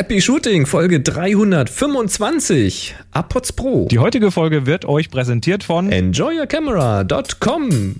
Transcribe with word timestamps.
Happy 0.00 0.22
Shooting, 0.22 0.64
Folge 0.64 1.02
325, 1.02 2.94
AirPods 3.14 3.52
Pro. 3.52 3.86
Die 3.90 3.98
heutige 3.98 4.30
Folge 4.30 4.64
wird 4.64 4.86
euch 4.86 5.10
präsentiert 5.10 5.62
von 5.62 5.92
EnjoyYourCamera.com. 5.92 7.96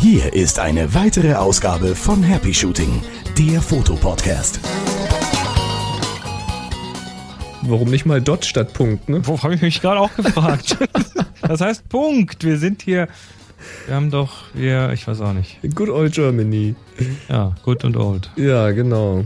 Hier 0.00 0.34
ist 0.34 0.58
eine 0.58 0.94
weitere 0.94 1.34
Ausgabe 1.34 1.94
von 1.94 2.24
Happy 2.24 2.52
Shooting, 2.52 3.04
der 3.38 3.62
Fotopodcast. 3.62 4.58
Warum 7.62 7.88
nicht 7.88 8.04
mal 8.04 8.20
Dot 8.20 8.46
statt 8.46 8.72
Punkt, 8.72 9.08
ne? 9.08 9.24
Wo 9.24 9.40
habe 9.40 9.54
ich 9.54 9.62
mich 9.62 9.80
gerade 9.80 10.00
auch 10.00 10.12
gefragt? 10.16 10.76
das 11.42 11.60
heißt 11.60 11.88
Punkt. 11.88 12.42
Wir 12.42 12.58
sind 12.58 12.82
hier. 12.82 13.06
Wir 13.86 13.94
haben 13.94 14.10
doch, 14.10 14.44
wir, 14.54 14.92
ich 14.92 15.06
weiß 15.06 15.20
auch 15.20 15.32
nicht. 15.32 15.58
Good 15.74 15.88
old 15.88 16.12
Germany. 16.12 16.74
Ja, 17.28 17.54
good 17.62 17.84
und 17.84 17.96
old. 17.96 18.30
Ja, 18.36 18.70
genau. 18.70 19.24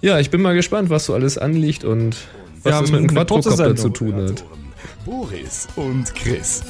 Ja, 0.00 0.18
ich 0.18 0.30
bin 0.30 0.42
mal 0.42 0.54
gespannt, 0.54 0.90
was 0.90 1.06
so 1.06 1.14
alles 1.14 1.38
anliegt 1.38 1.84
und 1.84 2.16
was 2.62 2.62
das 2.62 2.74
haben 2.74 2.90
mit 2.90 3.00
dem 3.10 3.16
Quadrocopter 3.16 3.76
zu 3.76 3.88
tun 3.88 4.14
hat. 4.16 4.44
Boris 5.04 5.68
und 5.76 6.14
Chris. 6.14 6.62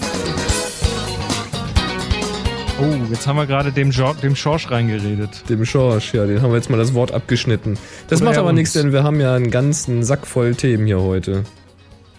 Oh, 2.81 2.95
jetzt 3.11 3.27
haben 3.27 3.37
wir 3.37 3.47
gerade 3.47 3.71
dem, 3.71 3.91
jo 3.91 4.13
dem 4.15 4.35
Schorsch 4.35 4.71
reingeredet. 4.71 5.49
Dem 5.49 5.65
Schorsch, 5.65 6.15
ja, 6.15 6.27
den 6.27 6.43
haben 6.43 6.51
wir 6.51 6.57
jetzt 6.57 6.69
mal 6.69 6.79
das 6.79 6.95
Wort 6.95 7.13
abgeschnitten. 7.13 7.79
Das 8.09 8.21
Oder 8.21 8.31
macht 8.31 8.37
er 8.37 8.43
aber 8.43 8.53
nichts, 8.53 8.73
denn 8.73 8.93
wir 8.93 9.05
haben 9.05 9.21
ja 9.21 9.35
einen 9.35 9.51
ganzen 9.51 10.03
Sack 10.03 10.27
voll 10.27 10.55
Themen 10.55 10.87
hier 10.87 11.01
heute. 11.01 11.45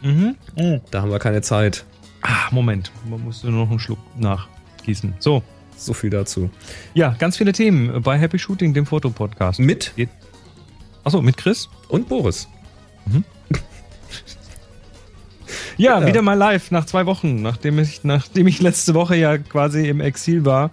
Mhm. 0.02 0.36
Oh. 0.56 0.80
Da 0.92 1.02
haben 1.02 1.12
wir 1.12 1.20
keine 1.20 1.42
Zeit. 1.42 1.86
Ah, 2.24 2.48
Moment. 2.52 2.92
Man 3.10 3.24
muss 3.24 3.44
nur 3.44 3.52
noch 3.52 3.70
einen 3.70 3.80
Schluck 3.80 4.00
nachgießen. 4.18 5.14
So. 5.20 5.44
So 5.76 5.94
viel 5.94 6.10
dazu. 6.12 6.50
Ja, 6.94 7.16
ganz 7.20 7.36
viele 7.38 7.52
Themen 7.52 8.02
bei 8.04 8.18
Happy 8.18 8.38
Shooting, 8.40 8.74
dem 8.74 8.86
Fotopodcast. 8.86 9.60
Mit 9.60 9.92
Achso, 11.04 11.22
mit 11.22 11.36
Chris? 11.36 11.68
und 11.90 12.08
Boris. 12.08 12.48
Ja, 15.78 16.00
Ja. 16.00 16.08
wieder 16.08 16.22
mal 16.22 16.36
live 16.36 16.72
nach 16.72 16.86
zwei 16.86 17.06
Wochen, 17.06 17.42
nachdem 17.42 17.80
ich, 17.80 18.04
nachdem 18.04 18.48
ich 18.48 18.62
letzte 18.62 18.94
Woche 18.94 19.16
ja 19.16 19.38
quasi 19.38 19.88
im 19.88 20.00
Exil 20.00 20.46
war. 20.46 20.72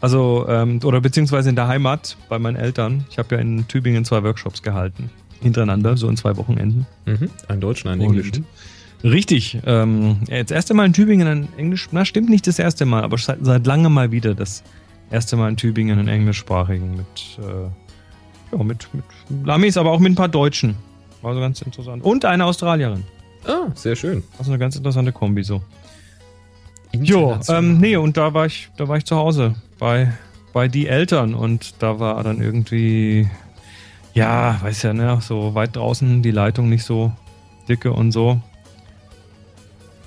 Also, 0.00 0.46
ähm, 0.48 0.80
oder 0.84 1.00
beziehungsweise 1.00 1.48
in 1.50 1.56
der 1.56 1.66
Heimat 1.68 2.16
bei 2.28 2.38
meinen 2.38 2.56
Eltern. 2.56 3.04
Ich 3.10 3.18
habe 3.18 3.34
ja 3.34 3.40
in 3.40 3.66
Tübingen 3.68 4.04
zwei 4.04 4.22
Workshops 4.22 4.62
gehalten. 4.62 5.10
Hintereinander, 5.40 5.96
so 5.96 6.08
in 6.08 6.16
zwei 6.16 6.36
Wochenenden. 6.36 6.86
Mhm. 7.06 7.30
Ein 7.48 7.60
Deutsch, 7.60 7.84
ein 7.86 8.00
Englisch. 8.00 8.30
Richtig. 9.02 9.58
Ähm, 9.64 10.18
das 10.28 10.50
erste 10.50 10.74
Mal 10.74 10.86
in 10.86 10.92
Tübingen 10.92 11.26
ein 11.26 11.48
Englisch. 11.56 11.88
Na, 11.92 12.04
stimmt 12.04 12.28
nicht 12.28 12.46
das 12.46 12.58
erste 12.58 12.84
Mal, 12.84 13.02
aber 13.02 13.18
seit, 13.18 13.38
seit 13.42 13.66
langem 13.66 13.94
mal 13.94 14.12
wieder 14.12 14.34
das 14.34 14.62
erste 15.10 15.36
Mal 15.36 15.48
in 15.48 15.56
Tübingen 15.56 15.98
einen 15.98 16.08
englischsprachigen 16.08 16.96
mit, 16.96 17.38
äh, 17.38 18.56
ja, 18.56 18.62
mit, 18.62 18.88
mit 18.92 19.04
Lamis, 19.44 19.76
aber 19.76 19.90
auch 19.90 20.00
mit 20.00 20.12
ein 20.12 20.16
paar 20.16 20.28
Deutschen. 20.28 20.76
War 21.22 21.34
so 21.34 21.40
ganz 21.40 21.62
interessant. 21.62 22.04
Und 22.04 22.24
eine 22.24 22.44
Australierin. 22.44 23.04
Ah, 23.46 23.68
sehr 23.74 23.96
schön. 23.96 24.22
Also 24.38 24.50
eine 24.50 24.58
ganz 24.58 24.76
interessante 24.76 25.12
Kombi 25.12 25.42
so. 25.42 25.62
Jo, 26.92 27.38
ähm, 27.48 27.78
nee, 27.78 27.96
und 27.96 28.16
da 28.16 28.34
war 28.34 28.46
ich, 28.46 28.68
da 28.76 28.88
war 28.88 28.96
ich 28.96 29.04
zu 29.04 29.16
Hause 29.16 29.54
bei, 29.78 30.12
bei 30.52 30.66
die 30.66 30.88
Eltern 30.88 31.34
und 31.34 31.74
da 31.78 32.00
war 32.00 32.22
dann 32.24 32.42
irgendwie, 32.42 33.28
ja, 34.12 34.60
weiß 34.60 34.82
ja, 34.82 34.92
ne, 34.92 35.18
so 35.20 35.54
weit 35.54 35.76
draußen 35.76 36.20
die 36.22 36.32
Leitung 36.32 36.68
nicht 36.68 36.84
so 36.84 37.12
dicke 37.68 37.92
und 37.92 38.10
so. 38.10 38.40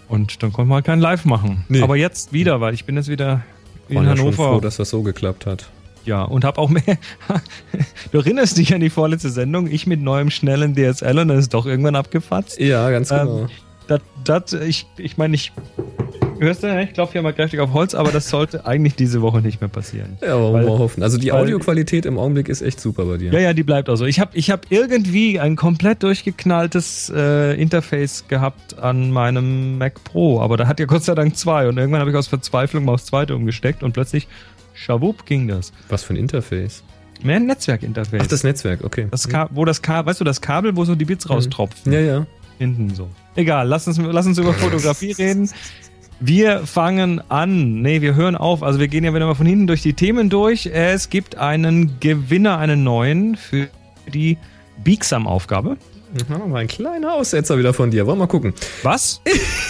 Und 0.07 0.43
dann 0.43 0.51
konnte 0.53 0.69
man 0.69 0.75
halt 0.77 0.85
kein 0.85 0.99
Live 0.99 1.25
machen. 1.25 1.65
Nee. 1.69 1.81
Aber 1.81 1.95
jetzt 1.95 2.33
wieder, 2.33 2.61
weil 2.61 2.73
ich 2.73 2.85
bin 2.85 2.95
jetzt 2.97 3.07
wieder 3.09 3.41
in 3.89 3.95
War 3.97 4.03
ja 4.03 4.09
schon 4.15 4.19
Hannover. 4.27 4.53
froh, 4.53 4.59
dass 4.59 4.77
das 4.77 4.89
so 4.89 5.01
geklappt 5.03 5.45
hat. 5.45 5.69
ja, 6.05 6.23
und 6.23 6.43
habe 6.45 6.59
auch 6.59 6.69
mehr. 6.69 6.83
du 8.11 8.17
erinnerst 8.17 8.57
dich 8.57 8.73
an 8.73 8.81
die 8.81 8.89
vorletzte 8.89 9.29
Sendung? 9.29 9.67
Ich 9.67 9.87
mit 9.87 10.01
neuem 10.01 10.29
schnellen 10.29 10.75
DSL 10.75 11.19
und 11.19 11.27
dann 11.29 11.37
ist 11.37 11.53
doch 11.53 11.65
irgendwann 11.65 11.95
abgefatzt. 11.95 12.59
Ja, 12.59 12.89
ganz 12.91 13.11
Ähm, 13.11 13.17
genau. 13.19 13.47
Das, 13.87 14.01
das, 14.23 14.53
ich, 14.53 14.85
ich 14.97 15.17
meine, 15.17 15.35
ich. 15.35 15.51
Hörst 16.43 16.63
du, 16.63 16.81
ich 16.81 16.93
klopfe 16.93 17.13
hier 17.13 17.21
mal 17.21 17.33
kräftig 17.33 17.59
auf 17.59 17.73
Holz, 17.73 17.95
aber 17.95 18.11
das 18.11 18.29
sollte 18.29 18.65
eigentlich 18.65 18.95
diese 18.95 19.21
Woche 19.21 19.41
nicht 19.41 19.61
mehr 19.61 19.69
passieren. 19.69 20.17
ja, 20.21 20.39
wollen 20.39 20.65
wir 20.65 20.71
mal 20.71 20.79
hoffen. 20.79 21.01
Also 21.03 21.17
die 21.17 21.31
Audioqualität 21.31 22.05
im 22.05 22.17
Augenblick 22.19 22.49
ist 22.49 22.61
echt 22.61 22.79
super 22.79 23.05
bei 23.05 23.17
dir. 23.17 23.31
Ja, 23.31 23.39
ja, 23.39 23.53
die 23.53 23.63
bleibt 23.63 23.89
auch 23.89 23.95
so. 23.95 24.05
Ich 24.05 24.19
habe 24.19 24.31
ich 24.33 24.51
hab 24.51 24.65
irgendwie 24.69 25.39
ein 25.39 25.55
komplett 25.55 26.03
durchgeknalltes 26.03 27.11
äh, 27.15 27.59
Interface 27.61 28.27
gehabt 28.27 28.77
an 28.79 29.11
meinem 29.11 29.77
Mac 29.77 30.03
Pro, 30.03 30.41
aber 30.41 30.57
da 30.57 30.67
hat 30.67 30.79
ja 30.79 30.85
Gott 30.85 31.03
sei 31.03 31.15
Dank 31.15 31.37
zwei 31.37 31.67
und 31.67 31.77
irgendwann 31.77 32.01
habe 32.01 32.11
ich 32.11 32.17
aus 32.17 32.27
Verzweiflung 32.27 32.85
mal 32.85 32.93
aufs 32.93 33.05
zweite 33.05 33.35
umgesteckt 33.35 33.83
und 33.83 33.93
plötzlich, 33.93 34.27
schawupp, 34.73 35.25
ging 35.25 35.47
das. 35.47 35.71
Was 35.89 36.03
für 36.03 36.13
ein 36.13 36.17
Interface. 36.17 36.83
Mehr 37.23 37.37
ein 37.37 37.45
Netzwerkinterface. 37.45 38.21
Ach, 38.21 38.27
das 38.27 38.43
Netzwerk, 38.43 38.83
okay. 38.83 39.07
das 39.09 39.29
Ka 39.29 39.49
wo 39.51 39.63
das 39.63 39.81
Kabel, 39.81 40.09
weißt 40.09 40.19
du, 40.19 40.25
das 40.25 40.41
Kabel, 40.41 40.75
wo 40.75 40.83
so 40.83 40.95
die 40.95 41.05
Bits 41.05 41.29
raustropfen. 41.29 41.93
Ja, 41.93 41.99
ja. 41.99 42.27
Hinten 42.59 42.93
so. 42.93 43.09
Egal, 43.35 43.67
lass 43.67 43.87
uns, 43.87 43.97
lass 43.97 44.25
uns 44.25 44.37
über 44.37 44.53
Fotografie 44.53 45.11
reden. 45.11 45.49
Wir 46.25 46.65
fangen 46.65 47.21
an. 47.29 47.81
Nee, 47.81 47.99
wir 47.99 48.15
hören 48.15 48.37
auf. 48.37 48.63
Also 48.63 48.79
wir 48.79 48.87
gehen 48.87 49.03
ja 49.03 49.13
wieder 49.13 49.25
mal 49.25 49.35
von 49.35 49.45
hinten 49.45 49.67
durch 49.67 49.81
die 49.81 49.91
Themen 49.91 50.29
durch. 50.29 50.67
Es 50.67 51.09
gibt 51.09 51.35
einen 51.35 51.99
Gewinner, 51.99 52.59
einen 52.59 52.81
neuen 52.81 53.35
für 53.35 53.67
die 54.07 54.37
Biegsam-Aufgabe. 54.85 55.75
Mal 56.29 56.55
ein 56.55 56.67
kleiner 56.69 57.11
Aussetzer 57.11 57.57
wieder 57.57 57.73
von 57.73 57.91
dir. 57.91 58.05
Wollen 58.07 58.19
wir 58.19 58.23
mal 58.23 58.27
gucken. 58.27 58.53
Was? 58.83 59.19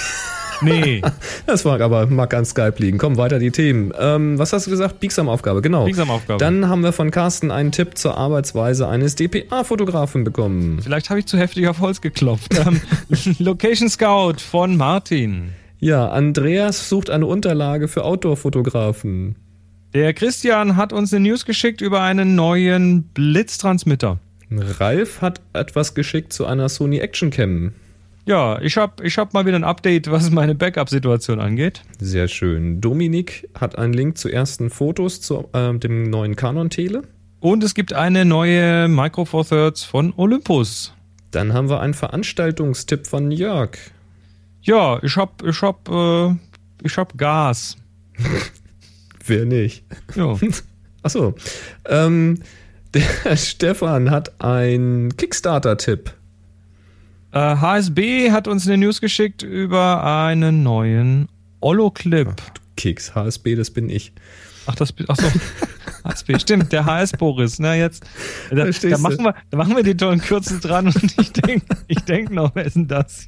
nee, 0.62 1.02
Das 1.48 1.66
war 1.66 1.82
aber 1.82 2.06
mag 2.06 2.32
an 2.36 2.46
Skype 2.46 2.76
liegen. 2.78 3.00
Komm, 3.00 3.18
weiter 3.18 3.40
die 3.40 3.50
Themen. 3.50 3.92
Ähm, 4.00 4.38
was 4.38 4.54
hast 4.54 4.68
du 4.68 4.70
gesagt? 4.70 5.00
Biegsam-Aufgabe, 5.00 5.64
genau. 5.64 5.86
Biegsam-Aufgabe. 5.86 6.38
Dann 6.38 6.70
haben 6.70 6.84
wir 6.84 6.94
von 6.94 7.10
Carsten 7.10 7.50
einen 7.50 7.72
Tipp 7.72 7.98
zur 7.98 8.16
Arbeitsweise 8.16 8.88
eines 8.88 9.16
DPA-Fotografen 9.16 10.24
bekommen. 10.24 10.82
Vielleicht 10.84 11.10
habe 11.10 11.20
ich 11.20 11.26
zu 11.26 11.40
heftig 11.40 11.68
auf 11.68 11.80
Holz 11.80 12.00
geklopft. 12.00 12.56
Ähm, 12.64 12.80
Location 13.40 13.90
Scout 13.90 14.36
von 14.38 14.78
Martin. 14.78 15.54
Ja, 15.84 16.08
Andreas 16.08 16.88
sucht 16.88 17.10
eine 17.10 17.26
Unterlage 17.26 17.90
für 17.90 18.06
Outdoor-Fotografen. 18.06 19.36
Der 19.94 20.14
Christian 20.14 20.78
hat 20.78 20.94
uns 20.94 21.14
eine 21.14 21.28
News 21.28 21.44
geschickt 21.44 21.82
über 21.82 22.00
einen 22.00 22.36
neuen 22.36 23.04
Blitztransmitter. 23.10 24.18
Ralf 24.50 25.20
hat 25.20 25.42
etwas 25.52 25.94
geschickt 25.94 26.32
zu 26.32 26.46
einer 26.46 26.70
Sony 26.70 27.00
Action 27.00 27.32
Cam. 27.32 27.74
Ja, 28.26 28.62
ich 28.62 28.78
habe 28.78 29.06
ich 29.06 29.18
hab 29.18 29.34
mal 29.34 29.46
wieder 29.46 29.58
ein 29.58 29.66
Update, 29.66 30.10
was 30.10 30.32
meine 30.32 30.56
Backup-Situation 30.56 31.42
angeht. 31.42 31.82
Sehr 32.00 32.30
schön. 32.30 32.80
Dominik 32.80 33.50
hat 33.54 33.78
einen 33.78 33.92
Link 33.92 34.18
zu 34.18 34.30
ersten 34.30 34.70
Fotos 34.70 35.20
zu 35.20 35.50
ähm, 35.54 35.82
dem 35.82 36.10
neuen 36.10 36.38
Canon 36.38 36.70
Tele. 36.70 37.02
Und 37.42 37.62
es 37.62 37.74
gibt 37.74 37.92
eine 37.92 38.24
neue 38.24 38.88
Micro 38.88 39.26
Four 39.26 39.46
Thirds 39.46 39.84
von 39.84 40.14
Olympus. 40.16 40.94
Dann 41.32 41.52
haben 41.52 41.68
wir 41.68 41.82
einen 41.82 41.94
Veranstaltungstipp 41.94 43.06
von 43.06 43.32
Jörg. 43.32 43.72
Ja, 44.64 44.98
ich 45.04 45.16
hab, 45.18 45.44
ich 45.44 45.62
hab, 45.62 45.90
äh, 45.90 46.36
ich 46.84 46.98
hab 46.98 47.18
Gas. 47.18 47.76
Wer 49.26 49.46
nicht? 49.46 49.84
Ja. 50.16 50.38
Achso. 51.04 51.36
Ähm, 51.86 52.42
der 52.94 53.36
Stefan 53.38 54.10
hat 54.10 54.42
einen 54.42 55.16
Kickstarter-Tipp. 55.18 56.14
äh, 57.34 57.40
HSB 57.40 58.32
hat 58.32 58.48
uns 58.48 58.68
eine 58.68 58.78
News 58.78 59.02
geschickt 59.02 59.44
über 59.44 60.04
einen 60.04 60.64
neuen 60.64 61.28
Ollo-Clip. 61.60 62.34
Keks, 62.78 63.16
HSB, 63.16 63.56
das 63.56 63.70
bin 63.72 63.90
ich. 63.90 64.14
Ach, 64.66 64.76
das, 64.76 64.94
ach 65.08 65.18
so. 65.18 65.28
HSB, 66.04 66.40
stimmt, 66.40 66.72
der 66.72 66.86
HS 66.86 67.14
Boris. 67.14 67.60
Na, 67.60 67.76
jetzt, 67.76 68.04
da, 68.50 68.66
da, 68.66 68.98
machen 68.98 69.24
wir, 69.24 69.36
da 69.50 69.58
machen 69.58 69.76
wir 69.76 69.84
die 69.84 69.96
tollen 69.96 70.20
Kürzel 70.20 70.60
dran 70.60 70.88
und 70.88 71.04
ich 71.20 71.32
denke 71.32 71.66
ich 71.88 72.00
denk 72.00 72.32
noch, 72.32 72.54
wer 72.56 72.66
ist 72.66 72.76
denn 72.76 72.88
das? 72.88 73.28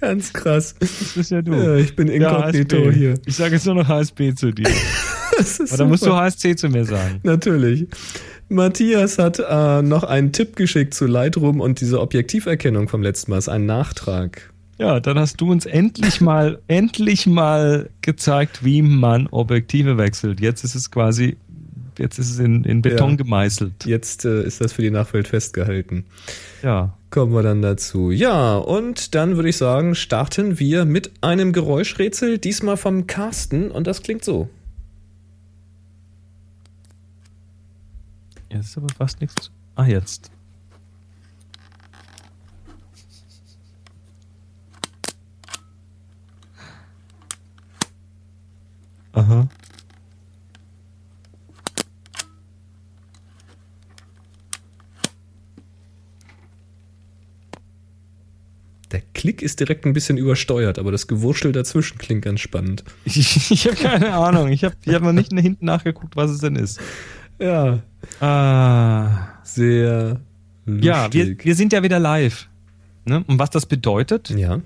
Ganz 0.00 0.32
krass. 0.32 0.74
Das 0.78 1.12
bist 1.14 1.30
ja 1.30 1.42
du. 1.42 1.54
Ja, 1.54 1.76
ich 1.76 1.96
bin 1.96 2.08
inkognito 2.08 2.90
hier. 2.90 3.14
Ich 3.26 3.36
sage 3.36 3.54
jetzt 3.54 3.66
nur 3.66 3.74
noch 3.74 3.88
HSB 3.88 4.34
zu 4.34 4.52
dir. 4.52 4.68
Aber 5.38 5.76
dann 5.76 5.88
musst 5.88 6.06
du. 6.06 6.14
HSC 6.14 6.56
zu 6.56 6.68
mir 6.68 6.84
sagen. 6.84 7.20
Natürlich. 7.22 7.86
Matthias 8.48 9.18
hat 9.18 9.38
äh, 9.38 9.82
noch 9.82 10.04
einen 10.04 10.32
Tipp 10.32 10.56
geschickt 10.56 10.94
zu 10.94 11.06
Lightroom 11.06 11.60
und 11.60 11.80
dieser 11.80 12.02
Objektiverkennung 12.02 12.88
vom 12.88 13.02
letzten 13.02 13.30
Mal. 13.30 13.38
Das 13.38 13.46
ist 13.46 13.52
ein 13.52 13.66
Nachtrag. 13.66 14.52
Ja, 14.78 15.00
dann 15.00 15.18
hast 15.18 15.40
du 15.40 15.50
uns 15.50 15.64
endlich 15.64 16.20
mal, 16.20 16.58
endlich 16.66 17.26
mal 17.26 17.88
gezeigt, 18.00 18.64
wie 18.64 18.82
man 18.82 19.26
Objektive 19.28 19.96
wechselt. 19.96 20.40
Jetzt 20.40 20.64
ist 20.64 20.74
es 20.74 20.90
quasi, 20.90 21.36
jetzt 21.98 22.18
ist 22.18 22.30
es 22.30 22.38
in, 22.38 22.64
in 22.64 22.82
Beton 22.82 23.10
Ja. 23.10 23.16
gemeißelt. 23.16 23.84
Jetzt 23.86 24.24
äh, 24.24 24.42
ist 24.42 24.60
das 24.60 24.72
für 24.72 24.82
die 24.82 24.90
Nachwelt 24.90 25.28
festgehalten. 25.28 26.04
Ja. 26.62 26.96
Kommen 27.10 27.32
wir 27.34 27.42
dann 27.42 27.60
dazu. 27.60 28.10
Ja, 28.10 28.56
und 28.56 29.14
dann 29.14 29.36
würde 29.36 29.50
ich 29.50 29.56
sagen, 29.58 29.94
starten 29.94 30.58
wir 30.58 30.84
mit 30.86 31.10
einem 31.20 31.52
Geräuschrätsel, 31.52 32.38
diesmal 32.38 32.76
vom 32.78 33.06
Carsten, 33.06 33.70
und 33.70 33.86
das 33.86 34.02
klingt 34.02 34.24
so. 34.24 34.48
Jetzt 38.48 38.66
ist 38.70 38.76
aber 38.78 38.88
fast 38.96 39.20
nichts. 39.20 39.50
Ah, 39.76 39.84
jetzt. 39.86 40.30
Aha. 49.12 49.48
Der 58.92 59.02
Klick 59.14 59.42
ist 59.42 59.58
direkt 59.60 59.86
ein 59.86 59.94
bisschen 59.94 60.18
übersteuert, 60.18 60.78
aber 60.78 60.92
das 60.92 61.06
Gewurschtel 61.06 61.52
dazwischen 61.52 61.98
klingt 61.98 62.22
ganz 62.22 62.40
spannend. 62.40 62.84
Ich, 63.04 63.50
ich 63.50 63.66
habe 63.66 63.76
keine 63.76 64.14
Ahnung. 64.14 64.48
Ich 64.48 64.64
habe 64.64 64.74
ich 64.84 64.94
hab 64.94 65.02
noch 65.02 65.12
nicht 65.12 65.32
hinten 65.32 65.64
nachgeguckt, 65.64 66.14
was 66.16 66.30
es 66.30 66.38
denn 66.40 66.56
ist. 66.56 66.78
Ja. 67.38 67.80
Ah. 68.20 69.28
Sehr 69.42 70.20
lustig. 70.66 70.84
Ja, 70.84 71.12
wir, 71.12 71.36
wir 71.38 71.54
sind 71.54 71.72
ja 71.72 71.82
wieder 71.82 71.98
live. 71.98 72.48
Ne? 73.04 73.24
Und 73.26 73.38
was 73.38 73.50
das 73.50 73.66
bedeutet, 73.66 74.30
Ja. 74.30 74.60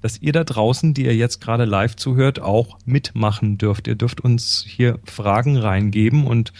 dass 0.00 0.20
ihr 0.20 0.32
da 0.32 0.44
draußen, 0.44 0.94
die 0.94 1.04
ihr 1.06 1.16
jetzt 1.16 1.40
gerade 1.40 1.64
live 1.64 1.96
zuhört, 1.96 2.40
auch 2.40 2.78
mitmachen 2.84 3.58
dürft. 3.58 3.88
Ihr 3.88 3.96
dürft 3.96 4.20
uns 4.20 4.64
hier 4.66 4.98
Fragen 5.04 5.56
reingeben 5.56 6.26
und 6.26 6.52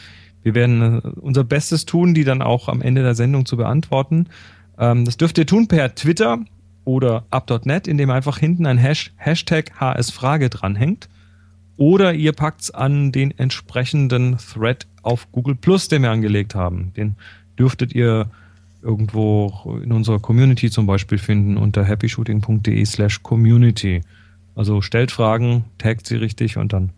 wir 0.43 0.55
werden 0.55 0.83
äh, 0.83 1.09
unser 1.21 1.45
Bestes 1.45 1.85
tun, 1.85 2.15
die 2.15 2.25
dann 2.25 2.43
auch 2.43 2.69
am 2.69 2.83
Ende 2.83 3.03
der 3.03 3.15
Sendung 3.15 3.47
zu 3.47 3.57
beantworten. 3.57 4.27
Ähm, 4.79 5.05
das 5.05 5.17
dürft 5.17 5.39
ihr 5.39 5.47
tun 5.47 5.69
per 5.69 5.95
Twitter 5.95 6.41
oder 6.85 7.25
up.net, 7.31 7.89
indem 7.89 8.11
einfach 8.11 8.39
hinten 8.39 8.67
ein 8.67 8.79
Hash 8.79 9.13
Hashtag 9.17 9.73
HSFrage 9.81 10.51
dranhängt. 10.51 11.09
Oder 11.77 12.15
ihr 12.15 12.33
packt's 12.33 12.71
an 12.71 13.11
den 13.11 13.37
entsprechenden 13.37 14.39
Thread 14.39 14.87
auf 15.03 15.31
Google 15.33 15.57
Plus, 15.57 15.89
den 15.89 16.03
wir 16.03 16.11
angelegt 16.11 16.55
haben. 16.55 16.93
Den 16.97 17.17
dürftet 17.59 17.95
ihr 17.95 18.31
irgendwo 18.83 19.81
in 19.83 19.93
unserer 19.93 20.21
Community 20.21 20.71
zum 20.71 20.87
Beispiel 20.87 21.19
finden 21.19 21.57
unter 21.57 21.85
happyshooting.de 21.85 22.85
slash 22.85 23.23
community. 23.23 24.03
Also 24.55 24.83
stellt 24.83 25.11
Fragen, 25.11 25.65
taggt 25.79 26.07
sie 26.07 26.17
richtig 26.17 26.59
und 26.59 26.73
dann 26.73 26.91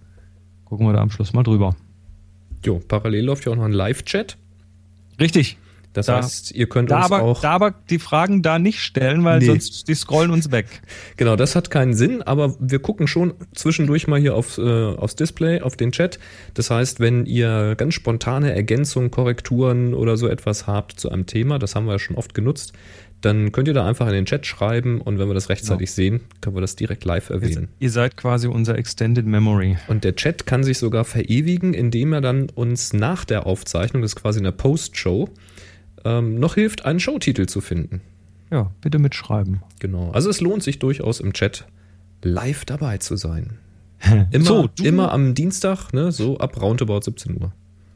gucken 0.65 0.87
wir 0.87 0.93
da 0.93 1.01
am 1.01 1.11
Schluss 1.11 1.33
mal 1.33 1.43
drüber. 1.43 1.75
Jo, 2.65 2.81
parallel 2.87 3.25
läuft 3.25 3.47
ja 3.47 3.53
auch 3.53 3.57
noch 3.57 3.65
ein 3.65 3.73
Live-Chat. 3.73 4.37
Richtig. 5.21 5.57
Das 5.97 6.07
Da- 6.07 6.17
heißt, 6.19 6.53
ihr 6.53 6.69
könnt 6.69 6.93
uns 6.93 7.05
aber, 7.05 7.23
auch. 7.23 7.41
da 7.41 7.53
aber 7.53 7.75
die 7.91 7.99
Fragen 7.99 8.43
da 8.43 8.59
nicht 8.59 8.81
stellen, 8.81 9.25
weil 9.25 9.39
Nee. 9.39 9.47
sonst 9.47 9.89
die 9.89 9.95
scrollen 9.95 10.31
uns 10.31 10.51
weg. 10.51 10.67
Genau, 11.17 11.37
das 11.37 11.57
hat 11.57 11.71
keinen 11.71 11.95
Sinn, 11.95 12.23
aber 12.23 12.55
wir 12.61 12.79
gucken 12.79 13.07
schon 13.09 13.33
zwischendurch 13.55 14.07
mal 14.07 14.21
hier 14.21 14.35
aufs, 14.35 14.59
äh, 14.59 14.63
aufs 14.63 15.17
Display, 15.17 15.61
auf 15.63 15.77
den 15.77 15.93
Chat. 15.93 16.19
Das 16.55 16.71
heißt, 16.71 17.01
wenn 17.01 17.25
ihr 17.27 17.75
ganz 17.77 17.95
spontane 17.95 18.55
Ergänzungen, 18.55 19.11
Korrekturen 19.11 19.95
oder 19.95 20.17
so 20.17 20.29
etwas 20.29 20.67
habt 20.67 21.01
zu 21.01 21.11
einem 21.11 21.27
Thema, 21.27 21.59
das 21.59 21.75
haben 21.75 21.87
wir 21.87 21.93
ja 21.93 21.99
schon 21.99 22.17
oft 22.17 22.35
genutzt, 22.35 22.73
dann 23.23 23.51
könnt 23.51 23.67
ihr 23.67 23.73
da 23.75 23.87
einfach 23.87 24.07
in 24.09 24.13
den 24.13 24.27
Chat 24.27 24.45
schreiben 24.45 25.01
und 25.01 25.19
wenn 25.19 25.27
wir 25.27 25.35
das 25.35 25.49
rechtzeitig 25.49 25.91
sehen, 25.91 26.21
können 26.43 26.55
wir 26.55 26.61
das 26.61 26.77
direkt 26.77 27.05
live 27.07 27.31
erwähnen. 27.31 27.69
Ihr 27.81 27.91
seid 27.91 28.17
quasi 28.19 28.47
unser 28.47 28.77
Extended 28.77 29.25
Memory. 29.27 29.79
Und 29.89 30.05
der 30.05 30.15
Chat 30.17 30.45
kann 30.47 30.63
sich 30.63 30.77
sogar 30.79 31.05
verewigen, 31.05 31.73
indem 31.73 32.13
er 32.13 32.21
dann 32.21 32.51
uns 32.55 32.93
nach 32.93 33.25
der 33.25 33.47
Aufzeichnung, 33.47 34.03
das 34.03 34.13
ist 34.13 34.17
quasi 34.21 34.39
eine 34.41 34.53
Post-Show, 34.53 35.31
ähm, 36.05 36.39
noch 36.39 36.55
hilft, 36.55 36.85
einen 36.85 37.01
Showtitel 37.01 37.47
zu 37.47 37.61
finden. 37.61 38.01
Ja, 38.51 38.71
bitte 38.81 38.99
mitschreiben. 38.99 39.63
Genau. 39.81 40.11
Also 40.13 40.31
es 40.31 40.41
lohnt 40.41 40.63
sich 40.63 40.79
durchaus 40.79 41.21
im 41.21 41.33
Chat 41.33 41.67
live 42.23 42.65
dabei 42.65 42.99
zu 42.99 43.17
sein. 43.17 43.59
Immer, 44.31 44.45
so, 44.45 44.69
immer 44.83 45.11
am 45.11 45.35
Dienstag, 45.35 45.93
ne, 45.93 46.13
so 46.13 46.37
ab 46.39 46.61
roundabout 46.61 47.01
17 47.03 47.41
Uhr. 47.41 47.53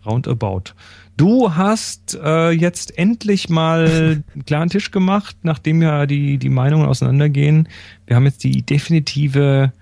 roundabout. 0.06 0.73
Du 1.19 1.55
hast 1.55 2.19
äh, 2.25 2.50
jetzt 2.50 2.97
endlich 2.97 3.50
mal 3.50 4.23
einen 4.35 4.44
klaren 4.47 4.70
Tisch 4.70 4.91
gemacht, 4.91 5.37
nachdem 5.43 5.82
ja 5.82 6.06
die, 6.06 6.38
die 6.38 6.49
Meinungen 6.49 6.87
auseinandergehen. 6.87 7.69
Wir 8.06 8.17
haben 8.17 8.25
jetzt 8.25 8.43
die 8.44 8.62
definitive 8.62 9.73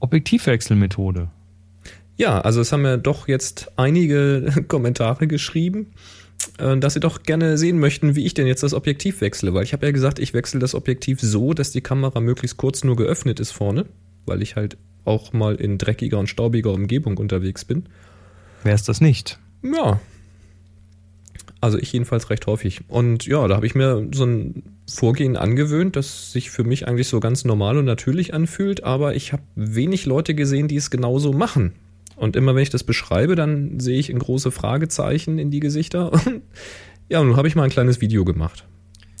Objektivwechselmethode. 0.00 1.28
Ja, 2.18 2.40
also 2.40 2.60
es 2.60 2.70
haben 2.72 2.84
ja 2.84 2.98
doch 2.98 3.28
jetzt 3.28 3.72
einige 3.76 4.64
Kommentare 4.68 5.26
geschrieben, 5.26 5.86
dass 6.58 6.94
sie 6.94 7.00
doch 7.00 7.22
gerne 7.22 7.58
sehen 7.58 7.78
möchten, 7.78 8.16
wie 8.16 8.24
ich 8.24 8.34
denn 8.34 8.46
jetzt 8.46 8.62
das 8.62 8.74
Objektiv 8.74 9.20
wechsle. 9.20 9.54
Weil 9.54 9.64
ich 9.64 9.72
habe 9.72 9.86
ja 9.86 9.92
gesagt, 9.92 10.18
ich 10.18 10.34
wechsle 10.34 10.60
das 10.60 10.74
Objektiv 10.74 11.20
so, 11.20 11.54
dass 11.54 11.70
die 11.70 11.80
Kamera 11.80 12.20
möglichst 12.20 12.56
kurz 12.56 12.84
nur 12.84 12.96
geöffnet 12.96 13.40
ist 13.40 13.52
vorne, 13.52 13.86
weil 14.26 14.42
ich 14.42 14.56
halt 14.56 14.76
auch 15.04 15.32
mal 15.32 15.56
in 15.56 15.78
dreckiger 15.78 16.18
und 16.18 16.28
staubiger 16.28 16.72
Umgebung 16.72 17.16
unterwegs 17.16 17.64
bin. 17.64 17.84
Wer 18.62 18.74
ist 18.74 18.88
das 18.88 19.00
nicht? 19.00 19.38
Ja. 19.62 20.00
Also 21.60 21.78
ich 21.78 21.92
jedenfalls 21.92 22.30
recht 22.30 22.46
häufig. 22.46 22.80
Und 22.88 23.26
ja, 23.26 23.46
da 23.46 23.56
habe 23.56 23.66
ich 23.66 23.74
mir 23.74 24.08
so 24.12 24.24
ein 24.24 24.62
Vorgehen 24.92 25.36
angewöhnt, 25.36 25.96
das 25.96 26.32
sich 26.32 26.50
für 26.50 26.64
mich 26.64 26.88
eigentlich 26.88 27.08
so 27.08 27.20
ganz 27.20 27.44
normal 27.44 27.78
und 27.78 27.84
natürlich 27.84 28.34
anfühlt, 28.34 28.82
aber 28.84 29.14
ich 29.14 29.32
habe 29.32 29.42
wenig 29.54 30.06
Leute 30.06 30.34
gesehen, 30.34 30.68
die 30.68 30.76
es 30.76 30.90
genauso 30.90 31.32
machen. 31.32 31.72
Und 32.22 32.36
immer 32.36 32.54
wenn 32.54 32.62
ich 32.62 32.70
das 32.70 32.84
beschreibe, 32.84 33.34
dann 33.34 33.80
sehe 33.80 33.98
ich 33.98 34.08
ein 34.08 34.20
große 34.20 34.52
Fragezeichen 34.52 35.40
in 35.40 35.50
die 35.50 35.58
Gesichter. 35.58 36.12
ja, 37.08 37.18
und 37.18 37.26
nun 37.26 37.36
habe 37.36 37.48
ich 37.48 37.56
mal 37.56 37.64
ein 37.64 37.70
kleines 37.70 38.00
Video 38.00 38.24
gemacht. 38.24 38.64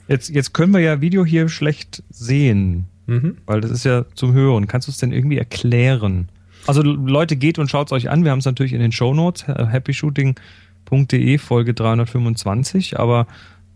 Jetzt, 0.06 0.30
jetzt 0.30 0.54
können 0.54 0.72
wir 0.72 0.78
ja 0.78 1.00
Video 1.00 1.24
hier 1.24 1.48
schlecht 1.48 2.04
sehen, 2.10 2.86
Mhm. 3.08 3.38
weil 3.44 3.60
das 3.60 3.72
ist 3.72 3.84
ja 3.84 4.04
zum 4.14 4.34
Hören. 4.34 4.68
Kannst 4.68 4.86
du 4.86 4.92
es 4.92 4.98
denn 4.98 5.10
irgendwie 5.10 5.36
erklären? 5.36 6.28
Also 6.68 6.80
Leute, 6.82 7.34
geht 7.34 7.58
und 7.58 7.68
schaut 7.68 7.88
es 7.88 7.92
euch 7.92 8.08
an. 8.08 8.22
Wir 8.22 8.30
haben 8.30 8.38
es 8.38 8.44
natürlich 8.44 8.72
in 8.72 8.78
den 8.78 8.92
Show 8.92 9.12
Notes, 9.14 9.48
happyshooting.de, 9.48 11.38
Folge 11.38 11.74
325. 11.74 13.00
Aber 13.00 13.26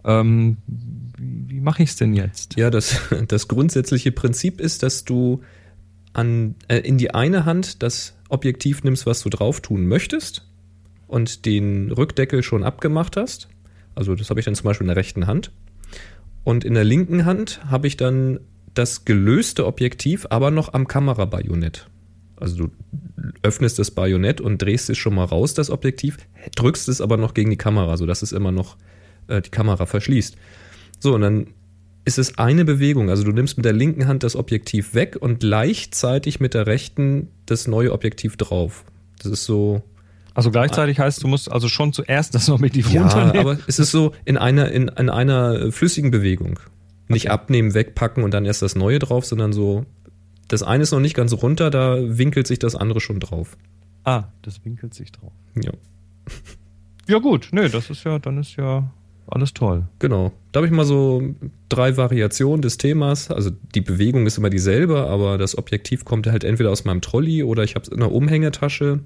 ähm, 0.05 0.59
wie, 0.69 1.49
wie 1.49 1.61
mache 1.61 1.83
ich 1.83 1.89
es 1.91 1.97
denn 1.97 2.15
jetzt? 2.15 2.57
Ja, 2.57 2.71
das, 2.71 3.01
das 3.27 3.49
grundsätzliche 3.49 4.13
Prinzip 4.13 4.61
ist, 4.61 4.85
dass 4.85 5.05
du 5.05 5.41
an, 6.13 6.55
äh, 6.69 6.79
in 6.79 6.97
die 6.97 7.13
eine 7.13 7.45
Hand 7.45 7.83
das 7.83 8.16
Objektiv 8.29 8.85
nimmst, 8.85 9.07
was 9.07 9.23
du 9.23 9.29
drauf 9.29 9.61
tun 9.61 9.87
möchtest 9.87 10.47
und 11.07 11.47
den 11.47 11.93
Rückdeckel 11.93 12.43
schon 12.43 12.65
abgemacht 12.65 13.17
hast. 13.17 13.49
Also 13.95 14.15
das 14.15 14.31
habe 14.31 14.41
ich 14.41 14.47
dann 14.47 14.55
zum 14.55 14.65
Beispiel 14.65 14.85
in 14.85 14.89
der 14.89 14.97
rechten 14.97 15.27
Hand. 15.27 15.53
Und 16.45 16.65
in 16.65 16.75
der 16.75 16.85
linken 16.85 17.25
Hand 17.25 17.61
habe 17.71 17.87
ich 17.87 17.97
dann 17.97 18.41
das 18.75 19.05
gelöste 19.05 19.67
Objektiv, 19.67 20.27
aber 20.31 20.51
noch 20.51 20.75
am 20.75 20.87
Kamerabajonett. 20.87 21.89
Also 22.37 22.57
du 22.57 22.71
öffnest 23.43 23.79
das 23.79 23.91
Bajonett 23.91 24.41
und 24.41 24.61
drehst 24.61 24.91
es 24.91 24.99
schon 24.99 25.15
mal 25.15 25.25
raus, 25.25 25.55
das 25.55 25.71
Objektiv, 25.71 26.19
drückst 26.55 26.89
es 26.89 27.01
aber 27.01 27.17
noch 27.17 27.35
gegen 27.35 27.51
die 27.51 27.57
Kamera, 27.57 27.97
sodass 27.97 28.23
es 28.23 28.33
immer 28.33 28.53
noch 28.53 28.77
äh, 29.29 29.41
die 29.41 29.51
Kamera 29.51 29.87
verschließt. 29.87 30.37
So, 31.01 31.15
und 31.15 31.23
dann 31.23 31.47
ist 32.05 32.19
es 32.19 32.39
eine 32.39 32.65
Bewegung. 32.65 33.11
Also 33.11 33.25
du 33.25 33.33
nimmst 33.33 33.57
mit 33.57 33.65
der 33.65 33.73
linken 33.73 34.07
Hand 34.07 34.23
das 34.23 34.37
Objektiv 34.37 34.95
weg 34.95 35.17
und 35.19 35.41
gleichzeitig 35.41 36.39
mit 36.39 36.55
der 36.55 36.67
rechten 36.67 37.29
das 37.47 37.67
neue 37.67 37.93
Objektiv 37.93 38.37
drauf. 38.37 38.85
Das 39.19 39.27
ist 39.33 39.45
so. 39.45 39.83
Also 40.35 40.51
gleichzeitig 40.51 40.99
heißt, 41.01 41.23
du 41.23 41.29
musst 41.29 41.51
also 41.51 41.69
schon 41.69 41.93
zuerst 41.95 42.35
das 42.35 42.51
Objektiv 42.51 42.91
Ja, 42.91 43.03
runternehmen. 43.03 43.39
aber 43.39 43.59
es 43.67 43.79
ist 43.79 43.91
so 43.91 44.13
in 44.27 44.37
einer, 44.37 44.71
in, 44.71 44.89
in 44.89 45.09
einer 45.09 45.73
flüssigen 45.73 46.11
Bewegung. 46.11 46.59
Nicht 47.09 47.31
abnehmen, 47.31 47.73
wegpacken 47.73 48.23
und 48.25 48.35
dann 48.35 48.45
erst 48.45 48.61
das 48.63 48.75
neue 48.75 48.99
drauf, 48.99 49.25
sondern 49.25 49.53
so. 49.53 49.87
Das 50.49 50.63
eine 50.63 50.83
ist 50.83 50.93
noch 50.93 51.01
nicht 51.01 51.15
ganz 51.17 51.33
runter, 51.33 51.71
da 51.71 51.97
winkelt 52.01 52.47
sich 52.47 52.59
das 52.59 52.75
andere 52.77 53.01
schon 53.01 53.19
drauf. 53.21 53.57
ah, 54.05 54.25
das 54.43 54.65
winkelt 54.65 54.93
sich 54.95 55.11
drauf. 55.13 55.33
Ja, 55.61 55.73
Ja 57.09 57.19
gut, 57.19 57.49
nö, 57.53 57.69
das 57.69 57.89
ist 57.91 58.05
ja, 58.05 58.19
dann 58.19 58.39
ist 58.39 58.57
ja 58.57 58.91
alles 59.29 59.55
toll. 59.55 59.85
genau. 59.99 60.33
Da 60.53 60.59
habe 60.59 60.67
ich 60.67 60.73
mal 60.73 60.85
so 60.85 61.23
drei 61.69 61.97
Variationen 61.97 62.63
des 62.63 62.79
Themas. 62.79 63.31
Also 63.31 63.51
die 63.75 63.81
Bewegung 63.83 64.27
ist 64.27 64.39
immer 64.39 64.49
dieselbe, 64.49 65.07
aber 65.07 65.37
das 65.37 65.59
Objektiv 65.59 66.05
kommt 66.05 66.27
halt 66.27 66.45
entweder 66.45 66.71
aus 66.71 66.85
meinem 66.85 67.01
Trolley 67.03 67.43
oder 67.43 67.63
ich 67.63 67.75
habe 67.75 67.83
es 67.83 67.89
in 67.89 67.97
einer 67.97 68.13
Umhängetasche 68.13 69.01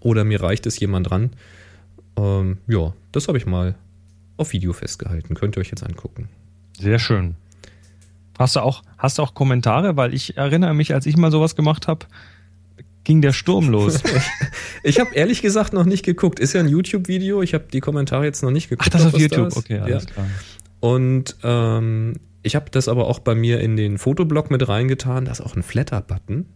oder 0.00 0.24
mir 0.24 0.42
reicht 0.42 0.64
es 0.66 0.78
jemand 0.78 1.10
dran. 1.10 1.30
Ähm, 2.16 2.58
ja, 2.68 2.94
das 3.10 3.28
habe 3.28 3.36
ich 3.36 3.44
mal 3.44 3.74
auf 4.36 4.52
Video 4.52 4.72
festgehalten. 4.72 5.34
Könnt 5.34 5.56
ihr 5.56 5.60
euch 5.60 5.70
jetzt 5.70 5.82
angucken. 5.82 6.28
Sehr 6.78 6.98
schön. 6.98 7.36
Hast 8.38 8.56
du 8.56 8.60
auch, 8.60 8.82
hast 8.96 9.18
du 9.18 9.22
auch 9.22 9.34
Kommentare? 9.34 9.96
Weil 9.96 10.14
ich 10.14 10.36
erinnere 10.36 10.74
mich, 10.74 10.94
als 10.94 11.06
ich 11.06 11.16
mal 11.16 11.30
sowas 11.30 11.54
gemacht 11.54 11.86
habe, 11.86 12.06
ging 13.04 13.22
der 13.22 13.32
Sturm 13.32 13.68
los. 13.68 14.00
Ich 14.84 14.98
habe 14.98 15.14
ehrlich 15.14 15.42
gesagt 15.42 15.72
noch 15.72 15.84
nicht 15.84 16.04
geguckt. 16.04 16.40
Ist 16.40 16.54
ja 16.54 16.60
ein 16.60 16.68
YouTube-Video. 16.68 17.40
Ich 17.40 17.54
habe 17.54 17.66
die 17.72 17.78
Kommentare 17.78 18.24
jetzt 18.24 18.42
noch 18.42 18.50
nicht 18.50 18.68
geguckt. 18.68 18.88
Ach, 18.88 18.98
das 18.98 19.06
auf 19.06 19.12
da 19.12 19.18
YouTube. 19.18 19.48
ist. 19.48 19.56
Okay, 19.56 19.76
ja. 19.76 19.82
alles 19.84 20.06
klar. 20.06 20.26
Und 20.80 21.36
ähm, 21.44 22.14
ich 22.42 22.56
habe 22.56 22.66
das 22.70 22.88
aber 22.88 23.06
auch 23.06 23.20
bei 23.20 23.36
mir 23.36 23.60
in 23.60 23.76
den 23.76 23.98
Fotoblog 23.98 24.50
mit 24.50 24.66
reingetan. 24.68 25.26
Da 25.26 25.30
ist 25.32 25.40
auch 25.40 25.54
ein 25.54 25.62
Flatter-Button. 25.62 26.46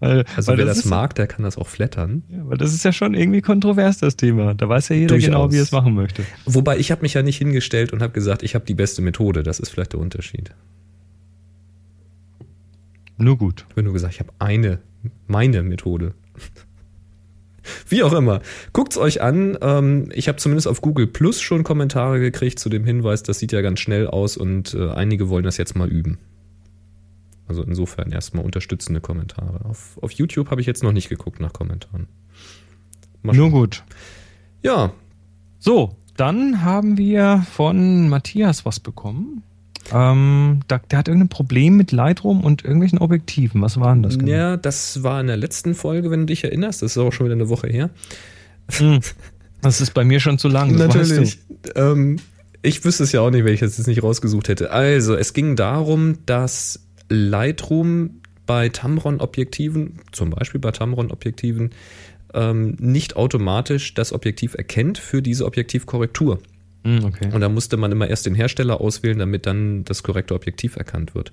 Weil, 0.00 0.24
Also 0.36 0.50
weil 0.50 0.58
wer 0.58 0.66
das, 0.66 0.78
ist, 0.78 0.84
mag, 0.86 1.14
der 1.14 1.26
kann 1.28 1.44
das 1.44 1.56
auch 1.56 1.68
flattern. 1.68 2.24
Ja, 2.28 2.40
weil 2.44 2.58
das 2.58 2.74
ist 2.74 2.84
ja 2.84 2.92
schon 2.92 3.14
irgendwie 3.14 3.40
kontrovers, 3.40 3.98
das 3.98 4.16
Thema. 4.16 4.52
Da 4.52 4.68
weiß 4.68 4.88
ja 4.90 4.96
jeder 4.96 5.14
Durchaus. 5.14 5.26
genau, 5.26 5.52
wie 5.52 5.56
er 5.56 5.62
es 5.62 5.72
machen 5.72 5.94
möchte. 5.94 6.24
Wobei 6.44 6.76
ich 6.76 6.90
habe 6.90 7.02
mich 7.02 7.14
ja 7.14 7.22
nicht 7.22 7.38
hingestellt 7.38 7.92
und 7.92 8.02
habe 8.02 8.12
gesagt, 8.12 8.42
ich 8.42 8.54
habe 8.54 8.64
die 8.66 8.74
beste 8.74 9.00
Methode. 9.00 9.42
Das 9.44 9.60
ist 9.60 9.70
vielleicht 9.70 9.92
der 9.92 10.00
Unterschied. 10.00 10.50
Nur 13.22 13.38
gut. 13.38 13.64
Ich 13.68 13.72
habe 13.72 13.84
nur 13.84 13.92
gesagt, 13.92 14.14
ich 14.14 14.20
habe 14.20 14.32
eine, 14.40 14.80
meine 15.28 15.62
Methode. 15.62 16.14
Wie 17.88 18.02
auch 18.02 18.12
immer. 18.12 18.40
Guckt's 18.72 18.98
euch 18.98 19.22
an. 19.22 19.56
Ähm, 19.60 20.08
ich 20.12 20.26
habe 20.26 20.38
zumindest 20.38 20.66
auf 20.66 20.80
Google 20.80 21.06
Plus 21.06 21.40
schon 21.40 21.62
Kommentare 21.62 22.18
gekriegt 22.18 22.58
zu 22.58 22.68
dem 22.68 22.84
Hinweis, 22.84 23.22
das 23.22 23.38
sieht 23.38 23.52
ja 23.52 23.60
ganz 23.60 23.78
schnell 23.78 24.08
aus 24.08 24.36
und 24.36 24.74
äh, 24.74 24.90
einige 24.90 25.28
wollen 25.28 25.44
das 25.44 25.56
jetzt 25.56 25.76
mal 25.76 25.88
üben. 25.88 26.18
Also 27.46 27.62
insofern 27.62 28.10
erstmal 28.10 28.44
unterstützende 28.44 29.00
Kommentare. 29.00 29.64
Auf, 29.66 29.98
auf 30.02 30.10
YouTube 30.10 30.50
habe 30.50 30.60
ich 30.60 30.66
jetzt 30.66 30.82
noch 30.82 30.92
nicht 30.92 31.08
geguckt 31.08 31.38
nach 31.38 31.52
Kommentaren. 31.52 32.08
Nur 33.22 33.50
gut. 33.50 33.84
Ja, 34.62 34.92
So, 35.60 35.96
dann 36.16 36.64
haben 36.64 36.98
wir 36.98 37.46
von 37.52 38.08
Matthias 38.08 38.64
was 38.64 38.80
bekommen. 38.80 39.44
Ähm, 39.92 40.60
da, 40.68 40.78
der 40.78 40.98
hat 40.98 41.08
irgendein 41.08 41.28
Problem 41.28 41.76
mit 41.76 41.92
Lightroom 41.92 42.44
und 42.44 42.64
irgendwelchen 42.64 42.98
Objektiven. 42.98 43.60
Was 43.62 43.80
waren 43.80 44.02
das? 44.02 44.18
Genau? 44.18 44.30
Ja, 44.30 44.56
das 44.56 45.02
war 45.02 45.20
in 45.20 45.26
der 45.26 45.36
letzten 45.36 45.74
Folge, 45.74 46.10
wenn 46.10 46.20
du 46.20 46.26
dich 46.26 46.44
erinnerst. 46.44 46.82
Das 46.82 46.92
ist 46.92 46.98
auch 46.98 47.12
schon 47.12 47.26
wieder 47.26 47.34
eine 47.34 47.48
Woche 47.48 47.68
her. 47.68 47.90
Hm. 48.70 49.00
Das 49.60 49.80
ist 49.80 49.94
bei 49.94 50.04
mir 50.04 50.20
schon 50.20 50.38
zu 50.38 50.48
lang. 50.48 50.74
Natürlich. 50.76 51.38
Ähm, 51.74 52.18
ich 52.62 52.84
wüsste 52.84 53.04
es 53.04 53.12
ja 53.12 53.20
auch 53.20 53.30
nicht, 53.30 53.44
wenn 53.44 53.54
ich 53.54 53.60
das 53.60 53.78
jetzt 53.78 53.86
nicht 53.86 54.02
rausgesucht 54.02 54.48
hätte. 54.48 54.70
Also, 54.70 55.14
es 55.14 55.32
ging 55.32 55.56
darum, 55.56 56.18
dass 56.26 56.80
Lightroom 57.08 58.20
bei 58.46 58.68
Tamron-Objektiven, 58.68 60.00
zum 60.12 60.30
Beispiel 60.30 60.60
bei 60.60 60.70
Tamron-Objektiven, 60.70 61.70
ähm, 62.34 62.76
nicht 62.78 63.16
automatisch 63.16 63.94
das 63.94 64.12
Objektiv 64.12 64.54
erkennt 64.54 64.98
für 64.98 65.22
diese 65.22 65.44
Objektivkorrektur. 65.44 66.38
Hm, 66.84 67.04
okay. 67.04 67.30
Und 67.32 67.40
da 67.40 67.48
musste 67.48 67.76
man 67.76 67.92
immer 67.92 68.08
erst 68.08 68.26
den 68.26 68.34
Hersteller 68.34 68.80
auswählen, 68.80 69.18
damit 69.18 69.46
dann 69.46 69.84
das 69.84 70.02
korrekte 70.02 70.34
Objektiv 70.34 70.76
erkannt 70.76 71.14
wird. 71.14 71.32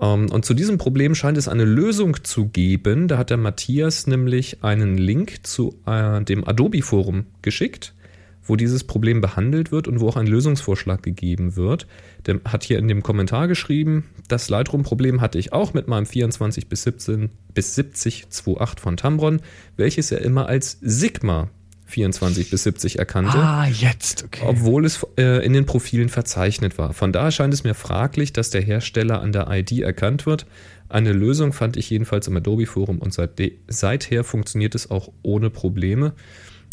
Ähm, 0.00 0.30
und 0.30 0.44
zu 0.44 0.54
diesem 0.54 0.78
Problem 0.78 1.14
scheint 1.14 1.38
es 1.38 1.48
eine 1.48 1.64
Lösung 1.64 2.24
zu 2.24 2.48
geben. 2.48 3.08
Da 3.08 3.18
hat 3.18 3.30
der 3.30 3.36
Matthias 3.36 4.06
nämlich 4.06 4.64
einen 4.64 4.96
Link 4.96 5.46
zu 5.46 5.78
äh, 5.86 6.22
dem 6.22 6.46
Adobe-Forum 6.46 7.26
geschickt, 7.42 7.94
wo 8.42 8.56
dieses 8.56 8.84
Problem 8.84 9.20
behandelt 9.20 9.70
wird 9.70 9.86
und 9.86 10.00
wo 10.00 10.08
auch 10.08 10.16
ein 10.16 10.26
Lösungsvorschlag 10.26 11.02
gegeben 11.02 11.56
wird. 11.56 11.86
Der 12.26 12.40
hat 12.46 12.64
hier 12.64 12.78
in 12.78 12.88
dem 12.88 13.02
Kommentar 13.02 13.48
geschrieben, 13.48 14.06
das 14.28 14.48
Lightroom-Problem 14.48 15.20
hatte 15.20 15.38
ich 15.38 15.52
auch 15.52 15.74
mit 15.74 15.88
meinem 15.88 16.06
24 16.06 16.68
bis 16.68 16.84
17 16.84 17.30
bis 17.52 17.74
70 17.74 18.28
2.8 18.30 18.80
von 18.80 18.96
Tamron, 18.96 19.40
welches 19.76 20.10
er 20.10 20.22
immer 20.22 20.46
als 20.46 20.78
Sigma 20.80 21.50
24 21.90 22.50
bis 22.50 22.62
70 22.64 22.98
erkannte. 22.98 23.36
Ah, 23.36 23.66
jetzt, 23.66 24.24
okay. 24.24 24.44
Obwohl 24.46 24.84
es 24.84 25.06
äh, 25.18 25.44
in 25.44 25.52
den 25.52 25.66
Profilen 25.66 26.08
verzeichnet 26.08 26.78
war. 26.78 26.92
Von 26.92 27.12
daher 27.12 27.30
scheint 27.30 27.52
es 27.52 27.64
mir 27.64 27.74
fraglich, 27.74 28.32
dass 28.32 28.50
der 28.50 28.62
Hersteller 28.62 29.20
an 29.20 29.32
der 29.32 29.48
ID 29.50 29.80
erkannt 29.80 30.26
wird. 30.26 30.46
Eine 30.88 31.12
Lösung 31.12 31.52
fand 31.52 31.76
ich 31.76 31.90
jedenfalls 31.90 32.26
im 32.26 32.36
Adobe 32.36 32.66
Forum 32.66 32.98
und 32.98 33.12
seit 33.12 33.40
seither 33.68 34.24
funktioniert 34.24 34.74
es 34.74 34.90
auch 34.90 35.12
ohne 35.22 35.50
Probleme. 35.50 36.14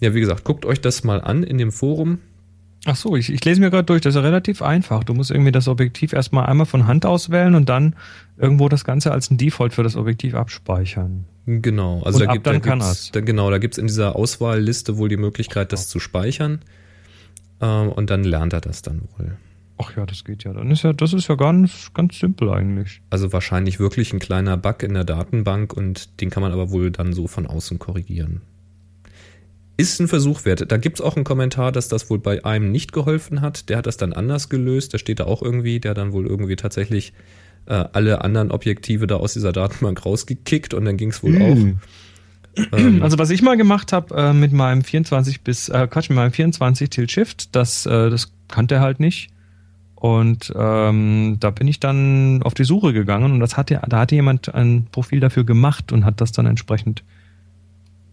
Ja, 0.02 0.14
wie 0.14 0.20
gesagt, 0.20 0.44
guckt 0.44 0.66
euch 0.66 0.82
das 0.82 1.04
mal 1.04 1.22
an 1.22 1.44
in 1.44 1.58
dem 1.58 1.72
Forum. 1.72 2.20
Ach 2.86 2.96
so, 2.96 3.16
ich, 3.16 3.32
ich 3.32 3.44
lese 3.44 3.60
mir 3.60 3.70
gerade 3.70 3.84
durch. 3.84 4.02
Das 4.02 4.12
ist 4.12 4.16
ja 4.16 4.22
relativ 4.22 4.62
einfach. 4.62 5.04
Du 5.04 5.14
musst 5.14 5.32
irgendwie 5.32 5.52
das 5.52 5.68
Objektiv 5.68 6.14
erstmal 6.14 6.46
einmal 6.46 6.66
von 6.66 6.88
Hand 6.88 7.06
auswählen 7.06 7.56
und 7.56 7.68
dann 7.68 7.96
irgendwo 8.38 8.70
das 8.70 8.86
Ganze 8.86 9.12
als 9.12 9.30
ein 9.30 9.38
Default 9.38 9.74
für 9.74 9.84
das 9.84 9.96
Objektiv 9.96 10.36
abspeichern. 10.36 11.26
Genau, 11.50 12.02
also 12.04 12.20
Und 12.20 12.26
da 12.26 12.34
gibt 12.34 12.46
da 12.46 12.58
gibt's, 12.58 13.12
da, 13.12 13.22
genau, 13.22 13.50
da 13.50 13.58
gibt 13.58 13.76
es 13.76 13.78
in 13.78 13.88
dieser 13.88 14.18
Auswahlliste 14.18 14.98
wohl 14.98 15.08
die 15.08 15.16
Möglichkeit, 15.16 15.72
das 15.72 15.88
zu 15.88 16.02
speichern. 16.02 16.60
Ähm, 17.62 17.90
und 17.90 18.10
dann 18.10 18.26
lernt 18.26 18.52
er 18.52 18.60
das 18.60 18.82
dann 18.82 19.04
wohl. 19.18 19.38
Ach 19.78 19.96
ja, 19.96 20.06
das 20.06 20.26
geht 20.26 20.44
ja. 20.44 20.52
Dann 20.52 20.70
ist 20.72 20.84
ja, 20.84 20.92
das 20.92 21.14
ist 21.14 21.30
ja 21.30 21.36
ganz, 21.36 21.92
ganz 21.94 22.20
simpel 22.20 22.50
eigentlich. 22.50 23.02
Also 23.10 23.32
wahrscheinlich 23.32 23.80
wirklich 23.80 24.12
ein 24.12 24.20
kleiner 24.20 24.58
Bug 24.58 24.84
in 24.84 24.94
der 24.94 25.06
Datenbank 25.06 25.72
und 25.72 26.20
den 26.20 26.30
kann 26.30 26.44
man 26.44 26.52
aber 26.52 26.70
wohl 26.70 26.92
dann 26.92 27.14
so 27.14 27.28
von 27.28 27.48
außen 27.48 27.80
korrigieren. 27.80 28.42
Ist 29.78 30.02
ein 30.02 30.10
Versuch 30.10 30.44
wert. 30.44 30.70
Da 30.70 30.76
gibt 30.76 31.00
es 31.00 31.06
auch 31.06 31.16
einen 31.16 31.24
Kommentar, 31.24 31.72
dass 31.72 31.88
das 31.88 32.10
wohl 32.10 32.20
bei 32.20 32.44
einem 32.44 32.74
nicht 32.74 32.92
geholfen 32.92 33.40
hat. 33.40 33.70
Der 33.70 33.78
hat 33.78 33.88
das 33.88 33.96
dann 33.96 34.12
anders 34.12 34.50
gelöst. 34.50 34.94
Da 34.94 34.98
steht 34.98 35.22
da 35.22 35.26
auch 35.26 35.42
irgendwie, 35.42 35.80
der 35.80 35.94
dann 35.94 36.12
wohl 36.12 36.28
irgendwie 36.28 36.58
tatsächlich 36.58 37.14
äh, 37.68 37.86
alle 37.94 38.24
anderen 38.24 38.52
Objektive 38.52 39.08
da 39.08 39.18
aus 39.18 39.34
dieser 39.34 39.52
Datenbank 39.54 40.06
rausgekickt 40.06 40.74
und 40.74 40.86
dann 40.86 40.98
ging 40.98 41.10
es 41.10 41.24
wohl 41.24 41.42
auch. 41.42 41.58
Ähm, 42.72 43.04
Also 43.04 43.20
was 43.20 43.30
ich 43.30 43.42
mal 43.42 43.56
gemacht 43.58 43.94
habe 43.94 44.16
äh, 44.16 44.34
mit 44.34 44.52
meinem 44.52 44.84
24 44.84 45.42
bis, 45.42 45.70
äh, 45.70 45.88
Quatsch, 45.88 46.10
mit 46.10 46.16
meinem 46.16 46.32
24 46.32 46.90
Tilt 46.90 47.12
Shift, 47.12 47.56
das, 47.56 47.86
äh, 47.86 48.10
das 48.10 48.32
kannte 48.48 48.76
er 48.76 48.82
halt 48.82 49.00
nicht. 49.00 49.30
Und 49.96 50.54
ähm, 50.56 51.38
da 51.40 51.50
bin 51.50 51.68
ich 51.68 51.80
dann 51.80 52.44
auf 52.44 52.54
die 52.54 52.64
Suche 52.64 52.94
gegangen 52.94 53.32
und 53.32 53.40
das 53.40 53.58
hatte, 53.58 53.82
da 53.88 54.00
hatte 54.00 54.16
jemand 54.16 54.54
ein 54.54 54.88
Profil 54.92 55.20
dafür 55.20 55.44
gemacht 55.44 55.92
und 55.92 56.06
hat 56.06 56.22
das 56.22 56.32
dann 56.32 56.46
entsprechend 56.46 57.04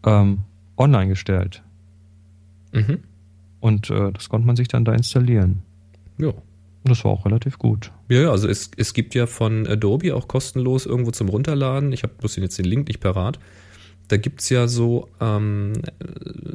ähm, 0.05 0.41
online 0.77 1.09
gestellt. 1.09 1.63
mhm. 2.73 3.01
Und 3.61 3.89
äh, 3.89 4.13
das 4.13 4.29
konnte 4.29 4.47
man 4.47 4.57
sich 4.57 4.69
dann 4.69 4.85
da 4.85 4.93
installieren. 4.93 5.63
Ja. 6.19 6.33
Und 6.85 6.91
das 6.91 7.05
war 7.05 7.11
auch 7.13 7.25
relativ 7.25 7.59
gut. 7.59 7.91
Ja, 8.11 8.21
ja, 8.23 8.31
also 8.31 8.47
es, 8.47 8.71
es 8.77 8.93
gibt 8.93 9.15
ja 9.15 9.27
von 9.27 9.67
Adobe 9.67 10.15
auch 10.15 10.29
kostenlos 10.29 10.85
irgendwo 10.87 11.11
zum 11.13 11.29
Runterladen. 11.31 11.93
Ich 11.93 12.03
habe 12.03 12.13
bloß 12.19 12.37
jetzt 12.37 12.59
den 12.59 12.67
Link 12.67 12.89
nicht 12.89 13.01
parat. 13.01 13.39
Da 14.09 14.19
gibt 14.19 14.43
es 14.43 14.51
ja 14.51 14.69
so, 14.69 15.09
ähm, 15.21 15.73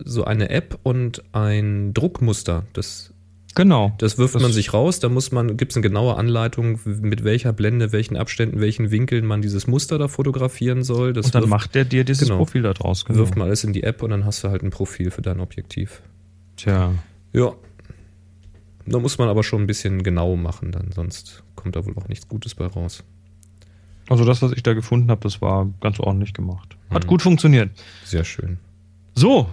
so 0.05 0.23
eine 0.25 0.51
App 0.51 0.77
und 0.83 1.23
ein 1.31 1.95
Druckmuster. 1.95 2.67
Das, 2.73 3.11
Genau. 3.55 3.93
das 3.97 4.19
wirft 4.19 4.35
Das- 4.35 4.43
man 4.43 4.53
sich 4.53 4.71
raus. 4.71 4.99
Da 4.99 5.09
muss 5.09 5.31
man, 5.31 5.57
gibt 5.57 5.71
es 5.71 5.77
eine 5.77 5.81
genaue 5.81 6.15
Anleitung, 6.15 6.79
mit 6.85 7.23
welcher 7.23 7.51
Blende, 7.51 7.91
welchen 7.91 8.15
Abständen, 8.15 8.61
welchen 8.61 8.91
Winkeln 8.91 9.25
man 9.25 9.41
dieses 9.41 9.65
Muster 9.65 9.97
da 9.97 10.07
fotografieren 10.07 10.83
soll. 10.83 11.11
Das 11.13 11.25
und 11.25 11.35
dann 11.35 11.41
wirft, 11.43 11.49
macht 11.49 11.73
der 11.75 11.85
dir 11.85 12.03
dieses 12.03 12.27
genau. 12.27 12.37
Profil 12.37 12.61
da 12.61 12.73
draus. 12.73 13.03
Genau. 13.05 13.17
wirft 13.17 13.35
man 13.35 13.47
alles 13.47 13.63
in 13.63 13.73
die 13.73 13.81
App 13.81 14.03
und 14.03 14.11
dann 14.11 14.25
hast 14.25 14.43
du 14.43 14.49
halt 14.49 14.61
ein 14.61 14.69
Profil 14.69 15.09
für 15.09 15.23
dein 15.23 15.39
Objektiv. 15.39 16.03
Tja. 16.55 16.91
Ja. 17.33 17.53
Da 18.85 18.99
muss 18.99 19.17
man 19.17 19.29
aber 19.29 19.43
schon 19.43 19.61
ein 19.61 19.67
bisschen 19.67 20.01
genau 20.03 20.35
machen, 20.35 20.71
dann 20.71 20.91
sonst 20.91 21.43
kommt 21.55 21.75
da 21.75 21.85
wohl 21.85 21.95
auch 21.97 22.07
nichts 22.07 22.27
Gutes 22.27 22.55
bei 22.55 22.65
raus. 22.65 23.03
Also 24.09 24.25
das, 24.25 24.41
was 24.41 24.51
ich 24.53 24.63
da 24.63 24.73
gefunden 24.73 25.11
habe, 25.11 25.21
das 25.21 25.41
war 25.41 25.67
ganz 25.81 25.99
ordentlich 25.99 26.33
gemacht. 26.33 26.75
Hat 26.89 27.03
Mhm. 27.03 27.07
gut 27.07 27.21
funktioniert. 27.21 27.69
Sehr 28.03 28.23
schön. 28.23 28.57
So, 29.13 29.49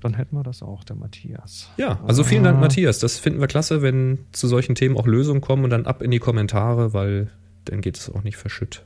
dann 0.00 0.14
hätten 0.14 0.34
wir 0.36 0.42
das 0.42 0.62
auch, 0.62 0.82
der 0.82 0.96
Matthias. 0.96 1.70
Ja, 1.76 2.00
also 2.06 2.24
vielen 2.24 2.42
Dank, 2.42 2.56
Ah. 2.56 2.60
Matthias. 2.62 2.98
Das 2.98 3.18
finden 3.18 3.38
wir 3.40 3.46
klasse, 3.46 3.82
wenn 3.82 4.18
zu 4.32 4.48
solchen 4.48 4.74
Themen 4.74 4.96
auch 4.96 5.06
Lösungen 5.06 5.40
kommen 5.40 5.62
und 5.64 5.70
dann 5.70 5.86
ab 5.86 6.02
in 6.02 6.10
die 6.10 6.18
Kommentare, 6.18 6.92
weil 6.92 7.30
dann 7.66 7.80
geht 7.82 7.98
es 7.98 8.10
auch 8.12 8.24
nicht 8.24 8.36
verschütt. 8.36 8.82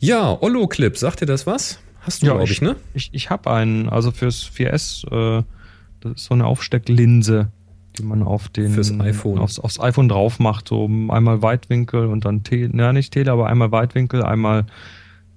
Ja, 0.00 0.36
Ollo-Clip, 0.40 0.96
sagt 0.96 1.20
dir 1.20 1.26
das 1.26 1.46
was? 1.46 1.78
Hast 2.00 2.22
du, 2.22 2.26
Ja, 2.26 2.32
glaube 2.32 2.44
ich, 2.44 2.50
ich- 2.52 2.60
ne? 2.62 2.76
Ich, 2.92 3.10
ich 3.12 3.30
habe 3.30 3.50
einen, 3.50 3.88
also 3.88 4.10
fürs 4.10 4.42
4S, 4.42 5.04
äh, 5.10 5.42
so 6.16 6.34
eine 6.34 6.46
Aufstecklinse, 6.46 7.48
die 7.98 8.02
man 8.02 8.22
auf 8.22 8.48
den 8.48 8.72
Fürs 8.72 8.98
iPhone. 9.00 9.38
Aufs, 9.38 9.58
aufs 9.58 9.80
iPhone 9.80 10.08
drauf 10.08 10.38
macht. 10.38 10.68
So 10.68 10.86
einmal 11.08 11.42
Weitwinkel 11.42 12.06
und 12.06 12.24
dann 12.24 12.42
Tele, 12.42 12.70
na 12.72 12.92
nicht 12.92 13.12
Tele, 13.12 13.32
aber 13.32 13.46
einmal 13.48 13.72
Weitwinkel, 13.72 14.22
einmal 14.22 14.66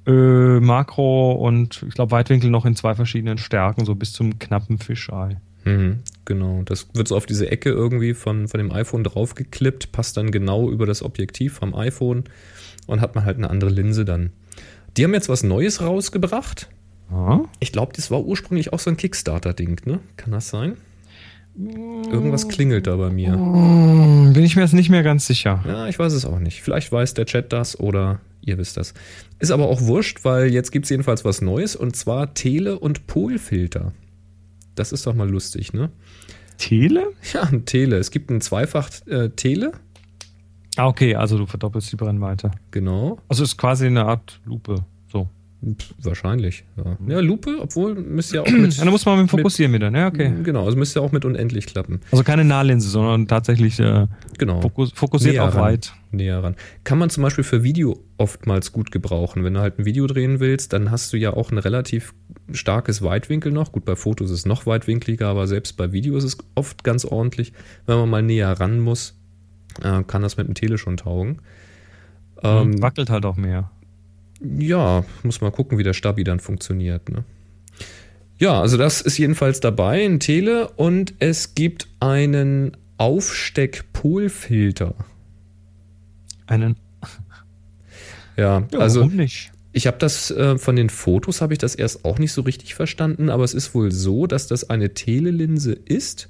äh, 0.05 0.59
Makro 0.59 1.33
und 1.33 1.83
ich 1.87 1.93
glaube 1.93 2.11
Weitwinkel 2.11 2.49
noch 2.49 2.65
in 2.65 2.75
zwei 2.75 2.95
verschiedenen 2.95 3.37
Stärken, 3.37 3.85
so 3.85 3.95
bis 3.95 4.13
zum 4.13 4.39
knappen 4.39 4.77
Fischei. 4.77 5.37
Mhm, 5.65 5.99
genau. 6.23 6.61
Das 6.63 6.87
wird 6.93 7.09
so 7.09 7.17
auf 7.17 7.25
diese 7.25 7.51
Ecke 7.51 7.69
irgendwie 7.69 8.13
von, 8.13 8.47
von 8.47 8.57
dem 8.57 8.71
iPhone 8.71 9.03
draufgeklippt, 9.03 9.91
passt 9.91 10.15
dann 10.15 10.31
genau 10.31 10.69
über 10.69 10.85
das 10.85 11.03
Objektiv 11.03 11.55
vom 11.55 11.75
iPhone 11.75 12.23
und 12.87 13.01
hat 13.01 13.15
man 13.15 13.25
halt 13.25 13.37
eine 13.37 13.49
andere 13.49 13.69
Linse 13.69 14.05
dann. 14.05 14.31
Die 14.95 15.03
haben 15.03 15.13
jetzt 15.13 15.29
was 15.29 15.43
Neues 15.43 15.81
rausgebracht. 15.81 16.69
Ich 17.59 17.71
glaube, 17.71 17.93
das 17.95 18.11
war 18.11 18.23
ursprünglich 18.23 18.73
auch 18.73 18.79
so 18.79 18.89
ein 18.89 18.97
Kickstarter-Ding, 18.97 19.81
ne? 19.85 19.99
Kann 20.17 20.31
das 20.31 20.49
sein? 20.49 20.77
Irgendwas 21.57 22.47
klingelt 22.49 22.85
da 22.85 22.95
bei 22.97 23.09
mir. 23.09 23.33
Hm, 23.33 24.33
Bin 24.33 24.43
ich 24.43 24.55
mir 24.55 24.61
jetzt 24.61 24.73
nicht 24.73 24.89
mehr 24.89 25.01
ganz 25.03 25.25
sicher. 25.25 25.63
Ja, 25.67 25.87
ich 25.87 25.97
weiß 25.97 26.13
es 26.13 26.25
auch 26.25 26.37
nicht. 26.39 26.61
Vielleicht 26.61 26.91
weiß 26.91 27.15
der 27.15 27.25
Chat 27.25 27.51
das 27.51 27.79
oder 27.79 28.19
ihr 28.41 28.57
wisst 28.59 28.77
das. 28.77 28.93
Ist 29.39 29.49
aber 29.51 29.67
auch 29.67 29.81
wurscht, 29.81 30.23
weil 30.23 30.53
jetzt 30.53 30.71
gibt 30.71 30.85
es 30.85 30.89
jedenfalls 30.91 31.25
was 31.25 31.41
Neues 31.41 31.75
und 31.75 31.95
zwar 31.95 32.33
Tele- 32.35 32.77
und 32.79 33.07
Polfilter. 33.07 33.91
Das 34.75 34.91
ist 34.91 35.07
doch 35.07 35.15
mal 35.15 35.27
lustig, 35.29 35.73
ne? 35.73 35.89
Tele? 36.59 37.07
Ja, 37.33 37.43
ein 37.43 37.65
Tele. 37.65 37.97
Es 37.97 38.11
gibt 38.11 38.29
ein 38.29 38.41
Zweifach 38.41 38.89
äh, 39.07 39.29
Tele, 39.29 39.71
Ah, 40.79 40.85
okay, 40.85 41.15
also 41.15 41.39
du 41.39 41.47
verdoppelst 41.47 41.91
die 41.91 41.95
Brennweite. 41.95 42.51
genau. 42.69 43.17
Also 43.27 43.43
ist 43.43 43.57
quasi 43.57 43.87
eine 43.87 44.05
Art 44.05 44.39
Lupe. 44.45 44.85
Pff, 45.65 45.93
wahrscheinlich, 46.03 46.65
ja. 46.77 46.97
Ja, 47.07 47.19
Lupe, 47.19 47.57
obwohl 47.59 47.95
müsste 47.95 48.35
ja 48.35 48.41
auch 48.43 48.47
mit. 48.51 48.77
Ja, 48.77 48.85
da 48.85 48.91
muss 48.91 49.05
man 49.05 49.17
mit 49.19 49.27
dem 49.27 49.29
Fokussieren 49.29 49.73
wieder, 49.73 49.89
ne? 49.89 50.05
Okay. 50.05 50.31
Genau, 50.43 50.65
also 50.65 50.77
müsste 50.77 50.99
ja 50.99 51.05
auch 51.05 51.11
mit 51.11 51.25
unendlich 51.25 51.65
klappen. 51.65 52.01
Also 52.11 52.23
keine 52.23 52.43
Nahlinse, 52.45 52.87
sondern 52.89 53.27
tatsächlich 53.27 53.79
äh, 53.79 54.05
Genau. 54.37 54.61
fokus 54.61 54.91
fokussiert 54.93 55.33
Näher 55.33 55.45
auf 55.45 55.55
ran. 55.55 55.61
weit. 55.63 55.93
näher 56.11 56.43
ran. 56.43 56.55
Kann 56.83 56.99
man 56.99 57.09
zum 57.09 57.23
Beispiel 57.23 57.43
für 57.43 57.63
Video 57.63 57.99
oftmals 58.17 58.71
gut 58.71 58.91
gebrauchen. 58.91 59.43
Wenn 59.43 59.55
du 59.55 59.59
halt 59.59 59.79
ein 59.79 59.85
Video 59.85 60.05
drehen 60.05 60.39
willst, 60.39 60.73
dann 60.73 60.91
hast 60.91 61.11
du 61.11 61.17
ja 61.17 61.33
auch 61.33 61.51
ein 61.51 61.57
relativ 61.57 62.13
starkes 62.51 63.01
Weitwinkel 63.01 63.51
noch. 63.51 63.71
Gut, 63.71 63.83
bei 63.83 63.95
Fotos 63.95 64.29
ist 64.29 64.39
es 64.39 64.45
noch 64.45 64.67
weitwinkliger, 64.67 65.27
aber 65.27 65.47
selbst 65.47 65.75
bei 65.75 65.91
Video 65.91 66.15
ist 66.17 66.23
es 66.23 66.37
oft 66.53 66.83
ganz 66.83 67.03
ordentlich. 67.03 67.51
Wenn 67.87 67.97
man 67.97 68.09
mal 68.09 68.21
näher 68.21 68.51
ran 68.59 68.79
muss, 68.79 69.15
äh, 69.83 70.03
kann 70.03 70.21
das 70.21 70.37
mit 70.37 70.47
dem 70.47 70.53
Tele 70.53 70.77
schon 70.77 70.97
taugen. 70.97 71.39
Ähm, 72.43 72.79
Wackelt 72.81 73.09
halt 73.09 73.25
auch 73.25 73.35
mehr. 73.37 73.71
Ja, 74.41 75.03
muss 75.23 75.41
mal 75.41 75.51
gucken, 75.51 75.77
wie 75.77 75.83
der 75.83 75.93
Stabi 75.93 76.23
dann 76.23 76.39
funktioniert. 76.39 77.09
Ne? 77.09 77.23
Ja, 78.39 78.61
also 78.61 78.77
das 78.77 79.01
ist 79.01 79.17
jedenfalls 79.17 79.59
dabei, 79.59 80.05
ein 80.05 80.19
Tele 80.19 80.69
und 80.69 81.15
es 81.19 81.55
gibt 81.55 81.87
einen 81.99 82.77
Aufsteck-Polfilter. 82.97 84.93
Einen. 86.45 86.75
Ja, 88.37 88.63
Ja, 88.71 88.79
also 88.79 89.01
warum 89.01 89.15
nicht? 89.15 89.51
Ich 89.73 89.85
habe 89.87 89.97
das 89.97 90.31
äh, 90.31 90.57
von 90.57 90.75
den 90.75 90.89
Fotos 90.89 91.41
habe 91.41 91.53
ich 91.53 91.59
das 91.59 91.75
erst 91.75 92.05
auch 92.05 92.19
nicht 92.19 92.31
so 92.31 92.41
richtig 92.41 92.73
verstanden, 92.75 93.29
aber 93.29 93.43
es 93.43 93.53
ist 93.53 93.75
wohl 93.75 93.91
so, 93.91 94.27
dass 94.27 94.47
das 94.47 94.69
eine 94.69 94.93
Telelinse 94.93 95.73
ist, 95.73 96.29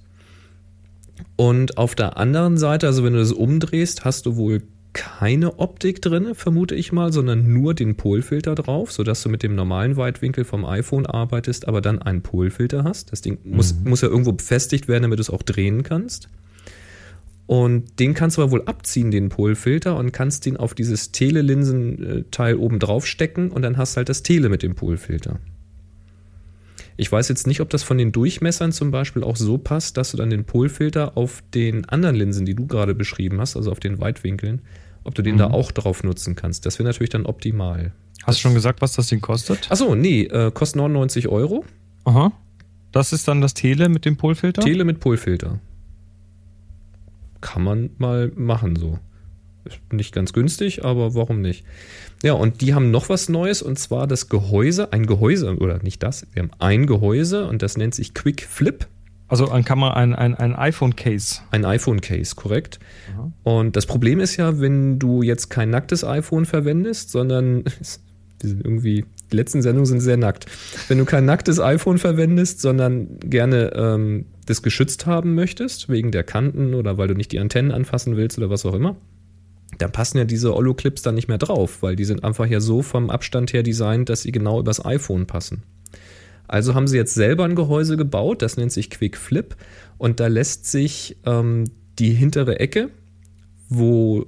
Und 1.35 1.77
auf 1.77 1.95
der 1.95 2.17
anderen 2.17 2.57
Seite, 2.57 2.87
also 2.87 3.03
wenn 3.03 3.13
du 3.13 3.19
das 3.19 3.31
umdrehst, 3.31 4.05
hast 4.05 4.25
du 4.25 4.35
wohl 4.35 4.63
keine 4.97 5.59
Optik 5.59 6.01
drin, 6.01 6.33
vermute 6.33 6.73
ich 6.73 6.91
mal, 6.91 7.13
sondern 7.13 7.53
nur 7.53 7.75
den 7.75 7.95
Polfilter 7.95 8.55
drauf, 8.55 8.91
sodass 8.91 9.21
du 9.21 9.29
mit 9.29 9.43
dem 9.43 9.53
normalen 9.53 9.95
Weitwinkel 9.95 10.43
vom 10.43 10.65
iPhone 10.65 11.05
arbeitest, 11.05 11.67
aber 11.67 11.81
dann 11.81 12.01
einen 12.01 12.23
Polfilter 12.23 12.83
hast. 12.83 13.11
Das 13.11 13.21
Ding 13.21 13.37
muss, 13.43 13.75
Mhm. 13.75 13.89
muss 13.89 14.01
ja 14.01 14.09
irgendwo 14.09 14.33
befestigt 14.33 14.87
werden, 14.87 15.03
damit 15.03 15.19
du 15.19 15.21
es 15.21 15.29
auch 15.29 15.43
drehen 15.43 15.83
kannst. 15.83 16.29
Und 17.45 17.99
den 17.99 18.15
kannst 18.15 18.37
du 18.37 18.41
aber 18.41 18.51
wohl 18.51 18.63
abziehen, 18.65 19.11
den 19.11 19.29
Polfilter, 19.29 19.95
und 19.95 20.11
kannst 20.11 20.45
den 20.45 20.57
auf 20.57 20.73
dieses 20.73 21.11
Telelinsen-Teil 21.11 22.55
oben 22.55 22.79
drauf 22.79 23.05
stecken 23.05 23.51
und 23.51 23.61
dann 23.61 23.77
hast 23.77 23.93
du 23.93 23.97
halt 23.97 24.09
das 24.09 24.23
Tele 24.23 24.49
mit 24.49 24.63
dem 24.63 24.75
Polfilter. 24.75 25.39
Ich 26.99 27.11
weiß 27.11 27.29
jetzt 27.29 27.45
nicht, 27.45 27.61
ob 27.61 27.69
das 27.69 27.83
von 27.83 27.99
den 27.99 28.11
Durchmessern 28.11 28.71
zum 28.71 28.89
Beispiel 28.89 29.23
auch 29.23 29.35
so 29.35 29.59
passt, 29.59 29.97
dass 29.97 30.11
du 30.11 30.17
dann 30.17 30.31
den 30.31 30.45
Polfilter 30.45 31.15
auf 31.15 31.43
den 31.53 31.85
anderen 31.85 32.15
Linsen, 32.15 32.45
die 32.47 32.55
du 32.55 32.65
gerade 32.65 32.95
beschrieben 32.95 33.39
hast, 33.39 33.55
also 33.55 33.71
auf 33.71 33.79
den 33.79 33.99
Weitwinkeln, 34.01 34.61
ob 35.07 35.15
du 35.15 35.21
den 35.23 35.35
Mhm. 35.35 35.39
da 35.39 35.47
auch 35.51 35.71
drauf 35.71 36.03
nutzen 36.03 36.35
kannst. 36.35 36.65
Das 36.65 36.77
wäre 36.79 36.87
natürlich 36.87 37.09
dann 37.09 37.25
optimal. 37.25 37.91
Hast 38.23 38.37
du 38.39 38.41
schon 38.41 38.53
gesagt, 38.53 38.81
was 38.81 38.93
das 38.93 39.07
Ding 39.07 39.21
kostet? 39.21 39.71
Achso, 39.71 39.95
nee, 39.95 40.23
äh, 40.23 40.51
kostet 40.51 40.75
99 40.77 41.27
Euro. 41.29 41.65
Aha. 42.05 42.31
Das 42.91 43.13
ist 43.13 43.27
dann 43.27 43.41
das 43.41 43.53
Tele 43.53 43.89
mit 43.89 44.05
dem 44.05 44.17
Polfilter? 44.17 44.61
Tele 44.61 44.83
mit 44.85 44.99
Polfilter. 44.99 45.59
Kann 47.41 47.63
man 47.63 47.89
mal 47.97 48.31
machen 48.35 48.75
so. 48.75 48.99
Ist 49.65 49.79
nicht 49.91 50.13
ganz 50.13 50.33
günstig, 50.33 50.83
aber 50.85 51.13
warum 51.13 51.41
nicht? 51.41 51.63
Ja, 52.23 52.33
und 52.33 52.61
die 52.61 52.73
haben 52.73 52.89
noch 52.89 53.09
was 53.09 53.29
Neues 53.29 53.61
und 53.61 53.77
zwar 53.77 54.07
das 54.07 54.29
Gehäuse, 54.29 54.91
ein 54.93 55.05
Gehäuse, 55.05 55.55
oder 55.57 55.81
nicht 55.83 56.01
das, 56.03 56.25
wir 56.33 56.43
haben 56.43 56.51
ein 56.59 56.87
Gehäuse 56.87 57.45
und 57.47 57.61
das 57.61 57.77
nennt 57.77 57.93
sich 57.93 58.13
Quick 58.13 58.43
Flip. 58.49 58.87
Also 59.27 59.49
ein 59.49 59.65
Kamera, 59.65 59.93
ein, 59.93 60.15
ein, 60.15 60.35
ein 60.35 60.55
iPhone-Case. 60.55 61.41
Ein 61.51 61.65
iPhone-Case, 61.65 62.35
korrekt. 62.35 62.79
Und 63.43 63.75
das 63.75 63.85
Problem 63.85 64.19
ist 64.19 64.37
ja, 64.37 64.59
wenn 64.59 64.99
du 64.99 65.21
jetzt 65.21 65.49
kein 65.49 65.69
nacktes 65.69 66.03
iPhone 66.03 66.45
verwendest, 66.45 67.11
sondern 67.11 67.63
die 68.41 68.47
sind 68.47 68.63
irgendwie, 68.63 69.05
die 69.31 69.35
letzten 69.35 69.61
Sendungen 69.61 69.85
sind 69.85 69.99
sehr 69.99 70.17
nackt. 70.17 70.45
Wenn 70.87 70.97
du 70.97 71.05
kein 71.05 71.25
nacktes 71.25 71.59
iPhone 71.59 71.97
verwendest, 71.97 72.61
sondern 72.61 73.19
gerne 73.19 73.73
ähm, 73.75 74.25
das 74.45 74.61
geschützt 74.61 75.05
haben 75.05 75.35
möchtest, 75.35 75.89
wegen 75.89 76.11
der 76.11 76.23
Kanten 76.23 76.73
oder 76.73 76.97
weil 76.97 77.09
du 77.09 77.15
nicht 77.15 77.31
die 77.31 77.39
Antennen 77.39 77.71
anfassen 77.71 78.15
willst 78.15 78.37
oder 78.37 78.49
was 78.49 78.65
auch 78.65 78.73
immer, 78.73 78.95
dann 79.77 79.91
passen 79.91 80.17
ja 80.17 80.25
diese 80.25 80.55
Ollo-Clips 80.55 81.01
dann 81.01 81.15
nicht 81.15 81.27
mehr 81.27 81.37
drauf, 81.37 81.83
weil 81.83 81.95
die 81.95 82.05
sind 82.05 82.23
einfach 82.23 82.45
ja 82.45 82.59
so 82.59 82.81
vom 82.81 83.09
Abstand 83.09 83.53
her 83.53 83.63
designt, 83.63 84.09
dass 84.09 84.21
sie 84.21 84.31
genau 84.31 84.59
übers 84.59 84.83
iPhone 84.85 85.27
passen. 85.27 85.63
Also 86.47 86.75
haben 86.75 86.87
sie 86.87 86.97
jetzt 86.97 87.13
selber 87.13 87.45
ein 87.45 87.55
Gehäuse 87.55 87.97
gebaut, 87.97 88.41
das 88.41 88.57
nennt 88.57 88.71
sich 88.71 88.89
Quick 88.89 89.17
Flip 89.17 89.55
und 89.97 90.19
da 90.19 90.27
lässt 90.27 90.65
sich 90.65 91.17
ähm, 91.25 91.65
die 91.99 92.11
hintere 92.11 92.59
Ecke, 92.59 92.89
wo 93.69 94.25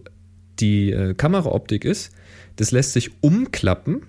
die 0.59 0.91
äh, 0.91 1.13
Kameraoptik 1.13 1.85
ist, 1.85 2.11
das 2.57 2.71
lässt 2.71 2.93
sich 2.93 3.11
umklappen. 3.21 4.03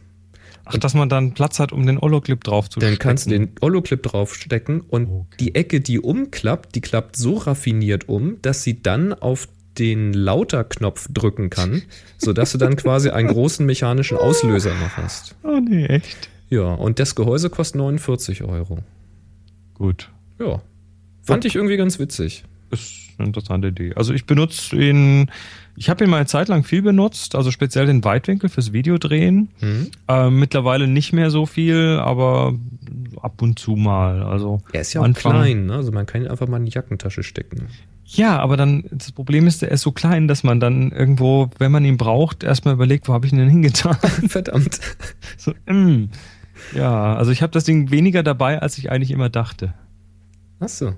Ach, 0.64 0.76
dass 0.76 0.94
man 0.94 1.08
dann 1.08 1.34
Platz 1.34 1.58
hat, 1.58 1.72
um 1.72 1.86
den 1.86 1.98
Ollo-Clip 1.98 2.42
drauf 2.44 2.68
zu 2.68 2.78
Dann 2.80 2.98
kannst 2.98 3.26
du 3.26 3.30
den 3.30 3.50
Ollo-Clip 3.60 4.02
draufstecken 4.02 4.80
und 4.82 5.08
Okay. 5.08 5.36
die 5.40 5.54
Ecke, 5.54 5.80
die 5.80 5.98
umklappt, 5.98 6.74
die 6.74 6.80
klappt 6.80 7.16
so 7.16 7.36
raffiniert 7.36 8.08
um, 8.08 8.40
dass 8.42 8.62
sie 8.62 8.82
dann 8.82 9.12
auf 9.12 9.48
den 9.78 10.12
Lauter-Knopf 10.12 11.08
drücken 11.12 11.48
kann, 11.50 11.82
sodass 12.18 12.52
du 12.52 12.58
dann 12.58 12.76
quasi 12.76 13.10
einen 13.10 13.28
großen 13.28 13.64
mechanischen 13.64 14.16
Auslöser 14.18 14.74
noch 14.74 14.96
hast. 14.96 15.34
Oh 15.44 15.58
nee, 15.60 15.86
echt? 15.86 16.28
Ja, 16.50 16.74
und 16.74 16.98
das 16.98 17.14
Gehäuse 17.14 17.48
kostet 17.50 17.76
49 17.76 18.42
Euro. 18.42 18.78
Gut. 19.74 20.10
Ja. 20.38 20.60
Fand 21.22 21.44
ich 21.44 21.54
irgendwie 21.54 21.76
ganz 21.76 21.98
witzig. 21.98 22.44
Ist 22.70 23.10
eine 23.18 23.28
interessante 23.28 23.68
Idee. 23.68 23.94
Also 23.94 24.12
ich 24.14 24.26
benutze 24.26 24.76
ihn, 24.76 25.30
ich 25.76 25.88
habe 25.90 26.04
ihn 26.04 26.10
mal 26.10 26.16
eine 26.18 26.26
Zeit 26.26 26.48
lang 26.48 26.64
viel 26.64 26.82
benutzt, 26.82 27.34
also 27.34 27.50
speziell 27.50 27.86
den 27.86 28.04
Weitwinkel 28.04 28.48
fürs 28.48 28.72
Videodrehen. 28.72 29.48
Hm? 29.60 29.90
Ähm, 30.08 30.38
mittlerweile 30.38 30.86
nicht 30.88 31.12
mehr 31.12 31.30
so 31.30 31.46
viel, 31.46 31.98
aber 32.02 32.54
ab 33.20 33.42
und 33.42 33.58
zu 33.58 33.72
mal. 33.76 34.22
Also 34.22 34.60
Er 34.72 34.80
ist 34.80 34.92
ja 34.92 35.00
auch 35.00 35.04
Anfang- 35.04 35.32
klein, 35.32 35.66
ne? 35.66 35.74
also 35.74 35.92
man 35.92 36.06
kann 36.06 36.22
ihn 36.22 36.28
einfach 36.28 36.48
mal 36.48 36.56
in 36.58 36.66
die 36.66 36.72
Jackentasche 36.72 37.22
stecken. 37.22 37.68
Ja, 38.06 38.38
aber 38.40 38.56
dann, 38.56 38.84
das 38.90 39.12
Problem 39.12 39.46
ist, 39.46 39.62
er 39.62 39.70
ist 39.70 39.82
so 39.82 39.92
klein, 39.92 40.26
dass 40.26 40.42
man 40.42 40.58
dann 40.58 40.90
irgendwo, 40.90 41.48
wenn 41.58 41.70
man 41.70 41.84
ihn 41.84 41.96
braucht, 41.96 42.42
erstmal 42.42 42.74
überlegt, 42.74 43.06
wo 43.08 43.12
habe 43.12 43.26
ich 43.26 43.32
ihn 43.32 43.38
denn 43.38 43.48
hingetan? 43.48 43.94
Verdammt. 44.28 44.80
so, 45.36 45.52
mm. 45.70 46.08
Ja, 46.74 47.16
also 47.16 47.30
ich 47.30 47.42
habe 47.42 47.52
das 47.52 47.64
Ding 47.64 47.90
weniger 47.90 48.22
dabei, 48.22 48.60
als 48.60 48.78
ich 48.78 48.90
eigentlich 48.90 49.10
immer 49.10 49.28
dachte. 49.28 49.74
Achso. 50.58 50.94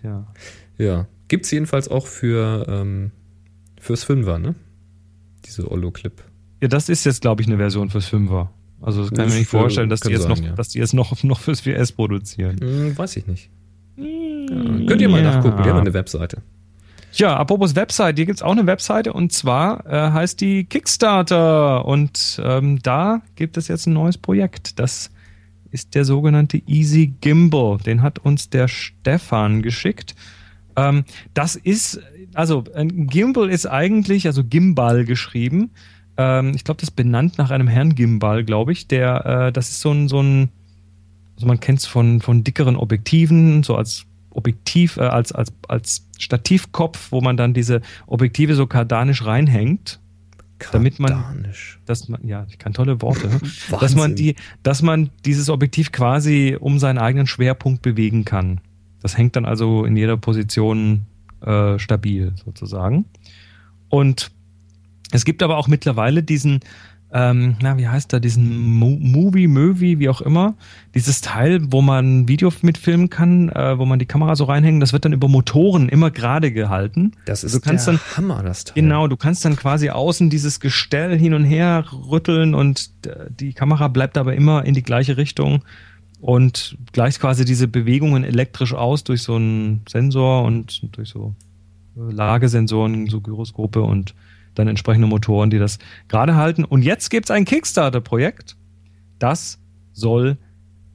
Tja. 0.00 0.26
Ja. 0.78 1.06
Gibt's 1.28 1.50
jedenfalls 1.50 1.88
auch 1.88 2.06
für 2.06 2.66
ähm, 2.68 3.10
fürs 3.80 4.04
Fünfer, 4.04 4.38
ne? 4.38 4.54
Diese 5.44 5.70
Ollo-Clip. 5.70 6.22
Ja, 6.60 6.68
das 6.68 6.88
ist 6.88 7.04
jetzt, 7.04 7.20
glaube 7.20 7.42
ich, 7.42 7.48
eine 7.48 7.58
Version 7.58 7.90
fürs 7.90 8.06
Fünfer. 8.06 8.50
Also 8.80 9.02
das 9.02 9.12
kann 9.12 9.28
ich 9.28 9.32
mir 9.32 9.38
nicht 9.40 9.50
vorstellen, 9.50 9.88
dass 9.88 10.00
die 10.00 10.10
jetzt 10.10 10.22
sein, 10.22 10.30
noch, 10.30 10.38
ja. 10.38 10.52
dass 10.52 10.68
die 10.68 10.78
jetzt 10.78 10.94
noch, 10.94 11.22
noch 11.22 11.40
fürs 11.40 11.62
4S 11.62 11.94
produzieren. 11.94 12.58
Hm, 12.60 12.96
weiß 12.96 13.16
ich 13.16 13.26
nicht. 13.26 13.50
Ja, 13.96 14.04
könnt 14.04 15.00
ihr 15.00 15.08
mal 15.08 15.22
nachgucken, 15.22 15.62
die 15.62 15.68
haben 15.68 15.80
eine 15.80 15.94
Webseite. 15.94 16.42
Ja, 17.16 17.36
apropos 17.36 17.76
Website, 17.76 18.16
hier 18.16 18.26
gibt's 18.26 18.42
auch 18.42 18.50
eine 18.50 18.66
Webseite 18.66 19.12
und 19.12 19.32
zwar 19.32 19.86
äh, 19.86 20.10
heißt 20.10 20.40
die 20.40 20.64
Kickstarter 20.64 21.84
und 21.84 22.40
ähm, 22.42 22.80
da 22.82 23.22
gibt 23.36 23.56
es 23.56 23.68
jetzt 23.68 23.86
ein 23.86 23.92
neues 23.92 24.18
Projekt. 24.18 24.80
Das 24.80 25.12
ist 25.70 25.94
der 25.94 26.04
sogenannte 26.04 26.60
Easy 26.66 27.14
Gimbal. 27.20 27.78
Den 27.78 28.02
hat 28.02 28.18
uns 28.18 28.50
der 28.50 28.66
Stefan 28.66 29.62
geschickt. 29.62 30.16
Ähm, 30.74 31.04
das 31.34 31.54
ist, 31.54 32.00
also 32.32 32.64
ein 32.74 33.06
Gimbal 33.06 33.48
ist 33.48 33.66
eigentlich, 33.66 34.26
also 34.26 34.42
Gimbal 34.42 35.04
geschrieben. 35.04 35.70
Ähm, 36.16 36.52
ich 36.56 36.64
glaube, 36.64 36.80
das 36.80 36.88
ist 36.88 36.96
benannt 36.96 37.38
nach 37.38 37.52
einem 37.52 37.68
Herrn 37.68 37.94
Gimbal, 37.94 38.42
glaube 38.42 38.72
ich. 38.72 38.88
Der, 38.88 39.24
äh, 39.24 39.52
das 39.52 39.70
ist 39.70 39.80
so 39.82 39.92
ein, 39.92 40.08
so 40.08 40.20
ein, 40.20 40.48
also 41.36 41.46
man 41.46 41.60
kennt 41.60 41.78
es 41.78 41.86
von, 41.86 42.20
von 42.20 42.42
dickeren 42.42 42.74
Objektiven, 42.74 43.62
so 43.62 43.76
als 43.76 44.04
Objektiv, 44.34 44.96
äh, 44.96 45.02
als, 45.02 45.32
als, 45.32 45.52
als 45.68 46.06
Stativkopf, 46.18 47.10
wo 47.12 47.20
man 47.20 47.36
dann 47.36 47.54
diese 47.54 47.80
Objektive 48.06 48.54
so 48.54 48.66
kardanisch 48.66 49.24
reinhängt, 49.24 50.00
Damit 50.72 50.98
man- 50.98 51.12
Kardanisch. 51.12 51.80
dass 51.86 52.08
man, 52.08 52.26
ja, 52.26 52.46
ich 52.48 52.58
kann 52.58 52.72
tolle 52.72 53.00
Worte, 53.02 53.28
dass 53.40 53.70
Wahnsinn. 53.70 53.98
man 53.98 54.14
die, 54.16 54.34
dass 54.62 54.82
man 54.82 55.10
dieses 55.24 55.48
Objektiv 55.50 55.92
quasi 55.92 56.56
um 56.58 56.78
seinen 56.78 56.98
eigenen 56.98 57.26
Schwerpunkt 57.26 57.82
bewegen 57.82 58.24
kann. 58.24 58.60
Das 59.00 59.16
hängt 59.18 59.36
dann 59.36 59.44
also 59.44 59.84
in 59.84 59.96
jeder 59.96 60.16
Position 60.16 61.06
äh, 61.42 61.78
stabil 61.78 62.32
sozusagen. 62.44 63.04
Und 63.88 64.30
es 65.12 65.24
gibt 65.24 65.42
aber 65.42 65.58
auch 65.58 65.68
mittlerweile 65.68 66.22
diesen, 66.22 66.60
ähm, 67.16 67.54
na, 67.62 67.78
wie 67.78 67.86
heißt 67.86 68.12
da, 68.12 68.18
diesen 68.18 68.72
Mo 68.74 68.98
Movie, 69.00 69.46
Movie, 69.46 70.00
wie 70.00 70.08
auch 70.08 70.20
immer, 70.20 70.54
dieses 70.96 71.20
Teil, 71.20 71.60
wo 71.70 71.80
man 71.80 72.26
Video 72.26 72.52
mitfilmen 72.62 73.08
kann, 73.08 73.50
äh, 73.50 73.78
wo 73.78 73.84
man 73.86 74.00
die 74.00 74.06
Kamera 74.06 74.34
so 74.34 74.44
reinhängt, 74.44 74.82
das 74.82 74.92
wird 74.92 75.04
dann 75.04 75.12
über 75.12 75.28
Motoren 75.28 75.88
immer 75.88 76.10
gerade 76.10 76.50
gehalten. 76.50 77.12
Das 77.26 77.44
ist 77.44 77.54
Du 77.54 77.60
kannst 77.60 77.86
der 77.86 77.94
dann- 77.94 78.16
Hammer, 78.16 78.42
das 78.42 78.64
Teil. 78.64 78.74
Genau, 78.82 79.06
du 79.06 79.16
kannst 79.16 79.44
dann 79.44 79.54
quasi 79.54 79.90
außen 79.90 80.28
dieses 80.28 80.58
Gestell 80.58 81.16
hin 81.16 81.34
und 81.34 81.44
her 81.44 81.84
rütteln 82.10 82.54
und 82.54 82.90
äh, 83.06 83.30
die 83.30 83.52
Kamera 83.52 83.86
bleibt 83.88 84.18
aber 84.18 84.34
immer 84.34 84.64
in 84.64 84.74
die 84.74 84.82
gleiche 84.82 85.16
Richtung 85.16 85.62
und 86.20 86.76
gleicht 86.92 87.20
quasi 87.20 87.44
diese 87.44 87.68
Bewegungen 87.68 88.24
elektrisch 88.24 88.74
aus 88.74 89.04
durch 89.04 89.22
so 89.22 89.36
einen 89.36 89.82
Sensor 89.88 90.42
und 90.42 90.96
durch 90.96 91.10
so 91.10 91.34
äh, 91.96 92.12
Lagesensoren, 92.12 93.06
so 93.08 93.20
Gyroskope 93.20 93.82
und 93.82 94.14
dann 94.54 94.68
entsprechende 94.68 95.06
Motoren, 95.06 95.50
die 95.50 95.58
das 95.58 95.78
gerade 96.08 96.36
halten. 96.36 96.64
Und 96.64 96.82
jetzt 96.82 97.10
gibt's 97.10 97.30
ein 97.30 97.44
Kickstarter-Projekt, 97.44 98.56
das 99.18 99.58
soll 99.92 100.38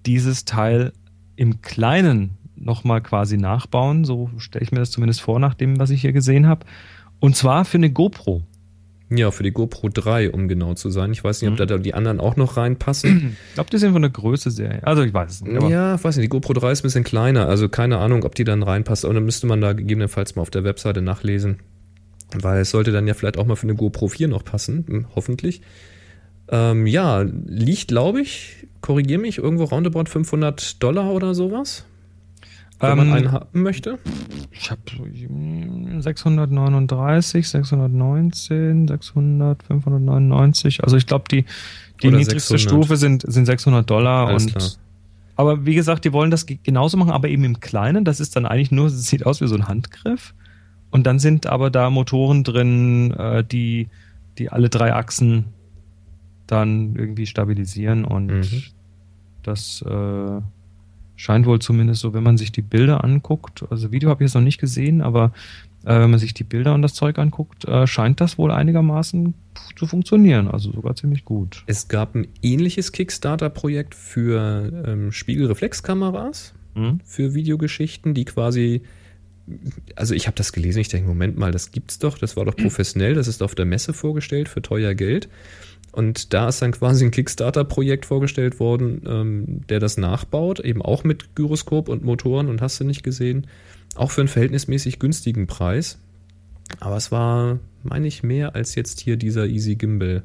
dieses 0.05 0.45
Teil 0.45 0.93
im 1.35 1.61
Kleinen 1.61 2.37
nochmal 2.55 3.01
quasi 3.01 3.37
nachbauen. 3.37 4.03
So 4.05 4.29
stelle 4.37 4.63
ich 4.63 4.71
mir 4.71 4.79
das 4.79 4.91
zumindest 4.91 5.21
vor, 5.21 5.39
nach 5.39 5.53
dem, 5.53 5.79
was 5.79 5.89
ich 5.89 6.01
hier 6.01 6.13
gesehen 6.13 6.47
habe. 6.47 6.65
Und 7.19 7.35
zwar 7.35 7.65
für 7.65 7.77
eine 7.77 7.89
GoPro. 7.91 8.43
Ja, 9.11 9.31
für 9.31 9.41
die 9.43 9.51
GoPro 9.51 9.89
3, 9.89 10.31
um 10.31 10.47
genau 10.47 10.75
zu 10.75 10.91
sein. 10.91 11.11
Ich 11.11 11.23
weiß 11.23 11.41
nicht, 11.41 11.49
ob 11.49 11.59
Mhm. 11.59 11.65
da 11.67 11.77
die 11.79 11.93
anderen 11.95 12.19
auch 12.19 12.35
noch 12.35 12.57
reinpassen. 12.57 13.35
Ich 13.49 13.53
glaube, 13.55 13.69
die 13.71 13.77
sind 13.79 13.91
von 13.93 14.03
der 14.03 14.11
Größe 14.11 14.51
sehr. 14.51 14.85
Also 14.87 15.01
ich 15.01 15.13
weiß 15.13 15.31
es 15.31 15.41
nicht. 15.41 15.53
Ja, 15.69 15.95
ich 15.95 16.03
weiß 16.03 16.17
nicht, 16.17 16.25
die 16.25 16.29
GoPro 16.29 16.53
3 16.53 16.71
ist 16.71 16.81
ein 16.81 16.83
bisschen 16.83 17.03
kleiner, 17.03 17.47
also 17.47 17.69
keine 17.69 17.97
Ahnung, 17.97 18.23
ob 18.23 18.35
die 18.35 18.43
dann 18.43 18.61
reinpasst. 18.61 19.05
Und 19.05 19.15
dann 19.15 19.25
müsste 19.25 19.47
man 19.47 19.61
da 19.61 19.73
gegebenenfalls 19.73 20.35
mal 20.35 20.43
auf 20.43 20.51
der 20.51 20.63
Webseite 20.63 21.01
nachlesen. 21.01 21.57
Weil 22.33 22.61
es 22.61 22.69
sollte 22.69 22.91
dann 22.91 23.07
ja 23.07 23.13
vielleicht 23.13 23.37
auch 23.37 23.45
mal 23.45 23.55
für 23.55 23.63
eine 23.63 23.75
GoPro 23.75 24.07
4 24.07 24.27
noch 24.27 24.43
passen, 24.43 24.85
hm, 24.87 25.05
hoffentlich. 25.15 25.61
Ähm, 26.49 26.87
ja, 26.87 27.21
liegt, 27.21 27.89
glaube 27.89 28.21
ich, 28.21 28.67
korrigier 28.81 29.19
mich, 29.19 29.37
irgendwo 29.37 29.65
roundabout 29.65 30.05
500 30.05 30.81
Dollar 30.81 31.11
oder 31.11 31.35
sowas, 31.35 31.85
wenn 32.79 32.97
man 32.97 33.07
Ähm, 33.07 33.13
einen 33.13 33.31
haben 33.31 33.61
möchte. 33.61 33.99
Ich 34.51 34.71
habe 34.71 34.81
639, 35.99 37.47
619, 37.47 38.87
600, 38.87 39.63
599. 39.63 40.83
Also 40.83 40.97
ich 40.97 41.05
glaube, 41.05 41.25
die, 41.29 41.45
die 42.01 42.07
Oder 42.07 42.17
niedrigste 42.17 42.57
600. 42.57 42.61
Stufe 42.61 42.97
sind, 42.97 43.23
sind 43.27 43.45
600 43.45 43.89
Dollar 43.89 44.27
Alles 44.27 44.45
und 44.45 44.55
klar. 44.55 44.69
Aber 45.35 45.65
wie 45.65 45.75
gesagt, 45.75 46.03
die 46.03 46.11
wollen 46.11 46.31
das 46.31 46.45
genauso 46.45 46.97
machen, 46.97 47.11
aber 47.11 47.29
eben 47.29 47.45
im 47.45 47.59
Kleinen. 47.61 48.03
Das 48.03 48.19
ist 48.19 48.35
dann 48.35 48.45
eigentlich 48.45 48.71
nur, 48.71 48.87
es 48.87 49.03
sieht 49.03 49.25
aus 49.25 49.39
wie 49.39 49.47
so 49.47 49.55
ein 49.55 49.69
Handgriff. 49.69 50.33
Und 50.91 51.05
dann 51.05 51.19
sind 51.19 51.45
aber 51.45 51.69
da 51.69 51.89
Motoren 51.89 52.43
drin, 52.43 53.11
äh, 53.11 53.43
die, 53.43 53.89
die 54.37 54.49
alle 54.49 54.69
drei 54.69 54.93
Achsen 54.93 55.45
dann 56.47 56.95
irgendwie 56.95 57.25
stabilisieren. 57.25 58.05
Und 58.05 58.27
mhm. 58.27 58.63
das 59.43 59.83
äh, 59.83 60.41
scheint 61.15 61.45
wohl 61.45 61.59
zumindest 61.59 62.01
so, 62.01 62.13
wenn 62.13 62.23
man 62.23 62.37
sich 62.37 62.51
die 62.51 62.61
Bilder 62.61 63.03
anguckt. 63.03 63.63
Also 63.69 63.91
Video 63.91 64.09
habe 64.09 64.23
ich 64.23 64.29
jetzt 64.29 64.35
noch 64.35 64.41
nicht 64.41 64.59
gesehen, 64.59 65.01
aber 65.01 65.31
äh, 65.83 65.99
wenn 65.99 66.09
man 66.09 66.19
sich 66.19 66.33
die 66.33 66.43
Bilder 66.43 66.73
und 66.73 66.81
das 66.81 66.93
Zeug 66.93 67.19
anguckt, 67.19 67.65
äh, 67.65 67.87
scheint 67.87 68.19
das 68.21 68.37
wohl 68.37 68.51
einigermaßen 68.51 69.33
zu 69.75 69.85
funktionieren. 69.85 70.47
Also 70.47 70.71
sogar 70.71 70.95
ziemlich 70.95 71.25
gut. 71.25 71.63
Es 71.67 71.87
gab 71.87 72.15
ein 72.15 72.27
ähnliches 72.41 72.91
Kickstarter-Projekt 72.91 73.95
für 73.95 74.83
ähm, 74.85 75.11
Spiegelreflexkameras, 75.11 76.53
mhm. 76.75 76.99
für 77.03 77.33
Videogeschichten, 77.33 78.13
die 78.13 78.25
quasi 78.25 78.81
also 79.95 80.13
ich 80.13 80.27
habe 80.27 80.35
das 80.35 80.53
gelesen, 80.53 80.79
ich 80.79 80.89
denke, 80.89 81.07
Moment 81.07 81.37
mal, 81.37 81.51
das 81.51 81.71
gibt's 81.71 81.99
doch, 81.99 82.17
das 82.17 82.37
war 82.37 82.45
doch 82.45 82.55
professionell, 82.55 83.13
das 83.13 83.27
ist 83.27 83.41
auf 83.41 83.55
der 83.55 83.65
Messe 83.65 83.93
vorgestellt 83.93 84.49
für 84.49 84.61
teuer 84.61 84.93
Geld. 84.93 85.29
Und 85.91 86.33
da 86.33 86.49
ist 86.49 86.61
dann 86.61 86.71
quasi 86.71 87.05
ein 87.05 87.11
Kickstarter-Projekt 87.11 88.05
vorgestellt 88.05 88.59
worden, 88.59 89.01
ähm, 89.07 89.61
der 89.69 89.79
das 89.79 89.97
nachbaut, 89.97 90.59
eben 90.59 90.81
auch 90.81 91.03
mit 91.03 91.35
Gyroskop 91.35 91.89
und 91.89 92.03
Motoren 92.03 92.47
und 92.47 92.61
hast 92.61 92.79
du 92.79 92.83
nicht 92.83 93.03
gesehen. 93.03 93.47
Auch 93.95 94.11
für 94.11 94.21
einen 94.21 94.27
verhältnismäßig 94.27 94.99
günstigen 94.99 95.47
Preis. 95.47 95.97
Aber 96.79 96.95
es 96.95 97.11
war, 97.11 97.59
meine 97.83 98.07
ich, 98.07 98.21
mehr 98.21 98.55
als 98.55 98.75
jetzt 98.75 98.99
hier 98.99 99.17
dieser 99.17 99.47
Easy 99.47 99.75
Gimbal. 99.75 100.23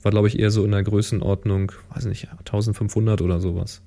War, 0.00 0.10
glaube 0.10 0.28
ich, 0.28 0.38
eher 0.38 0.50
so 0.50 0.64
in 0.64 0.70
der 0.70 0.82
Größenordnung, 0.82 1.72
weiß 1.94 2.06
nicht, 2.06 2.28
1500 2.30 3.20
oder 3.20 3.38
sowas. 3.38 3.82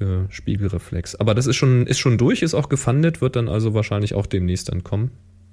Für 0.00 0.24
Spiegelreflex. 0.30 1.16
Aber 1.16 1.34
das 1.34 1.46
ist 1.46 1.56
schon, 1.56 1.86
ist 1.86 1.98
schon 1.98 2.16
durch, 2.16 2.40
ist 2.40 2.54
auch 2.54 2.70
gefundet, 2.70 3.20
wird 3.20 3.36
dann 3.36 3.50
also 3.50 3.74
wahrscheinlich 3.74 4.14
auch 4.14 4.24
demnächst 4.24 4.70
dann 4.70 4.82
kommen. 4.82 5.10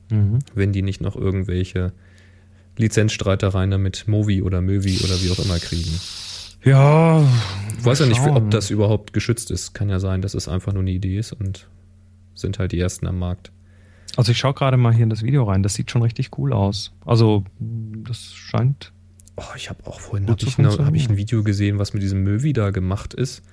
Mhm. 0.10 0.40
Wenn 0.56 0.72
die 0.72 0.84
nicht 0.84 1.02
noch 1.02 1.18
irgendwelche 1.18 1.92
Lizenzstreitereien 2.78 3.72
damit 3.72 4.08
Movi 4.08 4.42
oder 4.42 4.62
Mövi 4.62 5.02
oder 5.04 5.22
wie 5.22 5.32
auch 5.32 5.44
immer 5.44 5.60
kriegen. 5.60 5.92
Ja. 6.64 7.28
Ich 7.78 7.84
weiß 7.84 8.00
ja 8.00 8.06
nicht, 8.06 8.22
ob 8.22 8.50
das 8.50 8.70
überhaupt 8.70 9.12
geschützt 9.12 9.52
ist. 9.52 9.74
Kann 9.74 9.90
ja 9.90 10.00
sein, 10.00 10.22
dass 10.22 10.34
es 10.34 10.48
einfach 10.48 10.72
nur 10.72 10.82
eine 10.82 10.92
Idee 10.92 11.18
ist 11.18 11.34
und 11.34 11.68
sind 12.34 12.58
halt 12.58 12.72
die 12.72 12.80
ersten 12.80 13.06
am 13.06 13.20
Markt. 13.20 13.52
Also 14.16 14.32
ich 14.32 14.38
schaue 14.38 14.54
gerade 14.54 14.78
mal 14.78 14.94
hier 14.94 15.04
in 15.04 15.10
das 15.10 15.24
Video 15.24 15.44
rein. 15.44 15.62
Das 15.62 15.74
sieht 15.74 15.92
schon 15.92 16.04
richtig 16.04 16.38
cool 16.38 16.54
aus. 16.54 16.94
Also 17.06 17.44
das 17.60 18.34
scheint. 18.34 18.94
Oh, 19.36 19.44
ich 19.58 19.70
habe 19.70 19.86
auch 19.88 20.00
vorhin 20.00 20.30
hab 20.30 20.42
ich, 20.42 20.58
hab 20.58 20.96
ich 20.96 21.10
ein 21.10 21.18
Video 21.18 21.44
gesehen, 21.44 21.80
was 21.80 21.94
mit 21.94 22.02
diesem 22.02 22.24
Möwi 22.24 22.54
da 22.54 22.70
gemacht 22.70 23.14
ist. 23.14 23.44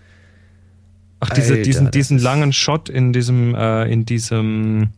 Ach, 1.25 1.35
diese, 1.35 1.53
Alter, 1.55 1.63
diesen, 1.63 1.91
diesen 1.91 2.19
langen 2.19 2.53
Shot 2.53 2.89
in 2.89 3.13
diesem, 3.13 3.55
äh, 3.55 3.91
in 3.91 4.05
diesem, 4.05 4.91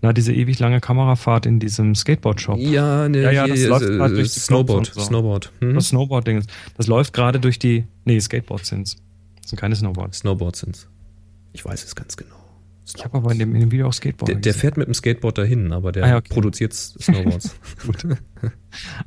na, 0.00 0.12
diese 0.12 0.32
ewig 0.32 0.58
lange 0.58 0.80
Kamerafahrt 0.80 1.46
in 1.46 1.60
diesem 1.60 1.94
Skateboard-Shop. 1.94 2.58
Ja, 2.58 3.08
ne, 3.08 3.22
ja, 3.22 3.30
ja, 3.30 3.46
das 3.46 3.58
hier, 3.58 3.68
läuft 3.68 3.84
äh, 3.84 3.96
gerade 3.96 4.14
durch 4.14 4.30
Snowboard, 4.32 4.92
so. 4.94 5.00
Snowboard. 5.00 5.52
Hm? 5.60 5.74
Das 5.74 5.88
Snowboard-Ding. 5.88 6.44
Das 6.76 6.86
läuft 6.86 7.12
gerade 7.12 7.40
durch 7.40 7.58
die, 7.58 7.84
nee, 8.04 8.18
Skateboards 8.18 8.68
sind's. 8.68 8.96
Das 9.40 9.50
sind 9.50 9.58
keine 9.58 9.76
Snowboards. 9.76 10.18
Snowboards 10.18 10.60
sind's. 10.60 10.88
Ich 11.52 11.64
weiß 11.64 11.84
es 11.84 11.94
ganz 11.94 12.16
genau. 12.16 12.41
Ich 12.84 13.04
habe 13.04 13.18
aber 13.18 13.30
in 13.32 13.38
dem, 13.38 13.54
in 13.54 13.60
dem 13.60 13.72
Video 13.72 13.88
auch 13.88 13.92
Skateboard. 13.92 14.28
Der, 14.28 14.36
der 14.36 14.54
fährt 14.54 14.76
mit 14.76 14.88
dem 14.88 14.94
Skateboard 14.94 15.38
dahin, 15.38 15.72
aber 15.72 15.92
der 15.92 16.04
ah, 16.04 16.16
okay. 16.16 16.32
produziert 16.32 16.72
Snowboards. 16.74 17.54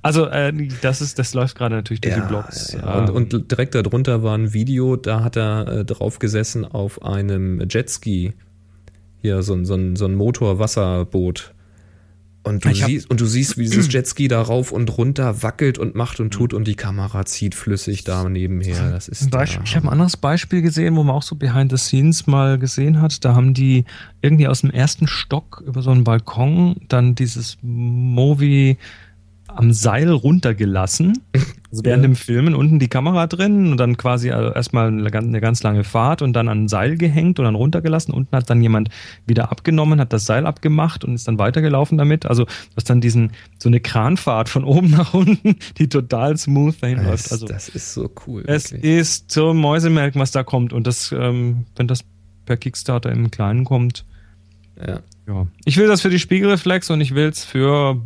Also 0.03 0.27
äh, 0.27 0.53
das 0.83 1.01
ist, 1.01 1.17
das 1.17 1.33
läuft 1.33 1.57
gerade 1.57 1.73
natürlich 1.73 2.01
durch 2.01 2.15
ja, 2.15 2.21
die 2.21 2.27
Blogs. 2.27 2.73
Ja. 2.73 3.05
Und, 3.05 3.33
und, 3.33 3.51
direkt 3.51 3.73
darunter 3.73 4.21
war 4.21 4.37
ein 4.37 4.53
Video, 4.53 4.95
da 4.95 5.23
hat 5.23 5.37
er 5.37 5.67
äh, 5.67 5.85
drauf 5.85 6.19
gesessen 6.19 6.65
auf 6.65 7.01
einem 7.01 7.67
Jetski. 7.67 8.33
Hier 9.23 9.41
so 9.41 9.63
so 9.63 9.95
so 9.95 10.05
ein 10.05 10.13
Motor-Wasserboot. 10.13 11.54
Und 12.45 12.63
du, 12.63 12.75
siehst, 12.75 13.09
und 13.09 13.19
du 13.19 13.25
siehst, 13.25 13.57
wie 13.57 13.63
dieses 13.63 13.91
Jetski 13.91 14.27
da 14.27 14.39
rauf 14.39 14.71
und 14.71 14.95
runter 14.99 15.41
wackelt 15.41 15.79
und 15.79 15.95
macht 15.95 16.19
und 16.19 16.29
tut 16.29 16.53
und 16.53 16.67
die 16.67 16.75
Kamera 16.75 17.25
zieht 17.25 17.55
flüssig 17.55 18.03
da 18.03 18.29
nebenher. 18.29 18.91
Das 18.91 19.07
ist 19.07 19.33
ich 19.63 19.75
habe 19.75 19.87
ein 19.87 19.89
anderes 19.89 20.15
Beispiel 20.15 20.61
gesehen, 20.61 20.95
wo 20.95 21.03
man 21.03 21.15
auch 21.15 21.23
so 21.23 21.35
Behind 21.35 21.71
the 21.71 21.77
Scenes 21.77 22.27
mal 22.27 22.59
gesehen 22.59 23.01
hat. 23.01 23.25
Da 23.25 23.33
haben 23.33 23.55
die 23.55 23.85
irgendwie 24.21 24.47
aus 24.47 24.61
dem 24.61 24.69
ersten 24.69 25.07
Stock 25.07 25.63
über 25.65 25.81
so 25.81 25.89
einen 25.89 26.03
Balkon 26.03 26.75
dann 26.87 27.15
dieses 27.15 27.57
Movie 27.63 28.77
am 29.55 29.71
Seil 29.73 30.09
runtergelassen. 30.09 31.23
Also 31.71 31.83
während 31.83 32.03
ja. 32.03 32.09
dem 32.09 32.15
Filmen 32.15 32.55
unten 32.55 32.79
die 32.79 32.87
Kamera 32.87 33.27
drin 33.27 33.71
und 33.71 33.77
dann 33.77 33.97
quasi 33.97 34.31
also 34.31 34.53
erstmal 34.53 34.87
eine, 34.87 35.11
eine, 35.11 35.41
ganz 35.41 35.63
lange 35.63 35.83
Fahrt 35.83 36.21
und 36.21 36.33
dann 36.33 36.47
an 36.47 36.63
ein 36.63 36.67
Seil 36.67 36.97
gehängt 36.97 37.39
und 37.39 37.45
dann 37.45 37.55
runtergelassen. 37.55 38.13
Unten 38.13 38.35
hat 38.35 38.49
dann 38.49 38.61
jemand 38.61 38.89
wieder 39.25 39.51
abgenommen, 39.51 39.99
hat 39.99 40.13
das 40.13 40.25
Seil 40.25 40.45
abgemacht 40.45 41.03
und 41.03 41.15
ist 41.15 41.27
dann 41.27 41.37
weitergelaufen 41.37 41.97
damit. 41.97 42.25
Also 42.25 42.45
du 42.45 42.51
hast 42.77 42.89
dann 42.89 43.01
diesen, 43.01 43.31
so 43.57 43.67
eine 43.67 43.79
Kranfahrt 43.79 44.47
von 44.47 44.63
oben 44.63 44.91
nach 44.91 45.13
unten, 45.13 45.57
die 45.77 45.89
total 45.89 46.37
smooth 46.37 46.81
dahin 46.81 46.97
das, 46.97 47.05
läuft. 47.05 47.31
Also 47.31 47.47
das 47.47 47.69
ist 47.69 47.93
so 47.93 48.09
cool. 48.25 48.43
Es 48.47 48.71
wirklich. 48.71 48.91
ist 48.99 49.31
so 49.31 49.53
Mäusemelken, 49.53 50.21
was 50.21 50.31
da 50.31 50.43
kommt. 50.43 50.71
Und 50.71 50.87
das, 50.87 51.11
ähm, 51.11 51.65
wenn 51.75 51.87
das 51.87 52.05
per 52.45 52.57
Kickstarter 52.57 53.11
im 53.11 53.31
Kleinen 53.31 53.65
kommt, 53.65 54.05
ja. 54.79 54.99
ja. 55.27 55.47
Ich 55.65 55.77
will 55.77 55.87
das 55.87 56.01
für 56.01 56.09
die 56.09 56.19
Spiegelreflex 56.19 56.89
und 56.89 57.01
ich 57.01 57.15
will 57.15 57.27
es 57.27 57.43
für 57.43 58.01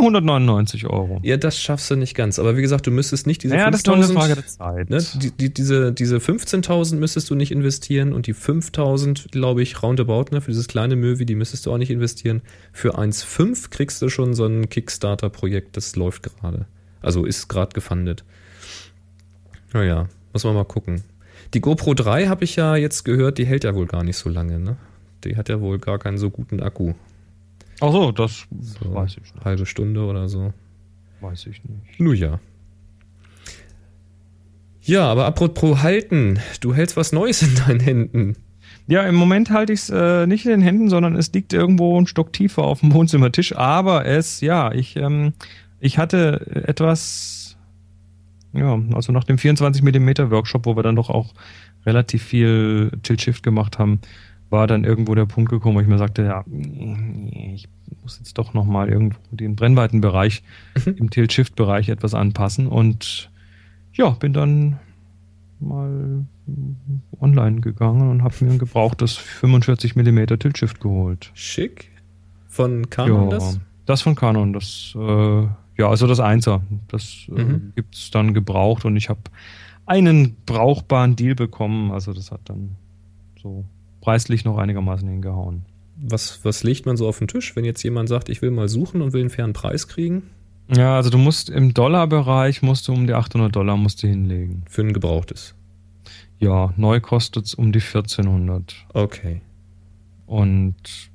199 0.00 0.86
Euro. 0.86 1.20
Ja, 1.22 1.36
das 1.36 1.58
schaffst 1.58 1.90
du 1.90 1.96
nicht 1.96 2.14
ganz. 2.14 2.38
Aber 2.38 2.56
wie 2.56 2.62
gesagt, 2.62 2.86
du 2.86 2.90
müsstest 2.90 3.26
nicht 3.26 3.42
diese 3.42 3.56
ja, 3.56 3.70
5000, 3.70 3.74
das 3.74 3.80
ist 3.80 3.86
doch 3.86 3.94
eine 3.94 4.20
Frage 4.20 4.34
der 4.34 4.46
Zeit. 4.46 4.90
Ne, 4.90 5.04
die, 5.22 5.30
die, 5.30 5.54
diese 5.54 5.92
diese 5.92 6.18
15.000 6.18 6.96
müsstest 6.96 7.30
du 7.30 7.34
nicht 7.34 7.52
investieren 7.52 8.12
und 8.12 8.26
die 8.26 8.34
5.000, 8.34 9.30
glaube 9.30 9.62
ich, 9.62 9.82
roundabout, 9.82 10.26
ne, 10.32 10.40
für 10.40 10.50
dieses 10.50 10.68
kleine 10.68 10.96
Möwi, 10.96 11.26
die 11.26 11.34
müsstest 11.34 11.66
du 11.66 11.72
auch 11.72 11.78
nicht 11.78 11.90
investieren. 11.90 12.42
Für 12.72 12.98
1,5 12.98 13.70
kriegst 13.70 14.02
du 14.02 14.08
schon 14.08 14.34
so 14.34 14.46
ein 14.46 14.68
Kickstarter-Projekt, 14.68 15.76
das 15.76 15.96
läuft 15.96 16.22
gerade. 16.22 16.66
Also 17.02 17.24
ist 17.24 17.48
gerade 17.48 17.72
gefundet. 17.72 18.24
Naja, 19.72 20.08
muss 20.32 20.44
man 20.44 20.54
mal 20.54 20.64
gucken. 20.64 21.02
Die 21.54 21.60
GoPro 21.60 21.94
3 21.94 22.26
habe 22.26 22.44
ich 22.44 22.56
ja 22.56 22.76
jetzt 22.76 23.04
gehört, 23.04 23.38
die 23.38 23.46
hält 23.46 23.64
ja 23.64 23.74
wohl 23.74 23.86
gar 23.86 24.04
nicht 24.04 24.16
so 24.16 24.28
lange, 24.28 24.58
ne? 24.58 24.76
Die 25.24 25.36
hat 25.36 25.48
ja 25.48 25.60
wohl 25.60 25.78
gar 25.78 25.98
keinen 25.98 26.18
so 26.18 26.30
guten 26.30 26.60
Akku. 26.60 26.94
Ach 27.80 27.92
so, 27.92 28.12
das 28.12 28.46
so 28.60 28.94
weiß 28.94 29.12
ich 29.12 29.34
nicht. 29.34 29.44
Halbe 29.44 29.66
Stunde 29.66 30.04
oder 30.04 30.28
so. 30.28 30.52
Weiß 31.20 31.46
ich 31.46 31.62
nicht. 31.64 32.00
Nun 32.00 32.14
ja. 32.14 32.40
Ja, 34.82 35.06
aber 35.06 35.26
apropos 35.26 35.82
halten, 35.82 36.38
du 36.60 36.74
hältst 36.74 36.96
was 36.96 37.12
Neues 37.12 37.42
in 37.42 37.54
deinen 37.54 37.80
Händen. 37.80 38.36
Ja, 38.86 39.04
im 39.04 39.14
Moment 39.14 39.50
halte 39.50 39.72
ich 39.72 39.80
es 39.80 39.90
äh, 39.90 40.26
nicht 40.26 40.44
in 40.46 40.50
den 40.50 40.62
Händen, 40.62 40.88
sondern 40.88 41.14
es 41.14 41.32
liegt 41.32 41.52
irgendwo 41.52 42.00
ein 42.00 42.06
Stock 42.06 42.32
tiefer 42.32 42.64
auf 42.64 42.80
dem 42.80 42.92
Wohnzimmertisch. 42.92 43.54
Aber 43.56 44.04
es, 44.04 44.40
ja, 44.40 44.72
ich, 44.72 44.96
ähm, 44.96 45.32
ich 45.78 45.98
hatte 45.98 46.64
etwas, 46.66 47.56
ja, 48.52 48.80
also 48.94 49.12
nach 49.12 49.24
dem 49.24 49.38
24 49.38 49.82
mm 49.82 50.30
Workshop, 50.30 50.66
wo 50.66 50.76
wir 50.76 50.82
dann 50.82 50.96
doch 50.96 51.08
auch 51.08 51.34
relativ 51.86 52.24
viel 52.24 52.90
Tilt-Shift 53.02 53.42
gemacht 53.42 53.78
haben, 53.78 54.00
war 54.50 54.66
dann 54.66 54.84
irgendwo 54.84 55.14
der 55.14 55.26
Punkt 55.26 55.50
gekommen, 55.50 55.76
wo 55.76 55.80
ich 55.80 55.86
mir 55.86 55.98
sagte, 55.98 56.24
ja, 56.24 56.44
ich 56.50 57.68
muss 58.02 58.18
jetzt 58.18 58.36
doch 58.36 58.52
nochmal 58.52 58.88
irgendwo 58.88 59.18
den 59.30 59.56
Brennweitenbereich 59.56 60.42
mhm. 60.84 60.94
im 60.96 61.10
Tilt-Shift-Bereich 61.10 61.88
etwas 61.88 62.14
anpassen 62.14 62.66
und 62.66 63.30
ja, 63.92 64.10
bin 64.10 64.32
dann 64.32 64.78
mal 65.60 66.26
online 67.20 67.60
gegangen 67.60 68.10
und 68.10 68.22
habe 68.22 68.34
mir 68.40 68.52
ein 68.52 68.58
gebrauchtes 68.58 69.16
45 69.16 69.94
mm 69.94 70.26
Tilt-Shift 70.38 70.80
geholt. 70.80 71.30
Schick. 71.34 71.90
Von 72.48 72.90
Canon 72.90 73.24
ja, 73.24 73.30
das? 73.30 73.60
Das 73.86 74.02
von 74.02 74.16
Canon, 74.16 74.52
das, 74.52 74.94
äh, 74.96 75.42
ja, 75.78 75.88
also 75.88 76.06
das 76.06 76.18
Einser. 76.18 76.62
Das 76.88 77.26
äh, 77.28 77.42
mhm. 77.42 77.72
gibt 77.76 77.94
es 77.94 78.10
dann 78.10 78.34
gebraucht 78.34 78.84
und 78.84 78.96
ich 78.96 79.08
habe 79.08 79.20
einen 79.86 80.36
brauchbaren 80.46 81.14
Deal 81.14 81.34
bekommen. 81.34 81.92
Also 81.92 82.12
das 82.12 82.32
hat 82.32 82.40
dann 82.44 82.76
so 83.40 83.64
preislich 84.00 84.44
noch 84.44 84.58
einigermaßen 84.58 85.08
hingehauen. 85.08 85.62
Was, 86.02 86.44
was 86.44 86.62
legt 86.62 86.86
man 86.86 86.96
so 86.96 87.06
auf 87.08 87.18
den 87.18 87.28
Tisch, 87.28 87.54
wenn 87.56 87.64
jetzt 87.64 87.82
jemand 87.82 88.08
sagt, 88.08 88.28
ich 88.28 88.40
will 88.40 88.50
mal 88.50 88.68
suchen 88.68 89.02
und 89.02 89.12
will 89.12 89.20
einen 89.20 89.30
fairen 89.30 89.52
Preis 89.52 89.86
kriegen? 89.86 90.22
Ja, 90.74 90.96
also 90.96 91.10
du 91.10 91.18
musst 91.18 91.50
im 91.50 91.74
Dollarbereich 91.74 92.62
musst 92.62 92.88
du 92.88 92.92
um 92.92 93.06
die 93.06 93.12
800 93.12 93.54
Dollar 93.54 93.76
musst 93.76 94.02
du 94.02 94.06
hinlegen. 94.06 94.62
Für 94.68 94.82
ein 94.82 94.92
gebrauchtes? 94.92 95.54
Ja, 96.38 96.72
neu 96.76 97.00
kostet 97.00 97.46
es 97.46 97.54
um 97.54 97.72
die 97.72 97.80
1400. 97.80 98.86
Okay. 98.94 99.42
Und 100.26 101.10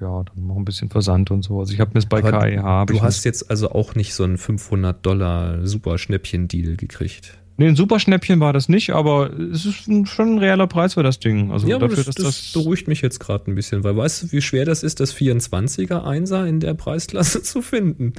ja, 0.00 0.22
dann 0.22 0.46
noch 0.46 0.56
ein 0.56 0.64
bisschen 0.64 0.88
Versand 0.88 1.30
und 1.30 1.42
so. 1.42 1.60
Also 1.60 1.74
ich 1.74 1.80
habe 1.80 1.90
mir 1.92 1.98
es 1.98 2.06
bei 2.06 2.22
KIH. 2.22 2.86
Du 2.86 3.02
hast 3.02 3.24
jetzt 3.24 3.50
also 3.50 3.70
auch 3.70 3.94
nicht 3.94 4.14
so 4.14 4.24
einen 4.24 4.38
500 4.38 5.04
Dollar 5.04 5.66
super 5.66 5.98
Schnäppchen-Deal 5.98 6.76
gekriegt. 6.76 7.38
Nee, 7.60 7.68
ein 7.68 7.76
Superschnäppchen 7.76 8.40
war 8.40 8.54
das 8.54 8.70
nicht, 8.70 8.88
aber 8.94 9.30
es 9.38 9.66
ist 9.66 9.84
schon 10.08 10.36
ein 10.36 10.38
reeller 10.38 10.66
Preis 10.66 10.94
für 10.94 11.02
das 11.02 11.18
Ding. 11.18 11.50
Also 11.52 11.68
ja, 11.68 11.78
dafür, 11.78 11.96
das, 11.96 12.06
dass 12.06 12.24
das 12.24 12.52
beruhigt 12.54 12.88
mich 12.88 13.02
jetzt 13.02 13.20
gerade 13.20 13.50
ein 13.50 13.54
bisschen, 13.54 13.84
weil 13.84 13.94
weißt 13.94 14.22
du, 14.22 14.32
wie 14.32 14.40
schwer 14.40 14.64
das 14.64 14.82
ist, 14.82 14.98
das 14.98 15.14
24er 15.14 16.02
Einser 16.02 16.46
in 16.46 16.60
der 16.60 16.72
Preisklasse 16.72 17.42
zu 17.42 17.60
finden? 17.60 18.14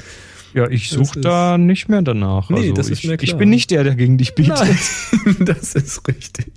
Ja, 0.54 0.69
ich 0.69 0.89
Das 0.89 0.99
suche 0.99 1.21
da 1.21 1.58
nicht 1.58 1.89
mehr 1.89 2.04
danach. 2.04 2.51
Nee, 2.51 2.58
also 2.58 2.73
das 2.73 2.89
ist 2.91 2.99
ich, 2.99 3.10
mir 3.10 3.15
Ich 3.15 3.30
klar. 3.30 3.39
bin 3.39 3.49
nicht 3.49 3.71
der, 3.71 3.84
der 3.84 3.95
gegen 3.95 4.19
dich 4.19 4.36
bietet. 4.36 4.60
Nein, 4.60 5.36
das 5.39 5.73
ist 5.73 6.08
richtig. 6.08 6.51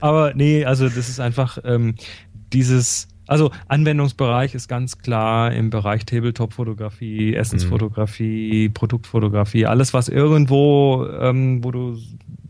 Aber 0.00 0.32
nee, 0.34 0.64
also 0.64 0.88
das 0.88 1.10
ist 1.10 1.20
einfach 1.20 1.58
ähm, 1.64 1.96
dieses, 2.50 3.08
also 3.32 3.50
Anwendungsbereich 3.66 4.54
ist 4.54 4.68
ganz 4.68 4.98
klar 4.98 5.52
im 5.52 5.70
Bereich 5.70 6.04
Tabletop-Fotografie, 6.04 7.34
Essensfotografie, 7.34 8.68
Produktfotografie, 8.68 9.64
alles 9.64 9.94
was 9.94 10.10
irgendwo, 10.10 11.06
ähm, 11.18 11.64
wo 11.64 11.70
du 11.70 11.96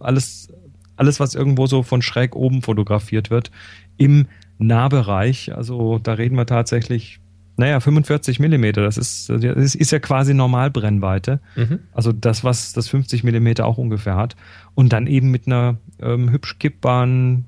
alles, 0.01 0.49
alles 0.97 1.21
was 1.21 1.37
irgendwo 1.37 1.67
so 1.67 1.85
von 1.85 2.03
schräg 2.03 2.35
oben 2.35 2.63
fotografiert 2.63 3.31
wird, 3.31 3.53
im 3.97 4.27
Nahbereich. 4.59 5.55
Also 5.55 6.01
da 6.01 6.15
reden 6.15 6.37
wir 6.37 6.47
tatsächlich, 6.47 7.21
naja, 7.57 7.79
45 7.79 8.41
Millimeter. 8.41 8.83
Das 8.83 8.99
ist, 8.99 9.31
das 9.31 9.77
ist 9.77 9.93
ja 9.93 10.01
quasi 10.01 10.35
Normalbrennweite. 10.35 11.39
Mhm. 11.55 11.79
Also 11.93 12.11
das, 12.11 12.43
was 12.43 12.73
das 12.73 12.89
50 12.89 13.23
Millimeter 13.23 13.67
auch 13.67 13.79
ungefähr 13.79 14.17
hat. 14.17 14.35
Und 14.75 14.93
dann 14.93 15.07
eben 15.07 15.31
mit 15.31 15.47
einer 15.47 15.77
ähm, 16.01 16.33
hübsch 16.33 16.59
kippbaren 16.59 17.45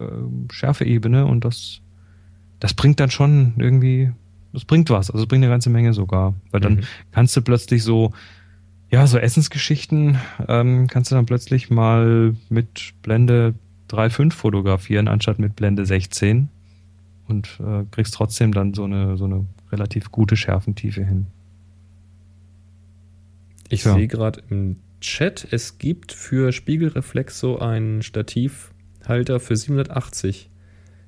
ähm, 0.00 0.48
Schärfeebene 0.50 1.26
und 1.26 1.44
das, 1.44 1.81
das 2.62 2.74
bringt 2.74 3.00
dann 3.00 3.10
schon 3.10 3.54
irgendwie, 3.56 4.12
das 4.52 4.64
bringt 4.64 4.88
was. 4.88 5.10
Also 5.10 5.24
es 5.24 5.28
bringt 5.28 5.42
eine 5.42 5.52
ganze 5.52 5.68
Menge 5.68 5.92
sogar. 5.94 6.34
Weil 6.52 6.60
dann 6.60 6.74
Mhm. 6.76 6.80
kannst 7.10 7.36
du 7.36 7.42
plötzlich 7.42 7.82
so, 7.82 8.12
ja, 8.88 9.04
so 9.08 9.18
Essensgeschichten, 9.18 10.16
ähm, 10.46 10.86
kannst 10.86 11.10
du 11.10 11.16
dann 11.16 11.26
plötzlich 11.26 11.70
mal 11.70 12.36
mit 12.50 12.92
Blende 13.02 13.54
3.5 13.88 14.32
fotografieren, 14.36 15.08
anstatt 15.08 15.40
mit 15.40 15.56
Blende 15.56 15.84
16. 15.86 16.50
Und 17.26 17.58
äh, 17.60 17.82
kriegst 17.90 18.14
trotzdem 18.14 18.52
dann 18.52 18.74
so 18.74 18.84
eine, 18.84 19.16
so 19.16 19.24
eine 19.24 19.44
relativ 19.72 20.12
gute 20.12 20.36
Schärfentiefe 20.36 21.04
hin. 21.04 21.26
Ich 23.70 23.84
Ja. 23.84 23.94
sehe 23.94 24.06
gerade 24.06 24.40
im 24.50 24.76
Chat, 25.00 25.48
es 25.50 25.78
gibt 25.78 26.12
für 26.12 26.52
Spiegelreflex 26.52 27.40
so 27.40 27.58
einen 27.58 28.02
Stativhalter 28.02 29.40
für 29.40 29.56
780. 29.56 30.48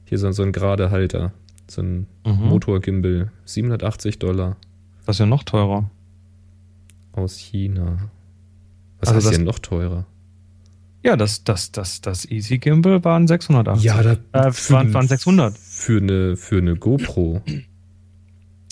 Hier 0.06 0.18
so, 0.18 0.32
so 0.32 0.42
ein 0.42 0.52
gerade 0.52 0.90
Halter. 0.90 1.32
So 1.68 1.82
ein 1.82 2.06
Mhm. 2.26 2.48
Motorgimbal. 2.48 3.30
780 3.44 4.18
Dollar 4.18 4.56
Das 5.06 5.16
ist 5.16 5.20
ja 5.20 5.26
noch 5.26 5.42
teurer. 5.42 5.90
aus 7.12 7.36
China. 7.36 8.10
Was 9.00 9.08
Also 9.08 9.16
heißt 9.16 9.26
das- 9.26 9.36
denn 9.36 9.44
noch 9.44 9.58
teurer? 9.58 10.06
Ja, 11.02 11.16
das, 11.16 11.44
das, 11.44 11.70
das, 11.70 12.00
das 12.00 12.24
Easy 12.30 12.56
Gimbal 12.58 13.04
waren 13.04 13.26
680. 13.26 13.84
da 14.32 14.48
Äh, 14.48 14.52
waren, 14.70 14.94
waren 14.94 15.06
600. 15.06 15.56
Für 15.58 15.98
eine, 16.00 16.36
für 16.36 16.56
eine 16.58 16.76
GoPro. 16.76 17.42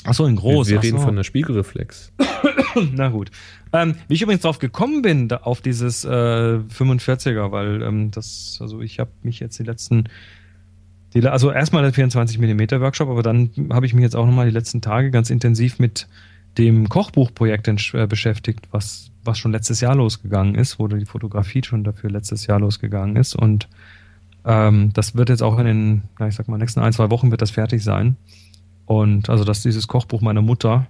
Achso, 0.05 0.27
in 0.27 0.37
groß. 0.37 0.69
Wir 0.69 0.79
ach 0.79 0.83
reden 0.83 0.97
so. 0.99 1.05
von 1.05 1.15
einer 1.15 1.25
Spiegelreflex. 1.25 2.13
Na 2.95 3.11
gut. 3.11 3.31
Ähm, 3.75 3.95
wie 4.09 4.15
ich 4.15 4.23
übrigens 4.23 4.43
drauf 4.43 4.59
gekommen 4.59 5.03
bin, 5.03 5.31
auf 5.31 5.61
dieses 5.61 6.05
äh, 6.05 6.09
45er, 6.09 7.53
weil 7.53 7.83
ähm, 7.83 8.11
das, 8.11 8.57
also 8.61 8.81
ich 8.81 8.99
habe 8.99 9.11
mich 9.23 9.39
jetzt 9.39 9.59
die 9.59 9.63
letzten, 9.65 10.05
die, 11.15 11.27
also 11.27 11.51
erstmal 11.51 11.83
der 11.83 11.93
24 11.93 12.39
mm 12.39 12.81
Workshop, 12.81 13.09
aber 13.09 13.23
dann 13.23 13.51
habe 13.71 13.87
ich 13.87 13.95
mich 13.95 14.03
jetzt 14.03 14.17
auch 14.17 14.27
nochmal 14.27 14.47
die 14.47 14.53
letzten 14.53 14.81
Tage 14.81 15.11
ganz 15.11 15.31
intensiv 15.31 15.79
mit 15.79 16.09
dem 16.59 16.89
Kochbuchprojekt 16.89 17.69
äh, 17.95 18.07
beschäftigt, 18.07 18.67
was, 18.71 19.11
was 19.25 19.39
schon 19.39 19.53
letztes 19.53 19.81
Jahr 19.81 19.95
losgegangen 19.95 20.55
ist, 20.55 20.79
wo 20.79 20.87
die 20.87 21.05
Fotografie 21.07 21.63
schon 21.65 21.85
dafür 21.85 22.11
letztes 22.11 22.47
Jahr 22.47 22.61
losgegangen 22.61 23.17
ist. 23.17 23.35
Und 23.35 23.69
ähm, 24.45 24.91
das 24.93 25.15
wird 25.15 25.29
jetzt 25.29 25.43
auch 25.43 25.59
in 25.59 25.67
den, 25.67 26.03
ich 26.27 26.35
sag 26.35 26.49
mal, 26.49 26.59
nächsten 26.59 26.81
ein, 26.81 26.93
zwei 26.93 27.11
Wochen 27.11 27.31
wird 27.31 27.43
das 27.43 27.51
fertig 27.51 27.83
sein. 27.83 28.17
Und 28.87 29.31
also 29.31 29.45
das 29.45 29.59
ist 29.59 29.65
dieses 29.65 29.89
Kochbuch 29.89 30.21
meiner 30.21 30.43
Mutter. 30.43 30.87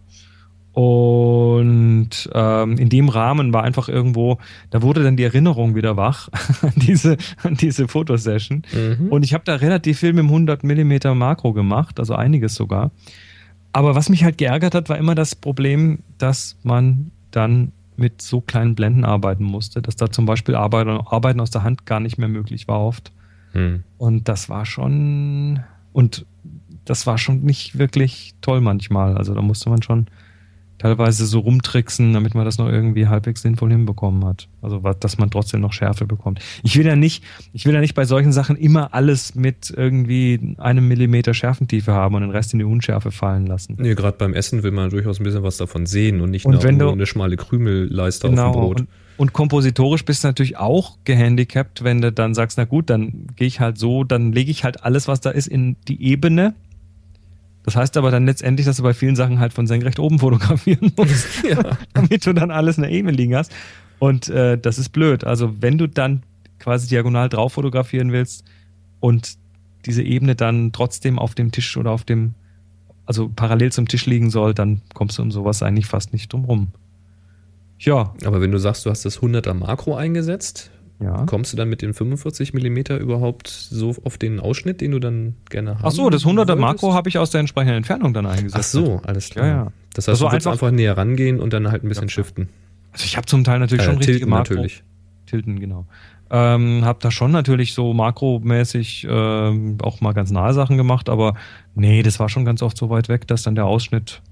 Und 0.72 2.30
ähm, 2.32 2.78
in 2.78 2.88
dem 2.88 3.10
Rahmen 3.10 3.52
war 3.52 3.62
einfach 3.62 3.88
irgendwo, 3.88 4.38
da 4.70 4.80
wurde 4.80 5.02
dann 5.02 5.18
die 5.18 5.24
Erinnerung 5.24 5.74
wieder 5.74 5.96
wach 5.96 6.28
an 6.62 6.72
diese, 6.76 7.18
an 7.42 7.54
diese 7.54 7.88
Fotosession. 7.88 8.62
Mhm. 8.72 9.08
Und 9.08 9.22
ich 9.22 9.34
habe 9.34 9.44
da 9.44 9.56
relativ 9.56 9.98
viel 9.98 10.14
mit 10.14 10.20
dem 10.20 10.28
100 10.28 10.64
mm 10.64 11.16
Makro 11.16 11.52
gemacht, 11.52 11.98
also 11.98 12.14
einiges 12.14 12.54
sogar. 12.54 12.90
Aber 13.72 13.94
was 13.94 14.08
mich 14.08 14.24
halt 14.24 14.38
geärgert 14.38 14.74
hat, 14.74 14.88
war 14.88 14.96
immer 14.96 15.14
das 15.14 15.34
Problem, 15.34 16.00
dass 16.18 16.56
man 16.62 17.10
dann 17.30 17.72
mit 17.96 18.22
so 18.22 18.40
kleinen 18.40 18.74
Blenden 18.74 19.04
arbeiten 19.04 19.44
musste, 19.44 19.82
dass 19.82 19.96
da 19.96 20.10
zum 20.10 20.24
Beispiel 20.24 20.54
Arbeiten, 20.54 20.90
Arbeiten 20.90 21.40
aus 21.40 21.50
der 21.50 21.62
Hand 21.62 21.84
gar 21.84 22.00
nicht 22.00 22.16
mehr 22.18 22.28
möglich 22.28 22.66
war 22.66 22.80
oft. 22.80 23.12
Hm. 23.52 23.84
Und 23.98 24.28
das 24.28 24.48
war 24.48 24.64
schon, 24.64 25.60
und 25.92 26.24
das 26.84 27.06
war 27.06 27.18
schon 27.18 27.42
nicht 27.42 27.78
wirklich 27.78 28.34
toll 28.40 28.60
manchmal. 28.62 29.16
Also 29.16 29.34
da 29.34 29.42
musste 29.42 29.68
man 29.68 29.82
schon 29.82 30.06
teilweise 30.82 31.26
so 31.26 31.38
rumtricksen, 31.38 32.12
damit 32.12 32.34
man 32.34 32.44
das 32.44 32.58
noch 32.58 32.68
irgendwie 32.68 33.06
halbwegs 33.06 33.42
sinnvoll 33.42 33.70
hinbekommen 33.70 34.24
hat. 34.24 34.48
Also 34.60 34.78
dass 34.78 35.16
man 35.16 35.30
trotzdem 35.30 35.60
noch 35.60 35.72
Schärfe 35.72 36.06
bekommt. 36.06 36.40
Ich 36.64 36.76
will 36.76 36.84
ja 36.86 36.96
nicht, 36.96 37.22
ich 37.52 37.64
will 37.66 37.74
ja 37.74 37.80
nicht 37.80 37.94
bei 37.94 38.04
solchen 38.04 38.32
Sachen 38.32 38.56
immer 38.56 38.92
alles 38.92 39.34
mit 39.36 39.72
irgendwie 39.76 40.56
einem 40.58 40.88
Millimeter 40.88 41.34
Schärfentiefe 41.34 41.92
haben 41.92 42.16
und 42.16 42.22
den 42.22 42.30
Rest 42.30 42.52
in 42.52 42.58
die 42.58 42.64
Unschärfe 42.64 43.12
fallen 43.12 43.46
lassen. 43.46 43.76
Nee, 43.78 43.94
gerade 43.94 44.16
beim 44.18 44.34
Essen 44.34 44.62
will 44.64 44.72
man 44.72 44.90
durchaus 44.90 45.20
ein 45.20 45.24
bisschen 45.24 45.44
was 45.44 45.56
davon 45.56 45.86
sehen 45.86 46.20
und 46.20 46.30
nicht 46.30 46.44
Und 46.46 46.54
nur 46.54 46.62
wenn 46.64 46.78
du- 46.78 46.90
eine 46.90 47.06
schmale 47.06 47.36
Krümelleiste 47.36 48.26
auf 48.26 48.32
dem 48.32 48.36
Genau. 48.36 48.52
Brot. 48.52 48.80
Und, 48.80 48.88
und 49.18 49.32
kompositorisch 49.32 50.04
bist 50.04 50.24
du 50.24 50.28
natürlich 50.28 50.56
auch 50.56 50.96
gehandicapt, 51.04 51.84
wenn 51.84 52.00
du 52.00 52.10
dann 52.10 52.34
sagst, 52.34 52.58
na 52.58 52.64
gut, 52.64 52.90
dann 52.90 53.26
gehe 53.36 53.46
ich 53.46 53.60
halt 53.60 53.78
so, 53.78 54.02
dann 54.04 54.32
lege 54.32 54.50
ich 54.50 54.64
halt 54.64 54.82
alles, 54.84 55.06
was 55.06 55.20
da 55.20 55.30
ist, 55.30 55.46
in 55.46 55.76
die 55.86 56.02
Ebene. 56.02 56.54
Das 57.64 57.76
heißt 57.76 57.96
aber 57.96 58.10
dann 58.10 58.26
letztendlich, 58.26 58.66
dass 58.66 58.78
du 58.78 58.82
bei 58.82 58.92
vielen 58.94 59.14
Sachen 59.14 59.38
halt 59.38 59.52
von 59.52 59.66
senkrecht 59.68 59.98
oben 60.00 60.18
fotografieren 60.18 60.92
musst, 60.96 61.44
Ja. 61.48 61.76
damit 61.94 62.26
du 62.26 62.32
dann 62.32 62.50
alles 62.50 62.76
in 62.76 62.82
der 62.82 62.90
Ebene 62.92 63.12
liegen 63.12 63.36
hast. 63.36 63.52
Und 64.00 64.28
äh, 64.28 64.58
das 64.58 64.78
ist 64.78 64.88
blöd. 64.88 65.22
Also 65.24 65.54
wenn 65.62 65.78
du 65.78 65.86
dann 65.86 66.24
quasi 66.58 66.88
diagonal 66.88 67.28
drauf 67.28 67.52
fotografieren 67.52 68.10
willst 68.10 68.44
und 68.98 69.36
diese 69.86 70.02
Ebene 70.02 70.34
dann 70.34 70.72
trotzdem 70.72 71.18
auf 71.20 71.34
dem 71.36 71.52
Tisch 71.52 71.76
oder 71.76 71.92
auf 71.92 72.02
dem, 72.02 72.34
also 73.06 73.28
parallel 73.28 73.70
zum 73.70 73.86
Tisch 73.86 74.06
liegen 74.06 74.30
soll, 74.30 74.54
dann 74.54 74.80
kommst 74.94 75.18
du 75.18 75.22
um 75.22 75.30
sowas 75.30 75.62
eigentlich 75.62 75.86
fast 75.86 76.12
nicht 76.12 76.32
drum 76.32 76.44
rum. 76.44 76.68
Ja, 77.78 78.12
Aber 78.24 78.40
wenn 78.40 78.50
du 78.50 78.58
sagst, 78.58 78.84
du 78.86 78.90
hast 78.90 79.04
das 79.04 79.20
100er 79.20 79.54
Makro 79.54 79.94
eingesetzt, 79.96 80.71
ja. 81.02 81.24
kommst 81.26 81.52
du 81.52 81.56
dann 81.56 81.68
mit 81.68 81.82
dem 81.82 81.94
45 81.94 82.54
mm 82.54 82.76
überhaupt 83.00 83.48
so 83.48 83.94
auf 84.04 84.18
den 84.18 84.40
Ausschnitt, 84.40 84.80
den 84.80 84.92
du 84.92 84.98
dann 84.98 85.34
gerne 85.50 85.76
haben 85.78 85.84
Ach 85.84 85.90
so, 85.90 86.10
das 86.10 86.24
100er 86.24 86.36
wolltest? 86.38 86.58
Makro 86.58 86.94
habe 86.94 87.08
ich 87.08 87.18
aus 87.18 87.30
der 87.30 87.40
entsprechenden 87.40 87.76
Entfernung 87.76 88.14
dann 88.14 88.26
eingesetzt. 88.26 88.56
Ach 88.58 88.62
so, 88.62 89.00
alles 89.04 89.30
klar. 89.30 89.46
Ja, 89.46 89.52
ja. 89.54 89.72
Das 89.94 90.08
heißt, 90.08 90.20
war 90.20 90.30
du 90.30 90.34
willst 90.34 90.46
einfach- 90.46 90.62
einfach, 90.66 90.74
näher 90.76 90.96
rangehen 90.96 91.40
und 91.40 91.52
dann 91.52 91.70
halt 91.70 91.84
ein 91.84 91.88
bisschen 91.88 92.08
shiften. 92.08 92.48
Also 92.92 93.04
ich 93.04 93.16
habe 93.16 93.26
zum 93.26 93.44
Teil 93.44 93.58
natürlich 93.58 93.84
schon 93.84 93.94
Äh, 93.94 93.98
richtige 93.98 94.18
tilten 94.18 94.30
Makro. 94.30 94.54
natürlich. 94.54 94.82
Tilten, 95.26 95.60
genau. 95.60 95.86
Ähm, 96.30 96.82
hab 96.84 97.00
da 97.00 97.10
schon 97.10 97.30
natürlich 97.30 97.74
so 97.74 97.92
makromäßig 97.92 99.06
ähm, 99.10 99.76
auch 99.82 100.00
mal 100.00 100.12
ganz 100.12 100.30
nahe 100.30 100.54
Sachen 100.54 100.76
gemacht, 100.78 101.08
aber 101.10 101.34
nee, 101.74 102.02
das 102.02 102.18
war 102.20 102.28
schon 102.30 102.44
ganz 102.46 102.62
oft 102.62 102.76
so 102.76 102.88
weit 102.90 103.08
weg, 103.10 103.26
dass 103.26 103.42
dann 103.42 103.54
der 103.54 103.66
Ausschnitt 103.66 104.22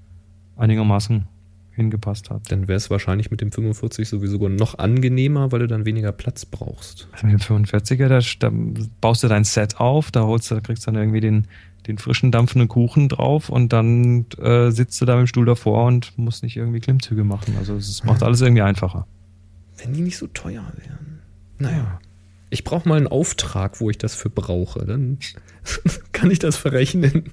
einigermaßen 0.57 1.27
hingepasst 1.73 2.29
hat. 2.29 2.51
Dann 2.51 2.67
wäre 2.67 2.77
es 2.77 2.89
wahrscheinlich 2.89 3.31
mit 3.31 3.41
dem 3.41 3.51
45 3.51 4.07
sowieso 4.07 4.49
noch 4.49 4.77
angenehmer, 4.77 5.51
weil 5.51 5.59
du 5.59 5.67
dann 5.67 5.85
weniger 5.85 6.11
Platz 6.11 6.45
brauchst. 6.45 7.07
Also 7.11 7.27
mit 7.27 7.35
dem 7.35 7.63
45er, 7.63 8.07
da, 8.07 8.19
da 8.39 8.55
baust 8.99 9.23
du 9.23 9.27
dein 9.27 9.43
Set 9.43 9.79
auf, 9.79 10.11
da 10.11 10.23
holst 10.23 10.51
du, 10.51 10.55
da 10.55 10.61
kriegst 10.61 10.85
du 10.85 10.91
dann 10.91 10.99
irgendwie 10.99 11.21
den, 11.21 11.47
den 11.87 11.97
frischen 11.97 12.31
dampfenden 12.31 12.67
Kuchen 12.67 13.09
drauf 13.09 13.49
und 13.49 13.73
dann 13.73 14.25
äh, 14.41 14.71
sitzt 14.71 14.99
du 15.01 15.05
da 15.05 15.15
mit 15.15 15.25
dem 15.25 15.27
Stuhl 15.27 15.45
davor 15.45 15.85
und 15.85 16.17
musst 16.17 16.43
nicht 16.43 16.57
irgendwie 16.57 16.79
Klimmzüge 16.79 17.23
machen. 17.23 17.55
Also 17.57 17.75
es 17.75 18.03
macht 18.03 18.23
alles 18.23 18.41
irgendwie 18.41 18.61
einfacher. 18.61 19.07
Wenn 19.77 19.93
die 19.93 20.01
nicht 20.01 20.17
so 20.17 20.27
teuer 20.27 20.71
wären. 20.75 21.21
Naja. 21.57 21.99
Ich 22.49 22.65
brauche 22.65 22.87
mal 22.87 22.97
einen 22.97 23.07
Auftrag, 23.07 23.79
wo 23.79 23.89
ich 23.89 23.97
das 23.97 24.13
für 24.13 24.29
brauche. 24.29 24.85
Dann 24.85 25.19
kann 26.11 26.29
ich 26.29 26.39
das 26.39 26.57
verrechnen. 26.57 27.31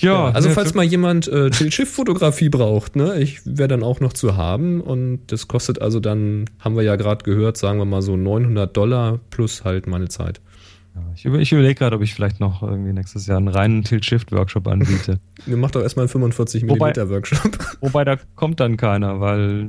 Ja, 0.00 0.30
also 0.30 0.48
ne, 0.48 0.54
falls 0.54 0.74
mal 0.74 0.84
jemand 0.84 1.28
äh, 1.28 1.52
Schiff-Fotografie 1.52 2.48
braucht, 2.48 2.96
ne, 2.96 3.18
ich 3.20 3.40
wäre 3.44 3.68
dann 3.68 3.82
auch 3.82 4.00
noch 4.00 4.12
zu 4.12 4.36
haben 4.36 4.80
und 4.80 5.20
das 5.28 5.48
kostet 5.48 5.80
also 5.82 6.00
dann, 6.00 6.44
haben 6.60 6.76
wir 6.76 6.82
ja 6.82 6.96
gerade 6.96 7.24
gehört, 7.24 7.56
sagen 7.56 7.78
wir 7.78 7.84
mal 7.84 8.02
so 8.02 8.16
900 8.16 8.76
Dollar 8.76 9.18
plus 9.30 9.64
halt 9.64 9.86
meine 9.86 10.08
Zeit. 10.08 10.40
Ja, 10.94 11.02
ich 11.14 11.24
über, 11.24 11.38
ich 11.38 11.52
überlege 11.52 11.74
gerade, 11.74 11.96
ob 11.96 12.02
ich 12.02 12.14
vielleicht 12.14 12.40
noch 12.40 12.62
irgendwie 12.62 12.92
nächstes 12.92 13.26
Jahr 13.26 13.38
einen 13.38 13.48
reinen 13.48 13.84
Tilt-Shift-Workshop 13.84 14.66
anbiete. 14.68 15.20
Ihr 15.46 15.56
macht 15.56 15.74
doch 15.74 15.82
erstmal 15.82 16.04
einen 16.04 16.10
45 16.10 16.64
mm 16.64 16.68
Wobei- 16.70 17.08
Workshop. 17.08 17.58
Wobei 17.80 18.04
da 18.04 18.16
kommt 18.36 18.60
dann 18.60 18.76
keiner, 18.76 19.20
weil 19.20 19.68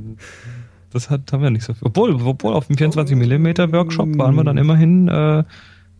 das 0.92 1.08
hat, 1.10 1.32
haben 1.32 1.42
wir 1.42 1.50
nicht 1.50 1.64
so 1.64 1.72
viel. 1.74 1.86
Obwohl, 1.86 2.14
obwohl 2.22 2.52
auf 2.54 2.66
dem 2.66 2.76
24 2.76 3.16
mm 3.16 3.72
Workshop 3.72 4.18
waren 4.18 4.34
wir 4.34 4.44
dann 4.44 4.56
immerhin, 4.56 5.08
äh, 5.08 5.44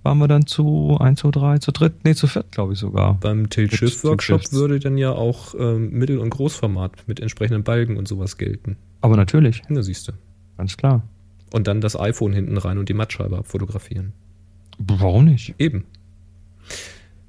waren 0.02 0.18
wir 0.18 0.28
dann 0.28 0.46
zu 0.46 0.96
1, 0.98 1.20
2, 1.20 1.30
3, 1.30 1.58
zu 1.58 1.72
dritt, 1.72 2.04
nee, 2.04 2.14
zu 2.14 2.26
viert, 2.26 2.50
glaube 2.52 2.72
ich 2.72 2.78
sogar. 2.78 3.14
Beim 3.20 3.50
Tilt-Shift-Workshop 3.50 4.52
würde 4.52 4.78
dann 4.80 4.96
ja 4.96 5.12
auch 5.12 5.54
ähm, 5.58 5.90
Mittel- 5.90 6.18
und 6.18 6.30
Großformat 6.30 6.92
mit 7.06 7.20
entsprechenden 7.20 7.62
Balken 7.64 7.96
und 7.96 8.08
sowas 8.08 8.38
gelten. 8.38 8.76
Aber 9.02 9.16
natürlich, 9.16 9.62
Na, 9.68 9.82
siehst 9.82 10.08
du. 10.08 10.12
ganz 10.56 10.76
klar. 10.76 11.02
Und 11.52 11.66
dann 11.66 11.80
das 11.80 11.98
iPhone 11.98 12.32
hinten 12.32 12.56
rein 12.56 12.78
und 12.78 12.88
die 12.88 12.94
Mattscheibe 12.94 13.36
abfotografieren. 13.36 14.12
Warum 14.78 15.26
nicht? 15.26 15.54
Eben. 15.58 15.84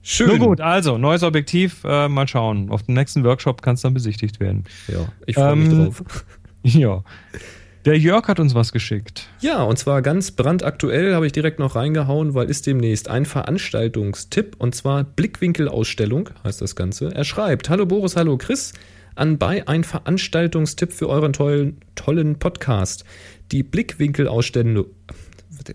Schön. 0.03 0.27
Nur 0.29 0.39
gut, 0.39 0.61
also 0.61 0.97
neues 0.97 1.23
Objektiv, 1.23 1.83
äh, 1.83 2.07
mal 2.07 2.27
schauen. 2.27 2.69
Auf 2.69 2.83
dem 2.83 2.95
nächsten 2.95 3.23
Workshop 3.23 3.61
kann 3.61 3.75
es 3.75 3.81
dann 3.81 3.93
besichtigt 3.93 4.39
werden. 4.39 4.63
Ja, 4.87 5.07
ich 5.25 5.35
freue 5.35 5.55
mich 5.55 5.69
Ähm, 5.69 5.85
drauf. 5.85 6.03
Ja. 6.63 7.03
Der 7.83 7.97
Jörg 7.97 8.27
hat 8.27 8.39
uns 8.39 8.53
was 8.53 8.71
geschickt. 8.71 9.27
Ja, 9.39 9.63
und 9.63 9.79
zwar 9.79 10.03
ganz 10.03 10.29
brandaktuell 10.29 11.15
habe 11.15 11.25
ich 11.25 11.31
direkt 11.31 11.57
noch 11.57 11.75
reingehauen, 11.75 12.35
weil 12.35 12.47
ist 12.47 12.67
demnächst 12.67 13.09
ein 13.09 13.25
Veranstaltungstipp 13.25 14.55
und 14.59 14.75
zwar 14.75 15.03
Blickwinkelausstellung 15.03 16.29
heißt 16.43 16.61
das 16.61 16.75
Ganze. 16.75 17.11
Er 17.15 17.23
schreibt: 17.23 17.69
Hallo 17.69 17.87
Boris, 17.87 18.15
hallo 18.15 18.37
Chris. 18.37 18.73
Anbei 19.15 19.67
ein 19.67 19.83
Veranstaltungstipp 19.83 20.93
für 20.93 21.09
euren 21.09 21.33
tollen, 21.33 21.81
tollen 21.95 22.37
Podcast. 22.37 23.03
Die 23.51 23.63
Blickwinkelausstellung. 23.63 24.85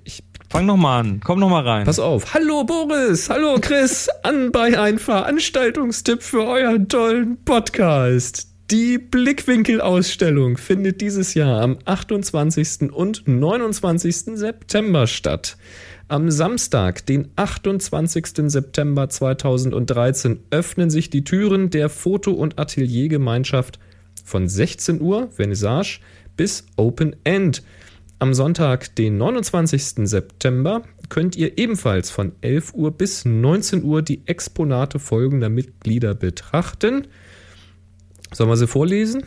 Ich, 0.05 0.23
Fang 0.49 0.64
noch 0.64 0.77
mal 0.77 1.01
an, 1.01 1.21
komm 1.25 1.40
noch 1.40 1.51
mal 1.51 1.66
rein. 1.66 1.87
pass 1.87 1.99
auf. 1.99 2.35
Hallo 2.35 2.62
Boris, 2.62 3.29
hallo 3.29 3.57
Chris. 3.61 4.09
Anbei 4.23 4.79
ein 4.79 5.01
Veranstaltungstipp 5.01 6.23
für 6.23 6.45
euren 6.45 6.88
tollen 6.88 7.45
Podcast. 7.45 8.47
Die 8.72 8.98
Blickwinkelausstellung 8.98 10.57
findet 10.57 11.00
dieses 11.00 11.35
Jahr 11.35 11.62
am 11.62 11.79
28. 11.85 12.90
und 12.92 13.22
29. 13.29 14.37
September 14.37 15.07
statt. 15.07 15.57
Am 16.09 16.33
Samstag, 16.33 17.07
den 17.07 17.29
28. 17.37 18.50
September 18.50 19.09
2013, 19.09 20.40
öffnen 20.50 20.90
sich 20.90 21.11
die 21.11 21.22
Türen 21.22 21.70
der 21.70 21.88
Foto- 21.88 22.33
und 22.33 22.59
Ateliergemeinschaft 22.59 23.79
von 24.24 24.48
16 24.48 25.00
Uhr, 25.00 25.31
Vernissage, 25.31 26.00
bis 26.37 26.66
Open 26.76 27.14
End. 27.22 27.62
Am 28.18 28.35
Sonntag, 28.35 28.96
den 28.96 29.16
29. 29.16 30.09
September, 30.09 30.83
könnt 31.09 31.37
ihr 31.37 31.57
ebenfalls 31.57 32.11
von 32.11 32.33
11 32.40 32.74
Uhr 32.74 32.90
bis 32.90 33.24
19 33.24 33.85
Uhr 33.85 34.02
die 34.02 34.22
Exponate 34.26 34.98
folgender 34.98 35.50
Mitglieder 35.50 36.16
betrachten. 36.16 37.07
Sollen 38.32 38.50
wir 38.50 38.56
sie 38.56 38.66
vorlesen? 38.66 39.24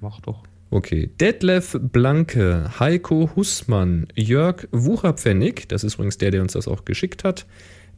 Mach 0.00 0.20
doch. 0.20 0.42
Okay. 0.70 1.10
Detlef 1.20 1.78
Blanke, 1.80 2.70
Heiko 2.80 3.30
Hussmann, 3.36 4.06
Jörg 4.14 4.66
Wucherpfennig, 4.72 5.68
das 5.68 5.84
ist 5.84 5.94
übrigens 5.94 6.16
der, 6.18 6.30
der 6.30 6.40
uns 6.42 6.54
das 6.54 6.66
auch 6.66 6.84
geschickt 6.86 7.24
hat, 7.24 7.46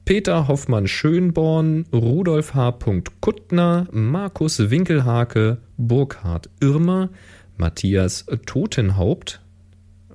Peter 0.04 0.48
Hoffmann 0.48 0.86
Schönborn, 0.86 1.86
Rudolf 1.92 2.54
H. 2.54 2.76
Kuttner, 3.20 3.86
Markus 3.92 4.70
Winkelhake, 4.70 5.58
Burkhard 5.78 6.50
Irmer, 6.60 7.10
Matthias 7.56 8.26
Totenhaupt, 8.44 9.40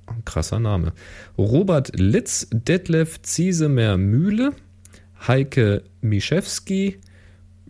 ein 0.05 0.25
krasser 0.25 0.59
Name, 0.59 0.91
Robert 1.37 1.97
Litz, 1.97 2.47
Detlef 2.51 3.21
Ziesemer 3.21 3.97
Mühle, 3.97 4.51
Heike 5.27 5.83
Mischewski, 6.01 6.99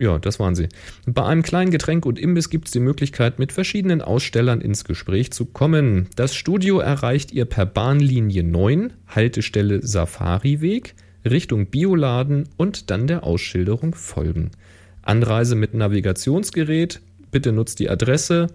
ja, 0.00 0.18
das 0.18 0.40
waren 0.40 0.54
sie. 0.54 0.68
Bei 1.06 1.24
einem 1.24 1.42
kleinen 1.42 1.70
Getränk 1.70 2.06
und 2.06 2.18
Imbiss 2.18 2.48
gibt 2.48 2.66
es 2.66 2.72
die 2.72 2.80
Möglichkeit, 2.80 3.38
mit 3.38 3.52
verschiedenen 3.52 4.00
Ausstellern 4.00 4.62
ins 4.62 4.84
Gespräch 4.84 5.30
zu 5.30 5.44
kommen. 5.44 6.08
Das 6.16 6.34
Studio 6.34 6.78
erreicht 6.78 7.32
ihr 7.32 7.44
per 7.44 7.66
Bahnlinie 7.66 8.42
9, 8.42 8.94
Haltestelle 9.06 9.86
Safariweg, 9.86 10.94
Richtung 11.24 11.66
Bioladen 11.66 12.48
und 12.56 12.90
dann 12.90 13.06
der 13.06 13.24
Ausschilderung 13.24 13.94
folgen. 13.94 14.52
Anreise 15.02 15.54
mit 15.54 15.74
Navigationsgerät, 15.74 17.02
bitte 17.30 17.52
nutzt 17.52 17.78
die 17.78 17.90
Adresse 17.90 18.46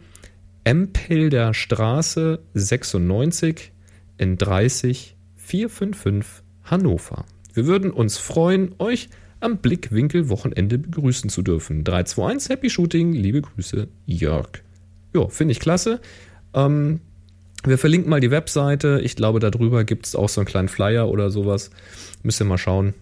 Empelder 0.63 1.53
Straße 1.53 2.39
96 2.55 3.71
in 4.17 4.35
30 4.37 5.15
455 5.35 6.43
Hannover. 6.63 7.25
Wir 7.53 7.67
würden 7.67 7.91
uns 7.91 8.17
freuen, 8.17 8.73
euch 8.79 9.09
am 9.45 9.57
Blickwinkel-Wochenende 9.57 10.77
begrüßen 10.77 11.29
zu 11.29 11.41
dürfen. 11.41 11.83
321 11.83 12.49
Happy 12.49 12.69
Shooting, 12.69 13.13
liebe 13.13 13.41
Grüße, 13.41 13.87
Jörg. 14.05 14.49
Ja, 15.13 15.27
finde 15.29 15.53
ich 15.53 15.59
klasse. 15.59 16.01
Ähm, 16.53 16.99
wir 17.63 17.77
verlinken 17.77 18.09
mal 18.09 18.19
die 18.19 18.31
Webseite. 18.31 18.99
Ich 19.03 19.15
glaube, 19.15 19.39
darüber 19.39 19.83
gibt 19.83 20.07
es 20.07 20.15
auch 20.15 20.29
so 20.29 20.41
einen 20.41 20.47
kleinen 20.47 20.67
Flyer 20.67 21.09
oder 21.09 21.29
sowas. 21.29 21.69
Müsst 22.23 22.41
ihr 22.41 22.45
mal 22.45 22.57
schauen. 22.57 22.93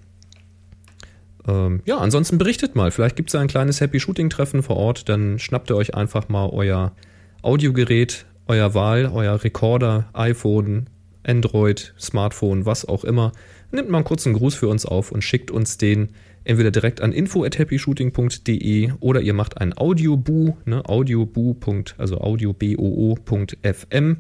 Ähm, 1.48 1.82
ja, 1.86 1.98
ansonsten 1.98 2.38
berichtet 2.38 2.76
mal. 2.76 2.92
Vielleicht 2.92 3.16
gibt 3.16 3.30
es 3.30 3.36
ein 3.36 3.48
kleines 3.48 3.82
Happy 3.82 4.00
Shooting-Treffen 4.00 4.64
vor 4.64 4.78
Ort. 4.78 5.10
Dann 5.10 5.40
schnappt 5.40 5.70
ihr 5.70 5.76
euch 5.76 5.96
einfach 5.96 6.30
mal 6.30 6.50
euer 6.50 6.94
Audiogerät, 7.42 8.26
euer 8.48 8.74
Wahl, 8.74 9.12
euer 9.14 9.44
Recorder, 9.44 10.10
iPhone, 10.14 10.88
Android, 11.24 11.94
Smartphone, 12.00 12.66
was 12.66 12.86
auch 12.88 13.04
immer. 13.04 13.32
Nimmt 13.72 13.90
mal 13.90 13.98
einen 13.98 14.06
kurzen 14.06 14.34
Gruß 14.34 14.56
für 14.56 14.68
uns 14.68 14.86
auf 14.86 15.12
und 15.12 15.24
schickt 15.24 15.52
uns 15.52 15.78
den 15.78 16.10
entweder 16.46 16.72
direkt 16.72 17.02
an 17.02 17.12
info@happyshooting.de 17.14 18.92
oder 19.00 19.22
ihr 19.22 19.34
macht 19.34 19.58
ein 19.60 19.78
Audioboo, 19.78 20.58
ne, 20.66 20.84
audioboo. 20.88 21.56
also 21.98 22.20
audioboo.fm 22.22 24.18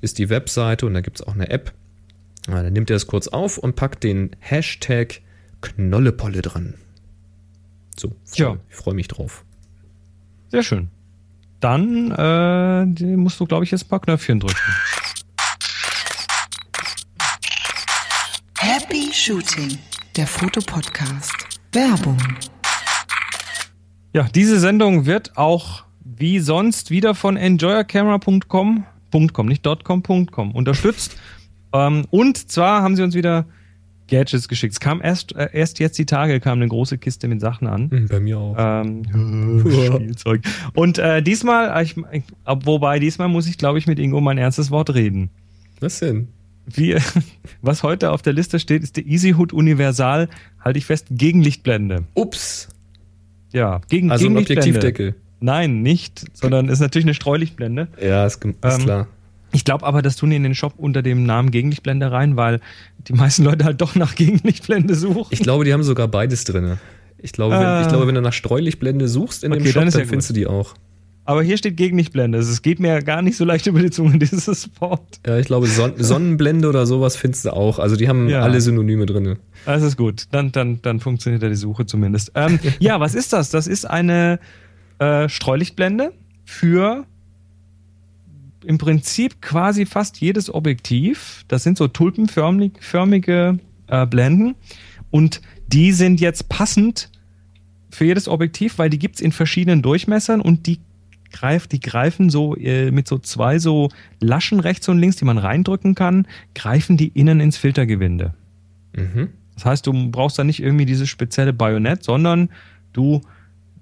ist 0.00 0.18
die 0.18 0.28
Webseite 0.28 0.86
und 0.86 0.94
da 0.94 1.00
gibt 1.00 1.20
es 1.20 1.26
auch 1.26 1.34
eine 1.34 1.48
App. 1.50 1.72
Ja, 2.48 2.62
dann 2.62 2.72
nimmt 2.72 2.90
ihr 2.90 2.94
das 2.96 3.06
kurz 3.06 3.28
auf 3.28 3.56
und 3.58 3.74
packt 3.76 4.04
den 4.04 4.36
Hashtag 4.40 5.20
Knollepolle 5.62 6.42
dran. 6.42 6.74
So, 7.98 8.08
freu, 8.24 8.44
Ja. 8.44 8.56
ich 8.68 8.76
freue 8.76 8.94
mich 8.94 9.08
drauf. 9.08 9.44
Sehr 10.50 10.62
schön. 10.62 10.88
Dann 11.60 12.10
äh, 12.10 12.84
musst 13.16 13.40
du, 13.40 13.46
glaube 13.46 13.64
ich, 13.64 13.70
jetzt 13.70 13.84
ein 13.86 13.88
paar 13.88 14.00
Knöpfchen 14.00 14.40
drücken. 14.40 14.58
Happy 18.58 19.10
Shooting, 19.12 19.78
der 20.16 20.26
Fotopodcast. 20.26 21.43
Werbung. 21.74 22.16
Ja, 24.12 24.28
diese 24.32 24.60
Sendung 24.60 25.06
wird 25.06 25.36
auch 25.36 25.82
wie 26.04 26.38
sonst 26.38 26.90
wieder 26.90 27.16
von 27.16 27.36
enjoyercamera.com, 27.36 28.84
.com, 29.32 29.46
nicht 29.46 29.66
.com, 29.82 30.02
.com 30.02 30.50
unterstützt. 30.52 31.16
ähm, 31.72 32.04
und 32.10 32.50
zwar 32.50 32.82
haben 32.82 32.94
sie 32.94 33.02
uns 33.02 33.16
wieder 33.16 33.46
Gadgets 34.08 34.46
geschickt. 34.46 34.74
Es 34.74 34.80
kam 34.80 35.00
erst, 35.02 35.34
äh, 35.34 35.48
erst 35.52 35.80
jetzt 35.80 35.98
die 35.98 36.06
Tage, 36.06 36.38
kam 36.38 36.58
eine 36.58 36.68
große 36.68 36.98
Kiste 36.98 37.26
mit 37.26 37.40
Sachen 37.40 37.66
an. 37.66 37.90
Hm, 37.90 38.06
Bei 38.06 38.20
mir 38.20 38.38
auch. 38.38 38.54
Ähm, 38.56 39.64
Spielzeug. 39.94 40.42
Und 40.74 40.98
äh, 40.98 41.22
diesmal, 41.22 41.82
ich, 41.82 41.96
ich, 42.12 42.22
wobei 42.44 43.00
diesmal 43.00 43.28
muss 43.28 43.48
ich, 43.48 43.58
glaube 43.58 43.78
ich, 43.78 43.88
mit 43.88 43.98
Ingo 43.98 44.20
mein 44.20 44.38
ernstes 44.38 44.70
Wort 44.70 44.94
reden. 44.94 45.30
Was 45.80 45.98
denn? 45.98 46.28
Wie, 46.66 46.96
was 47.62 47.82
heute 47.82 48.10
auf 48.10 48.22
der 48.22 48.32
Liste 48.32 48.58
steht, 48.58 48.82
ist 48.82 48.96
der 48.96 49.06
EasyHood 49.06 49.52
Universal, 49.52 50.28
halte 50.60 50.78
ich 50.78 50.86
fest, 50.86 51.06
Gegenlichtblende. 51.10 52.04
Ups. 52.14 52.68
Ja, 53.52 53.80
gegen 53.88 54.10
Also 54.10 54.26
ein. 54.26 54.36
Objektivdeckel. 54.36 55.14
Nein, 55.40 55.82
nicht, 55.82 56.24
sondern 56.32 56.68
ist 56.68 56.80
natürlich 56.80 57.04
eine 57.04 57.14
Streulichtblende. 57.14 57.88
Ja, 58.02 58.24
ist, 58.26 58.42
ist 58.44 58.54
Ähm, 58.62 58.78
klar. 58.80 59.06
Ich 59.52 59.64
glaube 59.64 59.84
aber, 59.86 60.02
das 60.02 60.16
tun 60.16 60.30
die 60.30 60.36
in 60.36 60.42
den 60.42 60.54
Shop 60.56 60.74
unter 60.78 61.02
dem 61.02 61.24
Namen 61.24 61.50
Gegenlichtblende 61.52 62.10
rein, 62.10 62.36
weil 62.36 62.60
die 63.06 63.12
meisten 63.12 63.44
Leute 63.44 63.64
halt 63.64 63.80
doch 63.80 63.94
nach 63.94 64.14
Gegenlichtblende 64.16 64.94
suchen. 64.96 65.28
Ich 65.30 65.40
glaube, 65.40 65.64
die 65.64 65.72
haben 65.72 65.82
sogar 65.84 66.08
beides 66.08 66.42
drin. 66.44 66.78
Ich 67.18 67.32
glaube, 67.32 67.54
wenn, 67.54 67.62
Ah. 67.62 67.82
ich 67.82 67.88
glaube, 67.88 68.06
wenn 68.08 68.16
du 68.16 68.20
nach 68.20 68.32
Streulichtblende 68.32 69.06
suchst 69.06 69.44
in 69.44 69.52
dem 69.52 69.60
Okay, 69.60 69.68
Shop, 69.70 69.82
dann 69.82 69.90
dann, 69.92 70.00
ja 70.00 70.06
findest 70.08 70.30
du 70.30 70.34
die 70.34 70.46
auch. 70.46 70.74
Aber 71.26 71.42
hier 71.42 71.56
steht 71.56 71.76
Gegenlichtblende. 71.78 72.36
Also 72.38 72.50
Es 72.52 72.60
geht 72.60 72.80
mir 72.80 73.00
gar 73.02 73.22
nicht 73.22 73.36
so 73.36 73.44
leicht 73.44 73.66
über 73.68 73.80
die 73.80 73.90
Zunge, 73.90 74.18
dieses 74.18 74.68
Wort. 74.80 75.20
Ja, 75.26 75.38
ich 75.38 75.46
glaube, 75.46 75.66
Son 75.66 75.92
Sonnenblende 75.96 76.68
oder 76.68 76.86
sowas 76.86 77.16
findest 77.16 77.46
du 77.46 77.50
auch. 77.52 77.78
Also 77.78 77.96
die 77.96 78.08
haben 78.08 78.28
Ja. 78.28 78.40
alle 78.42 78.60
Synonyme 78.60 79.06
drin. 79.06 79.36
Das 79.64 79.82
ist 79.82 79.96
gut. 79.96 80.24
Dann, 80.32 80.52
dann, 80.52 80.80
dann 80.82 81.00
funktioniert 81.00 81.42
ja 81.42 81.48
die 81.48 81.54
Suche 81.54 81.86
zumindest. 81.86 82.32
Ähm, 82.34 82.58
ja, 82.78 83.00
was 83.00 83.14
ist 83.14 83.32
das? 83.32 83.50
Das 83.50 83.66
ist 83.66 83.86
eine 83.88 84.38
äh, 84.98 85.28
Streulichtblende 85.28 86.12
für 86.44 87.04
im 88.66 88.78
Prinzip 88.78 89.40
quasi 89.42 89.86
fast 89.86 90.18
jedes 90.20 90.52
Objektiv. 90.52 91.44
Das 91.48 91.62
sind 91.62 91.76
so 91.78 91.86
tulpenförmige 91.88 93.58
äh, 93.88 94.06
Blenden. 94.06 94.54
Und 95.10 95.40
die 95.68 95.92
sind 95.92 96.20
jetzt 96.20 96.48
passend 96.48 97.10
für 97.90 98.04
jedes 98.04 98.26
Objektiv, 98.28 98.78
weil 98.78 98.90
die 98.90 98.98
gibt's 98.98 99.20
in 99.20 99.32
verschiedenen 99.32 99.82
Durchmessern 99.82 100.40
und 100.40 100.66
die 100.66 100.80
greift, 101.34 101.72
die 101.72 101.80
greifen 101.80 102.30
so 102.30 102.54
äh, 102.56 102.90
mit 102.90 103.08
so 103.08 103.18
zwei 103.18 103.58
so 103.58 103.90
Laschen 104.20 104.60
rechts 104.60 104.88
und 104.88 104.98
links, 104.98 105.16
die 105.16 105.24
man 105.24 105.38
reindrücken 105.38 105.94
kann, 105.94 106.26
greifen 106.54 106.96
die 106.96 107.08
innen 107.08 107.40
ins 107.40 107.56
Filtergewinde. 107.56 108.34
Mhm. 108.96 109.30
Das 109.54 109.64
heißt, 109.66 109.86
du 109.86 110.10
brauchst 110.10 110.38
da 110.38 110.44
nicht 110.44 110.62
irgendwie 110.62 110.86
dieses 110.86 111.08
spezielle 111.08 111.52
Bajonett, 111.52 112.04
sondern 112.04 112.50
du 112.92 113.20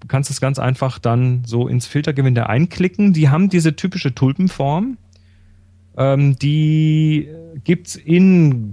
kannst 0.09 0.31
es 0.31 0.41
ganz 0.41 0.59
einfach 0.59 0.99
dann 0.99 1.43
so 1.45 1.68
ins 1.68 1.87
Filtergewinde 1.87 2.49
einklicken. 2.49 3.12
Die 3.12 3.29
haben 3.29 3.49
diese 3.49 3.76
typische 3.76 4.14
Tulpenform. 4.14 4.97
Ähm, 5.97 6.39
die 6.39 7.29
gibt's 7.64 7.97
in 7.97 8.72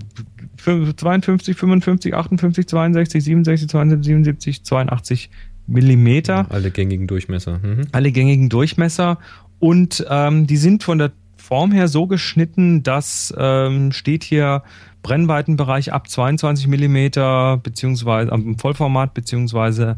52, 0.58 1.58
55, 1.58 2.14
58, 2.16 2.68
62, 2.68 3.24
67, 3.24 3.70
72, 3.70 4.06
77, 4.06 4.64
82 4.64 5.30
Millimeter 5.70 6.47
Alle 6.49 6.72
gängigen 6.72 7.07
Durchmesser. 7.07 7.59
Mhm. 7.59 7.88
alle 7.91 8.11
gängigen 8.11 8.49
Durchmesser 8.49 9.17
und 9.59 10.05
ähm, 10.09 10.47
die 10.47 10.57
sind 10.57 10.84
von 10.84 10.97
der 10.97 11.11
Form 11.38 11.72
her 11.72 11.88
so 11.88 12.05
geschnitten, 12.07 12.84
dass 12.84 13.34
ähm, 13.38 13.91
steht 13.91 14.24
hier 14.24 14.63
Brennweitenbereich 15.01 15.93
ab 15.93 16.09
22 16.09 16.67
mm 16.67 17.59
beziehungsweise 17.63 18.32
am 18.32 18.57
Vollformat 18.57 19.13
beziehungsweise 19.13 19.95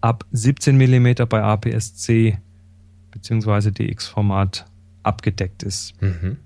ab 0.00 0.24
17 0.32 0.76
mm 0.76 1.26
bei 1.28 1.42
APS-C 1.42 2.38
beziehungsweise 3.10 3.72
DX-Format 3.72 4.66
abgedeckt 5.02 5.62
ist. 5.62 6.00
Mhm. 6.02 6.38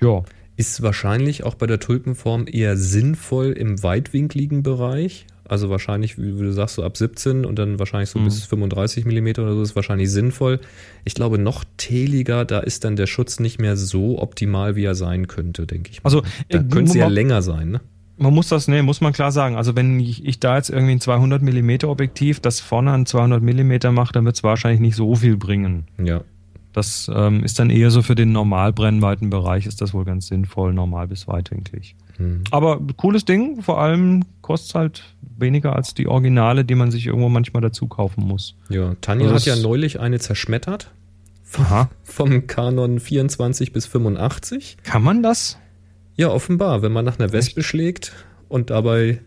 Ja. 0.00 0.22
Ist 0.56 0.82
wahrscheinlich 0.82 1.42
auch 1.42 1.56
bei 1.56 1.66
der 1.66 1.80
Tulpenform 1.80 2.46
eher 2.46 2.76
sinnvoll 2.76 3.52
im 3.52 3.82
weitwinkligen 3.82 4.62
Bereich. 4.62 5.26
Also 5.46 5.68
wahrscheinlich, 5.70 6.16
wie 6.18 6.30
du 6.32 6.52
sagst, 6.52 6.76
so 6.76 6.82
ab 6.84 6.96
17 6.96 7.44
und 7.44 7.58
dann 7.58 7.78
wahrscheinlich 7.78 8.08
so 8.10 8.18
Mhm. 8.18 8.24
bis 8.24 8.44
35 8.44 9.04
Millimeter 9.04 9.42
oder 9.42 9.54
so 9.54 9.62
ist 9.62 9.76
wahrscheinlich 9.76 10.10
sinnvoll. 10.10 10.58
Ich 11.04 11.14
glaube, 11.14 11.38
noch 11.38 11.64
teliger, 11.76 12.44
da 12.44 12.60
ist 12.60 12.84
dann 12.84 12.96
der 12.96 13.06
Schutz 13.06 13.40
nicht 13.40 13.58
mehr 13.60 13.76
so 13.76 14.20
optimal, 14.20 14.74
wie 14.76 14.84
er 14.84 14.94
sein 14.94 15.26
könnte, 15.28 15.66
denke 15.66 15.90
ich. 15.90 16.02
mal. 16.02 16.08
Also, 16.08 16.22
da 16.48 16.58
äh, 16.60 16.64
könnte 16.64 16.90
es 16.90 16.94
ja 16.94 17.08
länger 17.08 17.42
sein, 17.42 17.70
ne? 17.70 17.80
Man 18.16 18.32
muss 18.32 18.48
das, 18.48 18.68
ne, 18.68 18.82
muss 18.84 19.00
man 19.00 19.12
klar 19.12 19.32
sagen. 19.32 19.56
Also 19.56 19.74
wenn 19.74 19.98
ich, 19.98 20.24
ich 20.24 20.38
da 20.38 20.56
jetzt 20.56 20.70
irgendwie 20.70 20.92
ein 20.92 21.00
200 21.00 21.42
mm 21.42 21.84
Objektiv, 21.88 22.38
das 22.38 22.60
vorne 22.60 22.92
ein 22.92 23.06
200 23.06 23.42
mm 23.42 23.92
macht, 23.92 24.14
dann 24.14 24.24
wird 24.24 24.36
es 24.36 24.44
wahrscheinlich 24.44 24.80
nicht 24.80 24.94
so 24.94 25.16
viel 25.16 25.36
bringen. 25.36 25.86
Ja. 26.02 26.22
Das 26.72 27.10
ähm, 27.12 27.42
ist 27.42 27.58
dann 27.58 27.70
eher 27.70 27.90
so 27.90 28.02
für 28.02 28.14
den 28.14 28.30
Normalbrennweitenbereich 28.30 29.66
ist 29.66 29.80
das 29.80 29.94
wohl 29.94 30.04
ganz 30.04 30.28
sinnvoll, 30.28 30.72
normal 30.74 31.08
bis 31.08 31.26
weitwinklig. 31.26 31.96
Hm. 32.16 32.44
Aber 32.50 32.80
cooles 32.96 33.24
Ding, 33.24 33.62
vor 33.62 33.80
allem 33.80 34.24
kostet 34.42 34.74
halt 34.74 35.02
weniger 35.36 35.74
als 35.74 35.94
die 35.94 36.06
Originale, 36.06 36.64
die 36.64 36.74
man 36.74 36.90
sich 36.90 37.06
irgendwo 37.06 37.28
manchmal 37.28 37.62
dazu 37.62 37.86
kaufen 37.86 38.24
muss. 38.24 38.56
Ja, 38.68 38.94
Tanja 39.00 39.26
Also 39.26 39.36
hat 39.36 39.44
ja 39.46 39.56
neulich 39.56 40.00
eine 40.00 40.18
zerschmettert. 40.18 40.90
Aha. 41.56 41.88
Vom 42.02 42.46
Canon 42.46 42.98
24 42.98 43.72
bis 43.72 43.86
85. 43.86 44.78
Kann 44.82 45.02
man 45.02 45.22
das? 45.22 45.58
Ja, 46.16 46.28
offenbar, 46.28 46.82
wenn 46.82 46.92
man 46.92 47.04
nach 47.04 47.18
einer 47.18 47.32
Wespe 47.32 47.62
schlägt 47.62 48.12
und 48.48 48.70
dabei 48.70 49.20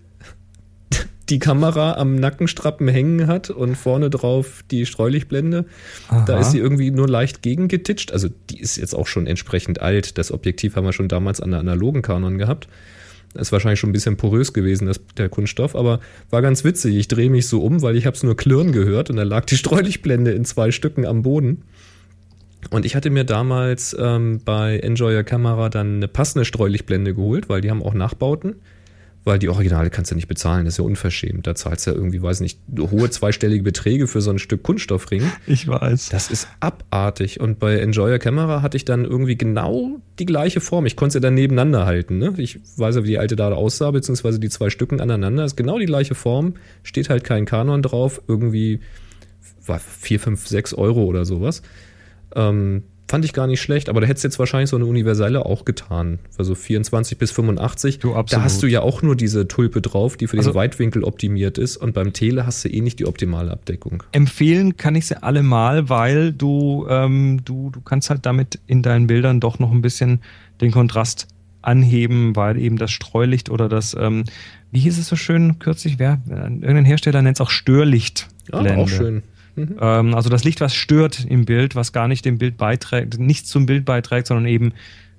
die 1.29 1.39
Kamera 1.39 1.93
am 1.97 2.15
Nackenstrappen 2.15 2.87
hängen 2.87 3.27
hat 3.27 3.49
und 3.49 3.75
vorne 3.75 4.09
drauf 4.09 4.63
die 4.71 4.85
Streulichtblende, 4.85 5.65
da 6.09 6.33
Aha. 6.33 6.39
ist 6.39 6.51
sie 6.51 6.59
irgendwie 6.59 6.91
nur 6.91 7.07
leicht 7.07 7.41
gegengetitscht. 7.41 8.11
Also 8.11 8.29
die 8.49 8.59
ist 8.59 8.77
jetzt 8.77 8.93
auch 8.93 9.07
schon 9.07 9.27
entsprechend 9.27 9.81
alt. 9.81 10.17
Das 10.17 10.31
Objektiv 10.31 10.75
haben 10.75 10.85
wir 10.85 10.93
schon 10.93 11.09
damals 11.09 11.41
an 11.41 11.51
der 11.51 11.59
analogen 11.59 12.01
Canon 12.01 12.37
gehabt. 12.37 12.67
Das 13.33 13.49
ist 13.49 13.51
wahrscheinlich 13.51 13.79
schon 13.79 13.89
ein 13.89 13.93
bisschen 13.93 14.17
porös 14.17 14.53
gewesen, 14.53 14.87
das, 14.87 15.01
der 15.17 15.29
Kunststoff, 15.29 15.75
aber 15.75 15.99
war 16.29 16.41
ganz 16.41 16.63
witzig. 16.63 16.95
Ich 16.95 17.07
drehe 17.07 17.29
mich 17.29 17.47
so 17.47 17.61
um, 17.61 17.81
weil 17.81 17.97
ich 17.97 18.05
habe 18.05 18.15
es 18.15 18.23
nur 18.23 18.37
klirren 18.37 18.71
gehört 18.71 19.09
und 19.09 19.17
da 19.17 19.23
lag 19.23 19.45
die 19.45 19.57
Streulichtblende 19.57 20.31
in 20.31 20.45
zwei 20.45 20.71
Stücken 20.71 21.05
am 21.05 21.23
Boden. 21.23 21.63
Und 22.71 22.85
ich 22.85 22.95
hatte 22.95 23.09
mir 23.09 23.23
damals 23.23 23.95
ähm, 23.99 24.41
bei 24.43 24.79
Enjoy 24.79 25.15
Your 25.15 25.23
Camera 25.23 25.69
dann 25.69 25.97
eine 25.97 26.07
passende 26.07 26.45
Streulichtblende 26.45 27.13
geholt, 27.13 27.49
weil 27.49 27.61
die 27.61 27.69
haben 27.69 27.83
auch 27.83 27.93
Nachbauten. 27.93 28.55
Weil 29.27 29.39
die 29.39 29.49
Originale 29.49 29.89
kannst 29.89 30.09
du 30.09 30.15
nicht 30.15 30.29
bezahlen, 30.29 30.63
das 30.63 30.75
ist 30.75 30.77
ja 30.77 30.85
unverschämt. 30.85 31.45
Da 31.45 31.53
zahlst 31.53 31.85
du 31.85 31.91
ja 31.91 31.97
irgendwie, 31.97 32.21
weiß 32.21 32.39
nicht, 32.39 32.61
hohe 32.79 33.09
zweistellige 33.09 33.61
Beträge 33.61 34.07
für 34.07 34.21
so 34.21 34.31
ein 34.31 34.39
Stück 34.39 34.63
Kunststoffring. 34.63 35.21
Ich 35.47 35.67
weiß. 35.67 36.07
Das 36.07 36.31
ist 36.31 36.47
abartig. 36.61 37.41
Und 37.41 37.59
bei 37.59 37.77
Enjoy 37.77 38.09
Your 38.09 38.19
Camera 38.19 38.61
hatte 38.61 38.77
ich 38.77 38.85
dann 38.85 39.03
irgendwie 39.03 39.37
genau 39.37 39.99
die 40.17 40.25
gleiche 40.25 40.61
Form. 40.61 40.85
Ich 40.85 40.95
konnte 40.95 41.11
sie 41.11 41.19
dann 41.19 41.33
nebeneinander 41.33 41.85
halten. 41.85 42.19
Ne? 42.19 42.35
Ich 42.37 42.61
weiß 42.77 42.95
ja, 42.95 43.03
wie 43.03 43.09
die 43.09 43.19
alte 43.19 43.35
da 43.35 43.51
aussah, 43.51 43.91
beziehungsweise 43.91 44.39
die 44.39 44.47
zwei 44.47 44.69
Stücken 44.69 45.01
aneinander. 45.01 45.43
ist 45.43 45.57
genau 45.57 45.77
die 45.77 45.87
gleiche 45.87 46.15
Form. 46.15 46.53
Steht 46.83 47.09
halt 47.09 47.25
kein 47.25 47.43
Kanon 47.43 47.81
drauf. 47.81 48.21
Irgendwie 48.29 48.79
war 49.65 49.79
4, 49.79 50.21
5, 50.21 50.47
6 50.47 50.73
Euro 50.75 51.03
oder 51.03 51.25
sowas. 51.25 51.63
Ähm, 52.33 52.83
fand 53.09 53.23
ich 53.25 53.33
gar 53.33 53.47
nicht 53.47 53.61
schlecht, 53.61 53.87
aber 53.89 54.01
da 54.01 54.07
hättest 54.07 54.23
du 54.23 54.27
jetzt 54.27 54.39
wahrscheinlich 54.39 54.69
so 54.69 54.75
eine 54.75 54.85
universelle 54.85 55.45
auch 55.45 55.63
getan. 55.65 56.19
Also 56.37 56.55
24 56.55 57.17
bis 57.17 57.31
85. 57.31 57.99
Du, 57.99 58.13
da 58.29 58.41
hast 58.43 58.61
du 58.61 58.67
ja 58.67 58.81
auch 58.81 59.01
nur 59.01 59.15
diese 59.15 59.47
Tulpe 59.47 59.81
drauf, 59.81 60.17
die 60.17 60.27
für 60.27 60.37
Also- 60.37 60.51
den 60.51 60.55
Weitwinkel 60.55 61.03
optimiert 61.03 61.57
ist. 61.57 61.77
Und 61.77 61.93
beim 61.93 62.11
Tele 62.13 62.45
hast 62.45 62.65
du 62.65 62.69
eh 62.69 62.81
nicht 62.81 62.99
die 62.99 63.05
optimale 63.05 63.51
Abdeckung. 63.51 64.03
Empfehlen 64.11 64.75
kann 64.77 64.95
ich 64.95 65.07
sie 65.07 65.21
alle 65.23 65.41
mal, 65.43 65.89
weil 65.89 66.33
du, 66.33 66.85
ähm, 66.89 67.41
du, 67.45 67.69
du 67.69 67.81
kannst 67.81 68.09
halt 68.09 68.25
damit 68.25 68.59
in 68.67 68.81
deinen 68.83 69.07
Bildern 69.07 69.39
doch 69.39 69.59
noch 69.59 69.71
ein 69.71 69.81
bisschen 69.81 70.21
den 70.59 70.71
Kontrast 70.71 71.27
anheben, 71.61 72.35
weil 72.35 72.57
eben 72.57 72.77
das 72.77 72.91
Streulicht 72.91 73.49
oder 73.49 73.67
das, 73.69 73.95
ähm, 73.99 74.23
wie 74.71 74.79
hieß 74.79 74.97
es 74.97 75.07
so 75.07 75.15
schön 75.15 75.59
kürzlich, 75.59 75.99
wer, 75.99 76.19
irgendein 76.29 76.85
Hersteller 76.85 77.21
nennt 77.21 77.37
es 77.37 77.41
auch 77.41 77.49
Störlicht. 77.49 78.27
Ja, 78.51 78.59
auch 78.77 78.87
schön. 78.89 79.23
Mhm. 79.57 79.75
Ähm, 79.81 80.15
also 80.15 80.29
das 80.29 80.43
Licht, 80.43 80.61
was 80.61 80.73
stört 80.73 81.25
im 81.25 81.43
Bild, 81.45 81.75
was 81.75 81.91
gar 81.91 82.07
nicht 82.07 82.23
dem 82.23 82.37
Bild 82.37 82.55
beiträgt, 82.57 83.19
nichts 83.19 83.49
zum 83.49 83.65
Bild 83.65 83.83
beiträgt, 83.83 84.27
sondern 84.27 84.45
eben 84.45 84.71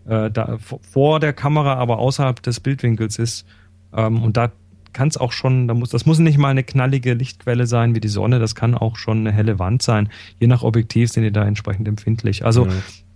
äh, 0.06 0.30
da, 0.30 0.56
vor 0.92 1.20
der 1.20 1.32
Kamera, 1.34 1.74
aber 1.74 1.98
außerhalb 1.98 2.42
des 2.42 2.60
Bildwinkels 2.60 3.18
ist. 3.18 3.44
Ähm, 3.92 4.22
und 4.22 4.36
da 4.36 4.52
kann 4.94 5.08
es 5.08 5.16
auch 5.16 5.32
schon, 5.32 5.68
da 5.68 5.74
muss, 5.74 5.90
das 5.90 6.06
muss 6.06 6.18
nicht 6.18 6.38
mal 6.38 6.48
eine 6.48 6.64
knallige 6.64 7.12
Lichtquelle 7.14 7.66
sein 7.66 7.94
wie 7.94 8.00
die 8.00 8.08
Sonne, 8.08 8.38
das 8.38 8.54
kann 8.54 8.74
auch 8.74 8.96
schon 8.96 9.18
eine 9.18 9.32
helle 9.32 9.58
Wand 9.58 9.82
sein. 9.82 10.08
Je 10.40 10.46
nach 10.46 10.62
Objektiv 10.62 11.10
sind 11.10 11.24
die 11.24 11.30
da 11.32 11.44
entsprechend 11.44 11.86
empfindlich. 11.88 12.44
Also 12.44 12.66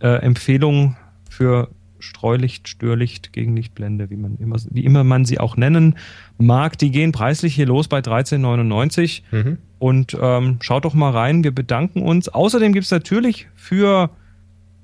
Ja. 0.03 0.17
äh, 0.17 0.17
Empfehlung 0.23 0.97
für 1.31 1.69
Streulicht, 2.03 2.69
Störlicht, 2.69 3.33
Gegenlichtblende, 3.33 4.11
wie 4.11 4.17
man 4.17 4.37
immer, 4.39 4.57
wie 4.71 4.85
immer 4.85 5.05
man 5.05 5.25
sie 5.25 5.39
auch 5.41 5.57
nennen 5.57 5.97
mag. 6.39 6.77
Die 6.79 6.91
gehen 6.91 7.13
preislich 7.13 7.55
hier 7.55 7.67
los 7.67 7.89
bei 7.89 8.01
13,99. 8.01 9.23
Mhm. 9.31 9.59
Und 9.79 10.17
ähm, 10.21 10.59
schaut 10.61 10.85
doch 10.85 10.95
mal 10.95 11.11
rein, 11.11 11.45
wir 11.45 11.53
bedanken 11.55 12.03
uns. 12.03 12.29
Außerdem 12.29 12.73
gibt 12.73 12.85
es 12.85 12.91
natürlich 12.91 13.49
für 13.55 14.11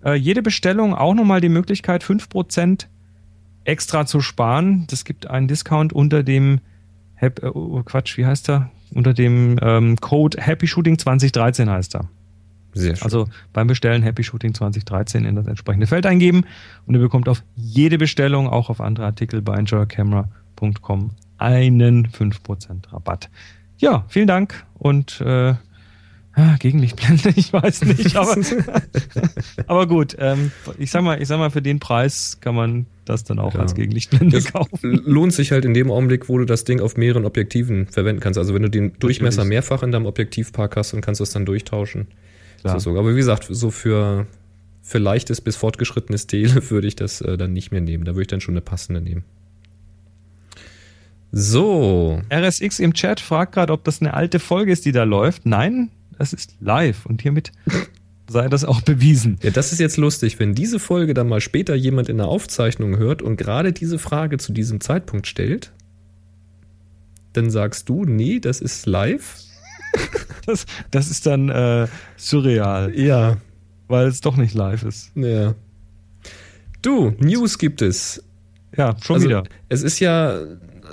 äh, 0.05 0.15
jede 0.15 0.43
Bestellung 0.43 0.95
auch 0.95 1.15
nochmal 1.15 1.41
die 1.41 1.49
Möglichkeit, 1.49 2.03
5% 2.03 2.87
extra 3.65 4.07
zu 4.07 4.21
sparen. 4.21 4.87
Das 4.89 5.05
gibt 5.05 5.29
einen 5.29 5.49
Discount 5.49 5.93
unter 5.93 6.23
dem 6.23 6.61
Hap- 7.21 7.43
äh, 7.43 7.47
oh, 7.49 7.83
Quatsch, 7.85 8.17
wie 8.17 8.27
heißt 8.27 8.49
er? 8.49 8.71
Unter 8.95 9.13
dem 9.13 9.59
ähm, 9.61 9.97
Code 9.97 10.41
Happy 10.41 10.67
Shooting 10.67 10.99
2013 10.99 11.69
heißt 11.69 11.95
er. 11.95 12.09
Sehr 12.75 12.97
schön. 12.97 13.05
Also 13.05 13.29
beim 13.53 13.67
Bestellen 13.67 14.03
Happy 14.03 14.23
Shooting 14.23 14.55
2013 14.55 15.25
in 15.25 15.35
das 15.37 15.47
entsprechende 15.47 15.87
Feld 15.87 16.07
eingeben 16.07 16.45
und 16.87 16.95
ihr 16.95 17.01
bekommt 17.01 17.29
auf 17.29 17.43
jede 17.57 17.99
Bestellung, 17.99 18.49
auch 18.49 18.71
auf 18.71 18.81
andere 18.81 19.07
Artikel 19.07 19.43
bei 19.43 19.57
enjoycamera.com 19.57 21.11
einen 21.39 22.09
5% 22.09 22.93
Rabatt. 22.93 23.31
Ja, 23.79 24.05
vielen 24.09 24.27
Dank 24.27 24.65
und 24.79 25.21
äh, 25.21 25.55
Gegenlichtblende, 26.61 27.31
ich 27.37 27.53
weiß 27.53 27.85
nicht, 27.85 28.15
aber, 28.15 28.37
aber 29.67 29.87
gut, 29.89 30.17
ähm, 30.21 30.53
ich 30.79 30.91
sag 30.93 31.03
mal, 31.03 31.21
ich 31.21 31.27
sag 31.27 31.39
mal, 31.39 31.51
für 31.51 31.63
den 31.63 31.81
Preis 31.81 32.39
kann 32.41 32.55
man 32.55 32.87
das 33.05 33.25
dann 33.25 33.39
auch 33.41 33.55
Ja. 33.55 33.61
als 33.61 33.75
Gegenlichtblende 33.75 34.37
Das 34.37 34.53
kaufen. 34.53 35.03
lohnt 35.05 35.33
sich 35.33 35.51
halt 35.51 35.65
in 35.65 35.75
dem 35.75 35.91
Augenblick, 35.91 36.29
wo 36.29 36.39
du 36.39 36.45
das 36.45 36.63
Ding 36.65 36.81
auf 36.81 36.97
mehreren 36.97 37.25
Objektiven 37.25 37.87
verwenden 37.89 38.21
kannst. 38.21 38.39
Also 38.39 38.55
wenn 38.55 38.63
du 38.63 38.71
den 38.71 38.93
Durchmesser 39.01 39.45
mehrfach 39.45 39.83
in 39.83 39.91
deinem 39.91 40.07
Objektivpark 40.07 40.77
hast 40.77 40.93
und 40.93 41.01
kannst 41.01 41.21
das 41.21 41.31
dann 41.31 41.45
durchtauschen. 41.45 42.07
Klar. 42.61 42.81
So. 42.81 42.99
Aber 42.99 43.13
wie 43.13 43.19
gesagt, 43.19 43.47
so 43.49 43.71
für, 43.71 44.27
für 44.83 44.99
leichtes 44.99 45.41
bis 45.41 45.57
fortgeschrittenes 45.57 46.27
Tele 46.27 46.71
würde 46.71 46.87
ich 46.87 46.97
das 46.97 47.21
äh, 47.21 47.37
dann 47.37 47.53
nicht 47.53 47.71
mehr 47.71 47.81
nehmen. 47.81 48.05
Da 48.05 48.13
würde 48.13 48.23
ich 48.23 48.29
dann 48.29 48.41
schon 48.41 48.55
eine 48.55 48.61
passende 48.61 49.01
nehmen. 49.01 49.25
So. 51.31 52.23
RSX 52.33 52.79
im 52.79 52.95
Chat 52.95 53.21
fragt 53.21 53.53
gerade, 53.53 53.73
ob 53.73 53.85
das 53.85 54.01
eine 54.01 54.15
alte 54.15 54.39
Folge 54.39 54.73
ist, 54.73 54.85
die 54.85 54.93
da 54.93 55.05
läuft. 55.05 55.45
Nein, 55.45 55.91
das 56.19 56.33
ist 56.33 56.57
live 56.61 57.07
und 57.07 57.23
hiermit 57.23 57.53
sei 58.29 58.49
das 58.49 58.65
auch 58.65 58.81
bewiesen. 58.81 59.39
Ja, 59.43 59.51
das 59.51 59.73
ist 59.73 59.79
jetzt 59.79 59.97
lustig, 59.97 60.39
wenn 60.39 60.55
diese 60.55 60.79
Folge 60.79 61.15
dann 61.15 61.29
mal 61.29 61.41
später 61.41 61.75
jemand 61.75 62.09
in 62.09 62.19
der 62.19 62.29
Aufzeichnung 62.29 62.97
hört 62.97 63.23
und 63.23 63.37
gerade 63.37 63.73
diese 63.73 63.99
Frage 63.99 64.39
zu 64.39 64.53
diesem 64.53 64.81
Zeitpunkt 64.81 65.27
stellt, 65.27 65.73
dann 67.33 67.51
sagst 67.51 67.89
du, 67.89 68.05
nee, 68.05 68.41
das 68.41 68.61
ist 68.61 68.87
live. 68.87 69.37
Das, 70.47 70.65
das 70.91 71.11
ist 71.11 71.27
dann 71.27 71.51
äh, 71.51 71.89
surreal, 72.17 72.99
Ja, 72.99 73.37
weil 73.87 74.07
es 74.07 74.23
doch 74.23 74.37
nicht 74.37 74.55
live 74.55 74.83
ist. 74.83 75.11
ja. 75.15 75.55
Du, 76.81 77.13
News 77.19 77.59
gibt 77.59 77.83
es. 77.83 78.25
Ja, 78.77 78.97
schon 79.03 79.17
Also, 79.17 79.29
wieder. 79.29 79.43
Es 79.69 79.83
ist 79.83 79.99
ja 80.01 80.41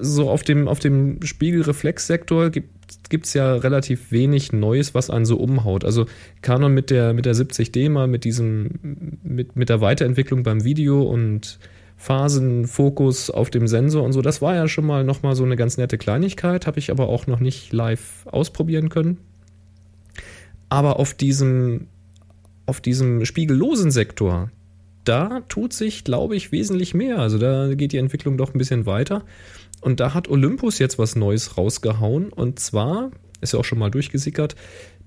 so 0.02 0.30
auf 0.30 0.44
dem, 0.44 0.68
auf 0.68 0.80
dem 0.80 1.22
Spiegelreflexsektor 1.22 2.50
gibt 2.50 3.26
es 3.26 3.34
ja 3.34 3.56
relativ 3.56 4.12
wenig 4.12 4.52
Neues, 4.52 4.94
was 4.94 5.10
einen 5.10 5.26
so 5.26 5.38
umhaut. 5.38 5.86
Also 5.86 6.06
Canon 6.42 6.74
mit 6.74 6.90
der, 6.90 7.14
mit 7.14 7.26
der 7.26 7.36
70D 7.36 7.90
mal, 7.90 8.08
mit 8.08 8.24
diesem, 8.26 9.20
mit, 9.24 9.56
mit 9.56 9.70
der 9.70 9.80
Weiterentwicklung 9.82 10.44
beim 10.44 10.64
Video 10.64 11.04
und 11.04 11.60
Phasenfokus 11.98 13.30
auf 13.30 13.50
dem 13.50 13.68
Sensor 13.68 14.04
und 14.04 14.14
so, 14.14 14.22
das 14.22 14.42
war 14.42 14.56
ja 14.56 14.68
schon 14.68 14.86
mal 14.86 15.04
nochmal 15.04 15.36
so 15.36 15.44
eine 15.44 15.56
ganz 15.56 15.78
nette 15.78 15.98
Kleinigkeit, 15.98 16.68
habe 16.68 16.80
ich 16.80 16.92
aber 16.92 17.08
auch 17.08 17.28
noch 17.28 17.40
nicht 17.40 17.72
live 17.74 18.26
ausprobieren 18.28 18.90
können. 18.90 19.18
Aber 20.70 21.00
auf 21.00 21.14
diesem, 21.14 21.88
auf 22.66 22.82
diesem 22.82 23.26
spiegellosen 23.26 23.92
Sektor, 23.92 24.52
da 25.04 25.42
tut 25.48 25.74
sich, 25.74 26.04
glaube 26.04 26.36
ich, 26.36 26.52
wesentlich 26.52 26.94
mehr. 26.94 27.20
Also 27.20 27.38
da 27.38 27.74
geht 27.76 27.92
die 27.92 27.98
Entwicklung 27.98 28.38
doch 28.38 28.54
ein 28.54 28.58
bisschen 28.58 28.86
weiter. 28.86 29.24
Und 29.82 30.00
da 30.00 30.14
hat 30.14 30.28
Olympus 30.28 30.80
jetzt 30.80 30.98
was 30.98 31.16
Neues 31.16 31.58
rausgehauen. 31.58 32.34
Und 32.34 32.60
zwar, 32.60 33.12
ist 33.42 33.54
ja 33.54 33.60
auch 33.60 33.66
schon 33.66 33.78
mal 33.80 33.92
durchgesickert, 33.92 34.56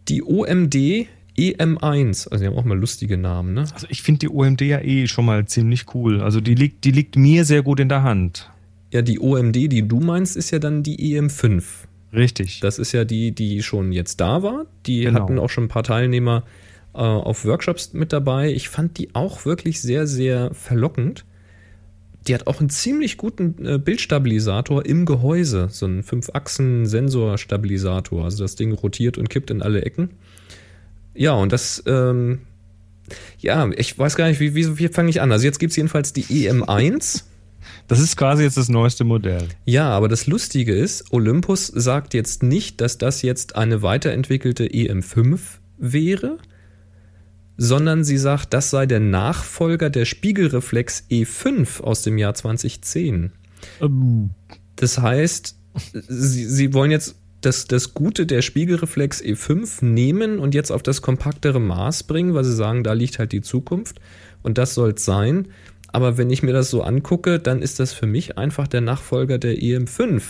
die 0.09 0.23
OMD 0.23 1.09
EM1, 1.39 2.29
also 2.29 2.43
die 2.43 2.47
haben 2.51 2.57
auch 2.59 2.65
mal 2.65 2.79
lustige 2.79 3.17
Namen, 3.17 3.55
ne? 3.55 3.65
Also 3.73 3.87
ich 3.91 4.03
finde 4.03 4.19
die 4.21 4.29
OMD 4.29 4.61
ja 4.63 4.81
eh 4.81 5.07
schon 5.07 5.25
mal 5.25 5.45
ziemlich 5.47 5.95
cool. 5.95 6.21
Also 6.21 6.41
die 6.41 6.55
liegt, 6.55 6.85
die 6.85 6.91
liegt 6.91 7.17
mir 7.17 7.45
sehr 7.45 7.63
gut 7.63 7.81
in 7.81 7.89
der 7.89 8.03
Hand. 8.03 8.51
Ja, 8.93 9.03
die 9.03 9.21
OMD, 9.21 9.55
die 9.57 9.87
du 9.87 10.01
meinst, 10.01 10.37
ist 10.37 10.51
ja 10.51 10.59
dann 10.59 10.83
die 10.83 11.15
EM5. 11.17 11.63
Richtig. 12.13 12.61
Das 12.61 12.79
ist 12.79 12.93
ja 12.93 13.05
die, 13.05 13.33
die 13.33 13.63
schon 13.63 13.93
jetzt 13.93 14.21
da 14.21 14.43
war. 14.43 14.65
Die 14.87 15.03
Genau. 15.03 15.21
hatten 15.21 15.39
auch 15.39 15.51
schon 15.51 15.65
ein 15.65 15.69
paar 15.69 15.83
Teilnehmer 15.83 16.43
äh, 16.95 16.99
auf 16.99 17.45
Workshops 17.45 17.93
mit 17.93 18.13
dabei. 18.15 18.51
Ich 18.51 18.69
fand 18.71 18.97
die 18.99 19.15
auch 19.15 19.45
wirklich 19.45 19.81
sehr, 19.83 20.07
sehr 20.07 20.53
verlockend. 20.55 21.27
Die 22.27 22.35
hat 22.35 22.47
auch 22.47 22.61
einen 22.61 22.71
ziemlich 22.71 23.17
guten 23.19 23.65
äh, 23.65 23.79
Bildstabilisator 23.79 24.87
im 24.87 25.05
Gehäuse. 25.05 25.69
So 25.71 25.85
einen 25.87 26.03
Fünf-Achsen-Sensorstabilisator. 26.03 28.25
Also 28.25 28.43
das 28.45 28.57
Ding 28.57 28.73
rotiert 28.73 29.19
und 29.19 29.29
kippt 29.31 29.51
in 29.51 29.63
alle 29.63 29.83
Ecken. 29.83 30.11
Ja, 31.19 31.33
und 31.33 31.53
das, 31.53 31.83
ähm, 31.87 32.41
ja, 33.41 33.69
ich 33.77 33.99
weiß 33.99 34.15
gar 34.15 34.29
nicht, 34.29 34.39
wie, 34.39 34.55
wie, 34.55 34.79
wie 34.79 34.89
fange 34.89 35.11
ich 35.11 35.21
an? 35.21 35.33
Also 35.33 35.45
jetzt 35.45 35.59
gibt 35.59 35.73
es 35.73 35.77
jedenfalls 35.77 36.13
die 36.13 36.25
EM1. 36.25 37.25
Das 37.89 37.99
ist 37.99 38.17
quasi 38.17 38.45
jetzt 38.45 38.57
das 38.57 38.69
neueste 38.69 39.03
Modell. 39.05 39.49
Ja, 39.65 39.91
aber 39.91 40.09
das 40.09 40.27
Lustige 40.29 40.75
ist, 40.75 41.13
Olympus 41.13 41.67
sagt 41.67 42.15
jetzt 42.15 42.43
nicht, 42.43 42.81
dass 42.81 42.99
das 42.99 43.23
jetzt 43.23 43.57
eine 43.57 43.83
weiterentwickelte 43.83 44.67
EM5 44.67 45.41
wäre, 45.79 46.39
sondern 47.57 48.05
sie 48.05 48.19
sagt, 48.19 48.55
das 48.55 48.71
sei 48.71 48.87
der 48.87 49.01
Nachfolger 49.01 49.91
der 49.91 50.05
Spiegelreflex 50.05 51.07
E5 51.11 51.81
aus 51.81 52.03
dem 52.03 52.17
Jahr 52.17 52.35
2010. 52.35 53.33
Ähm, 53.81 54.31
Das 54.77 54.99
heißt, 54.99 55.57
sie, 55.93 56.45
sie 56.45 56.73
wollen 56.75 56.93
jetzt 56.93 57.17
das, 57.41 57.67
das 57.67 57.95
Gute 57.95 58.27
der 58.27 58.43
Spiegelreflex 58.43 59.23
E5 59.23 59.85
nehmen 59.85 60.39
und 60.39 60.55
jetzt 60.55 60.71
auf 60.71 60.83
das 60.83 61.03
kompaktere 61.03 61.61
Maß 61.61 62.03
bringen, 62.05 62.35
weil 62.35 62.45
sie 62.45 62.55
sagen, 62.55 62.83
da 62.85 62.93
liegt 62.95 63.19
halt 63.19 63.33
die 63.33 63.43
Zukunft 63.43 64.01
und 64.43 64.59
das 64.59 64.75
soll 64.75 64.91
es 64.97 65.05
sein. 65.05 65.49
Aber 65.93 66.19
wenn 66.19 66.31
ich 66.31 66.43
mir 66.43 66.53
das 66.53 66.69
so 66.71 66.83
angucke, 66.83 67.39
dann 67.39 67.63
ist 67.63 67.81
das 67.81 67.93
für 67.93 68.07
mich 68.07 68.37
einfach 68.39 68.67
der 68.69 68.81
Nachfolger 68.81 69.39
der 69.39 69.55
EM5. 69.57 70.23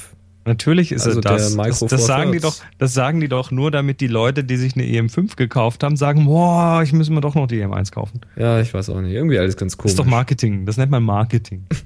Natürlich 0.45 0.93
ist 0.93 1.05
Also 1.07 1.21
das. 1.21 1.55
der 1.55 1.65
Das, 1.65 1.81
das, 1.81 2.07
sagen 2.07 2.33
die 2.33 2.41
doch, 2.41 2.57
das 2.79 2.95
sagen 2.95 3.21
die 3.21 3.29
doch 3.29 3.51
nur, 3.51 3.71
damit 3.71 4.01
die 4.01 4.07
Leute, 4.07 4.45
die 4.45 4.57
sich 4.57 4.77
eine 4.77 4.85
EM5 4.85 5.37
gekauft 5.37 5.83
haben, 5.83 5.97
sagen, 5.97 6.25
boah, 6.27 6.83
ich 6.83 6.93
muss 6.93 7.11
mir 7.11 7.21
doch 7.21 7.35
noch 7.35 7.47
die 7.49 7.63
EM1 7.63 7.91
kaufen. 7.93 8.21
Ja, 8.37 8.61
ich 8.61 8.73
weiß 8.73 8.89
auch 8.91 9.01
nicht. 9.01 9.13
Irgendwie 9.13 9.39
alles 9.39 9.57
ganz 9.57 9.73
Das 9.73 9.79
komisch. 9.79 9.93
ist 9.93 9.99
doch 9.99 10.07
Marketing. 10.07 10.65
Das 10.65 10.77
nennt 10.77 10.91
man 10.91 11.03
Marketing. 11.03 11.65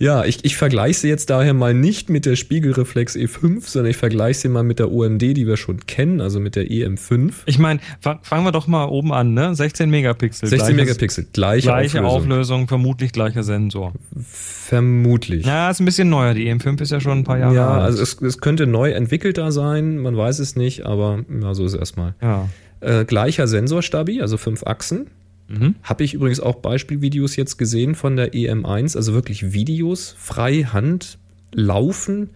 Ja, 0.00 0.24
ich, 0.24 0.44
ich 0.44 0.56
vergleiche 0.56 0.98
sie 0.98 1.08
jetzt 1.08 1.30
daher 1.30 1.54
mal 1.54 1.72
nicht 1.72 2.10
mit 2.10 2.26
der 2.26 2.34
Spiegelreflex 2.34 3.14
E5, 3.14 3.60
sondern 3.64 3.90
ich 3.90 3.96
vergleiche 3.96 4.40
sie 4.40 4.48
mal 4.48 4.64
mit 4.64 4.80
der 4.80 4.90
OMD, 4.90 5.22
die 5.22 5.46
wir 5.46 5.56
schon 5.56 5.86
kennen, 5.86 6.20
also 6.20 6.40
mit 6.40 6.56
der 6.56 6.64
EM5. 6.68 7.32
Ich 7.46 7.60
meine, 7.60 7.78
fa- 8.00 8.18
fangen 8.22 8.44
wir 8.44 8.50
doch 8.50 8.66
mal 8.66 8.86
oben 8.86 9.12
an, 9.12 9.34
ne? 9.34 9.54
16 9.54 9.88
Megapixel. 9.88 10.48
16 10.48 10.74
gleiches- 10.76 10.88
Megapixel, 10.88 11.26
gleiche, 11.32 11.66
Gleiche 11.68 11.98
Auflösung. 12.04 12.22
Auflösung. 12.32 12.68
vermutlich 12.68 13.12
gleicher 13.12 13.44
Sensor. 13.44 13.92
Vermutlich. 14.28 15.46
Ja, 15.46 15.70
ist 15.70 15.80
ein 15.80 15.84
bisschen 15.84 16.08
neuer. 16.10 16.34
Die 16.34 16.48
EM5 16.50 16.80
ist 16.82 16.90
ja 16.90 17.00
schon 17.00 17.18
ein 17.18 17.24
paar 17.24 17.38
Jahre 17.38 17.54
Ja, 17.54 17.70
alt. 17.74 17.82
also 17.82 18.02
es, 18.02 18.20
es 18.20 18.38
könnte 18.40 18.66
neu 18.66 18.90
entwickelter 18.90 19.52
sein, 19.52 19.98
man 19.98 20.16
weiß 20.16 20.38
es 20.40 20.56
nicht, 20.56 20.84
aber 20.86 21.20
ja, 21.42 21.54
so 21.54 21.64
ist 21.64 21.74
es 21.74 21.78
erstmal. 21.78 22.14
ja. 22.20 22.48
Äh, 22.80 23.04
gleicher 23.06 23.46
Sensorstabi, 23.46 24.20
also 24.20 24.36
fünf 24.36 24.64
Achsen. 24.66 25.06
Mhm. 25.48 25.74
Habe 25.82 26.04
ich 26.04 26.14
übrigens 26.14 26.40
auch 26.40 26.56
Beispielvideos 26.56 27.36
jetzt 27.36 27.58
gesehen 27.58 27.94
von 27.94 28.16
der 28.16 28.32
EM1, 28.32 28.96
also 28.96 29.12
wirklich 29.12 29.52
Videos, 29.52 30.14
frei 30.18 30.62
Hand, 30.64 31.18
laufen. 31.52 32.30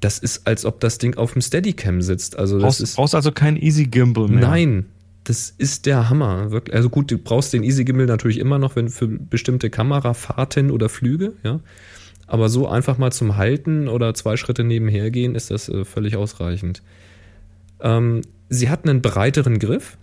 Das 0.00 0.18
ist, 0.18 0.46
als 0.46 0.64
ob 0.64 0.80
das 0.80 0.98
Ding 0.98 1.16
auf 1.16 1.32
dem 1.32 1.42
Steadicam 1.42 2.02
sitzt. 2.02 2.38
Also 2.38 2.56
das 2.56 2.64
Brauchst, 2.64 2.80
ist. 2.80 2.96
brauchst 2.96 3.14
also 3.14 3.32
kein 3.32 3.56
Easy 3.56 3.84
Gimbal 3.84 4.28
mehr. 4.28 4.40
Nein, 4.40 4.86
das 5.24 5.50
ist 5.56 5.86
der 5.86 6.08
Hammer. 6.08 6.50
Wirklich. 6.50 6.74
Also 6.74 6.88
gut, 6.90 7.10
du 7.10 7.18
brauchst 7.18 7.52
den 7.52 7.62
Easy 7.62 7.84
Gimbal 7.84 8.06
natürlich 8.06 8.38
immer 8.38 8.58
noch, 8.58 8.76
wenn 8.76 8.88
für 8.88 9.08
bestimmte 9.08 9.70
Kamerafahrten 9.70 10.70
oder 10.70 10.88
Flüge, 10.88 11.32
ja. 11.42 11.60
Aber 12.28 12.48
so 12.48 12.66
einfach 12.66 12.98
mal 12.98 13.12
zum 13.12 13.36
Halten 13.36 13.86
oder 13.88 14.12
zwei 14.14 14.36
Schritte 14.36 14.64
nebenher 14.64 15.10
gehen, 15.10 15.34
ist 15.36 15.50
das 15.50 15.68
äh, 15.68 15.84
völlig 15.84 16.16
ausreichend. 16.16 16.82
Ähm, 17.80 18.22
sie 18.48 18.68
hat 18.68 18.88
einen 18.88 19.00
breiteren 19.00 19.58
Griff. 19.58 19.96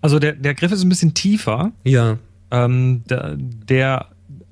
Also 0.00 0.18
der, 0.18 0.32
der 0.32 0.54
Griff 0.54 0.72
ist 0.72 0.82
ein 0.82 0.88
bisschen 0.88 1.14
tiefer. 1.14 1.72
Ja, 1.84 2.18
Ähm, 2.50 3.02
der, 3.08 3.36
der, 3.38 4.06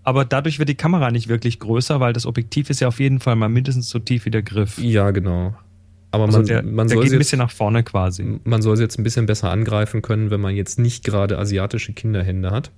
aber 0.05 0.25
dadurch 0.25 0.59
wird 0.59 0.69
die 0.69 0.75
Kamera 0.75 1.11
nicht 1.11 1.29
wirklich 1.29 1.59
größer, 1.59 2.01
weil 2.01 2.13
das 2.13 2.25
Objektiv 2.27 2.71
ist 2.71 2.81
ja 2.81 2.89
auf 2.89 2.99
jeden 3.01 3.21
Fall 3.21 3.37
mal 3.37 3.49
mindestens 3.49 3.91
so 3.91 3.99
tief 3.99 4.25
wie 4.25 4.31
der 4.31 4.43
Griff. 4.43 4.79
ja, 4.79 5.11
genau. 5.11 5.55
Aber 6.13 6.25
Also 6.25 6.39
man, 6.39 6.47
der, 6.47 6.63
man, 6.65 6.89
der 6.89 6.97
soll 6.97 7.05
geht 7.05 7.13
ein 7.13 7.15
jetzt, 7.15 7.19
bisschen 7.21 7.39
nach 7.39 7.53
vorne 7.53 7.85
quasi. 7.85 8.41
man 8.43 8.63
soll 8.63 8.77
sie 8.77 8.83
jetzt 8.83 8.99
ein 8.99 9.05
bisschen 9.05 9.27
besser 9.27 9.51
angreifen 9.51 10.03
können, 10.03 10.31
wenn 10.33 10.41
man 10.41 10.57
jetzt 10.57 10.79
nicht 10.79 11.05
gerade 11.05 11.39
asiatische 11.39 11.93
Kinderhände 11.93 12.51
hat. 12.51 12.73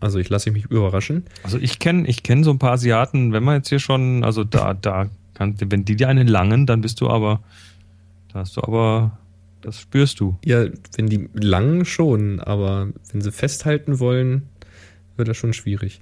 Also 0.00 0.18
ich 0.18 0.30
lasse 0.30 0.50
mich 0.50 0.64
überraschen. 0.70 1.24
Also 1.42 1.58
ich 1.58 1.78
kenne 1.78 2.08
ich 2.08 2.22
kenn 2.22 2.42
so 2.42 2.50
ein 2.50 2.58
paar 2.58 2.72
Asiaten, 2.72 3.34
wenn 3.34 3.42
man 3.42 3.56
jetzt 3.56 3.68
hier 3.68 3.78
schon, 3.80 4.24
also 4.24 4.44
da, 4.44 4.72
da 4.72 5.08
kann, 5.34 5.56
wenn 5.60 5.84
die 5.84 5.96
dir 5.96 6.08
einen 6.08 6.26
langen, 6.28 6.64
dann 6.64 6.80
bist 6.80 7.02
du 7.02 7.10
aber, 7.10 7.40
da 8.32 8.38
hast 8.38 8.56
du 8.56 8.62
aber, 8.62 9.18
das 9.62 9.80
spürst 9.80 10.20
du. 10.20 10.38
Ja, 10.44 10.66
wenn 10.96 11.06
die 11.06 11.28
lang 11.34 11.84
schon, 11.84 12.40
aber 12.40 12.88
wenn 13.12 13.20
sie 13.20 13.32
festhalten 13.32 13.98
wollen, 13.98 14.48
wird 15.20 15.28
das 15.28 15.36
schon 15.36 15.52
schwierig. 15.52 16.00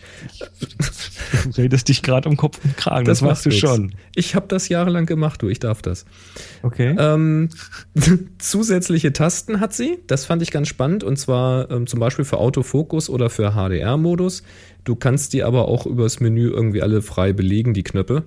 Du 1.45 1.61
redest 1.61 1.89
dich 1.89 2.03
gerade 2.03 2.29
um 2.29 2.37
Kopf 2.37 2.61
und 2.65 2.77
Kragen, 2.77 3.05
das, 3.05 3.21
machst 3.21 3.45
du 3.45 3.51
schon. 3.51 3.95
Ich 4.15 4.35
habe 4.35 4.47
das 4.49 4.69
jahrelang 4.69 5.07
gemacht, 5.07 5.43
du, 5.43 5.49
ich 5.49 5.59
darf 5.59 5.83
das. 5.83 6.07
Okay. 6.63 6.95
Ähm, 6.99 7.51
zusätzliche 8.39 9.13
Tasten 9.13 9.61
hat 9.61 9.75
sie, 9.75 9.99
das 10.07 10.25
fand 10.25 10.41
ich 10.43 10.51
ganz 10.51 10.69
spannend, 10.69 11.05
und 11.05 11.19
zwar 11.19 11.71
ähm, 11.71 11.87
zum 11.87 12.01
Beispiel 12.01 12.25
für 12.25 12.39
Autofokus 12.39 13.11
oder 13.11 13.29
für 13.29 13.53
HDR-Modus. 13.53 14.43
Du 14.85 14.95
kannst 14.95 15.33
die 15.33 15.43
aber 15.43 15.69
auch 15.69 15.85
übers 15.85 16.21
Menü 16.21 16.49
irgendwie 16.49 16.81
alle 16.81 17.03
frei 17.03 17.33
belegen, 17.33 17.75
die 17.75 17.83
Knöpfe. 17.83 18.25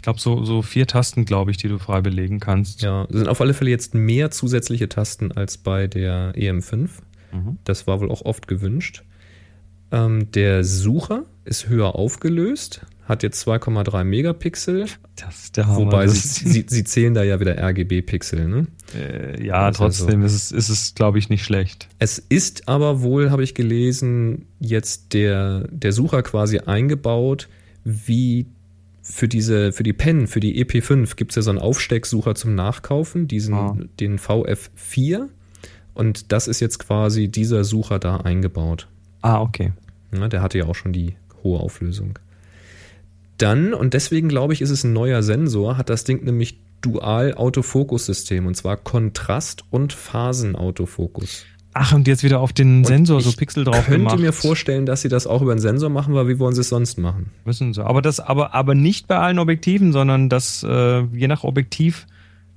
Ich 0.00 0.02
glaube, 0.02 0.18
so, 0.18 0.46
so 0.46 0.62
vier 0.62 0.86
Tasten, 0.86 1.26
glaube 1.26 1.50
ich, 1.50 1.58
die 1.58 1.68
du 1.68 1.78
frei 1.78 2.00
belegen 2.00 2.40
kannst. 2.40 2.80
Ja, 2.80 3.06
sind 3.10 3.28
auf 3.28 3.38
alle 3.42 3.52
Fälle 3.52 3.70
jetzt 3.70 3.92
mehr 3.92 4.30
zusätzliche 4.30 4.88
Tasten 4.88 5.30
als 5.30 5.58
bei 5.58 5.88
der 5.88 6.32
EM5. 6.36 6.88
Mhm. 7.32 7.58
Das 7.64 7.86
war 7.86 8.00
wohl 8.00 8.10
auch 8.10 8.22
oft 8.24 8.48
gewünscht. 8.48 9.02
Ähm, 9.92 10.32
der 10.32 10.64
Sucher 10.64 11.24
ist 11.44 11.68
höher 11.68 11.96
aufgelöst, 11.96 12.80
hat 13.04 13.22
jetzt 13.22 13.46
2,3 13.46 14.04
Megapixel, 14.04 14.86
Das 15.16 15.44
ist 15.44 15.58
der 15.58 15.66
Hammer. 15.66 15.76
wobei 15.76 16.08
sie, 16.08 16.48
sie, 16.48 16.64
sie 16.66 16.84
zählen 16.84 17.12
da 17.12 17.22
ja 17.22 17.38
wieder 17.38 17.58
RGB-Pixel. 17.58 18.48
Ne? 18.48 18.68
äh, 18.94 19.44
ja, 19.44 19.68
Das 19.68 19.76
trotzdem 19.76 20.22
ist 20.22 20.32
es, 20.32 20.50
ist 20.50 20.70
es 20.70 20.94
glaube 20.94 21.18
ich, 21.18 21.28
nicht 21.28 21.44
schlecht. 21.44 21.88
Es 21.98 22.18
ist 22.18 22.70
aber 22.70 23.02
wohl, 23.02 23.30
habe 23.30 23.42
ich 23.42 23.54
gelesen, 23.54 24.46
jetzt 24.60 25.12
der, 25.12 25.68
der 25.70 25.92
Sucher 25.92 26.22
quasi 26.22 26.60
eingebaut, 26.60 27.50
wie 27.84 28.46
für 29.10 29.28
diese, 29.28 29.72
für 29.72 29.82
die 29.82 29.92
Pen, 29.92 30.26
für 30.26 30.40
die 30.40 30.64
EP5 30.64 31.16
gibt 31.16 31.32
es 31.32 31.36
ja 31.36 31.42
so 31.42 31.50
einen 31.50 31.58
Aufstecksucher 31.58 32.34
zum 32.34 32.54
Nachkaufen, 32.54 33.28
diesen, 33.28 33.54
Ah. 33.54 33.76
den 33.98 34.18
VF4. 34.18 35.28
Und 35.94 36.32
das 36.32 36.48
ist 36.48 36.60
jetzt 36.60 36.78
quasi 36.78 37.28
dieser 37.28 37.64
Sucher 37.64 37.98
da 37.98 38.18
eingebaut. 38.18 38.88
Ah, 39.22 39.40
okay. 39.40 39.72
Ja, 40.16 40.28
der 40.28 40.40
hatte 40.42 40.58
ja 40.58 40.66
auch 40.66 40.74
schon 40.74 40.92
die 40.92 41.16
hohe 41.42 41.60
Auflösung. 41.60 42.18
Dann, 43.38 43.74
und 43.74 43.94
deswegen 43.94 44.28
glaube 44.28 44.52
ich, 44.52 44.60
ist 44.62 44.70
es 44.70 44.84
ein 44.84 44.92
neuer 44.92 45.22
Sensor, 45.22 45.76
hat 45.76 45.90
das 45.90 46.04
Ding 46.04 46.24
nämlich 46.24 46.58
Dual-Autofokus-System 46.82 48.46
und 48.46 48.54
zwar 48.56 48.76
Kontrast- 48.76 49.64
und 49.70 49.92
Phasenautofokus. 49.92 51.44
Ach, 51.72 51.92
und 51.92 52.08
jetzt 52.08 52.24
wieder 52.24 52.40
auf 52.40 52.52
den 52.52 52.78
Und 52.78 52.86
Sensor 52.86 53.20
so 53.20 53.30
ich 53.30 53.36
Pixel 53.36 53.64
drauf 53.64 53.86
könnte 53.86 53.98
gemacht. 53.98 54.18
mir 54.18 54.32
vorstellen, 54.32 54.86
dass 54.86 55.02
sie 55.02 55.08
das 55.08 55.26
auch 55.26 55.40
über 55.40 55.52
einen 55.52 55.60
Sensor 55.60 55.88
machen, 55.88 56.14
weil 56.14 56.26
wie 56.26 56.38
wollen 56.38 56.54
sie 56.54 56.62
es 56.62 56.68
sonst 56.68 56.98
machen? 56.98 57.30
Müssen 57.44 57.72
sie. 57.72 57.84
Aber 57.84 58.02
das, 58.02 58.18
aber, 58.18 58.54
aber 58.54 58.74
nicht 58.74 59.06
bei 59.06 59.16
allen 59.18 59.38
Objektiven, 59.38 59.92
sondern 59.92 60.28
das, 60.28 60.64
äh, 60.64 61.02
je 61.14 61.28
nach 61.28 61.44
Objektiv 61.44 62.06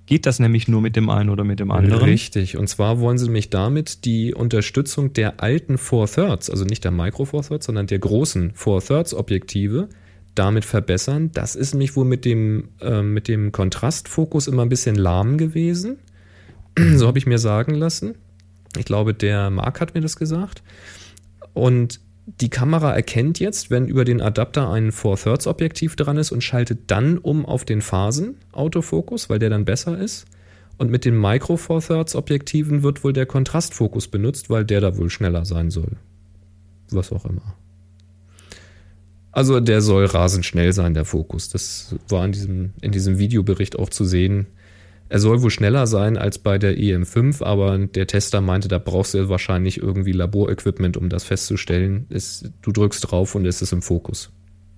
geht 0.05 0.25
das 0.25 0.39
nämlich 0.39 0.67
nur 0.67 0.81
mit 0.81 0.95
dem 0.95 1.09
einen 1.09 1.29
oder 1.29 1.43
mit 1.43 1.59
dem 1.59 1.71
anderen. 1.71 2.03
Richtig. 2.03 2.57
Und 2.57 2.67
zwar 2.67 2.99
wollen 2.99 3.17
sie 3.17 3.25
nämlich 3.25 3.49
damit 3.49 4.03
die 4.05 4.33
Unterstützung 4.33 5.13
der 5.13 5.41
alten 5.41 5.77
Four 5.77 6.07
Thirds, 6.07 6.49
also 6.49 6.65
nicht 6.65 6.83
der 6.83 6.91
Micro 6.91 7.25
Four 7.25 7.43
Thirds, 7.43 7.67
sondern 7.67 7.87
der 7.87 7.99
großen 7.99 8.51
Four 8.53 8.81
Thirds 8.81 9.13
Objektive 9.13 9.89
damit 10.35 10.65
verbessern. 10.65 11.31
Das 11.33 11.55
ist 11.55 11.73
nämlich 11.73 11.95
wohl 11.95 12.05
mit 12.05 12.25
dem, 12.25 12.69
äh, 12.81 13.01
mit 13.01 13.27
dem 13.27 13.51
Kontrastfokus 13.51 14.47
immer 14.47 14.63
ein 14.63 14.69
bisschen 14.69 14.95
lahm 14.95 15.37
gewesen. 15.37 15.97
so 16.95 17.07
habe 17.07 17.19
ich 17.19 17.27
mir 17.27 17.37
sagen 17.37 17.75
lassen. 17.75 18.15
Ich 18.77 18.85
glaube, 18.85 19.13
der 19.13 19.49
Marc 19.49 19.81
hat 19.81 19.93
mir 19.93 20.01
das 20.01 20.15
gesagt. 20.15 20.63
Und 21.53 21.99
die 22.25 22.49
Kamera 22.49 22.93
erkennt 22.93 23.39
jetzt, 23.39 23.69
wenn 23.69 23.87
über 23.87 24.05
den 24.05 24.21
Adapter 24.21 24.69
ein 24.69 24.91
4 24.91 25.15
Thirds 25.15 25.47
Objektiv 25.47 25.95
dran 25.95 26.17
ist 26.17 26.31
und 26.31 26.43
schaltet 26.43 26.79
dann 26.87 27.17
um 27.17 27.45
auf 27.45 27.65
den 27.65 27.81
Phasen-Autofokus, 27.81 29.29
weil 29.29 29.39
der 29.39 29.49
dann 29.49 29.65
besser 29.65 29.97
ist. 29.97 30.25
Und 30.77 30.89
mit 30.89 31.05
den 31.05 31.19
Micro 31.19 31.57
4 31.57 31.79
Thirds 31.81 32.15
Objektiven 32.15 32.81
wird 32.81 33.03
wohl 33.03 33.13
der 33.13 33.25
Kontrastfokus 33.25 34.07
benutzt, 34.07 34.49
weil 34.49 34.65
der 34.65 34.81
da 34.81 34.97
wohl 34.97 35.09
schneller 35.09 35.45
sein 35.45 35.69
soll. 35.69 35.97
Was 36.91 37.11
auch 37.11 37.25
immer. 37.25 37.55
Also 39.31 39.59
der 39.59 39.81
soll 39.81 40.05
rasend 40.05 40.45
schnell 40.45 40.73
sein, 40.73 40.93
der 40.93 41.05
Fokus. 41.05 41.49
Das 41.49 41.95
war 42.07 42.23
in 42.23 42.31
diesem, 42.31 42.73
in 42.81 42.91
diesem 42.91 43.17
Videobericht 43.17 43.77
auch 43.77 43.89
zu 43.89 44.05
sehen. 44.05 44.47
Er 45.13 45.19
soll 45.19 45.43
wohl 45.43 45.51
schneller 45.51 45.85
sein 45.85 46.17
als 46.17 46.39
bei 46.39 46.57
der 46.57 46.75
EM5, 46.75 47.43
aber 47.43 47.77
der 47.77 48.07
Tester 48.07 48.41
meinte, 48.41 48.67
da 48.67 48.79
brauchst 48.79 49.13
du 49.13 49.29
wahrscheinlich 49.29 49.77
irgendwie 49.77 50.11
Laborequipment, 50.11 50.97
um 50.97 51.07
das 51.07 51.23
festzustellen. 51.23 52.07
Es, 52.09 52.49
du 52.63 52.71
drückst 52.71 53.11
drauf 53.11 53.35
und 53.35 53.45
es 53.45 53.61
ist 53.61 53.73
im 53.73 53.83
Fokus. 53.83 54.31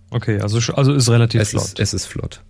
Okay, 0.10 0.42
also, 0.42 0.74
also 0.74 0.94
ist 0.94 1.10
relativ 1.10 1.40
es 1.40 1.52
flott. 1.52 1.64
Ist, 1.64 1.80
es 1.80 1.94
ist 1.94 2.08
flott. 2.08 2.42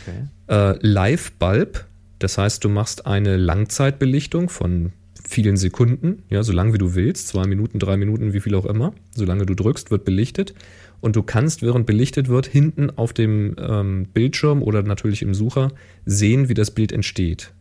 okay. 0.00 0.28
Äh, 0.46 0.78
Live-Bulb, 0.80 1.84
das 2.20 2.38
heißt, 2.38 2.64
du 2.64 2.70
machst 2.70 3.04
eine 3.04 3.36
Langzeitbelichtung 3.36 4.48
von 4.48 4.94
vielen 5.28 5.58
Sekunden, 5.58 6.22
ja, 6.30 6.42
so 6.42 6.52
lange 6.52 6.72
wie 6.72 6.78
du 6.78 6.94
willst, 6.94 7.28
zwei 7.28 7.46
Minuten, 7.46 7.78
drei 7.78 7.98
Minuten, 7.98 8.32
wie 8.32 8.40
viel 8.40 8.54
auch 8.54 8.64
immer. 8.64 8.94
Solange 9.14 9.44
du 9.44 9.54
drückst, 9.54 9.90
wird 9.90 10.06
belichtet. 10.06 10.54
Und 11.00 11.16
du 11.16 11.22
kannst, 11.22 11.62
während 11.62 11.86
belichtet 11.86 12.28
wird, 12.28 12.46
hinten 12.46 12.90
auf 12.90 13.12
dem 13.12 13.54
ähm, 13.58 14.06
Bildschirm 14.12 14.62
oder 14.62 14.82
natürlich 14.82 15.22
im 15.22 15.34
Sucher 15.34 15.72
sehen, 16.04 16.48
wie 16.48 16.54
das 16.54 16.70
Bild 16.70 16.92
entsteht. 16.92 17.52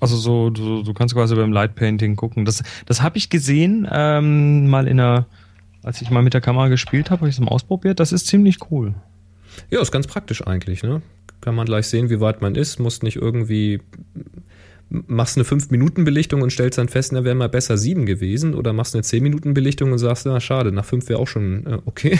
Also 0.00 0.16
so, 0.16 0.50
du, 0.50 0.82
du 0.82 0.94
kannst 0.94 1.14
quasi 1.14 1.34
beim 1.34 1.52
Light 1.52 1.74
Painting 1.74 2.16
gucken. 2.16 2.44
Das, 2.44 2.62
das 2.86 3.02
habe 3.02 3.18
ich 3.18 3.30
gesehen, 3.30 3.88
ähm, 3.90 4.68
mal 4.68 4.88
in 4.88 4.98
einer, 4.98 5.26
als 5.82 6.02
ich 6.02 6.10
mal 6.10 6.22
mit 6.22 6.34
der 6.34 6.40
Kamera 6.40 6.68
gespielt 6.68 7.10
habe, 7.10 7.20
habe 7.20 7.28
ich 7.28 7.36
es 7.36 7.40
mal 7.40 7.48
ausprobiert. 7.48 8.00
Das 8.00 8.12
ist 8.12 8.26
ziemlich 8.26 8.58
cool. 8.70 8.94
Ja, 9.70 9.80
ist 9.80 9.92
ganz 9.92 10.06
praktisch 10.06 10.46
eigentlich, 10.46 10.82
ne? 10.82 11.02
Kann 11.40 11.54
man 11.54 11.66
gleich 11.66 11.86
sehen, 11.86 12.10
wie 12.10 12.20
weit 12.20 12.40
man 12.40 12.54
ist, 12.54 12.78
muss 12.78 13.02
nicht 13.02 13.16
irgendwie 13.16 13.80
machst 15.06 15.36
eine 15.36 15.44
5-Minuten-Belichtung 15.44 16.42
und 16.42 16.50
stellst 16.50 16.78
dann 16.78 16.88
fest, 16.88 17.12
na, 17.12 17.24
wäre 17.24 17.34
mal 17.34 17.48
besser 17.48 17.76
7 17.76 18.06
gewesen. 18.06 18.54
Oder 18.54 18.72
machst 18.72 18.94
eine 18.94 19.02
10-Minuten-Belichtung 19.02 19.92
und 19.92 19.98
sagst, 19.98 20.26
na, 20.26 20.38
schade, 20.40 20.72
nach 20.72 20.84
5 20.84 21.08
wäre 21.08 21.18
auch 21.18 21.28
schon 21.28 21.66
äh, 21.66 21.78
okay. 21.84 22.18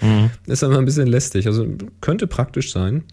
Mhm. 0.00 0.30
Ist 0.46 0.64
aber 0.64 0.78
ein 0.78 0.84
bisschen 0.84 1.06
lästig. 1.06 1.46
Also 1.46 1.66
könnte 2.00 2.26
praktisch 2.26 2.72
sein. 2.72 3.04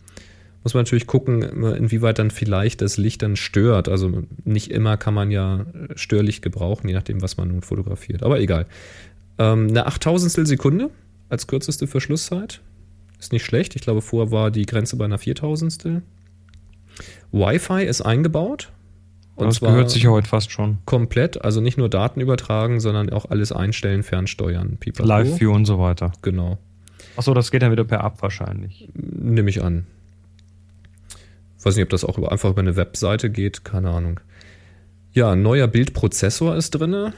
Muss 0.64 0.74
man 0.74 0.82
natürlich 0.82 1.06
gucken, 1.06 1.44
inwieweit 1.44 2.18
dann 2.18 2.32
vielleicht 2.32 2.82
das 2.82 2.98
Licht 2.98 3.22
dann 3.22 3.36
stört. 3.36 3.88
Also 3.88 4.24
nicht 4.46 4.72
immer 4.72 4.98
kann 4.98 5.14
man 5.14 5.30
ja 5.30 5.68
Störlicht 5.96 6.42
gebrauchen, 6.42 6.88
je 6.88 6.96
nachdem, 6.96 7.22
was 7.22 7.38
man 7.38 7.50
nun 7.50 7.62
fotografiert. 7.62 8.24
Aber 8.24 8.40
egal. 8.40 8.66
Ähm, 9.38 9.68
eine 9.68 9.86
Achttausendstel 9.86 10.48
Sekunde 10.48 10.90
als 11.30 11.46
kürzeste 11.46 11.86
Verschlusszeit. 11.86 12.62
Ist 13.20 13.32
nicht 13.32 13.46
schlecht. 13.46 13.76
Ich 13.76 13.84
glaube, 13.84 14.02
vorher 14.02 14.32
war 14.32 14.50
die 14.50 14.66
Grenze 14.66 14.96
bei 14.96 15.06
einer 15.06 15.20
Viertausendstel. 15.20 16.02
Wi-Fi 17.32 17.84
ist 17.84 18.02
eingebaut. 18.02 18.72
Und 19.36 19.48
das 19.48 19.60
gehört 19.60 19.90
sich 19.90 20.04
ja 20.04 20.12
heute 20.12 20.30
fast 20.30 20.52
schon. 20.52 20.78
Komplett, 20.86 21.44
also 21.44 21.60
nicht 21.60 21.78
nur 21.78 21.90
Daten 21.90 22.22
übertragen, 22.22 22.80
sondern 22.80 23.10
auch 23.10 23.26
alles 23.26 23.52
einstellen, 23.52 24.04
fernsteuern. 24.04 24.78
Live-View 24.98 25.52
und 25.52 25.66
so 25.66 25.78
weiter. 25.78 26.14
Genau. 26.22 26.58
Achso, 27.18 27.34
das 27.34 27.52
geht 27.52 27.62
dann 27.62 27.72
wieder 27.72 27.84
per 27.84 28.04
App 28.04 28.22
wahrscheinlich. 28.22 28.90
Nehme 28.94 29.50
ich 29.50 29.62
an. 29.62 29.86
Weiß 31.64 31.76
nicht, 31.76 31.84
ob 31.84 31.90
das 31.90 32.06
auch 32.06 32.18
einfach 32.20 32.52
über 32.52 32.62
eine 32.62 32.76
Webseite 32.76 33.30
geht, 33.30 33.66
keine 33.66 33.90
Ahnung. 33.90 34.20
Ja, 35.14 35.32
ein 35.32 35.42
neuer 35.42 35.68
Bildprozessor 35.68 36.56
ist 36.56 36.72
drin. 36.72 37.12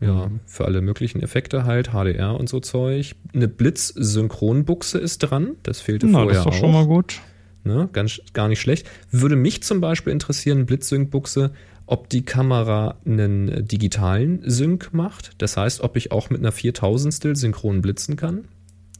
Ja, 0.00 0.28
mhm. 0.28 0.40
für 0.46 0.64
alle 0.64 0.80
möglichen 0.80 1.22
Effekte 1.22 1.64
halt, 1.64 1.90
HDR 1.90 2.38
und 2.38 2.48
so 2.48 2.60
Zeug. 2.60 3.16
Eine 3.34 3.48
Blitz-Synchronbuchse 3.48 4.98
ist 4.98 5.18
dran. 5.18 5.56
Das 5.62 5.80
fehlte 5.80 6.06
Na, 6.06 6.22
vorher 6.22 6.40
auch. 6.40 6.44
Das 6.44 6.54
ist 6.54 6.60
doch 6.60 6.66
schon 6.66 6.72
mal 6.72 6.86
gut. 6.86 7.20
Ne? 7.64 7.88
Ganz, 7.92 8.20
gar 8.32 8.48
nicht 8.48 8.60
schlecht. 8.60 8.88
Würde 9.10 9.36
mich 9.36 9.62
zum 9.62 9.80
Beispiel 9.80 10.12
interessieren, 10.12 10.66
Blitzsync-Buchse, 10.66 11.52
ob 11.86 12.08
die 12.08 12.24
Kamera 12.24 12.96
einen 13.04 13.66
digitalen 13.66 14.42
Sync 14.48 14.92
macht. 14.92 15.32
Das 15.38 15.56
heißt, 15.56 15.80
ob 15.80 15.96
ich 15.96 16.12
auch 16.12 16.30
mit 16.30 16.40
einer 16.40 16.52
4000stel 16.52 17.36
synchron 17.36 17.82
blitzen 17.82 18.16
kann. 18.16 18.44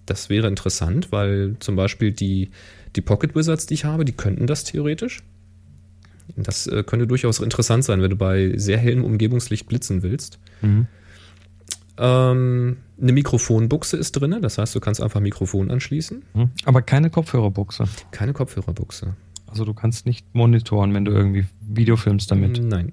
Das 0.06 0.28
wäre 0.28 0.48
interessant, 0.48 1.12
weil 1.12 1.54
zum 1.60 1.76
Beispiel 1.76 2.10
die, 2.10 2.50
die 2.96 3.00
Pocket 3.00 3.34
Wizards, 3.36 3.66
die 3.66 3.74
ich 3.74 3.84
habe, 3.84 4.04
die 4.04 4.12
könnten 4.12 4.48
das 4.48 4.64
theoretisch. 4.64 5.22
Das 6.36 6.66
äh, 6.66 6.82
könnte 6.82 7.06
durchaus 7.06 7.38
interessant 7.38 7.84
sein, 7.84 8.02
wenn 8.02 8.10
du 8.10 8.16
bei 8.16 8.52
sehr 8.56 8.78
hellem 8.78 9.04
Umgebungslicht 9.04 9.68
blitzen 9.68 10.02
willst. 10.02 10.38
Mhm. 10.62 10.86
Ähm, 12.02 12.78
eine 13.00 13.12
Mikrofonbuchse 13.12 13.98
ist 13.98 14.12
drin, 14.12 14.34
das 14.40 14.56
heißt, 14.56 14.74
du 14.74 14.80
kannst 14.80 15.02
einfach 15.02 15.20
Mikrofon 15.20 15.70
anschließen. 15.70 16.24
Hm. 16.32 16.50
Aber 16.64 16.80
keine 16.80 17.10
Kopfhörerbuchse. 17.10 17.84
Keine 18.10 18.32
Kopfhörerbuchse. 18.32 19.14
Also 19.46 19.66
du 19.66 19.74
kannst 19.74 20.06
nicht 20.06 20.34
monitoren, 20.34 20.94
wenn 20.94 21.04
du 21.04 21.12
irgendwie 21.12 21.44
Video 21.60 21.96
filmst 21.96 22.30
damit. 22.30 22.62
Nein. 22.62 22.92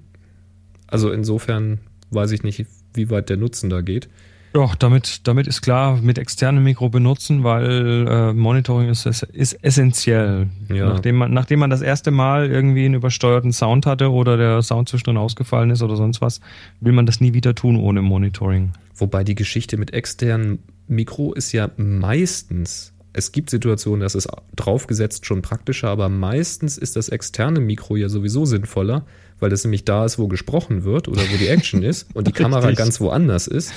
Also 0.86 1.10
insofern 1.10 1.78
weiß 2.10 2.32
ich 2.32 2.42
nicht, 2.42 2.66
wie 2.94 3.10
weit 3.10 3.30
der 3.30 3.38
Nutzen 3.38 3.70
da 3.70 3.80
geht. 3.80 4.08
Ja, 4.54 4.70
damit, 4.78 5.26
damit 5.28 5.46
ist 5.46 5.60
klar, 5.60 5.98
mit 6.02 6.18
externem 6.18 6.64
Mikro 6.64 6.88
benutzen, 6.88 7.44
weil 7.44 8.06
äh, 8.08 8.32
Monitoring 8.32 8.88
ist, 8.88 9.06
ist 9.06 9.52
essentiell. 9.62 10.48
Ja. 10.68 10.88
Nachdem, 10.88 11.16
man, 11.16 11.32
nachdem 11.32 11.60
man 11.60 11.70
das 11.70 11.82
erste 11.82 12.10
Mal 12.10 12.50
irgendwie 12.50 12.86
einen 12.86 12.94
übersteuerten 12.94 13.52
Sound 13.52 13.86
hatte 13.86 14.10
oder 14.10 14.36
der 14.36 14.62
Sound 14.62 14.88
zwischendrin 14.88 15.18
ausgefallen 15.18 15.70
ist 15.70 15.82
oder 15.82 15.96
sonst 15.96 16.20
was, 16.20 16.40
will 16.80 16.92
man 16.92 17.06
das 17.06 17.20
nie 17.20 17.34
wieder 17.34 17.54
tun 17.54 17.76
ohne 17.76 18.02
Monitoring. 18.02 18.72
Wobei 18.98 19.24
die 19.24 19.34
Geschichte 19.34 19.76
mit 19.76 19.92
externem 19.92 20.58
Mikro 20.88 21.32
ist 21.32 21.52
ja 21.52 21.70
meistens, 21.76 22.92
es 23.12 23.32
gibt 23.32 23.50
Situationen, 23.50 24.00
das 24.00 24.14
ist 24.14 24.28
draufgesetzt 24.56 25.24
schon 25.24 25.42
praktischer, 25.42 25.88
aber 25.88 26.08
meistens 26.08 26.76
ist 26.78 26.96
das 26.96 27.08
externe 27.08 27.60
Mikro 27.60 27.96
ja 27.96 28.08
sowieso 28.08 28.44
sinnvoller, 28.44 29.06
weil 29.38 29.50
das 29.50 29.64
nämlich 29.64 29.84
da 29.84 30.04
ist, 30.04 30.18
wo 30.18 30.28
gesprochen 30.28 30.84
wird 30.84 31.08
oder 31.08 31.22
wo 31.22 31.36
die 31.36 31.48
Action 31.48 31.82
ist 31.82 32.08
und 32.14 32.26
die 32.26 32.32
Kamera 32.42 32.72
ganz 32.72 33.00
woanders 33.00 33.46
ist. 33.46 33.72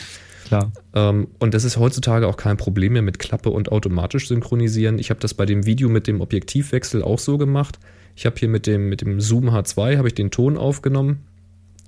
Klar. 0.46 0.72
Ähm, 0.94 1.28
und 1.40 1.54
das 1.54 1.64
ist 1.64 1.78
heutzutage 1.78 2.28
auch 2.28 2.36
kein 2.36 2.58
Problem 2.58 2.94
mehr 2.94 3.02
mit 3.02 3.20
Klappe 3.20 3.52
und 3.52 3.72
automatisch 3.72 4.28
synchronisieren. 4.28 5.00
Ich 5.00 5.10
habe 5.10 5.20
das 5.20 5.34
bei 5.34 5.46
dem 5.46 5.66
Video 5.66 5.88
mit 5.88 6.08
dem 6.08 6.20
Objektivwechsel 6.20 7.04
auch 7.04 7.20
so 7.20 7.38
gemacht. 7.38 7.80
Ich 8.16 8.26
habe 8.26 8.36
hier 8.38 8.50
mit 8.50 8.68
dem, 8.68 8.90
mit 8.90 9.02
dem 9.02 9.22
Zoom 9.22 9.50
H2 9.50 9.98
habe 9.98 10.08
ich 10.08 10.16
den 10.16 10.32
Ton 10.32 10.58
aufgenommen 10.58 11.20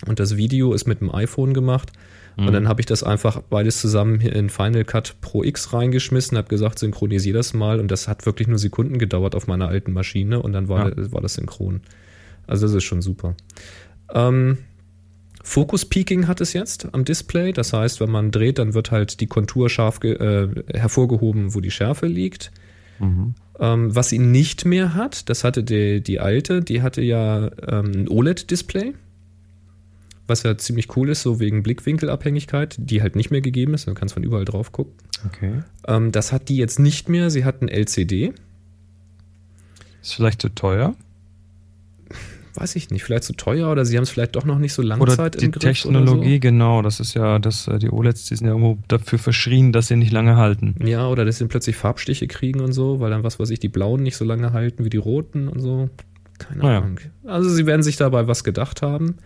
und 0.05 0.19
das 0.19 0.37
Video 0.37 0.73
ist 0.73 0.87
mit 0.87 1.01
dem 1.01 1.13
iPhone 1.13 1.53
gemacht. 1.53 1.91
Mhm. 2.35 2.47
Und 2.47 2.53
dann 2.53 2.67
habe 2.67 2.81
ich 2.81 2.85
das 2.85 3.03
einfach 3.03 3.41
beides 3.41 3.79
zusammen 3.79 4.19
hier 4.19 4.35
in 4.35 4.49
Final 4.49 4.85
Cut 4.85 5.15
Pro 5.21 5.43
X 5.43 5.73
reingeschmissen, 5.73 6.37
habe 6.37 6.47
gesagt, 6.47 6.79
synchronisiere 6.79 7.37
das 7.37 7.53
mal. 7.53 7.79
Und 7.79 7.89
das 7.89 8.07
hat 8.07 8.25
wirklich 8.25 8.47
nur 8.47 8.57
Sekunden 8.57 8.97
gedauert 8.97 9.35
auf 9.35 9.47
meiner 9.47 9.67
alten 9.67 9.93
Maschine 9.93 10.41
und 10.41 10.53
dann 10.53 10.67
war, 10.69 10.89
ja. 10.89 11.11
war 11.11 11.21
das 11.21 11.35
synchron. 11.35 11.81
Also 12.47 12.65
das 12.65 12.75
ist 12.75 12.83
schon 12.83 13.01
super. 13.01 13.35
Ähm, 14.13 14.57
Focus 15.43 15.85
Peaking 15.85 16.27
hat 16.27 16.39
es 16.41 16.53
jetzt 16.53 16.87
am 16.93 17.03
Display. 17.05 17.51
Das 17.51 17.73
heißt, 17.73 17.99
wenn 17.99 18.09
man 18.09 18.31
dreht, 18.31 18.59
dann 18.59 18.73
wird 18.73 18.91
halt 18.91 19.19
die 19.19 19.27
Kontur 19.27 19.69
scharf 19.69 20.03
äh, 20.03 20.47
hervorgehoben, 20.73 21.53
wo 21.53 21.59
die 21.59 21.71
Schärfe 21.71 22.07
liegt. 22.07 22.51
Mhm. 22.99 23.35
Ähm, 23.59 23.95
was 23.95 24.09
sie 24.09 24.19
nicht 24.19 24.65
mehr 24.65 24.95
hat, 24.95 25.29
das 25.29 25.43
hatte 25.43 25.63
die, 25.63 26.01
die 26.01 26.19
alte, 26.19 26.61
die 26.61 26.81
hatte 26.81 27.01
ja 27.01 27.51
ähm, 27.67 27.91
ein 27.93 28.07
OLED-Display 28.07 28.93
was 30.27 30.43
ja 30.43 30.57
ziemlich 30.57 30.95
cool 30.95 31.09
ist, 31.09 31.21
so 31.21 31.39
wegen 31.39 31.63
Blickwinkelabhängigkeit, 31.63 32.75
die 32.79 33.01
halt 33.01 33.15
nicht 33.15 33.31
mehr 33.31 33.41
gegeben 33.41 33.73
ist. 33.73 33.87
Du 33.87 33.93
kannst 33.93 34.13
von 34.13 34.23
überall 34.23 34.45
drauf 34.45 34.71
gucken. 34.71 34.93
Okay. 35.25 35.63
Ähm, 35.87 36.11
das 36.11 36.31
hat 36.31 36.49
die 36.49 36.57
jetzt 36.57 36.79
nicht 36.79 37.09
mehr. 37.09 37.29
Sie 37.29 37.45
hat 37.45 37.61
ein 37.61 37.67
LCD. 37.67 38.33
Ist 40.01 40.13
vielleicht 40.13 40.41
zu 40.41 40.49
teuer? 40.49 40.95
Weiß 42.55 42.75
ich 42.75 42.91
nicht. 42.91 43.03
Vielleicht 43.03 43.23
zu 43.23 43.33
teuer 43.33 43.71
oder 43.71 43.83
sie 43.83 43.97
haben 43.97 44.03
es 44.03 44.11
vielleicht 44.11 44.35
doch 44.35 44.45
noch 44.45 44.59
nicht 44.59 44.73
so 44.73 44.83
lange 44.83 45.05
Zeit 45.07 45.35
im 45.37 45.51
Griff. 45.51 45.61
Die 45.61 45.67
Technologie, 45.67 46.35
so. 46.35 46.39
genau. 46.39 46.81
Das 46.83 46.99
ist 46.99 47.15
ja, 47.15 47.39
das, 47.39 47.67
äh, 47.67 47.79
die 47.79 47.89
OLEDs, 47.89 48.25
die 48.25 48.35
sind 48.35 48.45
ja 48.45 48.53
irgendwo 48.53 48.77
dafür 48.87 49.17
verschrien, 49.17 49.71
dass 49.71 49.87
sie 49.87 49.95
nicht 49.95 50.11
lange 50.11 50.35
halten. 50.35 50.75
Ja, 50.85 51.07
oder 51.07 51.25
dass 51.25 51.39
sie 51.39 51.47
plötzlich 51.47 51.75
Farbstiche 51.75 52.27
kriegen 52.27 52.59
und 52.59 52.73
so, 52.73 52.99
weil 52.99 53.09
dann, 53.09 53.23
was 53.23 53.39
weiß 53.39 53.49
ich, 53.49 53.59
die 53.59 53.69
blauen 53.69 54.03
nicht 54.03 54.17
so 54.17 54.23
lange 54.23 54.53
halten 54.53 54.85
wie 54.85 54.89
die 54.89 54.97
roten 54.97 55.47
und 55.47 55.61
so. 55.61 55.89
Keine 56.37 56.63
Ahnung. 56.63 56.99
Naja. 57.23 57.33
Also 57.33 57.49
sie 57.49 57.65
werden 57.65 57.81
sich 57.81 57.95
dabei 57.97 58.27
was 58.27 58.43
gedacht 58.43 58.81
haben. 58.83 59.17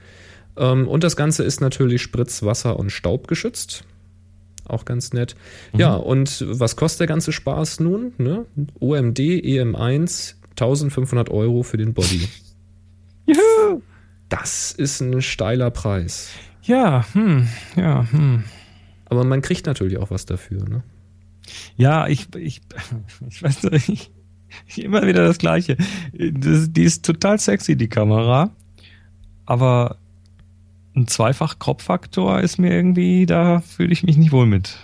Ähm, 0.58 0.88
und 0.88 1.04
das 1.04 1.16
Ganze 1.16 1.44
ist 1.44 1.62
natürlich 1.62 2.02
Spritz, 2.02 2.44
Wasser 2.44 2.78
und 2.78 2.92
Staub 2.92 3.28
geschützt. 3.28 3.84
Auch 4.66 4.86
ganz 4.86 5.14
nett. 5.14 5.36
Mhm. 5.74 5.80
Ja, 5.80 5.96
und 5.96 6.46
was 6.48 6.76
kostet 6.76 7.02
der 7.02 7.08
ganze 7.08 7.32
Spaß 7.32 7.80
nun? 7.80 8.14
Ne? 8.18 8.46
OMD 8.80 9.20
EM1 9.20 10.36
1500 10.52 11.30
Euro 11.30 11.64
für 11.64 11.78
den 11.78 11.94
Body. 11.94 12.28
Juhu! 13.26 13.82
Das 14.30 14.74
ist 14.74 15.02
ein 15.02 15.22
steiler 15.22 15.72
Preis. 15.72 16.32
Ja, 16.64 17.06
hm, 17.14 17.48
ja, 17.78 18.06
hm. 18.12 18.44
Aber 19.06 19.24
man 19.24 19.42
kriegt 19.42 19.68
natürlich 19.68 19.98
auch 19.98 20.12
was 20.12 20.26
dafür, 20.26 20.68
ne? 20.68 20.84
Ja, 21.78 22.08
ich, 22.08 22.28
ich, 22.36 22.62
ich 23.30 23.42
weiß 23.42 23.64
nicht, 23.64 24.12
immer 24.76 25.08
wieder 25.08 25.26
das 25.26 25.38
Gleiche. 25.38 25.78
Das, 26.14 26.74
die 26.74 26.84
ist 26.84 27.06
total 27.06 27.40
sexy, 27.40 27.78
die 27.78 27.88
Kamera. 27.88 28.52
Aber 29.46 29.98
ein 30.98 31.08
Zweifach-Crop-Faktor 31.08 32.42
ist 32.42 32.58
mir 32.58 32.74
irgendwie, 32.74 33.26
da 33.26 33.62
fühle 33.62 33.94
ich 33.94 34.04
mich 34.04 34.18
nicht 34.18 34.32
wohl 34.32 34.46
mit. 34.46 34.78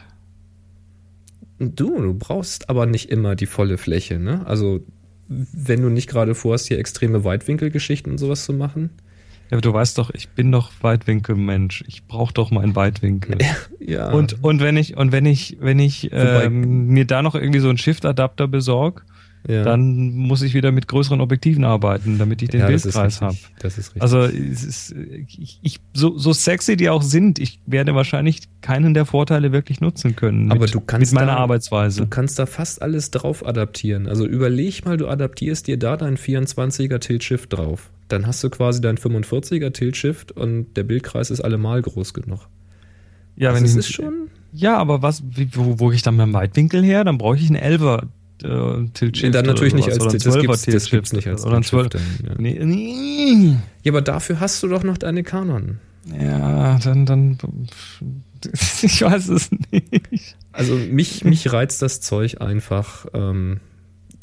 Du, 1.60 2.02
du 2.02 2.14
brauchst 2.14 2.70
aber 2.70 2.86
nicht 2.86 3.10
immer 3.10 3.36
die 3.36 3.46
volle 3.46 3.78
Fläche, 3.78 4.20
ne? 4.20 4.46
Also, 4.46 4.82
wenn 5.28 5.82
du 5.82 5.90
nicht 5.90 6.10
gerade 6.10 6.36
vorhast, 6.36 6.68
hier 6.68 6.78
extreme 6.78 7.24
Weitwinkelgeschichten 7.24 8.12
und 8.12 8.18
sowas 8.18 8.46
zu 8.46 8.54
machen. 8.54 8.92
Ja, 9.50 9.58
aber 9.58 9.62
du 9.62 9.74
weißt 9.74 9.98
doch, 9.98 10.12
ich 10.14 10.30
bin 10.30 10.52
doch 10.52 10.72
Weitwinkelmensch. 10.82 11.84
Ich 11.88 12.06
brauche 12.06 12.34
doch 12.34 12.52
meinen 12.52 12.76
Weitwinkel. 12.76 13.38
ja. 13.80 14.12
Und, 14.12 14.44
und 14.44 14.62
wenn 14.62 14.78
ich, 14.78 14.98
und 14.98 15.12
wenn 15.12 15.26
ich, 15.26 15.58
wenn 15.60 15.80
ich 15.80 16.10
ähm, 16.12 16.88
mir 16.88 17.06
da 17.06 17.22
noch 17.22 17.36
irgendwie 17.36 17.60
so 17.60 17.70
einen 17.70 17.78
Shift-Adapter 17.78 18.48
besorge, 18.48 19.04
Ja. 19.48 19.64
dann 19.64 20.14
muss 20.14 20.42
ich 20.42 20.54
wieder 20.54 20.72
mit 20.72 20.88
größeren 20.88 21.20
Objektiven 21.20 21.66
arbeiten, 21.66 22.18
damit 22.18 22.42
ich 22.42 22.50
den 22.50 22.62
ja, 22.62 22.70
das 22.72 22.84
Bildkreis 22.84 23.20
habe. 23.22 23.36
Das 23.60 23.78
ist 23.78 23.88
richtig. 23.90 24.02
Also 24.02 24.20
es 24.22 24.64
ist, 24.64 24.96
ich, 25.28 25.60
ich, 25.62 25.80
so, 25.94 26.18
so 26.18 26.32
sexy 26.32 26.78
die 26.78 26.90
auch 26.90 27.02
sind, 27.02 27.40
ich 27.40 27.60
werde 27.66 27.94
wahrscheinlich 27.94 28.44
keinen 28.62 28.94
der 28.94 29.06
Vorteile 29.06 29.52
wirklich 29.52 29.82
nutzen 29.82 30.16
können. 30.16 30.50
Aber 30.50 30.62
mit, 30.62 30.74
du 30.74 30.80
kannst 30.80 31.12
mit 31.12 31.20
meiner 31.20 31.34
da- 31.34 31.40
Arbeitsweise. 31.40 32.02
Du 32.02 32.08
kannst 32.08 32.40
da 32.40 32.46
fast 32.46 32.82
alles 32.82 33.12
drauf 33.12 33.46
adaptieren. 33.46 34.08
Also 34.08 34.26
überleg 34.26 34.86
mal, 34.86 34.96
du 34.96 35.08
adaptierst 35.10 35.68
dir 35.68 35.78
da 35.78 35.98
dein 35.98 36.16
24er 36.18 37.00
Tilt-Shift 37.00 37.52
drauf. 37.52 37.90
Dann 38.08 38.26
hast 38.28 38.42
du 38.46 38.50
quasi 38.50 38.80
dein 38.80 38.98
45er 38.98 39.74
Tilt-Shift 39.74 40.32
und 40.32 40.68
der 40.78 40.84
Bildkreis 40.84 41.32
ist 41.32 41.42
allemal 41.42 41.82
groß 41.82 42.14
genug. 42.14 42.48
ja, 43.36 43.50
also 43.50 43.58
wenn 43.60 43.66
es 43.66 43.72
ich, 43.74 43.78
ist 43.80 43.94
schon. 43.94 44.30
ja, 44.54 44.78
aber 44.78 45.02
was, 45.02 45.22
wo, 45.54 45.80
wo 45.80 45.92
ich 45.92 46.02
dann 46.02 46.16
meinen 46.16 46.32
Weitwinkel 46.34 46.82
her? 46.84 47.04
Dann 47.04 47.18
brauche 47.18 47.36
ich 47.36 47.48
einen 47.50 47.56
11er 48.44 48.86
äh, 48.86 48.90
Tilt-Shift. 48.94 49.36
dann 49.36 49.46
natürlich 49.46 49.74
nicht 49.74 49.88
als 49.90 50.00
oder 50.00 50.12
Tilt. 50.12 50.26
Das 50.26 50.36
12er 50.36 50.42
gibt's, 50.42 50.66
das 50.66 50.90
gibt's 50.90 51.14
nicht 51.14 51.28
als 51.28 51.46
oder 51.46 51.58
ein 51.58 51.64
12 51.64 51.90
Tilt-Shift. 51.90 52.20
dann, 52.24 52.28
Ja. 52.28 52.42
Nee, 52.42 52.60
nee. 52.64 53.58
ja, 53.84 53.92
aber 53.92 54.02
dafür 54.02 54.40
hast 54.40 54.62
du 54.64 54.68
doch 54.68 54.84
noch 54.84 54.98
deine 54.98 55.24
Canon. 55.24 55.80
Ja, 56.20 56.80
dann, 56.80 57.06
dann, 57.06 57.38
ich 58.82 59.02
weiß 59.02 59.30
es 59.30 59.50
nicht. 59.72 60.36
Also 60.52 60.76
mich, 60.76 61.24
mich 61.24 61.52
reizt 61.52 61.82
das 61.82 62.02
Zeug 62.02 62.42
einfach 62.42 63.06
ähm, 63.14 63.62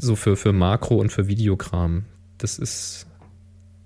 so 0.01 0.17
für, 0.17 0.37
für 0.37 0.53
Makro 0.53 0.97
und 0.97 1.11
für 1.11 1.27
Videokram. 1.29 2.05
Das 2.39 2.59
ist. 2.59 3.07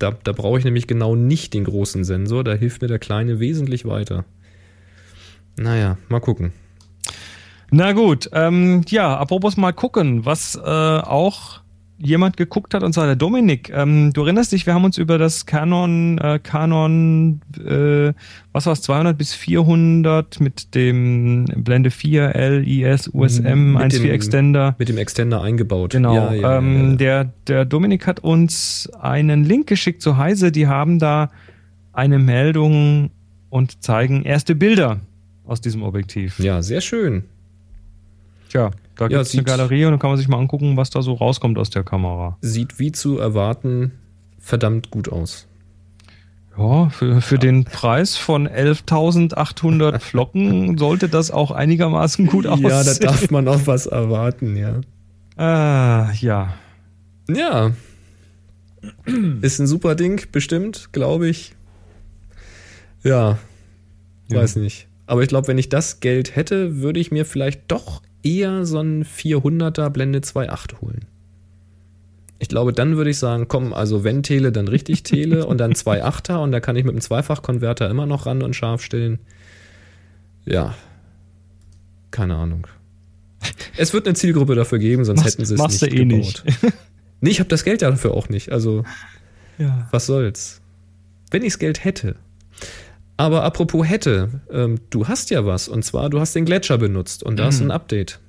Da, 0.01 0.11
da 0.11 0.32
brauche 0.32 0.59
ich 0.59 0.64
nämlich 0.64 0.89
genau 0.89 1.14
nicht 1.14 1.55
den 1.55 1.64
großen 1.64 2.05
Sensor. 2.05 2.43
Da 2.43 2.55
hilft 2.55 2.82
mir 2.82 2.89
der 2.89 2.99
kleine 2.99 3.39
wesentlich 3.39 3.85
weiter. 3.85 4.24
Naja, 5.57 5.99
mal 6.09 6.20
gucken. 6.20 6.53
Na 7.76 7.90
gut, 7.92 8.30
ähm, 8.32 8.82
ja, 8.88 9.16
apropos 9.16 9.56
mal 9.56 9.72
gucken, 9.72 10.24
was 10.24 10.54
äh, 10.54 10.60
auch 10.60 11.60
jemand 11.98 12.36
geguckt 12.36 12.72
hat, 12.74 12.82
und 12.84 12.92
zwar 12.92 13.06
der 13.06 13.16
Dominik. 13.16 13.70
Ähm, 13.74 14.12
du 14.12 14.22
erinnerst 14.22 14.52
dich, 14.52 14.64
wir 14.66 14.74
haben 14.74 14.84
uns 14.84 14.96
über 14.98 15.18
das 15.18 15.44
Canon, 15.46 16.18
äh, 16.18 16.38
Canon, 16.40 17.40
äh, 17.58 18.12
was 18.52 18.66
war's, 18.66 18.82
200 18.82 19.16
bis 19.18 19.34
400 19.34 20.40
mit 20.40 20.74
dem 20.76 21.46
Blende 21.56 21.90
4, 21.90 22.32
LIS, 22.60 23.08
USM, 23.12 23.72
Mit 23.72 23.82
1.4 23.82 24.02
dem- 24.02 24.10
Extender. 24.10 24.76
Mit 24.78 24.88
dem 24.88 24.98
Extender 24.98 25.42
eingebaut. 25.42 25.90
Genau. 25.92 26.14
Ja, 26.14 26.32
ja, 26.32 26.58
ähm, 26.58 26.90
ja. 26.90 26.96
Der, 26.96 27.24
der 27.48 27.64
Dominik 27.64 28.06
hat 28.06 28.20
uns 28.20 28.88
einen 29.00 29.44
Link 29.44 29.66
geschickt 29.66 30.00
zu 30.00 30.16
Heise. 30.16 30.52
Die 30.52 30.66
haben 30.68 30.98
da 31.00 31.30
eine 31.92 32.18
Meldung 32.20 33.10
und 33.50 33.82
zeigen 33.82 34.22
erste 34.24 34.54
Bilder 34.54 35.00
aus 35.46 35.60
diesem 35.60 35.82
Objektiv. 35.82 36.38
ja, 36.38 36.62
sehr 36.62 36.80
schön. 36.80 37.24
Tja, 38.55 38.70
da 38.94 39.07
Ja, 39.07 39.09
gibt 39.09 39.20
es 39.22 39.34
eine 39.34 39.42
Galerie 39.42 39.84
und 39.84 39.90
dann 39.90 39.98
kann 39.98 40.11
man 40.11 40.16
sich 40.16 40.28
mal 40.28 40.38
angucken, 40.38 40.76
was 40.76 40.88
da 40.88 41.02
so 41.02 41.14
rauskommt 41.14 41.59
aus 41.59 41.70
der 41.70 41.82
Kamera. 41.82 42.38
Sieht 42.40 42.78
wie 42.78 42.92
zu 42.92 43.18
erwarten 43.18 43.90
verdammt 44.38 44.92
gut 44.92 45.09
aus. 45.09 45.48
Ja, 46.57 46.88
für, 46.90 47.20
für 47.20 47.38
den 47.40 47.64
Preis 47.64 48.16
von 48.16 48.46
11.800 48.46 49.98
Flocken 49.98 50.78
sollte 50.78 51.09
das 51.09 51.32
auch 51.32 51.50
einigermaßen 51.50 52.26
gut 52.28 52.46
aussehen. 52.46 52.68
Ja, 52.68 52.84
da 52.84 52.94
darf 52.94 53.28
man 53.32 53.48
auch 53.48 53.66
was 53.66 53.86
erwarten, 53.86 54.55
ja. 54.55 54.80
Ah, 55.36 56.12
ja. 56.20 56.55
Ja. 57.28 57.72
Ist 59.40 59.59
ein 59.59 59.66
super 59.66 59.96
Ding, 59.96 60.22
bestimmt, 60.30 60.90
glaube 60.92 61.28
ich. 61.28 61.57
Ja, 63.02 63.36
Ja. 64.28 64.38
weiß 64.42 64.55
nicht. 64.57 64.86
Aber 65.07 65.22
ich 65.22 65.28
glaube, 65.28 65.48
wenn 65.48 65.59
ich 65.59 65.68
das 65.70 65.98
Geld 65.98 66.36
hätte, 66.36 66.76
würde 66.76 67.00
ich 67.00 67.11
mir 67.11 67.24
vielleicht 67.24 67.62
doch 67.72 68.00
eher 68.24 68.64
so 68.66 68.78
einen 68.78 69.04
400er 69.04 69.90
Blende 69.90 70.20
2.8 70.20 70.80
holen. 70.80 71.04
Ich 72.38 72.48
glaube, 72.48 72.72
dann 72.72 72.96
würde 72.96 73.10
ich 73.10 73.18
sagen, 73.18 73.46
komm, 73.48 73.72
also 73.72 74.04
wenn 74.04 74.22
Tele, 74.22 74.52
dann 74.52 74.68
richtig 74.68 75.02
Tele 75.04 75.46
und 75.46 75.58
dann 75.58 75.72
2.8er 75.72 76.42
und 76.42 76.52
da 76.52 76.60
kann 76.60 76.76
ich 76.76 76.84
mit 76.84 76.92
dem 76.94 77.00
Zweifachkonverter 77.00 77.88
immer 77.88 78.06
noch 78.06 78.26
ran 78.26 78.42
und 78.42 78.54
scharf 78.54 78.82
stellen. 78.82 79.18
Ja, 80.44 80.74
keine 82.10 82.34
Ahnung. 82.36 82.66
Es 83.76 83.92
wird 83.92 84.06
eine 84.06 84.14
Zielgruppe 84.14 84.54
dafür 84.54 84.78
geben, 84.78 85.04
sonst 85.04 85.20
Machst- 85.20 85.34
hätten 85.38 85.44
sie 85.46 85.54
es 85.54 85.60
nicht 85.82 85.82
eh 85.82 86.04
gebaut. 86.04 86.44
nicht. 86.44 86.44
Nee, 87.20 87.30
ich 87.30 87.40
habe 87.40 87.48
das 87.48 87.64
Geld 87.64 87.82
dafür 87.82 88.12
auch 88.12 88.28
nicht. 88.28 88.52
Also, 88.52 88.84
Ja. 89.58 89.88
was 89.90 90.06
soll's. 90.06 90.60
Wenn 91.30 91.42
ichs 91.42 91.58
Geld 91.58 91.84
hätte. 91.84 92.16
Aber 93.16 93.44
apropos 93.44 93.86
hätte, 93.88 94.40
ähm, 94.50 94.78
du 94.90 95.06
hast 95.06 95.30
ja 95.30 95.46
was. 95.46 95.68
Und 95.68 95.84
zwar, 95.84 96.10
du 96.10 96.18
hast 96.20 96.34
den 96.34 96.44
Gletscher 96.44 96.78
benutzt 96.78 97.22
und 97.22 97.38
da 97.38 97.48
ist 97.48 97.60
ein 97.60 97.70
Update. 97.70 98.20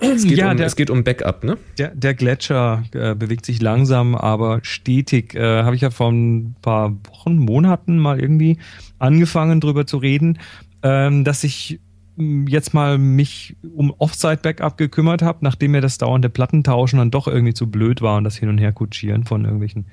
Es 0.00 0.22
geht, 0.28 0.38
Ja, 0.38 0.50
um, 0.52 0.56
der- 0.56 0.66
es 0.66 0.76
geht 0.76 0.90
um 0.90 1.02
Backup, 1.04 1.42
ne? 1.44 1.56
Der, 1.78 1.94
der 1.94 2.14
Gletscher 2.14 2.84
äh, 2.92 3.14
bewegt 3.14 3.44
sich 3.46 3.60
langsam, 3.60 4.14
aber 4.14 4.60
stetig. 4.62 5.34
Äh, 5.34 5.62
Habe 5.62 5.74
ich 5.76 5.82
ja 5.82 5.90
vor 5.90 6.10
ein 6.12 6.54
paar 6.62 6.92
Wochen, 7.08 7.36
Monaten 7.38 7.98
mal 7.98 8.20
irgendwie 8.20 8.58
angefangen 8.98 9.60
drüber 9.60 9.86
zu 9.86 9.96
reden, 9.98 10.38
ähm, 10.82 11.24
dass 11.24 11.42
ich 11.44 11.80
mh, 12.16 12.48
jetzt 12.50 12.74
mal 12.74 12.98
mich 12.98 13.56
um 13.74 13.92
Offsite-Backup 13.98 14.76
gekümmert 14.78 15.22
habe, 15.22 15.38
nachdem 15.42 15.72
mir 15.72 15.80
das 15.80 15.98
dauernde 15.98 16.28
Plattentauschen 16.28 16.98
dann 17.00 17.10
doch 17.10 17.26
irgendwie 17.26 17.54
zu 17.54 17.68
blöd 17.68 18.00
war 18.00 18.16
und 18.18 18.24
das 18.24 18.36
Hin- 18.36 18.48
und 18.48 18.58
Her-Kutschieren 18.58 19.24
von 19.24 19.44
irgendwelchen 19.44 19.86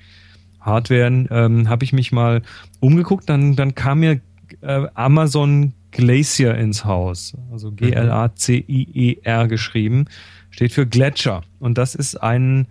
Hardwaren, 0.66 1.28
ähm, 1.32 1.70
habe 1.70 1.84
ich 1.84 1.94
mich 1.94 2.12
mal 2.12 2.42
umgeguckt, 2.80 3.30
dann, 3.30 3.56
dann 3.56 3.76
kam 3.76 4.00
mir 4.00 4.22
äh, 4.62 4.88
Amazon 4.94 5.74
Glacier 5.92 6.56
ins 6.56 6.84
Haus, 6.84 7.36
also 7.52 7.72
G-L-A-C-I-E-R 7.72 9.48
geschrieben, 9.48 10.06
steht 10.50 10.74
für 10.74 10.86
Gletscher. 10.86 11.44
Und 11.60 11.78
das 11.78 11.96
ist 11.96 12.22
ein, 12.22 12.68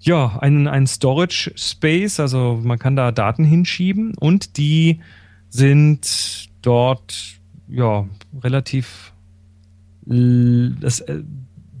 ja, 0.00 0.38
ein, 0.40 0.68
ein 0.68 0.86
Storage 0.86 1.52
Space, 1.56 2.20
also 2.20 2.60
man 2.62 2.78
kann 2.78 2.96
da 2.96 3.12
Daten 3.12 3.44
hinschieben 3.44 4.14
und 4.14 4.58
die 4.58 5.00
sind 5.48 6.50
dort, 6.62 7.40
ja, 7.68 8.06
relativ, 8.42 9.12
das, 10.04 11.00
äh, 11.00 11.22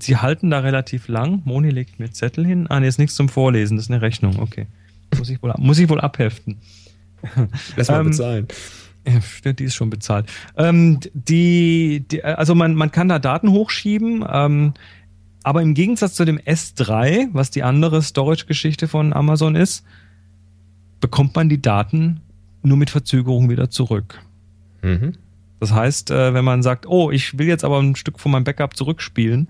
sie 0.00 0.16
halten 0.16 0.50
da 0.50 0.60
relativ 0.60 1.08
lang. 1.08 1.42
Moni 1.44 1.70
legt 1.70 1.98
mir 1.98 2.10
Zettel 2.10 2.46
hin. 2.46 2.66
Ah, 2.68 2.80
nee, 2.80 2.88
ist 2.88 2.98
nichts 2.98 3.16
zum 3.16 3.28
Vorlesen, 3.28 3.76
das 3.76 3.86
ist 3.86 3.90
eine 3.90 4.00
Rechnung, 4.00 4.38
okay. 4.38 4.66
Muss 5.18 5.30
ich 5.30 5.42
wohl, 5.42 5.52
muss 5.58 5.78
ich 5.78 5.88
wohl 5.88 6.00
abheften. 6.00 6.58
Lass 7.76 7.88
mal 7.88 8.00
Ähm, 8.00 8.06
bezahlen. 8.06 8.48
Die 9.44 9.64
ist 9.64 9.74
schon 9.74 9.90
bezahlt. 9.90 10.26
Ähm, 10.56 11.00
die, 11.14 12.04
die, 12.10 12.22
also 12.22 12.54
man, 12.54 12.74
man 12.74 12.90
kann 12.90 13.08
da 13.08 13.18
Daten 13.18 13.50
hochschieben, 13.50 14.24
ähm, 14.30 14.74
aber 15.42 15.62
im 15.62 15.72
Gegensatz 15.74 16.14
zu 16.14 16.24
dem 16.26 16.38
S3, 16.38 17.28
was 17.32 17.50
die 17.50 17.62
andere 17.62 18.02
Storage-Geschichte 18.02 18.88
von 18.88 19.12
Amazon 19.14 19.56
ist, 19.56 19.84
bekommt 21.00 21.34
man 21.34 21.48
die 21.48 21.62
Daten 21.62 22.20
nur 22.62 22.76
mit 22.76 22.90
Verzögerung 22.90 23.48
wieder 23.48 23.70
zurück. 23.70 24.20
Mhm. 24.82 25.14
Das 25.60 25.72
heißt, 25.72 26.10
äh, 26.10 26.34
wenn 26.34 26.44
man 26.44 26.62
sagt, 26.62 26.86
oh, 26.86 27.10
ich 27.10 27.38
will 27.38 27.46
jetzt 27.46 27.64
aber 27.64 27.78
ein 27.80 27.96
Stück 27.96 28.20
von 28.20 28.32
meinem 28.32 28.44
Backup 28.44 28.76
zurückspielen, 28.76 29.48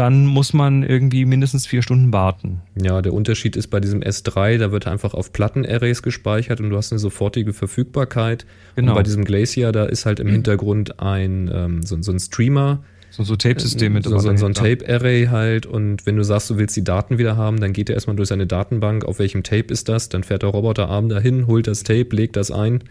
dann 0.00 0.24
muss 0.24 0.54
man 0.54 0.82
irgendwie 0.82 1.26
mindestens 1.26 1.66
vier 1.66 1.82
Stunden 1.82 2.10
warten. 2.10 2.62
Ja, 2.74 3.02
der 3.02 3.12
Unterschied 3.12 3.54
ist 3.54 3.66
bei 3.66 3.80
diesem 3.80 4.00
S3, 4.00 4.56
da 4.56 4.72
wird 4.72 4.86
einfach 4.86 5.12
auf 5.12 5.30
Plattenarrays 5.30 6.00
gespeichert 6.00 6.58
und 6.58 6.70
du 6.70 6.76
hast 6.78 6.90
eine 6.90 6.98
sofortige 6.98 7.52
Verfügbarkeit. 7.52 8.46
Genau. 8.76 8.92
Und 8.92 8.96
bei 8.96 9.02
diesem 9.02 9.26
Glacier, 9.26 9.72
da 9.72 9.84
ist 9.84 10.06
halt 10.06 10.18
im 10.18 10.28
Hintergrund 10.28 11.00
ein 11.00 11.50
ähm, 11.52 11.82
so, 11.82 12.00
so 12.00 12.12
ein 12.12 12.18
Streamer, 12.18 12.82
So, 13.10 13.24
so 13.24 13.36
Tape-System 13.36 13.92
mit 13.92 14.04
so, 14.04 14.18
so, 14.18 14.34
so 14.36 14.46
ein. 14.46 14.54
Tape-Array 14.54 15.26
halt. 15.26 15.66
Und 15.66 16.06
wenn 16.06 16.16
du 16.16 16.24
sagst, 16.24 16.48
du 16.48 16.56
willst 16.56 16.74
die 16.76 16.84
Daten 16.84 17.18
wieder 17.18 17.36
haben, 17.36 17.60
dann 17.60 17.74
geht 17.74 17.90
er 17.90 17.94
erstmal 17.94 18.16
durch 18.16 18.30
seine 18.30 18.46
Datenbank. 18.46 19.04
Auf 19.04 19.18
welchem 19.18 19.42
Tape 19.42 19.66
ist 19.70 19.90
das? 19.90 20.08
Dann 20.08 20.24
fährt 20.24 20.42
der 20.42 20.48
Roboterarm 20.48 21.10
dahin, 21.10 21.46
holt 21.46 21.66
das 21.66 21.82
Tape, 21.82 22.16
legt 22.16 22.36
das 22.36 22.50
ein. 22.50 22.84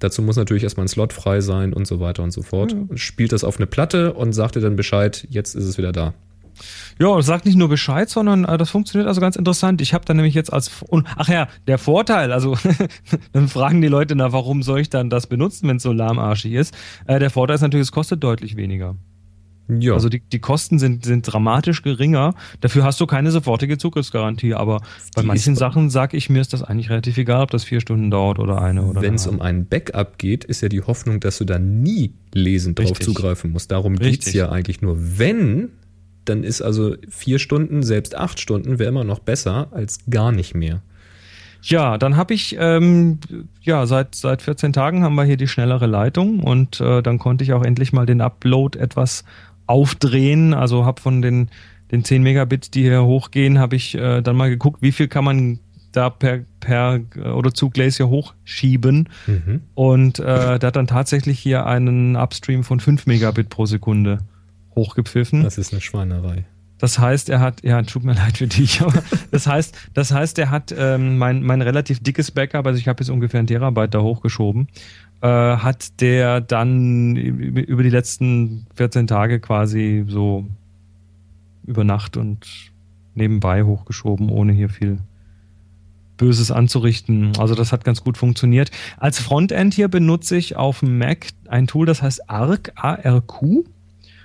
Dazu 0.00 0.20
muss 0.20 0.34
natürlich 0.34 0.64
erstmal 0.64 0.86
ein 0.86 0.88
Slot 0.88 1.12
frei 1.12 1.42
sein 1.42 1.72
und 1.72 1.86
so 1.86 2.00
weiter 2.00 2.24
und 2.24 2.32
so 2.32 2.42
fort. 2.42 2.74
Spielt 2.96 3.30
das 3.30 3.44
auf 3.44 3.58
eine 3.58 3.66
Platte 3.68 4.14
und 4.14 4.32
sagt 4.32 4.56
dir 4.56 4.60
dann 4.60 4.74
Bescheid, 4.74 5.28
jetzt 5.30 5.54
ist 5.54 5.64
es 5.64 5.78
wieder 5.78 5.92
da. 5.92 6.14
Ja, 6.98 7.16
das 7.16 7.26
sagt 7.26 7.46
nicht 7.46 7.56
nur 7.56 7.68
Bescheid, 7.68 8.08
sondern 8.08 8.44
äh, 8.44 8.58
das 8.58 8.70
funktioniert 8.70 9.08
also 9.08 9.20
ganz 9.20 9.36
interessant. 9.36 9.80
Ich 9.80 9.94
habe 9.94 10.04
dann 10.04 10.16
nämlich 10.16 10.34
jetzt 10.34 10.52
als 10.52 10.82
und 10.88 11.06
ach 11.16 11.28
ja, 11.28 11.48
der 11.66 11.78
Vorteil, 11.78 12.32
also 12.32 12.56
dann 13.32 13.48
fragen 13.48 13.80
die 13.80 13.88
Leute, 13.88 14.14
na, 14.16 14.32
warum 14.32 14.62
soll 14.62 14.80
ich 14.80 14.90
dann 14.90 15.10
das 15.10 15.26
benutzen, 15.26 15.68
wenn 15.68 15.76
es 15.76 15.82
so 15.82 15.92
lahmarschig 15.92 16.52
ist? 16.52 16.76
Äh, 17.06 17.18
der 17.18 17.30
Vorteil 17.30 17.56
ist 17.56 17.62
natürlich, 17.62 17.86
es 17.86 17.92
kostet 17.92 18.22
deutlich 18.22 18.56
weniger. 18.56 18.96
Ja, 19.78 19.94
Also 19.94 20.08
die, 20.08 20.20
die 20.20 20.40
Kosten 20.40 20.78
sind, 20.78 21.04
sind 21.04 21.22
dramatisch 21.22 21.82
geringer. 21.82 22.34
Dafür 22.60 22.84
hast 22.84 23.00
du 23.00 23.06
keine 23.06 23.30
sofortige 23.30 23.78
Zugriffsgarantie. 23.78 24.54
Aber 24.54 24.80
bei 25.14 25.22
manchen 25.22 25.54
Sachen 25.54 25.90
sage 25.90 26.16
ich 26.16 26.28
mir, 26.28 26.40
ist 26.40 26.52
das 26.52 26.62
eigentlich 26.62 26.90
relativ 26.90 27.18
egal, 27.18 27.42
ob 27.42 27.50
das 27.50 27.64
vier 27.64 27.80
Stunden 27.80 28.10
dauert 28.10 28.38
oder 28.38 28.60
eine 28.60 28.82
oder 28.82 29.02
wenn 29.02 29.14
es 29.14 29.26
um 29.26 29.40
ein 29.40 29.66
Backup 29.66 30.18
geht, 30.18 30.44
ist 30.44 30.60
ja 30.60 30.68
die 30.68 30.82
Hoffnung, 30.82 31.20
dass 31.20 31.38
du 31.38 31.44
da 31.44 31.58
nie 31.58 32.14
lesend 32.34 32.78
drauf 32.78 32.90
Richtig. 32.90 33.06
zugreifen 33.06 33.52
musst. 33.52 33.70
Darum 33.70 33.96
geht's 33.96 34.26
Richtig. 34.26 34.34
ja 34.34 34.50
eigentlich 34.50 34.82
nur. 34.82 34.96
Wenn, 35.18 35.70
dann 36.24 36.44
ist 36.44 36.62
also 36.62 36.96
vier 37.08 37.38
Stunden, 37.38 37.82
selbst 37.82 38.16
acht 38.16 38.40
Stunden, 38.40 38.78
wäre 38.78 38.88
immer 38.88 39.04
noch 39.04 39.18
besser 39.18 39.68
als 39.72 39.98
gar 40.08 40.32
nicht 40.32 40.54
mehr. 40.54 40.82
Ja, 41.62 41.98
dann 41.98 42.16
habe 42.16 42.32
ich, 42.32 42.56
ähm, 42.58 43.18
ja, 43.60 43.84
seit, 43.86 44.14
seit 44.14 44.40
14 44.40 44.72
Tagen 44.72 45.02
haben 45.02 45.14
wir 45.14 45.24
hier 45.24 45.36
die 45.36 45.48
schnellere 45.48 45.86
Leitung 45.86 46.40
und 46.40 46.80
äh, 46.80 47.02
dann 47.02 47.18
konnte 47.18 47.44
ich 47.44 47.52
auch 47.52 47.62
endlich 47.62 47.92
mal 47.92 48.06
den 48.06 48.22
Upload 48.22 48.78
etwas 48.78 49.24
aufdrehen. 49.66 50.54
Also 50.54 50.86
habe 50.86 51.02
von 51.02 51.20
den 51.20 51.50
den 51.90 52.04
10 52.04 52.22
Megabit, 52.22 52.74
die 52.74 52.82
hier 52.82 53.04
hochgehen, 53.04 53.58
habe 53.58 53.76
ich 53.76 53.94
äh, 53.94 54.22
dann 54.22 54.36
mal 54.36 54.50
geguckt, 54.50 54.82
wie 54.82 54.92
viel 54.92 55.08
kann 55.08 55.24
man 55.24 55.58
da 55.92 56.08
per, 56.08 56.40
per 56.60 57.00
oder 57.34 57.52
zu 57.52 57.68
Glacier 57.68 58.08
hochschieben. 58.08 59.08
Mhm. 59.26 59.62
Und 59.74 60.20
äh, 60.20 60.58
der 60.58 60.68
hat 60.68 60.76
dann 60.76 60.86
tatsächlich 60.86 61.40
hier 61.40 61.66
einen 61.66 62.14
Upstream 62.16 62.62
von 62.62 62.78
5 62.78 63.06
Megabit 63.06 63.48
pro 63.48 63.66
Sekunde 63.66 64.18
hochgepfiffen. 64.74 65.42
Das 65.42 65.58
ist 65.58 65.72
eine 65.72 65.80
Schweinerei. 65.80 66.44
Das 66.78 66.98
heißt, 66.98 67.28
er 67.28 67.40
hat, 67.40 67.62
ja, 67.62 67.82
tut 67.82 68.04
mir 68.04 68.12
leid 68.14 68.38
für 68.38 68.46
dich, 68.46 68.80
aber 68.80 69.02
das 69.30 69.46
heißt, 69.46 69.76
das 69.94 70.12
heißt, 70.12 70.38
er 70.38 70.50
hat 70.50 70.74
ähm, 70.76 71.18
mein, 71.18 71.42
mein 71.42 71.62
relativ 71.62 72.02
dickes 72.02 72.30
Backup, 72.30 72.66
also 72.66 72.78
ich 72.78 72.88
habe 72.88 73.02
jetzt 73.02 73.10
ungefähr 73.10 73.40
ein 73.40 73.46
Terabyte 73.46 73.94
da 73.94 74.00
hochgeschoben, 74.00 74.68
äh, 75.20 75.26
hat 75.28 76.00
der 76.00 76.40
dann 76.40 77.16
über 77.16 77.82
die 77.82 77.90
letzten 77.90 78.66
14 78.74 79.06
Tage 79.06 79.40
quasi 79.40 80.04
so 80.08 80.46
über 81.66 81.84
Nacht 81.84 82.16
und 82.16 82.72
nebenbei 83.14 83.62
hochgeschoben, 83.62 84.30
ohne 84.30 84.52
hier 84.52 84.70
viel 84.70 84.98
Böses 86.16 86.50
anzurichten. 86.50 87.32
Also 87.38 87.54
das 87.54 87.72
hat 87.72 87.84
ganz 87.84 88.02
gut 88.02 88.18
funktioniert. 88.18 88.70
Als 88.98 89.18
Frontend 89.18 89.74
hier 89.74 89.88
benutze 89.88 90.36
ich 90.36 90.56
auf 90.56 90.80
dem 90.80 90.98
Mac 90.98 91.28
ein 91.48 91.66
Tool, 91.66 91.86
das 91.86 92.02
heißt 92.02 92.28
ARC, 92.28 92.72
A-R-Q. 92.76 93.64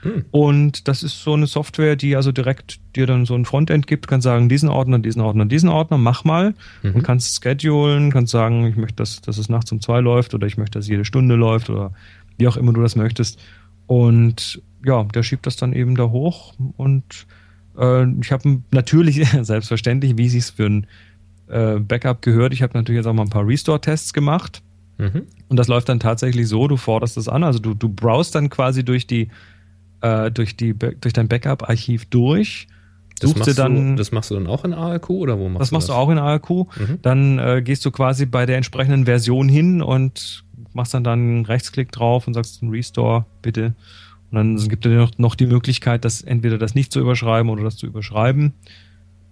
Hm. 0.05 0.23
Und 0.29 0.87
das 0.87 1.01
ist 1.01 1.23
so 1.23 1.33
eine 1.33 1.47
Software, 1.47 1.95
die 1.95 2.15
also 2.15 2.31
direkt 2.31 2.79
dir 2.95 3.07
dann 3.07 3.25
so 3.25 3.33
ein 3.33 3.43
Frontend 3.43 3.87
gibt, 3.87 4.07
kann 4.07 4.21
sagen, 4.21 4.49
diesen 4.49 4.69
Ordner, 4.69 4.99
diesen 4.99 5.19
Ordner, 5.19 5.45
diesen 5.45 5.67
Ordner, 5.67 5.97
mach 5.97 6.23
mal 6.23 6.53
Mhm. 6.83 6.91
und 6.95 7.03
kannst 7.03 7.43
schedulen, 7.43 8.11
kannst 8.11 8.31
sagen, 8.31 8.67
ich 8.67 8.75
möchte, 8.75 8.97
dass, 8.97 9.21
dass 9.21 9.39
es 9.39 9.49
nachts 9.49 9.71
um 9.71 9.81
zwei 9.81 10.01
läuft 10.01 10.35
oder 10.35 10.45
ich 10.45 10.57
möchte, 10.57 10.77
dass 10.77 10.87
jede 10.87 11.05
Stunde 11.05 11.33
läuft 11.33 11.71
oder 11.71 11.91
wie 12.37 12.47
auch 12.47 12.55
immer 12.55 12.71
du 12.71 12.81
das 12.83 12.95
möchtest. 12.95 13.39
Und 13.87 14.61
ja, 14.85 15.03
der 15.03 15.23
schiebt 15.23 15.47
das 15.47 15.55
dann 15.55 15.73
eben 15.73 15.95
da 15.95 16.03
hoch 16.09 16.53
und 16.77 17.25
äh, 17.75 18.05
ich 18.21 18.31
habe 18.31 18.61
natürlich, 18.69 19.27
selbstverständlich, 19.41 20.17
wie 20.17 20.27
es 20.27 20.51
für 20.51 20.67
ein 20.67 20.87
äh, 21.47 21.79
Backup 21.79 22.21
gehört, 22.21 22.53
ich 22.53 22.61
habe 22.61 22.77
natürlich 22.77 22.99
jetzt 22.99 23.07
auch 23.07 23.13
mal 23.13 23.23
ein 23.23 23.29
paar 23.29 23.47
Restore-Tests 23.47 24.13
gemacht. 24.13 24.61
Mhm. 24.99 25.23
Und 25.49 25.57
das 25.57 25.67
läuft 25.67 25.89
dann 25.89 25.99
tatsächlich 25.99 26.47
so, 26.47 26.67
du 26.67 26.77
forderst 26.77 27.17
es 27.17 27.27
an, 27.27 27.43
also 27.43 27.59
du, 27.59 27.73
du 27.73 27.89
browst 27.89 28.35
dann 28.35 28.49
quasi 28.49 28.85
durch 28.85 29.07
die 29.07 29.29
äh, 30.05 30.31
durch 30.31 30.55
die 30.55 30.73
durch 30.73 31.13
dein 31.13 31.27
Backup-Archiv 31.27 32.05
durch, 32.05 32.67
Das 33.19 33.29
suchst 33.31 33.45
machst, 33.45 33.59
dann 33.59 33.91
du, 33.91 33.95
das 33.95 34.11
machst 34.11 34.31
du 34.31 34.35
dann 34.35 34.47
auch 34.47 34.63
in 34.65 34.73
ARQ 34.73 35.09
oder 35.09 35.39
wo 35.39 35.49
machst 35.49 35.61
das 35.61 35.69
du 35.69 35.75
machst 35.75 35.89
das? 35.89 35.95
du 35.95 35.99
auch 35.99 36.09
in 36.09 36.17
ARQ. 36.17 36.49
Mhm. 36.49 36.99
Dann 37.01 37.39
äh, 37.39 37.61
gehst 37.63 37.85
du 37.85 37.91
quasi 37.91 38.25
bei 38.25 38.45
der 38.45 38.57
entsprechenden 38.57 39.05
Version 39.05 39.49
hin 39.49 39.81
und 39.81 40.43
machst 40.73 40.93
dann 40.93 41.03
dann 41.03 41.19
einen 41.19 41.45
Rechtsklick 41.45 41.91
drauf 41.91 42.27
und 42.27 42.33
sagst 42.33 42.61
Restore 42.63 43.25
bitte. 43.41 43.73
Und 44.31 44.37
dann 44.37 44.69
gibt 44.69 44.85
er 44.85 44.91
dir 44.91 44.97
noch, 44.97 45.11
noch 45.17 45.35
die 45.35 45.45
Möglichkeit, 45.45 46.03
das 46.03 46.21
entweder 46.21 46.57
das 46.57 46.75
nicht 46.75 46.91
zu 46.91 46.99
überschreiben 46.99 47.49
oder 47.49 47.63
das 47.63 47.77
zu 47.77 47.85
überschreiben. 47.85 48.53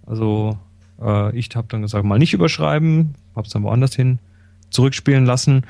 Also 0.06 0.58
äh, 1.02 1.36
ich 1.36 1.50
habe 1.54 1.66
dann 1.68 1.82
gesagt, 1.82 2.04
mal 2.04 2.18
nicht 2.18 2.32
überschreiben, 2.32 3.14
hab's 3.34 3.50
dann 3.50 3.62
woanders 3.62 3.94
hin 3.94 4.18
zurückspielen 4.70 5.24
lassen. 5.26 5.64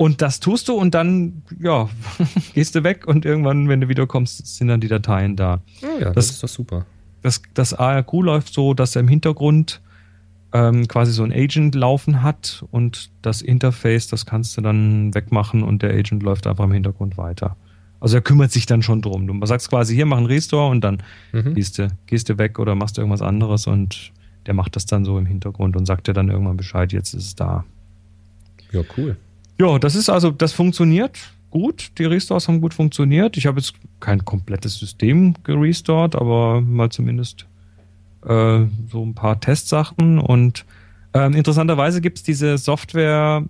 Und 0.00 0.22
das 0.22 0.40
tust 0.40 0.66
du 0.68 0.72
und 0.76 0.94
dann, 0.94 1.42
ja, 1.60 1.90
gehst 2.54 2.74
du 2.74 2.82
weg 2.84 3.06
und 3.06 3.26
irgendwann, 3.26 3.68
wenn 3.68 3.82
du 3.82 3.88
wiederkommst, 3.88 4.46
sind 4.56 4.68
dann 4.68 4.80
die 4.80 4.88
Dateien 4.88 5.36
da 5.36 5.60
Ah, 5.82 5.86
ja, 6.00 6.04
das, 6.06 6.14
Das- 6.14 6.30
ist 6.30 6.42
doch 6.42 6.48
super. 6.48 6.86
das, 7.20 7.42
das 7.52 7.74
ARQ 7.74 8.12
läuft 8.22 8.54
so, 8.54 8.72
dass 8.72 8.96
er 8.96 9.00
im 9.00 9.08
Hintergrund 9.08 9.82
ähm, 10.54 10.88
quasi 10.88 11.12
so 11.12 11.22
ein 11.22 11.32
Agent 11.32 11.74
laufen 11.74 12.22
hat 12.22 12.64
und 12.70 13.10
das 13.20 13.42
Interface, 13.42 14.08
das 14.08 14.24
kannst 14.24 14.56
du 14.56 14.62
dann 14.62 15.14
wegmachen 15.14 15.62
und 15.62 15.82
der 15.82 15.90
Agent 15.90 16.22
läuft 16.22 16.46
einfach 16.46 16.64
im 16.64 16.72
Hintergrund 16.72 17.18
weiter. 17.18 17.56
Also 18.00 18.16
er 18.16 18.22
kümmert 18.22 18.50
sich 18.52 18.64
dann 18.64 18.82
schon 18.82 19.02
drum. 19.02 19.26
Du 19.26 19.46
sagst 19.46 19.68
quasi, 19.68 19.94
hier 19.94 20.06
mach 20.06 20.16
einen 20.16 20.24
Restore 20.26 20.70
und 20.70 20.80
dann 20.82 21.02
Mhm. 21.32 21.52
gehst 21.54 21.76
du, 21.78 21.88
gehst 22.06 22.30
du 22.30 22.38
weg 22.38 22.58
oder 22.58 22.74
machst 22.74 22.96
irgendwas 22.96 23.20
anderes 23.20 23.66
und 23.66 24.12
der 24.46 24.54
macht 24.54 24.76
das 24.76 24.86
dann 24.86 25.04
so 25.04 25.18
im 25.18 25.26
Hintergrund 25.26 25.76
und 25.76 25.84
sagt 25.84 26.08
dir 26.08 26.14
dann 26.14 26.30
irgendwann 26.30 26.56
Bescheid, 26.56 26.90
jetzt 26.94 27.12
ist 27.12 27.26
es 27.26 27.34
da. 27.34 27.64
Ja, 28.72 28.80
cool. 28.96 29.18
Ja, 29.60 29.78
das 29.78 29.94
ist 29.94 30.08
also, 30.08 30.30
das 30.30 30.54
funktioniert 30.54 31.18
gut. 31.50 31.92
Die 31.98 32.06
Restores 32.06 32.48
haben 32.48 32.62
gut 32.62 32.72
funktioniert. 32.72 33.36
Ich 33.36 33.44
habe 33.46 33.60
jetzt 33.60 33.74
kein 34.00 34.24
komplettes 34.24 34.78
System 34.78 35.34
gerestored, 35.44 36.16
aber 36.16 36.62
mal 36.62 36.88
zumindest 36.88 37.44
äh, 38.24 38.60
so 38.90 39.04
ein 39.04 39.14
paar 39.14 39.38
Testsachen. 39.38 40.18
Und 40.18 40.64
ähm, 41.12 41.34
interessanterweise 41.34 42.00
gibt 42.00 42.16
es 42.16 42.22
diese 42.22 42.56
Software 42.56 43.44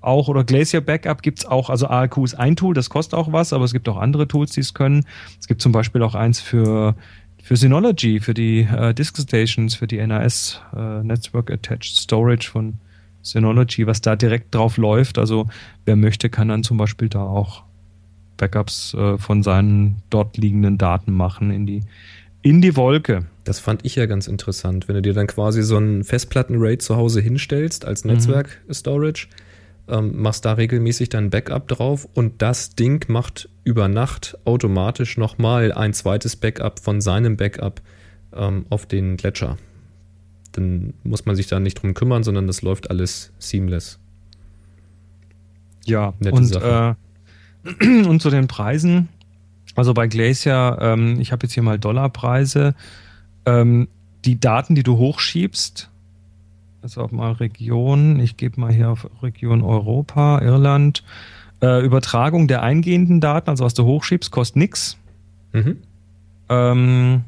auch 0.00 0.26
oder 0.26 0.42
Glacier 0.42 0.80
Backup 0.80 1.22
gibt 1.22 1.38
es 1.38 1.46
auch. 1.46 1.70
Also 1.70 1.86
ARQ 1.86 2.24
ist 2.24 2.34
ein 2.34 2.56
Tool, 2.56 2.74
das 2.74 2.90
kostet 2.90 3.14
auch 3.14 3.30
was, 3.30 3.52
aber 3.52 3.66
es 3.66 3.72
gibt 3.72 3.88
auch 3.88 3.98
andere 3.98 4.26
Tools, 4.26 4.50
die 4.50 4.62
es 4.62 4.74
können. 4.74 5.04
Es 5.38 5.46
gibt 5.46 5.62
zum 5.62 5.70
Beispiel 5.70 6.02
auch 6.02 6.16
eins 6.16 6.40
für 6.40 6.96
für 7.40 7.54
Synology, 7.54 8.18
für 8.18 8.34
die 8.34 8.62
äh, 8.62 8.92
Disk 8.94 9.16
Stations, 9.16 9.76
für 9.76 9.86
die 9.86 10.04
NAS 10.04 10.60
äh, 10.76 11.04
Network 11.04 11.52
Attached 11.52 11.94
Storage 11.94 12.50
von 12.50 12.80
Synology, 13.26 13.86
was 13.86 14.00
da 14.00 14.16
direkt 14.16 14.54
drauf 14.54 14.76
läuft. 14.76 15.18
Also 15.18 15.46
wer 15.84 15.96
möchte, 15.96 16.30
kann 16.30 16.48
dann 16.48 16.62
zum 16.62 16.76
Beispiel 16.76 17.08
da 17.08 17.22
auch 17.22 17.64
Backups 18.36 18.94
äh, 18.94 19.18
von 19.18 19.42
seinen 19.42 20.02
dort 20.10 20.36
liegenden 20.36 20.78
Daten 20.78 21.12
machen 21.12 21.50
in 21.50 21.66
die, 21.66 21.82
in 22.42 22.60
die 22.60 22.76
Wolke. 22.76 23.26
Das 23.44 23.60
fand 23.60 23.84
ich 23.84 23.96
ja 23.96 24.06
ganz 24.06 24.28
interessant, 24.28 24.88
wenn 24.88 24.96
du 24.96 25.02
dir 25.02 25.14
dann 25.14 25.26
quasi 25.26 25.62
so 25.62 25.78
ein 25.78 26.04
Festplatten-RAID 26.04 26.82
zu 26.82 26.96
Hause 26.96 27.20
hinstellst 27.20 27.84
als 27.84 28.04
Mhm. 28.04 28.12
Netzwerk-Storage, 28.12 29.28
ähm, 29.88 30.20
machst 30.20 30.44
da 30.44 30.54
regelmäßig 30.54 31.08
dein 31.08 31.30
Backup 31.30 31.68
drauf 31.68 32.08
und 32.14 32.42
das 32.42 32.74
Ding 32.74 33.04
macht 33.08 33.48
über 33.64 33.88
Nacht 33.88 34.36
automatisch 34.44 35.16
nochmal 35.16 35.72
ein 35.72 35.92
zweites 35.92 36.36
Backup 36.36 36.80
von 36.80 37.00
seinem 37.00 37.36
Backup 37.36 37.80
ähm, 38.34 38.66
auf 38.68 38.86
den 38.86 39.16
Gletscher. 39.16 39.56
Dann 40.56 40.94
muss 41.04 41.26
man 41.26 41.36
sich 41.36 41.46
da 41.46 41.60
nicht 41.60 41.82
drum 41.82 41.94
kümmern, 41.94 42.24
sondern 42.24 42.46
das 42.46 42.62
läuft 42.62 42.90
alles 42.90 43.32
seamless. 43.38 43.98
Ja, 45.84 46.14
Nette 46.18 46.36
und, 46.36 46.44
Sache. 46.46 46.96
äh, 47.64 48.04
und 48.06 48.20
zu 48.20 48.30
den 48.30 48.48
Preisen. 48.48 49.08
Also 49.74 49.92
bei 49.94 50.06
Glacier, 50.06 50.78
ähm, 50.80 51.20
ich 51.20 51.32
habe 51.32 51.44
jetzt 51.44 51.52
hier 51.52 51.62
mal 51.62 51.78
Dollarpreise. 51.78 52.74
Ähm, 53.44 53.88
die 54.24 54.40
Daten, 54.40 54.74
die 54.74 54.82
du 54.82 54.96
hochschiebst, 54.96 55.90
also 56.82 57.02
auch 57.02 57.12
mal 57.12 57.32
Region, 57.32 58.18
ich 58.20 58.36
gebe 58.36 58.60
mal 58.60 58.72
hier 58.72 58.90
auf 58.90 59.08
Region 59.22 59.62
Europa, 59.62 60.40
Irland, 60.40 61.04
äh, 61.60 61.84
Übertragung 61.84 62.48
der 62.48 62.62
eingehenden 62.62 63.20
Daten, 63.20 63.50
also 63.50 63.64
was 63.64 63.74
du 63.74 63.84
hochschiebst, 63.84 64.30
kostet 64.30 64.56
nix. 64.56 64.96
Mhm. 65.52 65.78
Ähm, 66.48 67.24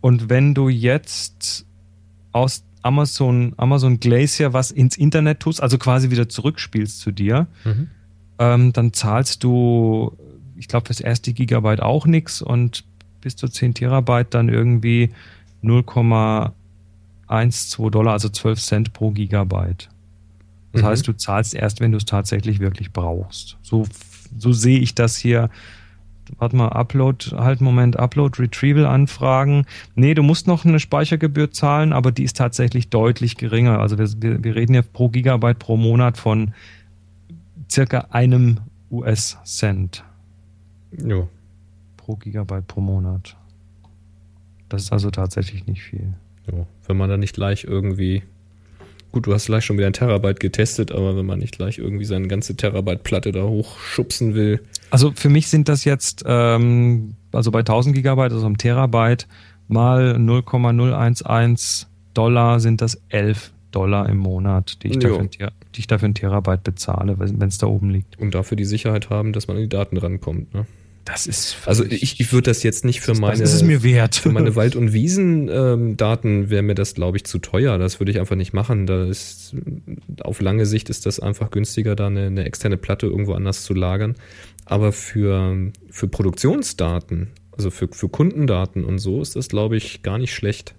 und 0.00 0.28
wenn 0.28 0.54
du 0.54 0.68
jetzt 0.68 1.66
aus 2.32 2.64
Amazon, 2.82 3.52
Amazon 3.58 4.00
Glacier 4.00 4.52
was 4.52 4.70
ins 4.70 4.96
Internet 4.96 5.40
tust, 5.40 5.62
also 5.62 5.78
quasi 5.78 6.10
wieder 6.10 6.28
zurückspielst 6.28 7.00
zu 7.00 7.10
dir, 7.12 7.46
Mhm. 7.64 7.88
ähm, 8.38 8.72
dann 8.72 8.92
zahlst 8.92 9.42
du, 9.44 10.16
ich 10.56 10.68
glaube, 10.68 10.86
fürs 10.86 11.00
erste 11.00 11.32
Gigabyte 11.32 11.82
auch 11.82 12.06
nix 12.06 12.40
und 12.40 12.84
bis 13.20 13.36
zu 13.36 13.48
10 13.48 13.74
Terabyte 13.74 14.32
dann 14.32 14.48
irgendwie 14.48 15.10
0,12 15.62 17.90
Dollar, 17.90 18.12
also 18.12 18.28
12 18.28 18.60
Cent 18.60 18.92
pro 18.92 19.10
Gigabyte. 19.10 19.88
Das 20.72 20.82
Mhm. 20.82 20.86
heißt, 20.86 21.08
du 21.08 21.12
zahlst 21.16 21.54
erst, 21.54 21.80
wenn 21.80 21.92
du 21.92 21.98
es 21.98 22.04
tatsächlich 22.04 22.60
wirklich 22.60 22.92
brauchst. 22.92 23.56
So, 23.62 23.86
so 24.38 24.52
sehe 24.52 24.78
ich 24.78 24.94
das 24.94 25.16
hier. 25.16 25.50
Warte 26.38 26.56
mal, 26.56 26.68
Upload, 26.68 27.36
halt 27.36 27.60
Moment, 27.60 27.98
Upload, 27.98 28.40
Retrieval 28.40 28.86
anfragen. 28.86 29.66
Nee, 29.94 30.14
du 30.14 30.22
musst 30.22 30.46
noch 30.46 30.64
eine 30.64 30.80
Speichergebühr 30.80 31.50
zahlen, 31.50 31.92
aber 31.92 32.12
die 32.12 32.24
ist 32.24 32.36
tatsächlich 32.36 32.88
deutlich 32.88 33.36
geringer. 33.36 33.78
Also 33.80 33.98
wir, 33.98 34.44
wir, 34.44 34.54
reden 34.54 34.74
ja 34.74 34.82
pro 34.82 35.08
Gigabyte 35.08 35.58
pro 35.58 35.76
Monat 35.76 36.18
von 36.18 36.52
circa 37.70 38.06
einem 38.10 38.58
US-Cent 38.90 40.04
Ja. 41.04 41.26
pro 41.96 42.16
Gigabyte 42.16 42.66
pro 42.66 42.80
Monat. 42.80 43.36
Das 44.68 44.82
ist 44.82 44.92
also 44.92 45.10
tatsächlich 45.10 45.66
nicht 45.66 45.82
viel. 45.82 46.14
Ja, 46.50 46.66
wenn 46.86 46.96
man 46.96 47.10
da 47.10 47.16
nicht 47.16 47.34
gleich 47.34 47.64
irgendwie. 47.64 48.22
Gut, 49.12 49.26
du 49.26 49.34
hast 49.34 49.46
gleich 49.46 49.64
schon 49.64 49.76
wieder 49.76 49.88
ein 49.88 49.92
Terabyte 49.92 50.38
getestet, 50.38 50.92
aber 50.92 51.16
wenn 51.16 51.26
man 51.26 51.40
nicht 51.40 51.56
gleich 51.56 51.78
irgendwie 51.78 52.04
seine 52.04 52.28
ganze 52.28 52.56
Terabyte-Platte 52.56 53.32
da 53.32 53.42
hochschubsen 53.42 54.34
will. 54.34 54.60
Also 54.90 55.12
für 55.14 55.28
mich 55.28 55.48
sind 55.48 55.68
das 55.68 55.84
jetzt, 55.84 56.24
ähm, 56.26 57.14
also 57.32 57.50
bei 57.50 57.60
1000 57.60 57.94
Gigabyte, 57.94 58.32
also 58.32 58.46
ein 58.46 58.58
Terabyte, 58.58 59.26
mal 59.68 60.18
0,011 60.18 61.86
Dollar 62.14 62.60
sind 62.60 62.80
das 62.80 63.00
11 63.08 63.52
Dollar 63.70 64.08
im 64.08 64.16
Monat, 64.16 64.82
die 64.82 64.88
ich, 64.88 64.98
dafür, 64.98 65.28
die 65.28 65.78
ich 65.78 65.86
dafür 65.86 66.08
ein 66.08 66.14
Terabyte 66.14 66.64
bezahle, 66.64 67.18
wenn 67.18 67.48
es 67.48 67.58
da 67.58 67.66
oben 67.68 67.90
liegt. 67.90 68.18
Und 68.18 68.34
dafür 68.34 68.56
die 68.56 68.64
Sicherheit 68.64 69.10
haben, 69.10 69.32
dass 69.32 69.46
man 69.46 69.56
an 69.56 69.62
die 69.62 69.68
Daten 69.68 69.96
rankommt. 69.96 70.52
Ne? 70.52 70.66
Das 71.04 71.26
ist. 71.26 71.56
Also 71.64 71.84
ich, 71.84 72.20
ich 72.20 72.32
würde 72.32 72.50
das 72.50 72.62
jetzt 72.62 72.84
nicht 72.84 73.00
für 73.00 73.14
meine. 73.14 73.32
das 73.32 73.50
ist 73.50 73.56
es 73.56 73.62
mir 73.62 73.82
wert. 73.82 74.16
Für 74.16 74.30
meine 74.30 74.54
Wald- 74.56 74.76
und 74.76 74.92
Wiesen-Daten 74.92 76.50
wäre 76.50 76.62
mir 76.62 76.74
das, 76.74 76.94
glaube 76.94 77.16
ich, 77.16 77.24
zu 77.24 77.38
teuer. 77.38 77.78
Das 77.78 78.00
würde 78.00 78.12
ich 78.12 78.20
einfach 78.20 78.36
nicht 78.36 78.52
machen. 78.52 78.86
Da 78.86 79.04
ist, 79.06 79.56
auf 80.20 80.40
lange 80.40 80.66
Sicht 80.66 80.90
ist 80.90 81.06
das 81.06 81.18
einfach 81.18 81.50
günstiger, 81.50 81.96
da 81.96 82.08
eine, 82.08 82.26
eine 82.26 82.44
externe 82.44 82.76
Platte 82.76 83.06
irgendwo 83.06 83.32
anders 83.32 83.64
zu 83.64 83.72
lagern. 83.72 84.14
Aber 84.70 84.92
für, 84.92 85.70
für 85.90 86.08
Produktionsdaten 86.08 87.28
Also 87.56 87.70
für, 87.70 87.88
für 87.92 88.08
Kundendaten 88.08 88.84
und 88.84 88.98
so 88.98 89.20
ist 89.20 89.36
das, 89.36 89.48
glaube 89.48 89.76
ich, 89.76 90.02
gar 90.02 90.16
nicht 90.18 90.32
schlecht. 90.34 90.74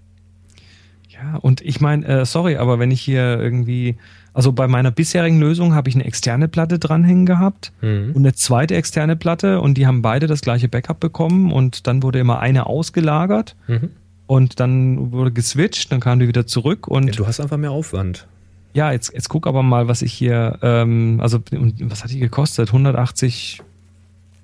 Ja, 1.09 1.35
und 1.35 1.61
ich 1.61 1.81
meine, 1.81 2.05
äh, 2.07 2.25
sorry, 2.25 2.55
aber 2.55 2.79
wenn 2.79 2.89
ich 2.89 3.01
hier 3.01 3.37
irgendwie, 3.39 3.97
also 4.33 4.53
bei 4.53 4.67
meiner 4.67 4.89
bisherigen 4.91 5.39
Lösung 5.39 5.75
habe 5.75 5.89
ich 5.89 5.95
eine 5.95 6.05
externe 6.05 6.47
Platte 6.47 6.79
dranhängen 6.79 7.25
gehabt 7.25 7.73
Mhm. 7.81 8.11
und 8.13 8.17
eine 8.23 8.33
zweite 8.33 8.75
externe 8.75 9.15
Platte 9.17 9.59
und 9.61 9.77
die 9.77 9.85
haben 9.85 10.01
beide 10.01 10.25
das 10.27 10.41
gleiche 10.41 10.69
Backup 10.69 10.99
bekommen 10.99 11.51
und 11.51 11.85
dann 11.85 12.01
wurde 12.01 12.17
immer 12.19 12.39
eine 12.39 12.65
ausgelagert 12.65 13.55
Mhm. 13.67 13.89
und 14.25 14.59
dann 14.61 15.11
wurde 15.11 15.31
geswitcht, 15.31 15.91
dann 15.91 15.99
kam 15.99 16.19
die 16.19 16.27
wieder 16.29 16.47
zurück 16.47 16.87
und 16.87 17.07
Ja, 17.07 17.11
du 17.11 17.27
hast 17.27 17.39
einfach 17.41 17.57
mehr 17.57 17.71
Aufwand. 17.71 18.25
Ja, 18.73 18.93
jetzt, 18.93 19.13
jetzt 19.13 19.27
guck 19.27 19.47
aber 19.47 19.63
mal, 19.63 19.89
was 19.89 20.01
ich 20.01 20.13
hier, 20.13 20.57
ähm, 20.61 21.19
also 21.21 21.39
was 21.81 22.03
hat 22.05 22.11
die 22.11 22.19
gekostet? 22.19 22.71
180, 22.71 23.61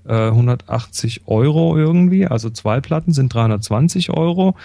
äh, 0.07 0.27
180 0.29 1.21
Euro 1.27 1.77
irgendwie, 1.77 2.25
also 2.27 2.49
zwei 2.49 2.79
Platten 2.81 3.13
sind 3.13 3.33
320 3.33 4.09
Euro. 4.11 4.55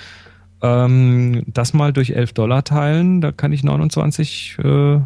Ähm, 0.62 1.43
das 1.47 1.74
mal 1.74 1.93
durch 1.93 2.11
11 2.11 2.32
Dollar 2.34 2.62
teilen, 2.64 3.20
da 3.20 3.32
kann 3.32 3.53
ich 3.53 3.64
29, 3.64 4.57
äh, 4.62 5.01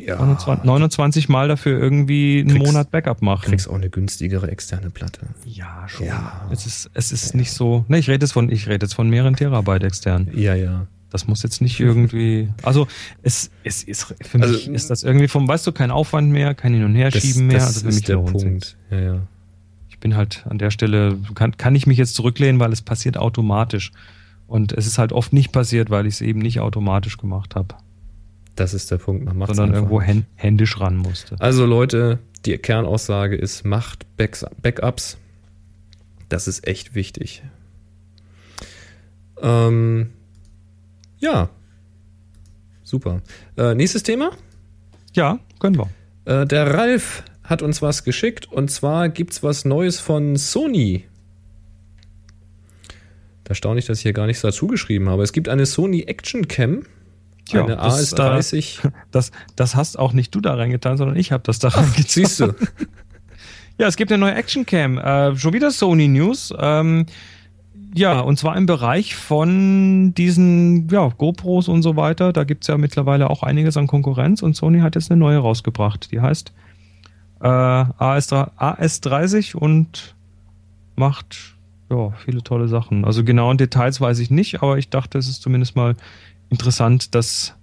Ja. 0.00 0.16
29, 0.16 0.64
29 0.64 1.28
Mal 1.28 1.48
dafür 1.48 1.78
irgendwie 1.78 2.40
einen 2.40 2.50
Kriegst- 2.50 2.66
Monat 2.66 2.90
Backup 2.90 3.22
machen. 3.22 3.44
Kriegst 3.50 3.68
auch 3.70 3.74
eine 3.74 3.88
günstigere 3.90 4.50
externe 4.50 4.90
Platte. 4.90 5.20
Ja, 5.46 5.84
schon. 5.86 6.06
Ja. 6.06 6.42
Es 6.50 6.66
ist, 6.66 6.90
es 6.94 7.12
ist 7.12 7.34
nicht 7.34 7.52
so, 7.52 7.84
ne, 7.88 7.98
ich 7.98 8.08
rede 8.08 8.24
jetzt 8.24 8.32
von, 8.32 8.50
ich 8.50 8.66
rede 8.68 8.84
jetzt 8.86 8.94
von 8.94 9.08
mehreren 9.08 9.34
Terabyte 9.36 9.84
extern. 9.84 10.28
Ja, 10.34 10.54
ja. 10.54 10.86
Das 11.10 11.26
muss 11.26 11.42
jetzt 11.42 11.62
nicht 11.62 11.80
irgendwie. 11.80 12.48
Also 12.62 12.86
es, 13.22 13.50
es 13.64 13.82
ist 13.82 14.14
für 14.20 14.38
mich 14.38 14.46
Also, 14.46 14.70
ist 14.72 14.90
das 14.90 15.02
irgendwie 15.02 15.28
vom, 15.28 15.48
weißt 15.48 15.66
du, 15.66 15.72
kein 15.72 15.90
Aufwand 15.90 16.30
mehr, 16.30 16.54
kein 16.54 16.74
Hin 16.74 16.84
und 16.84 16.94
Her 16.94 17.10
Das, 17.10 17.22
schieben 17.22 17.46
mehr. 17.46 17.56
das 17.58 17.66
also 17.68 17.80
für 17.80 17.88
ist 17.88 17.94
mich 17.96 18.04
der. 18.04 18.16
Punkt. 18.18 18.76
Ja, 18.90 18.98
ja. 19.00 19.20
Ich 19.88 19.98
bin 19.98 20.14
halt 20.16 20.44
an 20.48 20.58
der 20.58 20.70
Stelle, 20.70 21.18
kann, 21.34 21.56
kann 21.56 21.74
ich 21.74 21.86
mich 21.86 21.96
jetzt 21.98 22.14
zurücklehnen, 22.14 22.60
weil 22.60 22.72
es 22.72 22.82
passiert 22.82 23.16
automatisch. 23.16 23.90
Und 24.46 24.72
es 24.72 24.86
ist 24.86 24.98
halt 24.98 25.12
oft 25.12 25.32
nicht 25.32 25.50
passiert, 25.52 25.90
weil 25.90 26.06
ich 26.06 26.14
es 26.14 26.20
eben 26.20 26.38
nicht 26.40 26.60
automatisch 26.60 27.16
gemacht 27.18 27.54
habe, 27.56 27.74
Das 28.54 28.74
ist 28.74 28.90
der 28.90 28.98
Punkt. 28.98 29.24
Man 29.32 29.46
sondern 29.48 29.74
irgendwo 29.74 29.98
nicht. 30.00 30.08
hän, 30.08 30.26
händisch 30.36 30.78
ran 30.80 30.96
musste. 30.96 31.36
Also 31.40 31.64
Leute, 31.66 32.18
die 32.44 32.56
Kernaussage 32.58 33.34
ist, 33.36 33.64
macht 33.64 34.06
Backs- 34.16 34.46
Backups. 34.62 35.16
Das 36.28 36.46
ist 36.48 36.66
echt 36.66 36.94
wichtig. 36.94 37.42
Ähm, 39.40 40.10
ja. 41.18 41.50
Super. 42.82 43.20
Äh, 43.56 43.74
nächstes 43.74 44.02
Thema. 44.02 44.30
Ja, 45.14 45.38
können 45.58 45.76
wir. 45.76 45.90
Äh, 46.24 46.46
der 46.46 46.72
Ralf 46.74 47.24
hat 47.44 47.62
uns 47.62 47.82
was 47.82 48.04
geschickt 48.04 48.50
und 48.50 48.70
zwar 48.70 49.08
gibt's 49.08 49.42
was 49.42 49.64
Neues 49.64 50.00
von 50.00 50.36
Sony. 50.36 51.04
Da 53.44 53.54
staune 53.54 53.78
ich, 53.78 53.86
dass 53.86 53.98
ich 53.98 54.02
hier 54.02 54.12
gar 54.12 54.26
nichts 54.26 54.42
dazu 54.42 54.66
geschrieben 54.66 55.08
habe. 55.08 55.22
Es 55.22 55.32
gibt 55.32 55.48
eine 55.48 55.64
Sony 55.64 56.02
Action 56.02 56.48
Cam. 56.48 56.84
Tja, 57.46 57.64
eine 57.64 57.76
das, 57.76 58.14
AS30. 58.14 58.90
Das, 59.10 59.32
das 59.56 59.74
hast 59.74 59.98
auch 59.98 60.12
nicht 60.12 60.34
du 60.34 60.42
da 60.42 60.54
reingetan, 60.54 60.98
sondern 60.98 61.16
ich 61.16 61.32
habe 61.32 61.42
das 61.44 61.58
da 61.58 61.68
reingetan. 61.68 62.04
Siehst 62.06 62.40
du? 62.40 62.54
Ja, 63.78 63.86
es 63.86 63.96
gibt 63.96 64.10
eine 64.10 64.18
neue 64.18 64.34
Actioncam. 64.34 64.98
Äh, 64.98 65.36
schon 65.36 65.52
wieder 65.52 65.70
Sony 65.70 66.08
News. 66.08 66.52
Ähm, 66.58 67.06
ja, 67.94 68.20
und 68.20 68.38
zwar 68.38 68.56
im 68.56 68.66
Bereich 68.66 69.16
von 69.16 70.12
diesen 70.14 70.88
ja, 70.88 71.08
GoPros 71.08 71.68
und 71.68 71.82
so 71.82 71.96
weiter. 71.96 72.32
Da 72.32 72.44
gibt's 72.44 72.66
ja 72.66 72.76
mittlerweile 72.76 73.30
auch 73.30 73.42
einiges 73.42 73.76
an 73.76 73.86
Konkurrenz 73.86 74.42
und 74.42 74.54
Sony 74.54 74.80
hat 74.80 74.94
jetzt 74.94 75.10
eine 75.10 75.18
neue 75.18 75.38
rausgebracht. 75.38 76.10
Die 76.12 76.20
heißt 76.20 76.52
äh, 77.40 77.46
AS3, 77.46 78.50
AS30 78.58 79.56
und 79.56 80.14
macht 80.96 81.56
ja, 81.90 82.10
viele 82.24 82.42
tolle 82.42 82.68
Sachen. 82.68 83.04
Also 83.04 83.24
genauen 83.24 83.56
Details 83.56 84.00
weiß 84.00 84.18
ich 84.18 84.30
nicht, 84.30 84.62
aber 84.62 84.78
ich 84.78 84.90
dachte, 84.90 85.18
es 85.18 85.28
ist 85.28 85.40
zumindest 85.40 85.74
mal 85.74 85.94
interessant, 86.50 87.14
das 87.14 87.54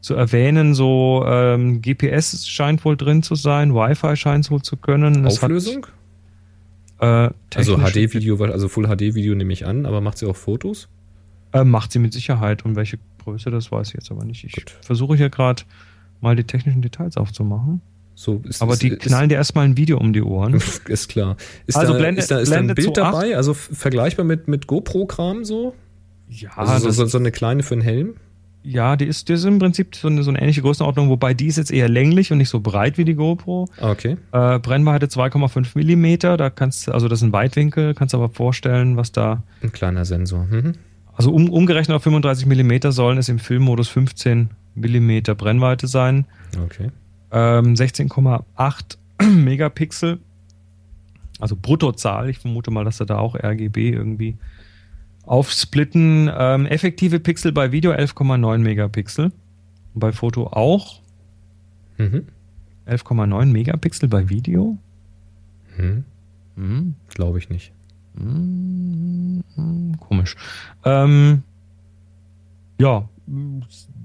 zu 0.00 0.14
erwähnen. 0.14 0.74
So 0.74 1.24
ähm, 1.26 1.82
GPS 1.82 2.46
scheint 2.46 2.84
wohl 2.84 2.96
drin 2.96 3.22
zu 3.22 3.34
sein, 3.34 3.74
Wi-Fi 3.74 4.16
scheint 4.16 4.44
es 4.44 4.50
wohl 4.50 4.62
zu 4.62 4.76
können. 4.76 5.26
Es 5.26 5.38
hat, 5.38 5.44
Auflösung? 5.44 5.86
Äh, 7.02 7.30
Also 7.54 7.76
HD-Video, 7.76 8.42
also 8.42 8.68
Full 8.68 8.86
HD-Video 8.86 9.34
nehme 9.34 9.52
ich 9.52 9.66
an, 9.66 9.84
aber 9.86 10.00
macht 10.00 10.18
sie 10.18 10.26
auch 10.26 10.36
Fotos? 10.36 10.88
Äh, 11.52 11.64
macht 11.64 11.92
sie 11.92 11.98
mit 11.98 12.12
Sicherheit. 12.14 12.64
Und 12.64 12.76
welche 12.76 12.98
Größe, 13.22 13.50
das 13.50 13.70
weiß 13.70 13.88
ich 13.88 13.94
jetzt 13.94 14.10
aber 14.10 14.24
nicht. 14.24 14.44
Ich 14.44 14.52
Gut. 14.54 14.70
versuche 14.80 15.16
hier 15.16 15.28
gerade 15.28 15.62
mal 16.20 16.34
die 16.36 16.44
technischen 16.44 16.80
Details 16.82 17.16
aufzumachen. 17.16 17.82
So 18.14 18.42
ist, 18.44 18.62
Aber 18.62 18.76
die 18.76 18.88
ist, 18.88 19.00
knallen 19.00 19.28
dir 19.30 19.36
erstmal 19.36 19.64
ein 19.64 19.76
Video 19.76 19.98
um 19.98 20.12
die 20.12 20.22
Ohren. 20.22 20.54
Ist 20.86 21.08
klar. 21.08 21.36
Ist 21.66 21.76
Also 21.76 21.94
da, 21.94 21.98
blende- 21.98 22.20
ist 22.20 22.30
da, 22.30 22.38
ist 22.40 22.52
da 22.52 22.56
ein 22.58 22.66
Bild 22.68 22.88
2.8? 22.88 22.92
dabei? 22.94 23.36
Also 23.36 23.54
vergleichbar 23.54 24.24
mit, 24.26 24.48
mit 24.48 24.66
GoPro-Kram 24.66 25.44
so? 25.44 25.74
Ja, 26.28 26.50
Also 26.56 26.90
so, 26.90 27.06
so 27.06 27.18
eine 27.18 27.32
kleine 27.32 27.62
für 27.62 27.74
einen 27.74 27.82
Helm? 27.82 28.14
Ja 28.62 28.96
die, 28.96 29.06
ist, 29.06 29.28
die 29.28 29.34
ist 29.34 29.44
im 29.44 29.58
Prinzip 29.58 29.94
so 29.96 30.08
eine, 30.08 30.22
so 30.22 30.30
eine 30.30 30.40
ähnliche 30.40 30.62
Größenordnung, 30.62 31.08
wobei 31.08 31.34
die 31.34 31.46
ist 31.46 31.56
jetzt 31.56 31.70
eher 31.70 31.88
länglich 31.88 32.32
und 32.32 32.38
nicht 32.38 32.48
so 32.48 32.60
breit 32.60 32.98
wie 32.98 33.04
die 33.04 33.14
GoPro. 33.14 33.68
Okay. 33.80 34.16
Äh, 34.32 34.58
Brennweite 34.58 35.06
2,5 35.06 35.70
Millimeter, 35.74 36.36
da 36.36 36.50
kannst 36.50 36.86
du, 36.86 36.92
also 36.92 37.08
das 37.08 37.20
ist 37.20 37.24
ein 37.24 37.32
Weitwinkel, 37.32 37.94
kannst 37.94 38.14
aber 38.14 38.28
vorstellen, 38.28 38.96
was 38.96 39.12
da, 39.12 39.42
Ein 39.62 39.72
kleiner 39.72 40.04
Sensor. 40.04 40.46
Mhm. 40.50 40.74
also 41.14 41.32
um, 41.32 41.50
umgerechnet 41.50 41.96
auf 41.96 42.02
35 42.02 42.46
Millimeter 42.46 42.92
sollen 42.92 43.18
es 43.18 43.28
im 43.28 43.38
Filmmodus 43.38 43.88
15 43.88 44.50
Millimeter 44.74 45.34
Brennweite 45.34 45.86
sein. 45.86 46.26
Okay. 46.64 46.90
Ähm, 47.30 47.74
16,8 47.74 48.96
Megapixel. 49.22 50.18
Also 51.40 51.56
Bruttozahl. 51.60 52.30
Ich 52.30 52.38
vermute 52.38 52.70
mal, 52.70 52.84
dass 52.84 52.98
sie 52.98 53.06
da 53.06 53.18
auch 53.18 53.34
RGB 53.34 53.90
irgendwie 53.90 54.36
aufsplitten. 55.24 56.30
Ähm, 56.36 56.66
effektive 56.66 57.20
Pixel 57.20 57.52
bei 57.52 57.72
Video 57.72 57.92
11,9 57.92 58.58
Megapixel. 58.58 59.32
Bei 59.94 60.12
Foto 60.12 60.46
auch 60.48 61.00
Mhm. 61.98 62.26
11,9 62.86 63.46
Megapixel 63.52 64.08
bei 64.08 64.28
Video. 64.28 64.78
Mhm. 65.76 66.04
Hm. 66.56 66.94
Glaube 67.08 67.38
ich 67.38 67.48
nicht. 67.50 67.72
Hm, 68.16 69.42
hm, 69.54 69.96
Komisch. 70.00 70.36
Ähm, 70.84 71.42
ja, 72.80 73.08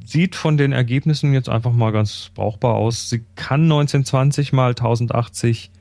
sieht 0.06 0.36
von 0.36 0.58
den 0.58 0.72
Ergebnissen 0.74 1.34
jetzt 1.34 1.50
einfach 1.50 1.74
mal 1.74 1.92
ganz 1.92 2.30
brauchbar 2.36 2.76
aus. 2.76 3.10
Sie 3.10 3.24
kann 3.36 3.64
1920 3.64 4.54
mal 4.54 4.70
1080 4.70 5.72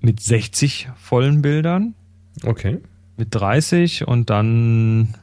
mit 0.00 0.20
60 0.20 0.88
vollen 0.96 1.42
Bildern, 1.42 1.94
Okay. 2.44 2.78
Mit 3.20 3.32
30 3.32 4.08
und 4.08 4.28
dann 4.30 5.14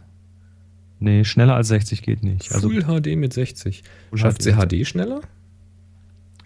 nee, 1.00 1.26
schneller 1.26 1.56
als 1.56 1.68
60 1.68 2.02
geht 2.02 2.24
nicht. 2.24 2.54
Also 2.54 2.70
Full 2.70 2.84
HD 2.84 3.18
mit 3.18 3.34
60. 3.34 3.84
Full 4.10 4.18
Schafft 4.20 4.42
HD 4.42 4.44
sie 4.44 4.54
HD 4.54 4.88
schneller? 4.88 5.20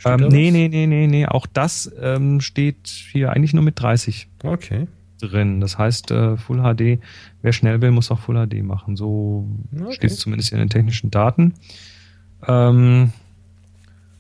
Ähm, 0.04 0.30
nee, 0.30 0.50
nee, 0.50 0.68
nee, 0.68 0.88
nee, 0.88 1.06
nee, 1.06 1.28
auch 1.28 1.46
das 1.46 1.92
ähm, 2.02 2.42
steht 2.42 2.88
hier 2.88 3.32
eigentlich 3.32 3.54
nur 3.54 3.64
mit 3.64 3.80
30 3.80 4.28
Okay. 4.44 4.88
drin. 5.20 5.62
Das 5.62 5.78
heißt, 5.78 6.10
äh, 6.10 6.38
Full 6.38 6.58
HD, 6.58 7.00
wer 7.44 7.54
schnell 7.54 7.82
will, 7.82 7.92
muss 7.92 8.10
auch 8.10 8.20
Full 8.20 8.48
HD 8.48 8.64
machen. 8.64 8.96
So 8.96 9.48
Okay. 9.80 9.94
steht 9.94 10.12
es 10.12 10.18
zumindest 10.18 10.54
in 10.54 10.58
den 10.58 10.70
technischen 10.70 11.12
Daten. 11.12 11.54
Ähm, 12.48 13.12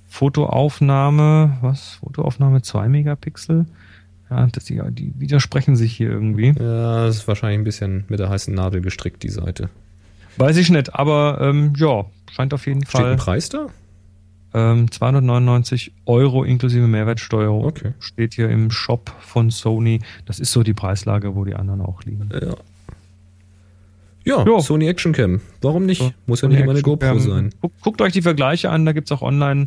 Fotoaufnahme, 0.07 1.57
was? 1.61 1.93
Fotoaufnahme 1.95 2.61
2 2.61 2.87
Megapixel? 2.89 3.65
Ja, 4.31 4.47
das, 4.47 4.63
die, 4.63 4.81
die 4.91 5.13
widersprechen 5.17 5.75
sich 5.75 5.91
hier 5.93 6.09
irgendwie. 6.09 6.53
Ja, 6.57 7.05
das 7.05 7.17
ist 7.17 7.27
wahrscheinlich 7.27 7.59
ein 7.59 7.63
bisschen 7.65 8.05
mit 8.07 8.19
der 8.19 8.29
heißen 8.29 8.53
Nadel 8.55 8.79
gestrickt, 8.81 9.21
die 9.23 9.29
Seite. 9.29 9.69
Weiß 10.37 10.55
ich 10.55 10.69
nicht, 10.69 10.95
aber 10.95 11.39
ähm, 11.41 11.73
ja, 11.75 12.05
scheint 12.31 12.53
auf 12.53 12.65
jeden 12.65 12.85
Steht 12.85 12.95
ein 12.95 13.01
Fall 13.03 13.15
Preis 13.17 13.49
da? 13.49 13.67
ähm, 14.53 14.89
299 14.89 15.91
Euro 16.05 16.45
inklusive 16.45 16.87
Mehrwertsteuer 16.87 17.51
Okay. 17.51 17.91
steht 17.99 18.33
hier 18.35 18.49
im 18.49 18.71
Shop 18.71 19.11
von 19.19 19.51
Sony. 19.51 19.99
Das 20.25 20.39
ist 20.39 20.53
so 20.53 20.63
die 20.63 20.73
Preislage, 20.73 21.35
wo 21.35 21.43
die 21.43 21.55
anderen 21.55 21.81
auch 21.81 22.03
liegen. 22.03 22.29
Ja. 22.31 22.55
Ja, 24.23 24.45
Jo. 24.45 24.59
Sony 24.59 24.87
Action 24.87 25.13
Cam. 25.13 25.41
Warum 25.61 25.85
nicht? 25.85 25.99
So, 25.99 26.13
Muss 26.27 26.39
ja 26.39 26.45
Sony 26.47 26.53
nicht 26.55 26.63
immer 26.63 26.71
eine 26.71 26.81
GoPro 26.83 27.17
sein. 27.19 27.49
Guckt, 27.59 27.81
guckt 27.81 28.01
euch 28.01 28.13
die 28.13 28.21
Vergleiche 28.21 28.69
an, 28.69 28.85
da 28.85 28.93
gibt 28.93 29.07
es 29.07 29.11
auch 29.11 29.23
online 29.23 29.65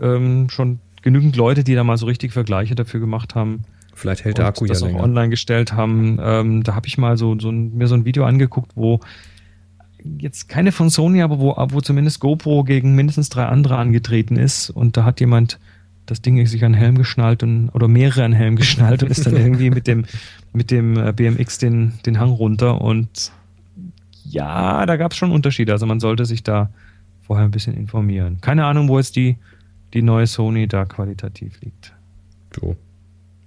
ähm, 0.00 0.48
schon 0.48 0.80
genügend 1.02 1.36
Leute, 1.36 1.62
die 1.62 1.74
da 1.74 1.84
mal 1.84 1.98
so 1.98 2.06
richtig 2.06 2.32
Vergleiche 2.32 2.74
dafür 2.74 3.00
gemacht 3.00 3.34
haben 3.34 3.64
Vielleicht 3.94 4.24
hält 4.24 4.38
der 4.38 4.46
Akku 4.46 4.64
ja 4.64 4.70
das 4.70 4.82
auch 4.82 4.86
länger. 4.86 5.02
online 5.02 5.28
gestellt 5.30 5.72
haben. 5.72 6.18
Ähm, 6.20 6.62
da 6.62 6.74
habe 6.74 6.86
ich 6.86 6.98
mal 6.98 7.16
so, 7.16 7.38
so 7.38 7.50
ein, 7.50 7.76
mir 7.76 7.86
so 7.86 7.94
ein 7.94 8.04
Video 8.04 8.24
angeguckt, 8.24 8.72
wo 8.74 9.00
jetzt 10.18 10.48
keine 10.48 10.72
von 10.72 10.90
Sony, 10.90 11.22
aber 11.22 11.38
wo, 11.38 11.54
wo 11.56 11.80
zumindest 11.80 12.20
GoPro 12.20 12.64
gegen 12.64 12.94
mindestens 12.94 13.28
drei 13.28 13.46
andere 13.46 13.76
angetreten 13.76 14.36
ist 14.36 14.70
und 14.70 14.96
da 14.96 15.04
hat 15.04 15.20
jemand 15.20 15.58
das 16.06 16.20
Ding 16.20 16.44
sich 16.46 16.64
an 16.64 16.72
den 16.72 16.78
Helm 16.78 16.98
geschnallt 16.98 17.42
und, 17.42 17.68
oder 17.70 17.86
mehrere 17.86 18.24
an 18.24 18.32
den 18.32 18.38
Helm 18.38 18.56
geschnallt 18.56 19.02
und 19.02 19.10
ist 19.10 19.24
dann 19.24 19.36
irgendwie 19.36 19.70
mit 19.70 19.86
dem, 19.86 20.04
mit 20.52 20.70
dem 20.70 20.96
äh, 20.96 21.12
BMX 21.12 21.58
den, 21.58 21.92
den 22.04 22.18
Hang 22.18 22.30
runter 22.30 22.80
und 22.80 23.30
ja, 24.24 24.86
da 24.86 24.96
gab 24.96 25.12
es 25.12 25.18
schon 25.18 25.30
Unterschiede. 25.30 25.72
Also 25.72 25.86
man 25.86 26.00
sollte 26.00 26.24
sich 26.24 26.42
da 26.42 26.70
vorher 27.22 27.44
ein 27.44 27.50
bisschen 27.50 27.74
informieren. 27.74 28.40
Keine 28.40 28.64
Ahnung, 28.64 28.88
wo 28.88 28.98
jetzt 28.98 29.16
die, 29.16 29.36
die 29.94 30.02
neue 30.02 30.26
Sony 30.26 30.66
da 30.66 30.84
qualitativ 30.84 31.60
liegt. 31.60 31.92
So. 32.58 32.76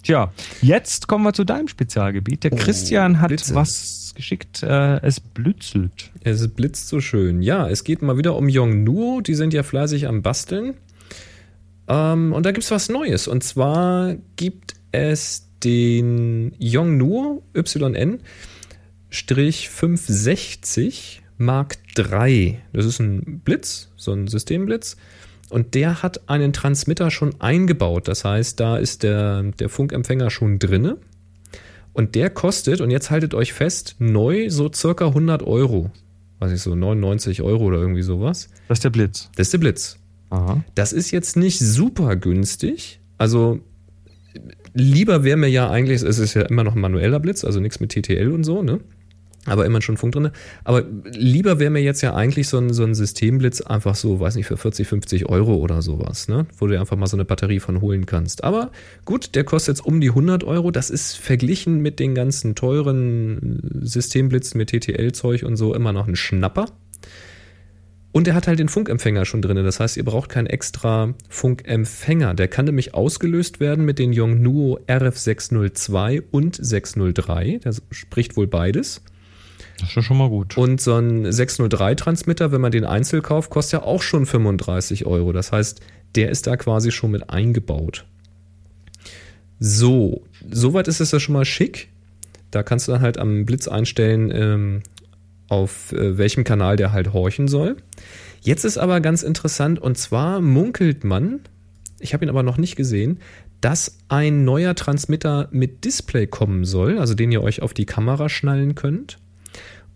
Tja, 0.05 0.31
jetzt 0.61 1.07
kommen 1.07 1.23
wir 1.25 1.33
zu 1.33 1.43
deinem 1.43 1.67
Spezialgebiet. 1.67 2.43
Der 2.43 2.53
Oh, 2.53 2.57
Christian 2.57 3.21
hat 3.21 3.29
Blitze. 3.29 3.55
was 3.55 4.13
geschickt. 4.15 4.61
Äh, 4.61 5.01
es 5.01 5.19
blützelt. 5.19 6.11
Es 6.23 6.47
blitzt 6.47 6.89
so 6.89 7.01
schön. 7.01 7.41
Ja, 7.41 7.67
es 7.67 7.83
geht 7.83 8.03
mal 8.03 8.15
wieder 8.17 8.35
um 8.35 8.47
Yongnuo. 8.47 9.21
Die 9.21 9.33
sind 9.33 9.51
ja 9.51 9.63
fleißig 9.63 10.07
am 10.07 10.21
Basteln. 10.21 10.75
Ähm, 11.87 12.33
und 12.33 12.45
da 12.45 12.51
gibt 12.51 12.63
es 12.63 12.69
was 12.71 12.87
Neues. 12.89 13.27
Und 13.27 13.43
zwar 13.43 14.15
gibt 14.35 14.75
es 14.91 15.47
den 15.63 16.53
Yongnuo 16.59 17.41
YN 17.55 18.19
560 19.09 21.23
Mark 21.37 21.77
III. 21.97 22.59
Das 22.73 22.85
ist 22.85 22.99
ein 22.99 23.41
Blitz, 23.43 23.89
so 23.95 24.11
ein 24.13 24.27
Systemblitz. 24.27 24.97
Und 25.55 25.73
der 25.73 26.03
hat 26.03 26.27
einen 26.27 26.51
Transmitter 26.51 27.09
schon 27.09 27.39
eingebaut. 27.39 28.09
Das 28.09 28.25
heißt, 28.25 28.59
da 28.59 28.75
ist 28.75 29.03
der, 29.03 29.41
der 29.41 29.69
Funkempfänger 29.69 30.29
schon 30.29 30.59
drinne. 30.59 30.97
Und 31.93 32.15
der 32.15 32.29
kostet, 32.29 32.81
und 32.81 32.91
jetzt 32.91 33.09
haltet 33.09 33.33
euch 33.33 33.53
fest, 33.53 33.95
neu 33.97 34.49
so 34.49 34.69
circa 34.69 35.07
100 35.07 35.43
Euro. 35.43 35.91
Weiß 36.39 36.51
ich 36.51 36.61
so, 36.61 36.75
99 36.75 37.41
Euro 37.41 37.63
oder 37.63 37.77
irgendwie 37.77 38.01
sowas. 38.01 38.49
Das 38.67 38.79
ist 38.79 38.83
der 38.83 38.89
Blitz. 38.89 39.29
Das 39.37 39.47
ist 39.47 39.53
der 39.53 39.59
Blitz. 39.59 39.97
Aha. 40.29 40.61
Das 40.75 40.91
ist 40.91 41.11
jetzt 41.11 41.37
nicht 41.37 41.59
super 41.59 42.17
günstig. 42.17 42.99
Also 43.17 43.61
lieber 44.73 45.23
wäre 45.23 45.37
mir 45.37 45.47
ja 45.47 45.69
eigentlich, 45.69 46.01
es 46.01 46.19
ist 46.19 46.33
ja 46.33 46.41
immer 46.41 46.65
noch 46.65 46.75
ein 46.75 46.81
manueller 46.81 47.21
Blitz, 47.21 47.45
also 47.45 47.61
nichts 47.61 47.79
mit 47.79 47.93
TTL 47.93 48.29
und 48.29 48.43
so, 48.43 48.61
ne? 48.61 48.81
Aber 49.45 49.65
immer 49.65 49.81
schon 49.81 49.97
Funk 49.97 50.13
drin. 50.13 50.31
Aber 50.63 50.83
lieber 51.11 51.59
wäre 51.59 51.69
mir 51.69 51.81
jetzt 51.81 52.01
ja 52.01 52.15
eigentlich 52.15 52.47
so 52.47 52.57
ein, 52.57 52.73
so 52.73 52.83
ein 52.83 52.95
Systemblitz 52.95 53.61
einfach 53.61 53.95
so, 53.95 54.19
weiß 54.19 54.35
nicht, 54.35 54.47
für 54.47 54.57
40, 54.57 54.87
50 54.87 55.29
Euro 55.29 55.55
oder 55.55 55.81
sowas, 55.81 56.27
ne? 56.27 56.47
Wo 56.57 56.65
du 56.65 56.73
dir 56.73 56.79
einfach 56.79 56.97
mal 56.97 57.07
so 57.07 57.15
eine 57.15 57.25
Batterie 57.25 57.59
von 57.59 57.81
holen 57.81 58.05
kannst. 58.05 58.43
Aber 58.43 58.71
gut, 59.05 59.35
der 59.35 59.43
kostet 59.43 59.77
jetzt 59.77 59.85
um 59.85 60.01
die 60.01 60.09
100 60.09 60.43
Euro. 60.43 60.71
Das 60.71 60.89
ist 60.89 61.17
verglichen 61.17 61.81
mit 61.81 61.99
den 61.99 62.15
ganzen 62.15 62.55
teuren 62.55 63.61
Systemblitzen 63.81 64.57
mit 64.57 64.69
TTL-Zeug 64.69 65.43
und 65.43 65.57
so 65.57 65.73
immer 65.75 65.93
noch 65.93 66.07
ein 66.07 66.15
Schnapper. 66.15 66.65
Und 68.15 68.29
er 68.29 68.33
hat 68.33 68.47
halt 68.47 68.59
den 68.59 68.69
Funkempfänger 68.69 69.25
schon 69.25 69.41
drin. 69.41 69.57
Das 69.57 69.81
heißt, 69.81 69.97
ihr 69.97 70.05
braucht 70.05 70.29
keinen 70.29 70.47
extra 70.47 71.13
Funkempfänger. 71.27 72.33
Der 72.33 72.47
kann 72.47 72.63
nämlich 72.63 72.93
ausgelöst 72.93 73.59
werden 73.59 73.83
mit 73.83 73.99
den 73.99 74.13
Yongnuo 74.13 74.79
RF602 74.87 76.23
und 76.31 76.55
603. 76.55 77.59
Das 77.61 77.81
spricht 77.91 78.37
wohl 78.37 78.47
beides. 78.47 79.01
Das 79.79 79.95
ist 79.95 80.05
schon 80.05 80.17
mal 80.17 80.29
gut. 80.29 80.57
Und 80.57 80.79
so 80.79 80.95
ein 80.95 81.25
603-Transmitter, 81.25 82.51
wenn 82.51 82.61
man 82.61 82.71
den 82.71 82.85
einzeln 82.85 83.21
kauft, 83.21 83.49
kostet 83.49 83.81
ja 83.81 83.85
auch 83.85 84.01
schon 84.01 84.25
35 84.25 85.05
Euro. 85.05 85.33
Das 85.33 85.51
heißt, 85.51 85.81
der 86.15 86.29
ist 86.29 86.47
da 86.47 86.55
quasi 86.55 86.91
schon 86.91 87.11
mit 87.11 87.29
eingebaut. 87.29 88.05
So, 89.59 90.23
soweit 90.49 90.87
ist 90.87 91.01
es 91.01 91.11
ja 91.11 91.19
schon 91.19 91.33
mal 91.33 91.45
schick. 91.45 91.89
Da 92.51 92.63
kannst 92.63 92.87
du 92.87 92.93
dann 92.93 93.01
halt 93.01 93.17
am 93.17 93.45
Blitz 93.45 93.67
einstellen, 93.67 94.31
ähm, 94.33 94.83
auf 95.47 95.91
äh, 95.91 96.17
welchem 96.17 96.43
Kanal 96.43 96.75
der 96.75 96.91
halt 96.91 97.13
horchen 97.13 97.47
soll. 97.47 97.77
Jetzt 98.41 98.63
ist 98.63 98.77
aber 98.77 99.01
ganz 99.01 99.23
interessant, 99.23 99.79
und 99.79 99.97
zwar 99.97 100.41
munkelt 100.41 101.03
man, 101.03 101.41
ich 101.99 102.13
habe 102.13 102.25
ihn 102.25 102.29
aber 102.29 102.43
noch 102.43 102.57
nicht 102.57 102.75
gesehen, 102.75 103.19
dass 103.61 103.97
ein 104.09 104.45
neuer 104.45 104.75
Transmitter 104.75 105.47
mit 105.51 105.83
Display 105.85 106.27
kommen 106.27 106.65
soll, 106.65 106.99
also 106.99 107.15
den 107.15 107.31
ihr 107.31 107.41
euch 107.41 107.61
auf 107.61 107.73
die 107.73 107.85
Kamera 107.85 108.29
schnallen 108.29 108.75
könnt. 108.75 109.17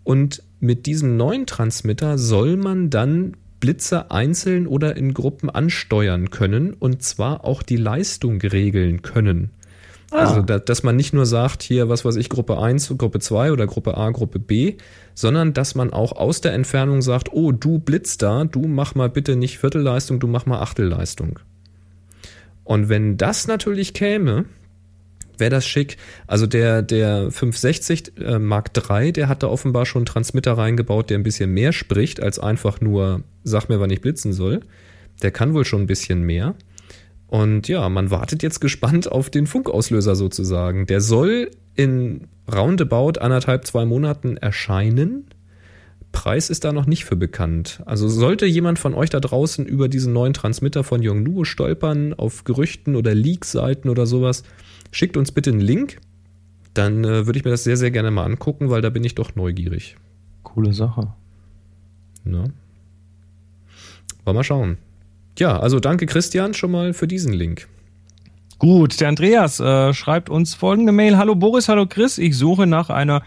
Und 0.04 0.42
mit 0.60 0.86
diesem 0.86 1.16
neuen 1.16 1.46
Transmitter 1.46 2.18
soll 2.18 2.56
man 2.56 2.90
dann 2.90 3.36
Blitze 3.60 4.10
einzeln 4.10 4.66
oder 4.66 4.96
in 4.96 5.14
Gruppen 5.14 5.50
ansteuern 5.50 6.30
können 6.30 6.72
und 6.72 7.02
zwar 7.02 7.44
auch 7.44 7.62
die 7.62 7.76
Leistung 7.76 8.40
regeln 8.40 9.02
können. 9.02 9.50
Also, 10.10 10.42
da, 10.42 10.58
dass 10.58 10.82
man 10.82 10.96
nicht 10.96 11.12
nur 11.12 11.24
sagt, 11.24 11.62
hier, 11.62 11.88
was 11.88 12.04
weiß 12.04 12.16
ich, 12.16 12.28
Gruppe 12.28 12.58
1, 12.58 12.92
Gruppe 12.98 13.20
2 13.20 13.52
oder 13.52 13.66
Gruppe 13.68 13.96
A, 13.96 14.10
Gruppe 14.10 14.40
B, 14.40 14.76
sondern 15.14 15.52
dass 15.52 15.76
man 15.76 15.92
auch 15.92 16.12
aus 16.12 16.40
der 16.40 16.52
Entfernung 16.52 17.00
sagt, 17.00 17.32
oh, 17.32 17.52
du 17.52 17.78
Blitz 17.78 18.18
da, 18.18 18.44
du 18.44 18.66
mach 18.66 18.96
mal 18.96 19.08
bitte 19.08 19.36
nicht 19.36 19.58
Viertelleistung, 19.58 20.18
du 20.18 20.26
mach 20.26 20.46
mal 20.46 20.60
Achtelleistung. 20.60 21.38
Und 22.64 22.88
wenn 22.88 23.16
das 23.16 23.46
natürlich 23.46 23.94
käme, 23.94 24.46
wäre 25.40 25.50
das 25.50 25.66
schick. 25.66 25.96
Also 26.26 26.46
der, 26.46 26.82
der 26.82 27.30
560 27.30 28.12
äh, 28.18 28.38
Mark 28.38 28.70
III, 28.76 29.12
der 29.12 29.28
hat 29.28 29.42
da 29.42 29.48
offenbar 29.48 29.86
schon 29.86 30.00
einen 30.00 30.06
Transmitter 30.06 30.52
reingebaut, 30.56 31.10
der 31.10 31.18
ein 31.18 31.22
bisschen 31.22 31.52
mehr 31.52 31.72
spricht, 31.72 32.22
als 32.22 32.38
einfach 32.38 32.80
nur, 32.80 33.22
sag 33.44 33.68
mir, 33.68 33.80
wann 33.80 33.90
ich 33.90 34.00
blitzen 34.00 34.32
soll. 34.32 34.60
Der 35.22 35.30
kann 35.30 35.54
wohl 35.54 35.64
schon 35.64 35.82
ein 35.82 35.86
bisschen 35.86 36.22
mehr. 36.22 36.54
Und 37.26 37.68
ja, 37.68 37.88
man 37.88 38.10
wartet 38.10 38.42
jetzt 38.42 38.60
gespannt 38.60 39.10
auf 39.10 39.30
den 39.30 39.46
Funkauslöser 39.46 40.16
sozusagen. 40.16 40.86
Der 40.86 41.00
soll 41.00 41.50
in 41.76 42.26
roundabout 42.52 43.20
anderthalb, 43.20 43.66
zwei 43.66 43.84
Monaten 43.84 44.36
erscheinen. 44.36 45.26
Preis 46.12 46.50
ist 46.50 46.64
da 46.64 46.72
noch 46.72 46.86
nicht 46.86 47.04
für 47.04 47.14
bekannt. 47.14 47.82
Also 47.86 48.08
sollte 48.08 48.46
jemand 48.46 48.80
von 48.80 48.94
euch 48.94 49.10
da 49.10 49.20
draußen 49.20 49.64
über 49.64 49.88
diesen 49.88 50.12
neuen 50.12 50.32
Transmitter 50.32 50.82
von 50.82 51.02
Yongnuo 51.02 51.44
stolpern, 51.44 52.14
auf 52.14 52.42
Gerüchten 52.42 52.96
oder 52.96 53.14
Leak-Seiten 53.14 53.88
oder 53.88 54.06
sowas, 54.06 54.42
schickt 54.90 55.16
uns 55.16 55.32
bitte 55.32 55.50
einen 55.50 55.60
Link. 55.60 56.00
Dann 56.74 57.04
äh, 57.04 57.26
würde 57.26 57.38
ich 57.38 57.44
mir 57.44 57.50
das 57.50 57.64
sehr, 57.64 57.76
sehr 57.76 57.90
gerne 57.90 58.10
mal 58.10 58.24
angucken, 58.24 58.70
weil 58.70 58.82
da 58.82 58.90
bin 58.90 59.04
ich 59.04 59.14
doch 59.14 59.34
neugierig. 59.34 59.96
Coole 60.42 60.72
Sache. 60.72 61.12
Ne? 62.24 62.38
Wollen 62.38 62.52
wir 64.24 64.32
mal 64.34 64.44
schauen. 64.44 64.78
Ja, 65.38 65.58
also 65.58 65.80
danke 65.80 66.06
Christian 66.06 66.54
schon 66.54 66.70
mal 66.70 66.92
für 66.92 67.08
diesen 67.08 67.32
Link. 67.32 67.68
Gut, 68.58 69.00
der 69.00 69.08
Andreas 69.08 69.58
äh, 69.58 69.94
schreibt 69.94 70.28
uns 70.28 70.54
folgende 70.54 70.92
Mail. 70.92 71.16
Hallo 71.16 71.34
Boris, 71.34 71.68
hallo 71.68 71.86
Chris. 71.86 72.18
Ich 72.18 72.36
suche 72.36 72.66
nach 72.66 72.90
einer 72.90 73.22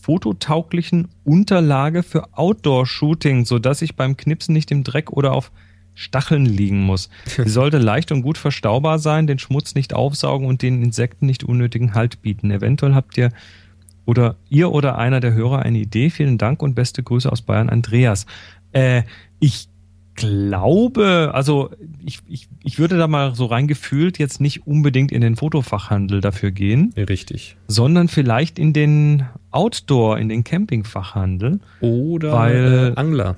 fototauglichen 0.00 1.08
Unterlage 1.24 2.02
für 2.02 2.32
Outdoor-Shooting, 2.32 3.44
sodass 3.44 3.82
ich 3.82 3.96
beim 3.96 4.16
Knipsen 4.16 4.54
nicht 4.54 4.70
im 4.70 4.84
Dreck 4.84 5.12
oder 5.12 5.32
auf 5.34 5.52
Stacheln 5.98 6.46
liegen 6.46 6.80
muss. 6.80 7.10
Sie 7.36 7.48
sollte 7.48 7.78
leicht 7.78 8.12
und 8.12 8.22
gut 8.22 8.38
verstaubar 8.38 8.98
sein, 9.00 9.26
den 9.26 9.38
Schmutz 9.38 9.74
nicht 9.74 9.94
aufsaugen 9.94 10.46
und 10.46 10.62
den 10.62 10.82
Insekten 10.82 11.26
nicht 11.26 11.42
unnötigen 11.44 11.94
Halt 11.94 12.22
bieten. 12.22 12.50
Eventuell 12.52 12.94
habt 12.94 13.18
ihr 13.18 13.30
oder 14.06 14.36
ihr 14.48 14.70
oder 14.72 14.96
einer 14.96 15.20
der 15.20 15.34
Hörer 15.34 15.60
eine 15.62 15.78
Idee. 15.78 16.08
Vielen 16.10 16.38
Dank 16.38 16.62
und 16.62 16.74
beste 16.74 17.02
Grüße 17.02 17.30
aus 17.30 17.42
Bayern, 17.42 17.68
Andreas. 17.68 18.26
Äh, 18.72 19.02
ich 19.40 19.68
glaube, 20.14 21.30
also 21.32 21.70
ich, 22.04 22.20
ich, 22.26 22.48
ich 22.64 22.78
würde 22.78 22.96
da 22.98 23.06
mal 23.06 23.34
so 23.34 23.46
reingefühlt 23.46 24.18
jetzt 24.18 24.40
nicht 24.40 24.66
unbedingt 24.66 25.12
in 25.12 25.20
den 25.20 25.36
Fotofachhandel 25.36 26.20
dafür 26.20 26.50
gehen, 26.50 26.92
Richtig. 26.96 27.56
sondern 27.68 28.08
vielleicht 28.08 28.58
in 28.58 28.72
den 28.72 29.26
Outdoor, 29.50 30.18
in 30.18 30.28
den 30.28 30.42
Campingfachhandel 30.44 31.60
Oder 31.80 32.32
Weil- 32.32 32.92
äh, 32.96 32.98
Angler. 33.00 33.36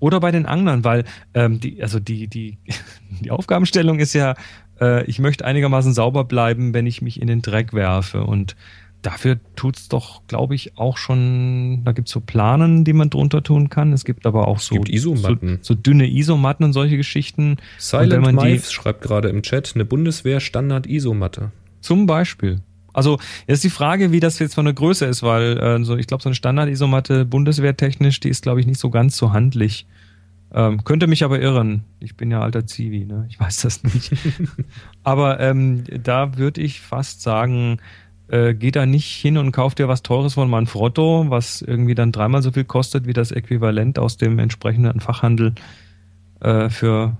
Oder 0.00 0.18
bei 0.20 0.30
den 0.30 0.46
Anglern, 0.46 0.84
weil 0.84 1.04
ähm, 1.34 1.60
die, 1.60 1.82
also 1.82 2.00
die, 2.00 2.26
die, 2.26 2.58
die 3.20 3.30
Aufgabenstellung 3.30 4.00
ist 4.00 4.14
ja, 4.14 4.34
äh, 4.80 5.04
ich 5.04 5.18
möchte 5.18 5.44
einigermaßen 5.44 5.92
sauber 5.92 6.24
bleiben, 6.24 6.74
wenn 6.74 6.86
ich 6.86 7.02
mich 7.02 7.20
in 7.20 7.28
den 7.28 7.42
Dreck 7.42 7.72
werfe. 7.72 8.24
Und 8.24 8.56
dafür 9.02 9.38
tut's 9.56 9.88
doch, 9.88 10.22
glaube 10.26 10.54
ich, 10.54 10.76
auch 10.78 10.96
schon, 10.96 11.82
da 11.84 11.92
gibt's 11.92 12.10
so 12.10 12.20
Planen, 12.20 12.84
die 12.84 12.92
man 12.92 13.10
drunter 13.10 13.42
tun 13.42 13.68
kann. 13.70 13.92
Es 13.92 14.04
gibt 14.04 14.26
aber 14.26 14.48
auch 14.48 14.58
so, 14.58 14.74
gibt 14.74 14.88
Isomatten. 14.88 15.58
so, 15.62 15.74
so 15.74 15.80
dünne 15.80 16.08
Isomatten 16.10 16.64
und 16.64 16.72
solche 16.72 16.96
Geschichten. 16.96 17.58
Silent 17.78 18.32
Mives 18.32 18.72
schreibt 18.72 19.02
gerade 19.02 19.28
im 19.28 19.42
Chat 19.42 19.72
eine 19.74 19.84
Bundeswehr-Standard-Isomatte. 19.84 21.52
Zum 21.80 22.06
Beispiel. 22.06 22.60
Also 22.92 23.18
jetzt 23.46 23.58
ist 23.58 23.64
die 23.64 23.70
Frage, 23.70 24.12
wie 24.12 24.20
das 24.20 24.38
jetzt 24.38 24.54
von 24.54 24.64
der 24.64 24.74
Größe 24.74 25.06
ist, 25.06 25.22
weil 25.22 25.58
äh, 25.58 25.84
so, 25.84 25.96
ich 25.96 26.06
glaube, 26.06 26.22
so 26.22 26.28
eine 26.28 26.34
Standard-Isomatte 26.34 27.24
bundeswehrtechnisch, 27.24 28.20
die 28.20 28.28
ist, 28.28 28.42
glaube 28.42 28.60
ich, 28.60 28.66
nicht 28.66 28.80
so 28.80 28.90
ganz 28.90 29.16
so 29.16 29.32
handlich. 29.32 29.86
Ähm, 30.52 30.82
könnte 30.82 31.06
mich 31.06 31.22
aber 31.22 31.40
irren. 31.40 31.84
Ich 32.00 32.16
bin 32.16 32.30
ja 32.30 32.40
alter 32.40 32.66
Zivi, 32.66 33.04
ne? 33.04 33.26
Ich 33.28 33.38
weiß 33.38 33.62
das 33.62 33.84
nicht. 33.84 34.12
aber 35.04 35.38
ähm, 35.38 35.84
da 36.02 36.36
würde 36.36 36.60
ich 36.60 36.80
fast 36.80 37.22
sagen, 37.22 37.78
äh, 38.30 38.54
geh 38.54 38.70
da 38.70 38.86
nicht 38.86 39.08
hin 39.08 39.38
und 39.38 39.52
kauf 39.52 39.74
dir 39.74 39.88
was 39.88 40.02
Teures 40.02 40.34
von 40.34 40.50
Manfrotto, 40.50 41.26
was 41.28 41.62
irgendwie 41.62 41.94
dann 41.94 42.12
dreimal 42.12 42.42
so 42.42 42.52
viel 42.52 42.64
kostet 42.64 43.06
wie 43.06 43.12
das 43.12 43.30
Äquivalent 43.30 43.98
aus 43.98 44.16
dem 44.16 44.38
entsprechenden 44.38 45.00
Fachhandel 45.00 45.54
äh, 46.40 46.68
für 46.68 47.16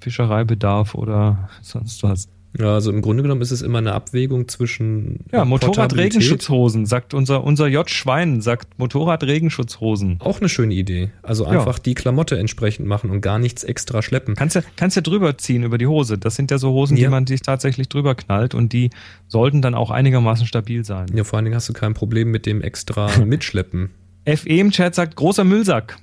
Fischereibedarf 0.00 0.94
oder 0.94 1.48
sonst 1.62 2.02
was. 2.02 2.28
Ja, 2.58 2.74
also 2.74 2.90
im 2.90 3.02
Grunde 3.02 3.22
genommen 3.22 3.42
ist 3.42 3.50
es 3.50 3.60
immer 3.62 3.78
eine 3.78 3.92
Abwägung 3.92 4.48
zwischen 4.48 5.20
Ja, 5.32 5.44
Motorrad-Regenschutzhosen, 5.44 6.86
sagt 6.86 7.12
unser, 7.14 7.44
unser 7.44 7.66
J. 7.66 7.88
Schwein, 7.90 8.40
sagt 8.40 8.78
Motorrad-Regenschutzhosen. 8.78 10.16
Auch 10.20 10.40
eine 10.40 10.48
schöne 10.48 10.74
Idee. 10.74 11.10
Also 11.22 11.44
Ja. 11.44 11.50
einfach 11.50 11.78
die 11.78 11.94
Klamotte 11.94 12.38
entsprechend 12.38 12.86
machen 12.86 13.10
und 13.10 13.20
gar 13.20 13.38
nichts 13.38 13.62
extra 13.64 14.02
schleppen. 14.02 14.34
Kannst 14.36 14.56
ja, 14.56 14.62
kannst 14.76 14.96
ja 14.96 15.02
drüber 15.02 15.36
ziehen 15.38 15.64
über 15.64 15.78
die 15.78 15.86
Hose. 15.86 16.18
Das 16.18 16.36
sind 16.36 16.50
ja 16.50 16.58
so 16.58 16.70
Hosen, 16.72 16.96
Ja. 16.96 17.04
die 17.08 17.10
man 17.10 17.26
sich 17.26 17.42
tatsächlich 17.42 17.88
drüber 17.88 18.14
knallt 18.14 18.54
und 18.54 18.72
die 18.72 18.90
sollten 19.28 19.60
dann 19.62 19.74
auch 19.74 19.90
einigermaßen 19.90 20.46
stabil 20.46 20.84
sein. 20.84 21.06
Ja, 21.14 21.24
vor 21.24 21.36
allen 21.36 21.44
Dingen 21.44 21.56
hast 21.56 21.68
du 21.68 21.72
kein 21.72 21.94
Problem 21.94 22.30
mit 22.30 22.46
dem 22.46 22.62
extra 22.62 23.10
Mitschleppen. 23.24 23.90
FE 24.24 24.48
im 24.48 24.70
Chat 24.70 24.94
sagt 24.94 25.16
großer 25.16 25.44
Müllsack. 25.44 25.98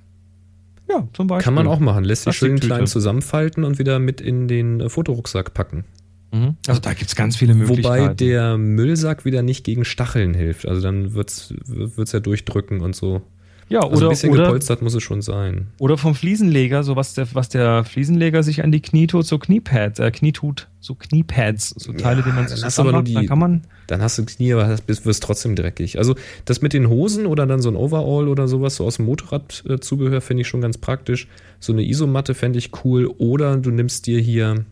Ja, 0.89 1.07
zum 1.13 1.27
Beispiel. 1.27 1.43
Kann 1.43 1.53
man 1.53 1.67
auch 1.67 1.79
machen. 1.79 2.03
Lässt 2.03 2.23
sich 2.23 2.35
schön 2.35 2.59
klein 2.59 2.87
zusammenfalten 2.87 3.63
und 3.63 3.79
wieder 3.79 3.99
mit 3.99 4.21
in 4.21 4.47
den 4.47 4.81
äh, 4.81 4.89
Fotorucksack 4.89 5.53
packen. 5.53 5.85
Mhm. 6.33 6.55
Also 6.67 6.81
da 6.81 6.93
gibt's 6.93 7.15
ganz 7.15 7.35
viele 7.37 7.53
Möglichkeiten. 7.53 8.03
Wobei 8.05 8.13
der 8.15 8.57
Müllsack 8.57 9.23
wieder 9.23 9.43
nicht 9.43 9.63
gegen 9.63 9.85
Stacheln 9.85 10.33
hilft. 10.33 10.67
Also 10.67 10.81
dann 10.81 11.13
wird's 11.13 11.53
wird's 11.67 12.11
ja 12.11 12.19
durchdrücken 12.19 12.81
und 12.81 12.95
so. 12.95 13.21
ja, 13.69 13.81
Also 13.81 13.95
oder, 13.97 14.07
ein 14.07 14.09
bisschen 14.09 14.31
oder, 14.31 14.43
gepolstert 14.45 14.81
muss 14.81 14.93
es 14.95 15.03
schon 15.03 15.21
sein. 15.21 15.67
oder 15.79 15.97
vom 15.97 16.15
Fliesenleger, 16.15 16.83
so 16.83 16.95
was 16.95 17.13
der, 17.13 17.27
was 17.33 17.49
der 17.49 17.83
Fliesenleger 17.83 18.41
sich 18.43 18.63
an 18.63 18.71
die 18.71 18.81
Knie 18.81 19.07
tut, 19.07 19.25
so 19.25 19.37
Kniepads, 19.37 19.99
äh, 19.99 20.11
Knietut, 20.11 20.67
so 20.79 20.95
Kniepads, 20.95 21.69
so 21.77 21.93
Teile, 21.93 22.21
Ja, 22.21 22.25
die 22.25 22.29
man 22.33 22.45
dann 22.45 22.47
sich 22.49 22.59
zusammenmacht, 22.61 23.07
die- 23.07 23.13
dann 23.13 23.27
kann 23.27 23.39
man, 23.39 23.61
Dann 23.87 24.01
hast 24.01 24.17
du 24.17 24.25
Knie, 24.25 24.53
aber 24.53 24.67
hast- 24.67 24.85
bist, 24.87 25.05
wirst 25.05 25.21
trotzdem 25.23 25.55
dreckig. 25.55 25.97
Also 25.97 26.15
das 26.45 26.61
mit 26.61 26.73
den 26.73 26.87
Hosen 26.89 27.25
oder 27.25 27.45
dann 27.45 27.61
so 27.61 27.69
ein 27.69 27.75
Overall 27.75 28.27
oder 28.27 28.47
sowas, 28.47 28.75
so 28.77 28.85
aus 28.85 28.95
dem 28.97 29.05
Motorradzubehör, 29.05 30.21
finde 30.21 30.41
ich 30.41 30.47
schon 30.47 30.61
ganz 30.61 30.77
praktisch. 30.77 31.27
So 31.59 31.73
eine 31.73 31.83
Isomatte 31.83 32.33
fände 32.33 32.59
ich 32.59 32.71
cool. 32.83 33.07
Oder 33.17 33.57
du 33.57 33.71
nimmst 33.71 34.07
dir 34.07 34.19
hier, 34.19 34.65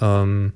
ähm, 0.00 0.52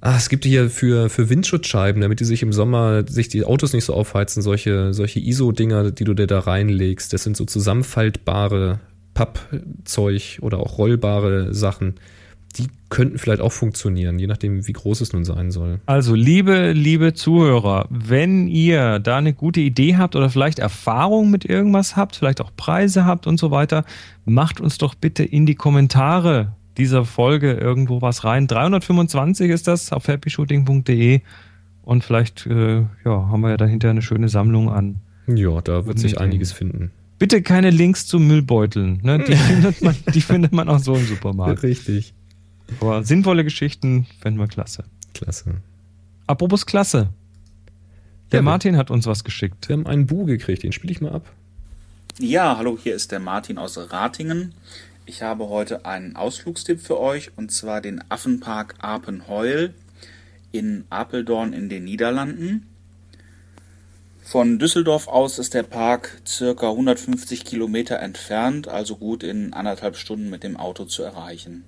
ah, 0.00 0.16
es 0.16 0.28
gibt 0.28 0.44
hier 0.44 0.70
für, 0.70 1.08
für 1.08 1.28
Windschutzscheiben, 1.28 2.00
damit 2.00 2.20
die 2.20 2.24
sich 2.24 2.42
im 2.42 2.52
Sommer, 2.52 3.06
sich 3.06 3.28
die 3.28 3.44
Autos 3.44 3.72
nicht 3.72 3.84
so 3.84 3.94
aufheizen, 3.94 4.42
solche, 4.42 4.94
solche 4.94 5.20
ISO-Dinger, 5.20 5.90
die 5.90 6.04
du 6.04 6.14
dir 6.14 6.26
da 6.26 6.40
reinlegst. 6.40 7.12
Das 7.12 7.22
sind 7.22 7.36
so 7.36 7.44
zusammenfaltbare 7.44 8.80
Pappzeug 9.14 10.38
oder 10.40 10.60
auch 10.60 10.78
rollbare 10.78 11.52
Sachen. 11.52 11.96
Die 12.56 12.68
könnten 12.88 13.18
vielleicht 13.18 13.42
auch 13.42 13.52
funktionieren, 13.52 14.18
je 14.18 14.26
nachdem, 14.26 14.66
wie 14.66 14.72
groß 14.72 15.02
es 15.02 15.12
nun 15.12 15.24
sein 15.24 15.50
soll. 15.50 15.80
Also, 15.84 16.14
liebe, 16.14 16.72
liebe 16.72 17.12
Zuhörer, 17.12 17.86
wenn 17.90 18.48
ihr 18.48 19.00
da 19.00 19.18
eine 19.18 19.34
gute 19.34 19.60
Idee 19.60 19.96
habt 19.96 20.16
oder 20.16 20.30
vielleicht 20.30 20.58
Erfahrung 20.58 21.30
mit 21.30 21.44
irgendwas 21.44 21.96
habt, 21.96 22.16
vielleicht 22.16 22.40
auch 22.40 22.50
Preise 22.56 23.04
habt 23.04 23.26
und 23.26 23.38
so 23.38 23.50
weiter, 23.50 23.84
macht 24.24 24.60
uns 24.60 24.78
doch 24.78 24.94
bitte 24.94 25.24
in 25.24 25.44
die 25.44 25.56
Kommentare 25.56 26.56
dieser 26.78 27.04
Folge 27.04 27.52
irgendwo 27.52 28.00
was 28.00 28.24
rein. 28.24 28.46
325 28.46 29.50
ist 29.50 29.66
das 29.66 29.92
auf 29.92 30.08
happyshooting.de 30.08 31.20
und 31.82 32.04
vielleicht 32.04 32.46
äh, 32.46 32.80
ja, 32.80 32.86
haben 33.04 33.40
wir 33.40 33.50
ja 33.50 33.56
dahinter 33.56 33.90
eine 33.90 34.02
schöne 34.02 34.28
Sammlung 34.28 34.70
an. 34.70 35.00
Ja, 35.26 35.60
da 35.60 35.84
wird 35.86 35.98
sich 35.98 36.18
einiges 36.18 36.52
finden. 36.52 36.90
Bitte 37.18 37.42
keine 37.42 37.70
Links 37.70 38.06
zu 38.06 38.18
Müllbeuteln. 38.18 39.00
Ne? 39.02 39.18
Die, 39.18 39.34
findet 39.34 39.82
man, 39.82 39.96
die 40.14 40.20
findet 40.20 40.52
man 40.52 40.68
auch 40.68 40.78
so 40.78 40.94
im 40.94 41.04
Supermarkt. 41.04 41.62
Richtig. 41.62 42.14
Aber 42.80 43.02
sinnvolle 43.02 43.44
Geschichten 43.44 44.06
fänden 44.20 44.40
wir 44.40 44.46
klasse. 44.46 44.84
Klasse. 45.14 45.56
Apropos 46.26 46.64
klasse. 46.64 47.08
Der 48.30 48.38
Ja, 48.38 48.42
Martin 48.42 48.76
hat 48.76 48.90
uns 48.90 49.06
was 49.06 49.24
geschickt. 49.24 49.68
Wir 49.68 49.76
haben 49.76 49.86
einen 49.86 50.06
Bu 50.06 50.26
gekriegt, 50.26 50.62
den 50.62 50.72
spiele 50.72 50.92
ich 50.92 51.00
mal 51.00 51.12
ab. 51.12 51.32
Ja, 52.20 52.56
hallo, 52.58 52.78
hier 52.80 52.94
ist 52.94 53.12
der 53.12 53.20
Martin 53.20 53.58
aus 53.58 53.78
Ratingen. 53.90 54.52
Ich 55.08 55.22
habe 55.22 55.48
heute 55.48 55.86
einen 55.86 56.16
Ausflugstipp 56.16 56.82
für 56.82 57.00
euch 57.00 57.30
und 57.34 57.50
zwar 57.50 57.80
den 57.80 58.04
Affenpark 58.10 58.74
Apenheul 58.80 59.72
in 60.52 60.84
Apeldoorn 60.90 61.54
in 61.54 61.70
den 61.70 61.84
Niederlanden. 61.84 62.66
Von 64.22 64.58
Düsseldorf 64.58 65.08
aus 65.08 65.38
ist 65.38 65.54
der 65.54 65.62
Park 65.62 66.20
circa 66.26 66.68
150 66.68 67.46
Kilometer 67.46 68.00
entfernt, 68.00 68.68
also 68.68 68.96
gut 68.96 69.22
in 69.22 69.54
anderthalb 69.54 69.96
Stunden 69.96 70.28
mit 70.28 70.42
dem 70.42 70.58
Auto 70.58 70.84
zu 70.84 71.02
erreichen. 71.02 71.64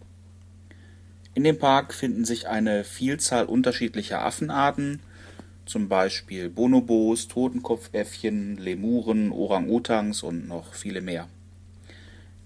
In 1.33 1.43
dem 1.43 1.59
Park 1.59 1.95
finden 1.95 2.27
sich 2.27 2.47
eine 2.47 2.85
Vielzahl 2.85 3.47
unterschiedlicher 3.47 4.23
Affenarten, 4.23 5.01
zum 5.65 5.89
Beispiel 5.89 6.51
Bonobos, 6.51 7.27
Totenkopfäffchen, 7.29 8.59
Lemuren, 8.59 9.33
Orang-Utans 9.33 10.23
und 10.23 10.47
noch 10.47 10.75
viele 10.75 11.01
mehr. 11.01 11.27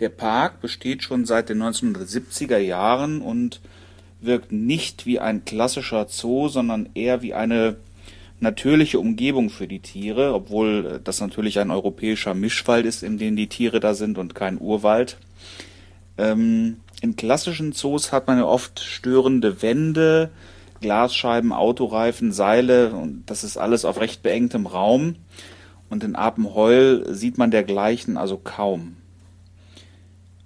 Der 0.00 0.08
Park 0.08 0.60
besteht 0.60 1.02
schon 1.02 1.24
seit 1.24 1.48
den 1.48 1.62
1970er 1.62 2.58
Jahren 2.58 3.20
und 3.20 3.60
wirkt 4.20 4.52
nicht 4.52 5.06
wie 5.06 5.20
ein 5.20 5.44
klassischer 5.44 6.06
Zoo, 6.08 6.48
sondern 6.48 6.88
eher 6.94 7.22
wie 7.22 7.34
eine 7.34 7.76
natürliche 8.40 8.98
Umgebung 8.98 9.50
für 9.50 9.68
die 9.68 9.80
Tiere, 9.80 10.34
obwohl 10.34 10.86
äh, 10.86 11.00
das 11.02 11.20
natürlich 11.20 11.58
ein 11.58 11.70
europäischer 11.70 12.34
Mischwald 12.34 12.86
ist, 12.86 13.02
in 13.02 13.18
dem 13.18 13.36
die 13.36 13.48
Tiere 13.48 13.80
da 13.80 13.94
sind 13.94 14.18
und 14.18 14.34
kein 14.34 14.60
Urwald. 14.60 15.18
Ähm, 16.18 16.78
in 17.00 17.16
klassischen 17.16 17.72
Zoos 17.72 18.12
hat 18.12 18.26
man 18.26 18.38
ja 18.38 18.44
oft 18.44 18.80
störende 18.80 19.62
Wände, 19.62 20.30
Glasscheiben, 20.80 21.52
Autoreifen, 21.52 22.32
Seile 22.32 22.92
und 22.94 23.24
das 23.26 23.44
ist 23.44 23.56
alles 23.56 23.84
auf 23.84 24.00
recht 24.00 24.22
beengtem 24.22 24.66
Raum. 24.66 25.16
Und 25.88 26.02
in 26.02 26.16
Apenheul 26.16 27.06
sieht 27.14 27.38
man 27.38 27.50
dergleichen 27.50 28.16
also 28.16 28.36
kaum. 28.36 28.96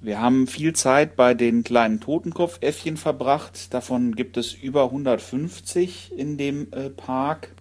Wir 0.00 0.20
haben 0.20 0.46
viel 0.46 0.74
Zeit 0.74 1.16
bei 1.16 1.34
den 1.34 1.64
kleinen 1.64 1.98
Totenkopfäffchen 1.98 2.96
verbracht. 2.96 3.74
Davon 3.74 4.14
gibt 4.14 4.36
es 4.36 4.54
über 4.54 4.84
150 4.84 6.12
in 6.16 6.38
dem 6.38 6.68
äh, 6.72 6.88
Park, 6.88 7.52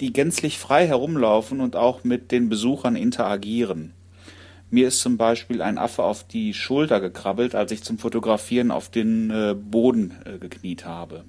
die 0.00 0.12
gänzlich 0.12 0.58
frei 0.58 0.86
herumlaufen 0.86 1.60
und 1.60 1.76
auch 1.76 2.02
mit 2.02 2.32
den 2.32 2.48
Besuchern 2.48 2.96
interagieren. 2.96 3.92
Mir 4.70 4.88
ist 4.88 5.00
zum 5.00 5.18
Beispiel 5.18 5.60
ein 5.60 5.76
Affe 5.76 6.02
auf 6.02 6.24
die 6.24 6.54
Schulter 6.54 6.98
gekrabbelt, 6.98 7.54
als 7.54 7.70
ich 7.72 7.84
zum 7.84 7.98
Fotografieren 7.98 8.70
auf 8.70 8.88
den 8.88 9.30
äh, 9.30 9.54
Boden 9.54 10.14
äh, 10.24 10.38
gekniet 10.38 10.86
habe. 10.86 11.24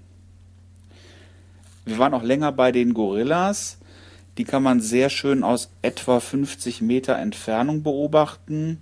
Wir 1.85 1.97
waren 1.97 2.13
auch 2.13 2.23
länger 2.23 2.53
bei 2.53 2.71
den 2.71 2.93
Gorillas. 2.93 3.79
Die 4.37 4.45
kann 4.45 4.63
man 4.63 4.79
sehr 4.79 5.09
schön 5.09 5.43
aus 5.43 5.71
etwa 5.81 6.21
50 6.21 6.81
Meter 6.81 7.17
Entfernung 7.17 7.83
beobachten. 7.83 8.79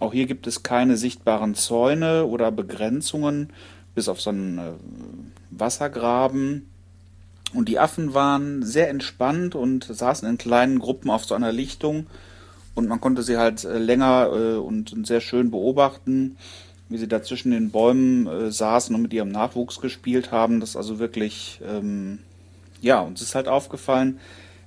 Auch 0.00 0.14
hier 0.14 0.26
gibt 0.26 0.46
es 0.46 0.62
keine 0.62 0.96
sichtbaren 0.96 1.54
Zäune 1.54 2.24
oder 2.24 2.50
Begrenzungen, 2.50 3.50
bis 3.94 4.08
auf 4.08 4.20
so 4.20 4.30
einen 4.30 4.58
äh, 4.58 4.72
Wassergraben. 5.50 6.70
Und 7.52 7.68
die 7.68 7.78
Affen 7.78 8.14
waren 8.14 8.62
sehr 8.62 8.88
entspannt 8.88 9.54
und 9.54 9.84
saßen 9.84 10.26
in 10.28 10.38
kleinen 10.38 10.78
Gruppen 10.78 11.10
auf 11.10 11.24
so 11.26 11.34
einer 11.34 11.52
Lichtung. 11.52 12.06
Und 12.74 12.88
man 12.88 13.00
konnte 13.00 13.22
sie 13.22 13.36
halt 13.36 13.64
äh, 13.64 13.78
länger 13.78 14.30
äh, 14.32 14.56
und, 14.56 14.92
und 14.94 15.06
sehr 15.06 15.20
schön 15.20 15.50
beobachten, 15.50 16.38
wie 16.88 16.96
sie 16.96 17.08
da 17.08 17.22
zwischen 17.22 17.50
den 17.50 17.70
Bäumen 17.70 18.50
saßen 18.50 18.92
und 18.96 19.02
mit 19.02 19.12
ihrem 19.12 19.28
Nachwuchs 19.28 19.80
gespielt 19.80 20.32
haben. 20.32 20.58
Das 20.58 20.70
ist 20.70 20.76
also 20.76 20.98
wirklich, 20.98 21.60
ähm, 21.64 22.18
ja, 22.80 23.00
uns 23.00 23.22
ist 23.22 23.36
halt 23.36 23.46
aufgefallen, 23.46 24.18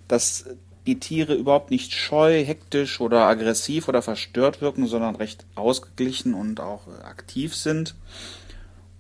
dass 0.07 0.45
die 0.85 0.99
Tiere 0.99 1.33
überhaupt 1.33 1.71
nicht 1.71 1.93
scheu, 1.93 2.43
hektisch 2.43 2.99
oder 2.99 3.21
aggressiv 3.21 3.87
oder 3.87 4.01
verstört 4.01 4.61
wirken, 4.61 4.85
sondern 4.87 5.15
recht 5.15 5.45
ausgeglichen 5.55 6.33
und 6.33 6.59
auch 6.59 6.87
äh, 6.87 7.03
aktiv 7.03 7.55
sind. 7.55 7.95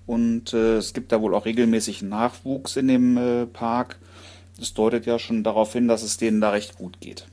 Und 0.05 0.53
äh, 0.53 0.77
es 0.77 0.93
gibt 0.93 1.11
da 1.11 1.21
wohl 1.21 1.33
auch 1.33 1.45
regelmäßig 1.45 2.01
Nachwuchs 2.01 2.75
in 2.75 2.87
dem 2.87 3.17
äh, 3.17 3.45
Park. 3.45 3.97
Das 4.57 4.73
deutet 4.73 5.05
ja 5.05 5.19
schon 5.19 5.43
darauf 5.43 5.73
hin, 5.73 5.87
dass 5.87 6.03
es 6.03 6.17
denen 6.17 6.41
da 6.41 6.51
recht 6.51 6.77
gut 6.77 6.99
geht. 6.99 7.25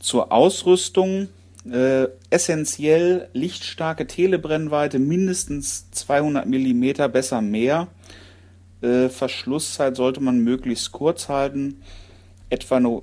Zur 0.00 0.32
Ausrüstung 0.32 1.28
äh, 1.70 2.08
essentiell 2.30 3.28
lichtstarke 3.32 4.06
Telebrennweite, 4.06 4.98
mindestens 4.98 5.90
200 5.90 6.46
mm, 6.46 7.10
besser 7.12 7.40
mehr. 7.40 7.88
Äh, 8.82 9.08
Verschlusszeit 9.08 9.96
sollte 9.96 10.20
man 10.20 10.40
möglichst 10.40 10.92
kurz 10.92 11.28
halten, 11.28 11.82
etwa 12.50 12.80
nur 12.80 13.02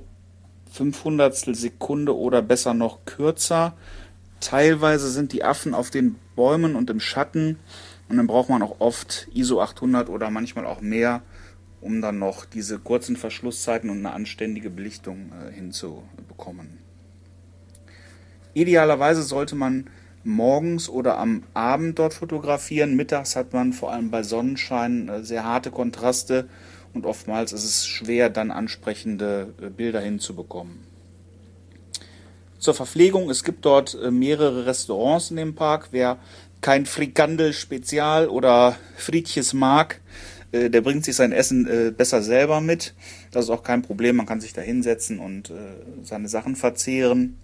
500 0.72 1.36
Sekunde 1.36 2.18
oder 2.18 2.42
besser 2.42 2.74
noch 2.74 3.06
kürzer. 3.06 3.74
Teilweise 4.40 5.10
sind 5.10 5.32
die 5.32 5.44
Affen 5.44 5.74
auf 5.74 5.90
den 5.90 6.16
Bäumen 6.36 6.76
und 6.76 6.90
im 6.90 7.00
Schatten 7.00 7.60
und 8.10 8.18
dann 8.18 8.28
braucht 8.28 8.50
man 8.50 8.62
auch 8.62 8.80
oft 8.80 9.28
ISO 9.34 9.62
800 9.62 10.10
oder 10.10 10.30
manchmal 10.30 10.66
auch 10.66 10.82
mehr, 10.82 11.22
um 11.80 12.02
dann 12.02 12.20
noch 12.20 12.46
diese 12.46 12.80
kurzen 12.80 13.16
Verschlusszeiten 13.16 13.90
und 13.90 14.00
eine 14.00 14.12
anständige 14.12 14.70
Belichtung 14.70 15.32
äh, 15.32 15.52
hinzubekommen. 15.54 16.80
Idealerweise 18.54 19.24
sollte 19.24 19.56
man 19.56 19.90
morgens 20.24 20.90
oder 20.90 21.18
am 21.18 21.44
Abend 21.54 22.00
dort 22.00 22.14
fotografieren. 22.14 22.96
Mittags 22.96 23.36
hat 23.36 23.54
man 23.54 23.74
vor 23.74 23.92
allem 23.92 24.12
bei 24.12 24.24
Sonnenschein 24.24 25.10
äh, 25.10 25.24
sehr 25.24 25.44
harte 25.44 25.72
Kontraste 25.72 26.48
und 26.94 27.06
oftmals 27.06 27.54
ist 27.54 27.64
es 27.64 27.88
schwer, 27.88 28.30
dann 28.30 28.52
ansprechende 28.52 29.54
äh, 29.62 29.70
Bilder 29.70 30.00
hinzubekommen. 30.00 30.80
Zur 32.60 32.74
Verpflegung, 32.74 33.30
es 33.30 33.44
gibt 33.44 33.66
dort 33.66 33.98
äh, 34.02 34.12
mehrere 34.12 34.66
Restaurants 34.66 35.32
in 35.32 35.38
dem 35.38 35.56
Park. 35.56 35.90
Wer 35.92 36.18
kein 36.62 36.86
Frikandel 36.86 37.52
Spezial 37.54 38.30
oder 38.30 38.78
Friedches 38.96 39.54
mag, 39.54 40.00
äh, 40.52 40.70
der 40.70 40.82
bringt 40.82 41.04
sich 41.04 41.16
sein 41.16 41.32
Essen 41.32 41.94
besser 41.98 42.22
selber 42.22 42.62
mit. 42.62 42.94
Das 43.32 43.46
ist 43.46 43.50
auch 43.50 43.64
kein 43.64 43.82
Problem, 43.82 44.16
man 44.16 44.28
kann 44.28 44.40
sich 44.40 44.54
da 44.54 44.62
hinsetzen 44.62 45.20
und 45.20 45.52
seine 46.04 46.30
Sachen 46.30 46.56
verzehren. 46.56 47.40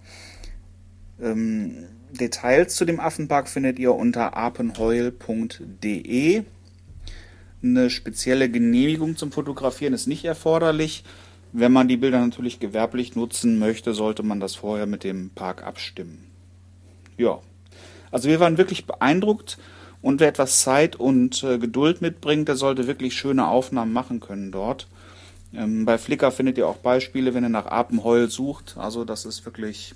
Ähm, 1.20 1.88
Details 2.12 2.74
zu 2.74 2.84
dem 2.84 2.98
Affenpark 3.00 3.48
findet 3.48 3.78
ihr 3.78 3.94
unter 3.94 4.36
apenheul.de. 4.36 5.14
Eine 7.62 7.90
spezielle 7.90 8.50
Genehmigung 8.50 9.16
zum 9.16 9.32
Fotografieren 9.32 9.92
ist 9.92 10.06
nicht 10.06 10.24
erforderlich. 10.24 11.04
Wenn 11.52 11.72
man 11.72 11.88
die 11.88 11.96
Bilder 11.96 12.20
natürlich 12.20 12.60
gewerblich 12.60 13.16
nutzen 13.16 13.58
möchte, 13.58 13.92
sollte 13.92 14.22
man 14.22 14.40
das 14.40 14.54
vorher 14.54 14.86
mit 14.86 15.04
dem 15.04 15.30
Park 15.30 15.64
abstimmen. 15.64 16.26
Ja, 17.18 17.40
also 18.10 18.28
wir 18.28 18.40
waren 18.40 18.56
wirklich 18.58 18.86
beeindruckt 18.86 19.58
Und 20.02 20.20
wer 20.20 20.28
etwas 20.28 20.62
Zeit 20.62 20.96
und 20.96 21.42
äh, 21.42 21.58
Geduld 21.58 22.00
mitbringt, 22.00 22.48
der 22.48 22.56
sollte 22.56 22.86
wirklich 22.86 23.14
schöne 23.14 23.46
Aufnahmen 23.46 23.92
machen 23.92 24.20
können 24.20 24.50
dort. 24.50 24.86
Ähm, 25.54 25.84
bei 25.84 25.98
Flickr 25.98 26.30
findet 26.30 26.56
ihr 26.58 26.66
auch 26.66 26.78
Beispiele, 26.78 27.34
wenn 27.34 27.44
ihr 27.44 27.50
nach 27.50 27.66
Apenheul 27.66 28.30
sucht. 28.30 28.76
Also 28.78 29.04
das 29.04 29.24
ist 29.26 29.44
wirklich 29.44 29.94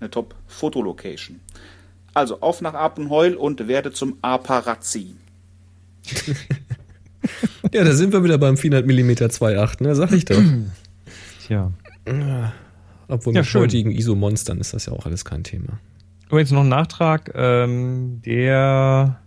eine 0.00 0.10
Top-Fotolocation. 0.10 1.40
Also 2.14 2.40
auf 2.40 2.60
nach 2.60 2.74
Apenheul 2.74 3.34
und 3.34 3.68
werde 3.68 3.92
zum 3.92 4.16
Aparazzi. 4.22 5.14
Ja, 7.72 7.84
da 7.84 7.92
sind 7.92 8.12
wir 8.12 8.24
wieder 8.24 8.38
beim 8.38 8.56
400 8.56 8.86
mm 8.86 9.10
2.8, 9.10 9.82
ne? 9.82 9.94
Sag 9.94 10.12
ich 10.12 10.24
doch. 10.24 10.42
Tja. 11.46 11.72
Obwohl 13.08 13.34
Ja, 13.34 13.40
mit 13.40 13.46
schön. 13.48 13.62
heutigen 13.62 13.90
ISO-Monstern 13.90 14.58
ist 14.58 14.74
das 14.74 14.86
ja 14.86 14.92
auch 14.92 15.06
alles 15.06 15.24
kein 15.24 15.44
Thema. 15.44 15.78
Übrigens 16.26 16.50
noch 16.50 16.62
ein 16.62 16.68
Nachtrag. 16.68 17.30
Ähm, 17.34 18.22
der, 18.24 19.20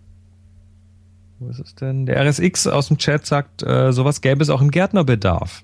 wo 1.40 1.50
ist 1.50 1.60
es 1.60 1.76
denn? 1.76 2.06
Der 2.06 2.26
RSX 2.26 2.68
aus 2.68 2.88
dem 2.88 2.98
Chat 2.98 3.26
sagt, 3.26 3.64
äh, 3.64 3.92
sowas 3.94 4.22
gäbe 4.22 4.42
es 4.42 4.50
auch 4.50 4.62
im 4.62 4.72
Gärtnerbedarf. 4.72 5.64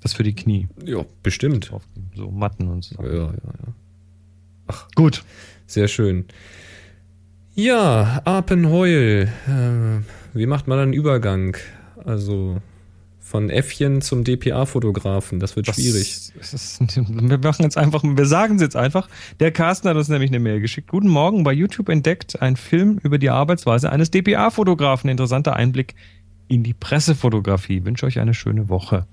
Das 0.00 0.14
für 0.14 0.22
die 0.22 0.34
Knie. 0.34 0.68
Ja, 0.84 1.04
bestimmt. 1.22 1.70
So 2.14 2.30
Matten 2.30 2.68
und 2.68 2.84
so. 2.84 3.02
Ja, 3.02 3.12
ja, 3.12 3.26
ja. 3.32 4.74
Gut. 4.94 5.22
Sehr 5.66 5.88
schön. 5.88 6.26
Ja, 7.54 8.20
Apenheul. 8.24 9.28
Äh, 9.46 10.36
wie 10.36 10.46
macht 10.46 10.66
man 10.66 10.78
einen 10.78 10.92
Übergang? 10.92 11.56
Also 12.04 12.60
von 13.20 13.48
Äffchen 13.48 14.00
zum 14.02 14.24
DPA-Fotografen. 14.24 15.40
Das 15.40 15.56
wird 15.56 15.68
Das- 15.68 15.76
schwierig. 15.76 16.32
das 16.38 16.80
wir 16.96 17.38
machen 17.38 17.62
jetzt 17.62 17.78
einfach, 17.78 18.02
wir 18.04 18.26
sagen 18.26 18.56
es 18.56 18.62
jetzt 18.62 18.76
einfach. 18.76 19.08
Der 19.40 19.52
Carsten 19.52 19.88
hat 19.88 19.96
uns 19.96 20.08
nämlich 20.08 20.30
eine 20.30 20.40
Mail 20.40 20.60
geschickt. 20.60 20.88
Guten 20.88 21.08
Morgen, 21.08 21.44
bei 21.44 21.52
YouTube 21.52 21.88
entdeckt 21.88 22.42
ein 22.42 22.56
Film 22.56 22.98
über 23.02 23.18
die 23.18 23.30
Arbeitsweise 23.30 23.90
eines 23.90 24.10
DPA-Fotografen. 24.10 25.08
Interessanter 25.08 25.54
Einblick 25.56 25.94
in 26.48 26.62
die 26.64 26.74
Pressefotografie. 26.74 27.84
Wünsche 27.84 28.04
euch 28.06 28.18
eine 28.18 28.34
schöne 28.34 28.68
Woche. 28.68 29.06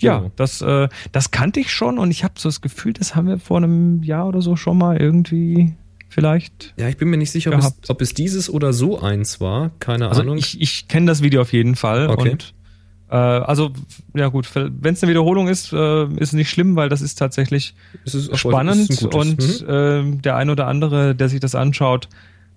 Ja, 0.00 0.30
das, 0.36 0.62
äh, 0.62 0.88
das 1.12 1.30
kannte 1.30 1.60
ich 1.60 1.70
schon 1.70 1.98
und 1.98 2.10
ich 2.10 2.24
habe 2.24 2.34
so 2.38 2.48
das 2.48 2.62
Gefühl, 2.62 2.94
das 2.94 3.14
haben 3.14 3.28
wir 3.28 3.38
vor 3.38 3.58
einem 3.58 4.02
Jahr 4.02 4.28
oder 4.28 4.40
so 4.40 4.56
schon 4.56 4.78
mal 4.78 4.96
irgendwie 4.96 5.74
vielleicht. 6.10 6.74
Ja, 6.76 6.88
ich 6.88 6.98
bin 6.98 7.08
mir 7.08 7.16
nicht 7.16 7.30
sicher, 7.30 7.52
ob 7.52 7.58
es, 7.60 7.72
ob 7.88 8.02
es 8.02 8.12
dieses 8.12 8.50
oder 8.50 8.74
so 8.74 9.00
eins 9.00 9.40
war. 9.40 9.70
Keine 9.78 10.08
Also 10.10 10.20
Ahnung. 10.20 10.36
ich, 10.36 10.60
ich 10.60 10.88
kenne 10.88 11.06
das 11.06 11.22
Video 11.22 11.40
auf 11.40 11.54
jeden 11.54 11.76
Fall. 11.76 12.08
Okay. 12.10 12.32
Und 12.32 12.52
äh, 13.10 13.14
also, 13.16 13.70
ja 14.14 14.28
gut, 14.28 14.48
wenn 14.54 14.92
es 14.94 15.02
eine 15.02 15.10
Wiederholung 15.10 15.48
ist, 15.48 15.72
äh, 15.72 16.04
ist 16.04 16.28
es 16.28 16.32
nicht 16.34 16.50
schlimm, 16.50 16.76
weil 16.76 16.88
das 16.88 17.00
ist 17.00 17.14
tatsächlich 17.14 17.74
ist 18.04 18.36
spannend 18.36 18.90
ist 18.90 19.02
und 19.04 19.38
Mhm. 19.62 19.66
ähm, 19.68 20.22
der 20.22 20.36
ein 20.36 20.50
oder 20.50 20.66
andere, 20.66 21.14
der 21.14 21.28
sich 21.28 21.40
das 21.40 21.54
anschaut, 21.54 22.08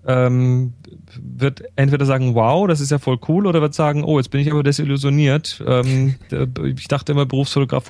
ähm, 0.06 0.74
wird 1.18 1.62
entweder 1.76 2.04
sagen, 2.04 2.34
wow, 2.34 2.68
das 2.68 2.80
ist 2.80 2.90
ja 2.90 2.98
voll 2.98 3.18
cool, 3.26 3.46
oder 3.46 3.62
wird 3.62 3.72
sagen, 3.74 4.04
oh, 4.04 4.18
jetzt 4.18 4.28
bin 4.30 4.40
ich 4.40 4.50
aber 4.52 4.62
desillusioniert. 4.62 5.62
Ähm, 5.66 6.16
ich 6.76 6.88
dachte 6.88 7.12
immer, 7.12 7.24
Berufsfotograf 7.24 7.86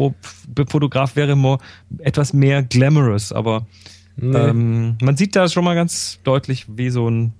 Fotograf 0.69 1.17
wäre 1.17 1.33
immer 1.33 1.59
etwas 1.99 2.33
mehr 2.33 2.63
glamorous, 2.63 3.33
aber 3.33 3.67
Nee. 4.17 4.37
ähm, 4.37 4.97
man 5.03 5.17
sieht 5.17 5.35
da 5.35 5.49
schon 5.49 5.65
mal 5.65 5.75
ganz 5.75 6.21
deutlich, 6.25 6.67
wie 6.69 6.91
so 6.91 7.09
ein 7.09 7.33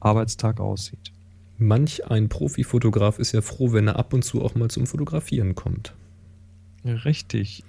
Arbeitstag 0.00 0.60
aussieht. 0.60 1.12
Manch 1.58 2.08
ein 2.10 2.28
Profifotograf 2.28 3.18
ist 3.18 3.32
ja 3.32 3.40
froh, 3.40 3.72
wenn 3.72 3.88
er 3.88 3.96
ab 3.96 4.12
und 4.12 4.24
zu 4.24 4.42
auch 4.42 4.54
mal 4.54 4.70
zum 4.70 4.86
Fotografieren 4.86 5.54
kommt. 5.54 5.92
Richtig. 6.84 7.64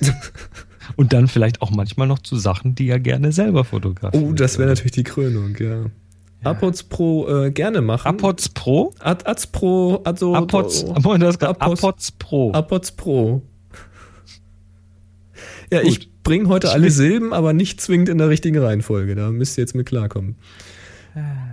und 0.96 1.12
dann 1.12 1.28
vielleicht 1.28 1.62
auch 1.62 1.70
manchmal 1.70 2.06
noch 2.08 2.18
zu 2.18 2.36
Sachen, 2.36 2.74
die 2.74 2.88
er 2.88 2.98
gerne 2.98 3.32
selber 3.32 3.64
fotografiert. 3.64 4.22
Oh, 4.24 4.32
das 4.32 4.58
wäre 4.58 4.70
natürlich 4.70 4.92
die 4.92 5.04
Krönung, 5.04 5.54
ja. 5.58 5.86
Apods 6.42 6.82
Pro 6.84 7.28
äh, 7.28 7.50
gerne 7.50 7.80
machen. 7.80 8.06
Apods 8.08 8.50
Pro? 8.50 8.92
Ad, 8.98 9.24
Ads 9.26 9.46
Pro, 9.48 10.02
also 10.04 10.34
Apods, 10.34 10.84
oh, 10.84 10.94
Moment, 11.00 11.22
das 11.22 11.40
Apos- 11.40 11.78
Apods 11.78 12.12
Pro. 12.12 12.52
Apods 12.52 12.92
Pro. 12.92 13.42
Ja, 15.72 15.80
Gut. 15.82 15.88
ich 15.88 16.10
bringe 16.24 16.48
heute 16.48 16.72
alle 16.72 16.90
Silben, 16.90 17.32
aber 17.32 17.52
nicht 17.52 17.80
zwingend 17.80 18.08
in 18.08 18.18
der 18.18 18.28
richtigen 18.28 18.58
Reihenfolge. 18.58 19.14
Da 19.14 19.30
müsst 19.30 19.56
ihr 19.56 19.62
jetzt 19.62 19.74
mit 19.74 19.86
klarkommen. 19.86 20.36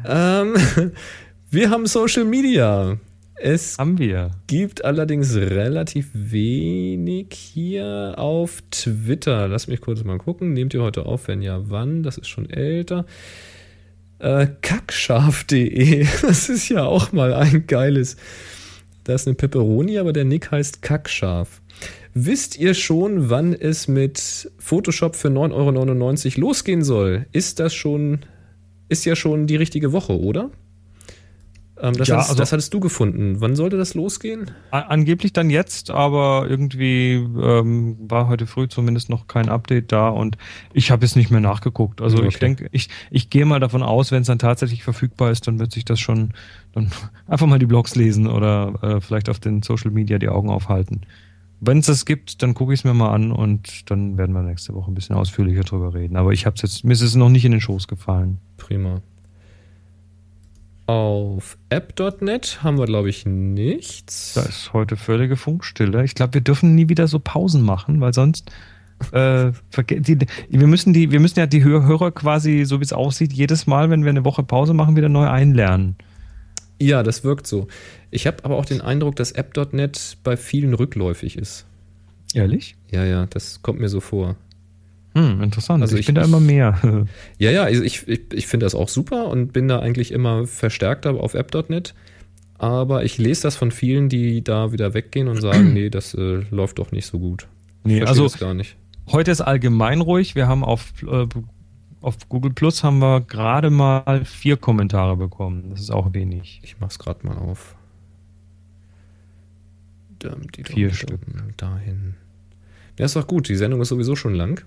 Ähm, 0.08 0.56
wir 1.52 1.70
haben 1.70 1.86
Social 1.86 2.26
Media. 2.26 2.98
Es 3.44 3.80
Haben 3.80 3.98
wir. 3.98 4.32
gibt 4.46 4.86
allerdings 4.86 5.36
relativ 5.36 6.10
wenig 6.14 7.34
hier 7.34 8.14
auf 8.18 8.62
Twitter. 8.70 9.48
Lass 9.48 9.68
mich 9.68 9.82
kurz 9.82 10.04
mal 10.04 10.20
gucken. 10.20 10.54
Nehmt 10.54 10.76
ihr 10.76 10.84
heute 10.84 11.08
auf? 11.08 11.28
Wenn 11.28 11.42
ja, 11.42 11.70
wann? 11.70 12.04
Das 12.04 12.20
ist 12.20 12.28
schon 12.28 12.50
älter. 12.50 13.06
Äh, 14.20 14.48
kackscharf.de. 14.62 16.06
Das 16.22 16.50
ist 16.50 16.70
ja 16.70 16.84
auch 16.84 17.12
mal 17.14 17.34
ein 17.34 17.66
geiles. 17.66 18.16
Da 19.06 19.16
ist 19.16 19.28
eine 19.28 19.36
Pepperoni, 19.36 19.98
aber 19.98 20.14
der 20.14 20.26
Nick 20.26 20.52
heißt 20.52 20.84
Kackscharf. 20.84 21.61
Wisst 22.14 22.58
ihr 22.60 22.74
schon, 22.74 23.30
wann 23.30 23.54
es 23.54 23.88
mit 23.88 24.52
Photoshop 24.60 25.16
für 25.16 25.30
9,99 25.30 26.36
Euro 26.38 26.48
losgehen 26.48 26.84
soll? 26.84 27.26
Ist 27.32 27.60
das 27.60 27.74
schon, 27.74 28.20
ist 28.90 29.06
ja 29.06 29.16
schon 29.16 29.48
die 29.48 29.56
richtige 29.56 29.94
Woche, 29.94 30.20
oder? 30.20 30.52
Ähm, 31.80 31.94
das, 31.94 32.10
Ja, 32.10 32.16
hattest, 32.18 32.30
also- 32.32 32.40
das 32.42 32.52
hattest 32.52 32.74
du 32.74 32.80
gefunden. 32.82 33.38
Wann 33.40 33.56
sollte 33.56 33.78
das 33.78 33.94
losgehen? 33.96 34.52
Angeblich 34.72 35.32
dann 35.34 35.50
jetzt, 35.50 35.90
aber 35.90 36.46
irgendwie 36.50 37.14
ähm, 37.14 37.98
war 38.02 38.28
heute 38.28 38.46
früh 38.46 38.68
zumindest 38.68 39.10
noch 39.10 39.28
kein 39.28 39.48
Update 39.50 39.92
da 39.94 40.10
und 40.10 40.38
ich 40.74 40.92
habe 40.92 41.06
jetzt 41.06 41.16
nicht 41.16 41.32
mehr 41.32 41.40
nachgeguckt. 41.40 42.02
Also 42.02 42.18
ich 42.24 42.36
Okay. 42.36 42.40
denke, 42.40 42.68
ich, 42.72 42.90
ich 43.10 43.30
gehe 43.30 43.46
mal 43.46 43.60
davon 43.60 43.82
aus, 43.84 44.12
wenn 44.12 44.22
es 44.22 44.28
dann 44.28 44.38
tatsächlich 44.38 44.84
verfügbar 44.84 45.32
ist, 45.32 45.48
dann 45.48 45.60
wird 45.60 45.72
sich 45.72 45.86
das 45.86 46.00
schon 46.00 46.34
dann 46.74 46.92
einfach 47.28 47.48
mal 47.48 47.58
die 47.58 47.66
Blogs 47.66 47.96
lesen 47.96 48.28
oder 48.28 48.74
äh, 48.84 49.02
vielleicht 49.02 49.30
auf 49.30 49.40
den 49.40 49.64
Social 49.64 49.92
Media 49.92 50.20
die 50.20 50.30
Augen 50.30 50.50
aufhalten. 50.50 51.02
Wenn 51.64 51.78
es 51.78 51.86
das 51.86 52.06
gibt, 52.06 52.42
dann 52.42 52.56
gucke 52.56 52.74
ich 52.74 52.80
es 52.80 52.84
mir 52.84 52.94
mal 52.96 53.14
an 53.14 53.32
und 53.32 53.90
dann 53.92 54.18
werden 54.18 54.34
wir 54.34 54.42
nächste 54.42 54.74
Woche 54.74 54.90
ein 54.90 54.96
bisschen 54.96 55.16
ausführlicher 55.16 55.62
drüber 55.62 55.94
reden. 55.94 56.16
Aber 56.18 56.32
ich 56.32 56.48
habe 56.48 56.56
es 56.56 56.64
jetzt, 56.64 56.84
mir 56.84 56.94
ist 56.94 57.02
es 57.02 57.16
noch 57.16 57.30
nicht 57.30 57.46
in 57.46 57.52
den 57.52 57.62
Schoß 57.62 57.88
gefallen. 57.88 58.40
Prima. 58.58 59.02
Auf 60.88 61.58
app.net 61.70 62.60
haben 62.64 62.78
wir, 62.78 62.86
glaube 62.86 63.10
ich, 63.10 63.26
nichts. 63.26 64.34
Da 64.34 64.42
ist 64.42 64.74
heute 64.74 64.98
völlige 64.98 65.38
Funkstille. 65.38 66.04
Ich 66.04 66.16
glaube, 66.16 66.34
wir 66.34 66.42
dürfen 66.42 66.76
nie 66.76 66.90
wieder 66.90 67.08
so 67.08 67.20
Pausen 67.20 67.62
machen, 67.62 68.02
weil 68.02 68.14
sonst 68.14 68.52
äh, 69.14 69.52
die, 69.90 70.18
wir 70.50 70.68
müssen 70.68 70.94
die, 70.94 71.12
wir 71.12 71.20
müssen 71.20 71.40
ja 71.40 71.46
die 71.46 71.64
Hör- 71.64 71.86
Hörer 71.86 72.12
quasi, 72.12 72.66
so 72.66 72.80
wie 72.80 72.84
es 72.84 72.92
aussieht, 72.94 73.32
jedes 73.34 73.68
Mal, 73.68 73.90
wenn 73.90 74.04
wir 74.04 74.10
eine 74.10 74.26
Woche 74.26 74.44
Pause 74.44 74.74
machen, 74.74 74.96
wieder 74.96 75.10
neu 75.10 75.28
einlernen. 75.30 75.96
Ja, 76.82 77.04
das 77.04 77.24
wirkt 77.24 77.48
so. 77.48 77.68
Ich 78.10 78.28
habe 78.28 78.44
aber 78.44 78.56
auch 78.58 78.66
den 78.66 78.82
Eindruck, 78.82 79.16
dass 79.16 79.32
app.net 79.32 80.18
bei 80.24 80.36
vielen 80.38 80.74
rückläufig 80.74 81.38
ist. 81.38 81.66
Ehrlich? 82.34 82.76
Ja, 82.92 83.04
ja, 83.06 83.26
das 83.28 83.62
kommt 83.62 83.80
mir 83.80 83.90
so 83.90 84.00
vor. 84.00 84.36
Hm, 85.14 85.42
interessant. 85.44 85.82
Also 85.84 85.96
ich, 85.96 86.02
ich- 86.02 86.06
bin 86.08 86.16
da 86.16 86.24
immer 86.24 86.40
mehr. 86.40 87.06
Ja, 87.38 87.52
ja, 87.52 87.64
also 87.64 87.84
ich, 87.84 88.08
ich, 88.08 88.22
ich 88.34 88.48
finde 88.48 88.66
das 88.66 88.76
auch 88.76 88.88
super 88.90 89.28
und 89.28 89.52
bin 89.54 89.68
da 89.68 89.80
eigentlich 89.80 90.12
immer 90.12 90.48
verstärkter 90.48 91.12
auf 91.16 91.34
app.net. 91.34 91.94
Aber 92.58 93.04
ich 93.04 93.18
lese 93.18 93.44
das 93.44 93.56
von 93.56 93.72
vielen, 93.72 94.08
die 94.08 94.44
da 94.44 94.72
wieder 94.72 94.94
weggehen 94.94 95.28
und 95.28 95.42
sagen, 95.42 95.74
nee, 95.74 95.90
das 95.90 96.14
äh, 96.14 96.42
läuft 96.52 96.80
doch 96.80 96.92
nicht 96.92 97.06
so 97.06 97.20
gut. 97.20 97.48
Nee, 97.84 98.02
also 98.04 98.28
gar 98.40 98.54
nicht. 98.54 98.76
heute 99.12 99.32
ist 99.32 99.42
allgemein 99.42 100.02
ruhig. 100.02 100.36
Wir 100.36 100.48
haben 100.48 100.64
auf, 100.64 100.94
äh, 101.04 101.26
auf 102.02 102.28
Google 102.30 102.52
Plus 102.52 102.84
haben 102.84 103.00
wir 103.00 103.22
gerade 103.22 103.70
mal 103.70 104.26
vier 104.26 104.58
Kommentare 104.58 105.16
bekommen. 105.16 105.70
Das 105.70 105.82
ist 105.82 105.92
auch 105.92 106.14
wenig. 106.14 106.60
Ich 106.64 106.80
mach's 106.80 107.00
gerade 107.00 107.26
mal 107.26 107.38
auf. 107.38 107.76
Dum, 110.20 110.52
die 110.52 110.64
Vier 110.64 110.88
dum, 110.88 110.96
Stück. 110.96 111.22
Dahin. 111.58 112.16
Ja, 112.98 113.06
ist 113.06 113.16
doch 113.16 113.28
gut. 113.28 113.50
Die 113.50 113.56
Sendung 113.56 113.82
ist 113.82 113.90
sowieso 113.90 114.16
schon 114.16 114.36
lang. 114.36 114.64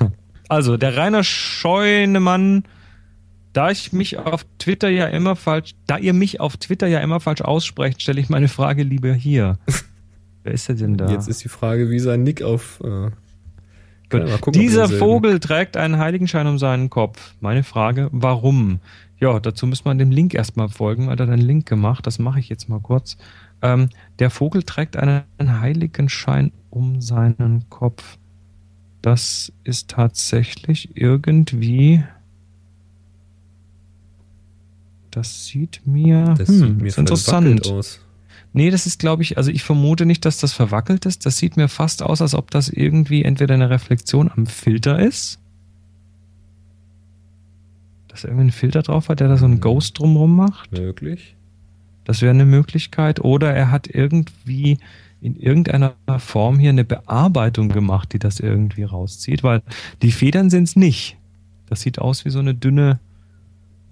Also, 0.48 0.76
der 0.76 0.96
Rainer 0.96 1.24
Scheunemann, 1.24 2.62
da 3.52 3.72
ich 3.72 3.92
mich 3.92 4.16
auf 4.16 4.46
Twitter 4.58 4.88
ja 4.88 5.06
immer 5.06 5.34
falsch, 5.34 5.74
da 5.88 5.98
ihr 5.98 6.12
mich 6.12 6.38
auf 6.38 6.56
Twitter 6.56 6.86
ja 6.86 7.00
immer 7.00 7.18
falsch 7.18 7.40
aussprecht, 7.40 8.00
stelle 8.00 8.20
ich 8.20 8.28
meine 8.28 8.46
Frage 8.46 8.84
lieber 8.84 9.12
hier. 9.12 9.58
Wer 10.44 10.52
ist 10.52 10.68
der 10.68 10.76
denn 10.76 10.96
da? 10.96 11.10
Jetzt 11.10 11.26
ist 11.26 11.42
die 11.42 11.48
Frage, 11.48 11.90
wie 11.90 11.98
sein 11.98 12.22
Nick 12.22 12.42
auf. 12.42 12.80
Äh, 12.84 13.10
gucken, 14.08 14.60
Dieser 14.60 14.90
wir 14.90 14.98
Vogel 14.98 15.40
trägt 15.40 15.76
einen 15.76 15.98
Heiligenschein 15.98 16.46
um 16.46 16.58
seinen 16.58 16.90
Kopf. 16.90 17.34
Meine 17.40 17.64
Frage, 17.64 18.08
warum? 18.12 18.80
Ja, 19.18 19.40
dazu 19.40 19.66
muss 19.66 19.84
man 19.84 19.98
dem 19.98 20.10
Link 20.10 20.34
erstmal 20.34 20.68
folgen. 20.68 21.08
Hat 21.08 21.20
er 21.20 21.28
einen 21.28 21.40
Link 21.40 21.66
gemacht? 21.66 22.06
Das 22.06 22.18
mache 22.18 22.38
ich 22.38 22.48
jetzt 22.48 22.68
mal 22.68 22.80
kurz. 22.80 23.16
Ähm, 23.62 23.88
der 24.18 24.30
Vogel 24.30 24.62
trägt 24.62 24.96
einen 24.96 25.24
Heiligenschein 25.40 26.52
um 26.70 27.00
seinen 27.00 27.68
Kopf. 27.70 28.18
Das 29.00 29.52
ist 29.64 29.88
tatsächlich 29.88 30.90
irgendwie. 30.96 32.04
Das 35.10 35.46
sieht 35.46 35.86
mir, 35.86 36.34
das 36.36 36.48
hm, 36.48 36.58
sieht 36.58 36.82
mir 36.82 36.98
interessant 36.98 37.66
aus. 37.70 38.00
Nee, 38.56 38.70
das 38.70 38.86
ist, 38.86 38.98
glaube 38.98 39.22
ich, 39.22 39.36
also 39.36 39.50
ich 39.50 39.62
vermute 39.62 40.06
nicht, 40.06 40.24
dass 40.24 40.38
das 40.38 40.54
verwackelt 40.54 41.04
ist. 41.04 41.26
Das 41.26 41.36
sieht 41.36 41.58
mir 41.58 41.68
fast 41.68 42.02
aus, 42.02 42.22
als 42.22 42.34
ob 42.34 42.50
das 42.50 42.70
irgendwie 42.70 43.22
entweder 43.22 43.52
eine 43.52 43.68
Reflexion 43.68 44.30
am 44.34 44.46
Filter 44.46 44.98
ist. 44.98 45.38
dass 48.08 48.24
er 48.24 48.30
irgendwie 48.30 48.44
einen 48.44 48.52
Filter 48.52 48.80
drauf 48.80 49.10
hat, 49.10 49.20
der 49.20 49.28
da 49.28 49.36
so 49.36 49.44
einen 49.44 49.60
Ghost 49.60 49.98
drumrum 49.98 50.36
macht. 50.36 50.72
Möglich. 50.72 51.36
Das 52.04 52.22
wäre 52.22 52.30
eine 52.30 52.46
Möglichkeit. 52.46 53.20
Oder 53.20 53.52
er 53.52 53.70
hat 53.70 53.88
irgendwie 53.88 54.78
in 55.20 55.36
irgendeiner 55.36 55.94
Form 56.16 56.58
hier 56.58 56.70
eine 56.70 56.84
Bearbeitung 56.84 57.68
gemacht, 57.68 58.14
die 58.14 58.18
das 58.18 58.40
irgendwie 58.40 58.84
rauszieht, 58.84 59.42
weil 59.42 59.60
die 60.00 60.12
Federn 60.12 60.48
sind 60.48 60.64
es 60.64 60.76
nicht. 60.76 61.18
Das 61.68 61.82
sieht 61.82 61.98
aus 61.98 62.24
wie 62.24 62.30
so 62.30 62.38
eine 62.38 62.54
dünne. 62.54 63.00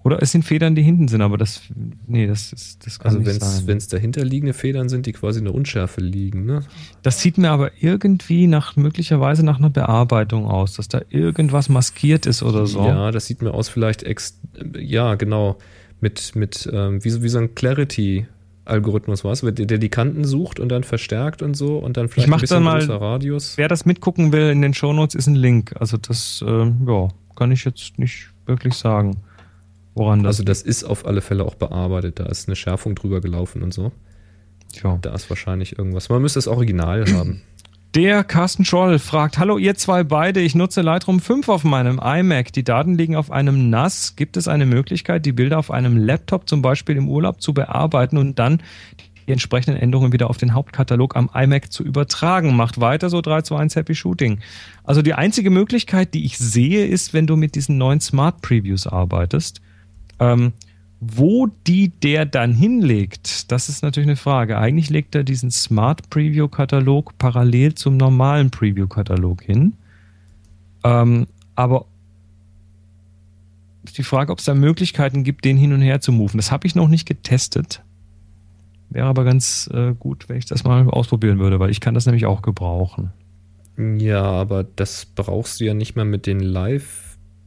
Oder 0.05 0.21
es 0.21 0.31
sind 0.31 0.45
Federn, 0.45 0.75
die 0.75 0.83
hinten 0.83 1.07
sind, 1.07 1.21
aber 1.21 1.35
das. 1.35 1.61
Nee, 2.05 2.27
das 2.27 2.53
ist. 2.53 2.85
Das 2.85 2.99
kann 2.99 3.07
Also 3.07 3.17
nicht 3.19 3.27
wenn 3.27 3.39
sein. 3.39 3.77
es 3.77 3.87
dahinterliegende 3.87 4.53
Federn 4.53 4.87
sind, 4.87 5.07
die 5.07 5.13
quasi 5.13 5.39
eine 5.39 5.51
Unschärfe 5.51 5.99
liegen, 5.99 6.45
ne? 6.45 6.61
Das 7.01 7.19
sieht 7.21 7.39
mir 7.39 7.49
aber 7.49 7.71
irgendwie 7.81 8.45
nach 8.45 8.75
möglicherweise 8.75 9.43
nach 9.43 9.57
einer 9.57 9.71
Bearbeitung 9.71 10.45
aus, 10.45 10.73
dass 10.75 10.87
da 10.89 11.01
irgendwas 11.09 11.69
maskiert 11.69 12.27
ist 12.27 12.43
oder 12.43 12.67
so. 12.67 12.85
Ja, 12.85 13.09
das 13.09 13.25
sieht 13.25 13.41
mir 13.41 13.51
aus 13.55 13.67
vielleicht 13.67 14.03
ex 14.03 14.39
ja, 14.77 15.15
genau, 15.15 15.57
mit, 16.01 16.35
mit 16.35 16.69
ähm, 16.71 17.03
wie, 17.03 17.09
so, 17.09 17.23
wie 17.23 17.29
so 17.29 17.39
ein 17.39 17.55
Clarity-Algorithmus, 17.55 19.23
was, 19.23 19.41
der, 19.41 19.51
der 19.53 19.77
die 19.79 19.89
Kanten 19.89 20.23
sucht 20.23 20.59
und 20.59 20.69
dann 20.69 20.83
verstärkt 20.83 21.41
und 21.41 21.55
so 21.55 21.77
und 21.79 21.97
dann 21.97 22.09
vielleicht 22.09 22.29
mach 22.29 22.37
ein 22.37 22.41
bisschen 22.41 22.57
dann 22.57 22.63
mal- 22.63 22.79
größer 22.79 23.01
Radius. 23.01 23.57
Wer 23.57 23.67
das 23.67 23.85
mitgucken 23.85 24.31
will, 24.31 24.49
in 24.51 24.61
den 24.61 24.73
Shownotes 24.73 25.15
ist 25.15 25.27
ein 25.27 25.35
Link. 25.35 25.73
Also 25.79 25.97
das, 25.97 26.43
äh, 26.45 26.71
ja, 26.87 27.07
kann 27.35 27.51
ich 27.51 27.65
jetzt 27.65 27.97
nicht 27.97 28.29
wirklich 28.45 28.75
sagen, 28.75 29.17
woran 29.95 30.21
das 30.23 30.35
Also 30.35 30.43
das 30.43 30.61
ist 30.61 30.83
auf 30.83 31.05
alle 31.05 31.21
Fälle 31.21 31.45
auch 31.45 31.55
bearbeitet, 31.55 32.19
da 32.19 32.25
ist 32.27 32.47
eine 32.47 32.55
Schärfung 32.55 32.93
drüber 32.95 33.21
gelaufen 33.21 33.63
und 33.63 33.73
so. 33.73 33.91
ja. 34.83 34.97
Da 35.01 35.15
ist 35.15 35.29
wahrscheinlich 35.29 35.77
irgendwas. 35.77 36.09
Man 36.09 36.21
müsste 36.21 36.37
das 36.37 36.47
Original 36.47 37.05
haben. 37.13 37.41
Der 37.95 38.25
Carsten 38.25 38.65
Scholl 38.65 38.99
fragt, 38.99 39.37
hallo 39.37 39.57
ihr 39.57 39.75
zwei 39.75 40.03
beide, 40.03 40.41
ich 40.41 40.53
nutze 40.53 40.81
Lightroom 40.81 41.21
5 41.21 41.47
auf 41.47 41.63
meinem 41.63 41.97
iMac. 42.03 42.51
Die 42.51 42.65
Daten 42.65 42.95
liegen 42.95 43.15
auf 43.15 43.31
einem 43.31 43.69
NAS. 43.69 44.17
Gibt 44.17 44.35
es 44.35 44.49
eine 44.49 44.65
Möglichkeit, 44.65 45.25
die 45.25 45.31
Bilder 45.31 45.57
auf 45.57 45.71
einem 45.71 45.95
Laptop 45.95 46.49
zum 46.49 46.61
Beispiel 46.61 46.97
im 46.97 47.07
Urlaub 47.07 47.41
zu 47.41 47.53
bearbeiten 47.53 48.17
und 48.17 48.37
dann 48.37 48.61
die 49.25 49.31
entsprechenden 49.31 49.79
Änderungen 49.79 50.11
wieder 50.11 50.29
auf 50.29 50.35
den 50.35 50.53
Hauptkatalog 50.53 51.15
am 51.15 51.29
iMac 51.33 51.71
zu 51.71 51.85
übertragen? 51.85 52.53
Macht 52.53 52.81
weiter 52.81 53.09
so 53.09 53.21
321 53.21 53.77
Happy 53.77 53.95
Shooting. 53.95 54.39
Also 54.83 55.01
die 55.01 55.13
einzige 55.13 55.49
Möglichkeit, 55.49 56.13
die 56.13 56.25
ich 56.25 56.37
sehe, 56.37 56.85
ist, 56.85 57.13
wenn 57.13 57.27
du 57.27 57.37
mit 57.37 57.55
diesen 57.55 57.77
neuen 57.77 58.01
Smart 58.01 58.41
Previews 58.41 58.87
arbeitest. 58.87 59.61
Ähm, 60.19 60.53
wo 61.01 61.47
die 61.67 61.89
der 61.89 62.25
dann 62.25 62.53
hinlegt, 62.53 63.51
das 63.51 63.69
ist 63.69 63.83
natürlich 63.83 64.07
eine 64.07 64.15
Frage. 64.15 64.57
Eigentlich 64.57 64.89
legt 64.89 65.13
er 65.13 65.23
diesen 65.23 65.51
Smart 65.51 66.09
Preview 66.09 66.47
Katalog 66.47 67.17
parallel 67.17 67.75
zum 67.75 67.97
normalen 67.97 68.49
Preview 68.49 68.87
Katalog 68.87 69.43
hin. 69.43 69.73
Ähm, 70.83 71.27
aber 71.55 71.85
die 73.97 74.03
Frage, 74.03 74.31
ob 74.31 74.39
es 74.39 74.45
da 74.45 74.53
Möglichkeiten 74.53 75.23
gibt, 75.23 75.45
den 75.45 75.57
hin 75.57 75.73
und 75.73 75.81
her 75.81 76.01
zu 76.01 76.11
moven. 76.11 76.37
Das 76.37 76.51
habe 76.51 76.67
ich 76.67 76.75
noch 76.75 76.87
nicht 76.87 77.07
getestet. 77.07 77.83
Wäre 78.89 79.07
aber 79.07 79.23
ganz 79.23 79.69
äh, 79.73 79.93
gut, 79.97 80.29
wenn 80.29 80.37
ich 80.37 80.45
das 80.45 80.63
mal 80.63 80.87
ausprobieren 80.89 81.39
würde, 81.39 81.59
weil 81.59 81.69
ich 81.69 81.81
kann 81.81 81.93
das 81.93 82.05
nämlich 82.05 82.25
auch 82.25 82.41
gebrauchen. 82.41 83.11
Ja, 83.77 84.23
aber 84.23 84.63
das 84.63 85.05
brauchst 85.05 85.59
du 85.59 85.65
ja 85.65 85.73
nicht 85.73 85.95
mehr 85.95 86.05
mit 86.05 86.25
den 86.25 86.39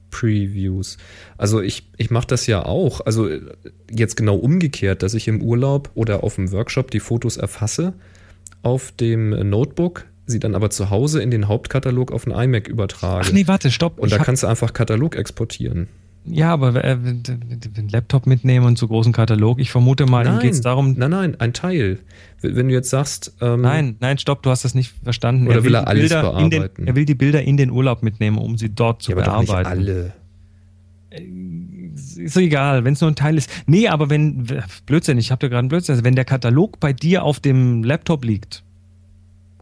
Live-Previews. 0.09 0.99
Also 1.37 1.61
ich, 1.61 1.89
ich 1.97 2.11
mache 2.11 2.27
das 2.27 2.47
ja 2.47 2.65
auch. 2.65 3.01
Also 3.05 3.29
äh, 3.29 3.41
jetzt 3.91 4.17
genau 4.17 4.37
umgekehrt, 4.37 5.03
dass 5.03 5.15
ich 5.15 5.29
im 5.29 5.43
Urlaub 5.43 5.91
oder 5.95 6.25
auf 6.25 6.37
dem 6.37 6.51
Workshop 6.53 6.91
die 6.91 7.01
Fotos 7.01 7.37
erfasse 7.37 7.95
auf 8.63 8.93
dem 8.93 9.31
Notebook, 9.49 10.07
sie 10.27 10.41
dann 10.41 10.55
aber 10.55 10.71
zu 10.71 10.91
Hause 10.91 11.23
in 11.23 11.31
den 11.31 11.49
Hauptkatalog 11.49 12.11
auf 12.11 12.25
den 12.25 12.33
iMac 12.33 12.69
übertrage. 12.69 13.27
Ach 13.29 13.33
nee, 13.33 13.47
warte, 13.47 13.71
stopp. 13.71 13.99
Und 13.99 14.09
Ich 14.09 14.17
da 14.17 14.23
kannst 14.23 14.43
du 14.43 14.47
einfach 14.49 14.73
Katalog 14.73 15.17
exportieren. 15.17 15.89
Ja, 16.31 16.53
aber 16.53 16.85
äh, 16.85 16.99
wenn 17.01 17.89
Laptop 17.89 18.27
mitnehmen 18.27 18.67
und 18.67 18.79
so 18.79 18.89
großen 18.89 19.13
Katalog, 19.13 19.59
ich 19.61 19.71
vermute 19.71 20.07
mal, 20.07 20.27
ihm 20.27 20.39
geht 20.41 20.53
es 20.53 20.61
darum, 20.61 20.95
nein, 20.97 21.11
nein, 21.11 21.41
ein 21.41 21.53
Teil. 21.53 21.99
Wenn 22.41 22.69
du 22.69 22.75
jetzt 22.75 22.91
sagst, 22.91 23.35
ähm, 23.41 23.63
Nein, 23.63 23.97
nein, 24.01 24.19
stopp, 24.19 24.43
du 24.43 24.51
hast 24.51 24.65
das 24.65 24.75
nicht 24.75 24.95
verstanden. 25.03 25.49
Oder 25.49 25.65
will 25.65 25.75
er 25.75 25.83
die 25.83 25.87
alles 25.89 26.03
Bilder 26.11 26.39
in 26.39 26.51
den, 26.51 26.61
bearbeiten? 26.61 26.87
er 26.87 26.95
will 26.95 27.05
die 27.05 27.15
Bilder 27.15 27.43
in 27.43 27.57
den 27.57 27.71
Urlaub 27.71 28.03
mitnehmen, 28.03 28.39
um 28.39 28.57
sie 28.57 28.69
dort 28.69 29.03
zu 29.03 29.11
ja, 29.11 29.17
aber 29.17 29.27
doch 29.27 29.41
nicht 29.41 29.51
bearbeiten. 29.51 29.81
alle. 29.81 30.13
Ist 32.17 32.35
so 32.35 32.41
egal, 32.41 32.85
wenn 32.85 32.93
es 32.93 33.01
nur 33.01 33.11
ein 33.11 33.17
Teil 33.17 33.37
ist. 33.37 33.51
Nee, 33.67 33.89
aber 33.89 34.09
wenn, 34.09 34.47
Blödsinn, 34.87 35.19
ich 35.19 35.33
habe 35.33 35.41
da 35.41 35.49
gerade 35.49 35.61
einen 35.61 35.69
Blödsinn, 35.69 35.95
also 35.95 36.05
wenn 36.05 36.15
der 36.15 36.25
Katalog 36.25 36.79
bei 36.79 36.93
dir 36.93 37.25
auf 37.25 37.41
dem 37.41 37.83
Laptop 37.83 38.25
liegt 38.25 38.63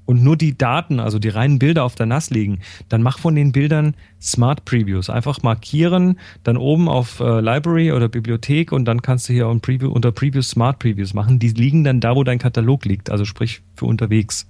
und 0.07 0.23
nur 0.23 0.37
die 0.37 0.57
Daten, 0.57 1.01
also 1.01 1.19
die 1.19 1.29
reinen 1.29 1.59
Bilder 1.59 1.85
auf 1.85 1.97
der 1.97 2.07
NAS 2.07 2.31
liegen, 2.31 2.61
dann 2.89 3.03
mach 3.03 3.19
von 3.19 3.35
den 3.35 3.53
Bildern 3.53 3.95
Smart 4.21 4.65
Previews. 4.65 5.11
Einfach 5.11 5.43
markieren, 5.43 6.19
dann 6.45 6.57
oben 6.57 6.89
auf 6.89 7.21
äh, 7.21 7.41
Library 7.41 7.93
oder 7.93 8.09
Bibliothek 8.09 8.73
und 8.73 8.85
dann 8.87 9.03
kannst 9.03 9.29
du 9.29 9.33
hier 9.33 9.47
Preview, 9.61 9.91
unter 9.91 10.13
Previews 10.13 10.49
Smart 10.51 10.79
Previews 10.79 11.13
machen. 11.13 11.39
Die 11.39 11.49
liegen 11.49 11.85
dann 11.85 12.01
da, 12.01 12.15
wo 12.15 12.25
dein 12.25 12.39
Katalog 12.39 12.85
liegt, 12.85 13.11
also 13.11 13.25
sprich 13.25 13.63
für 13.75 13.87
unterwegs. 13.87 14.47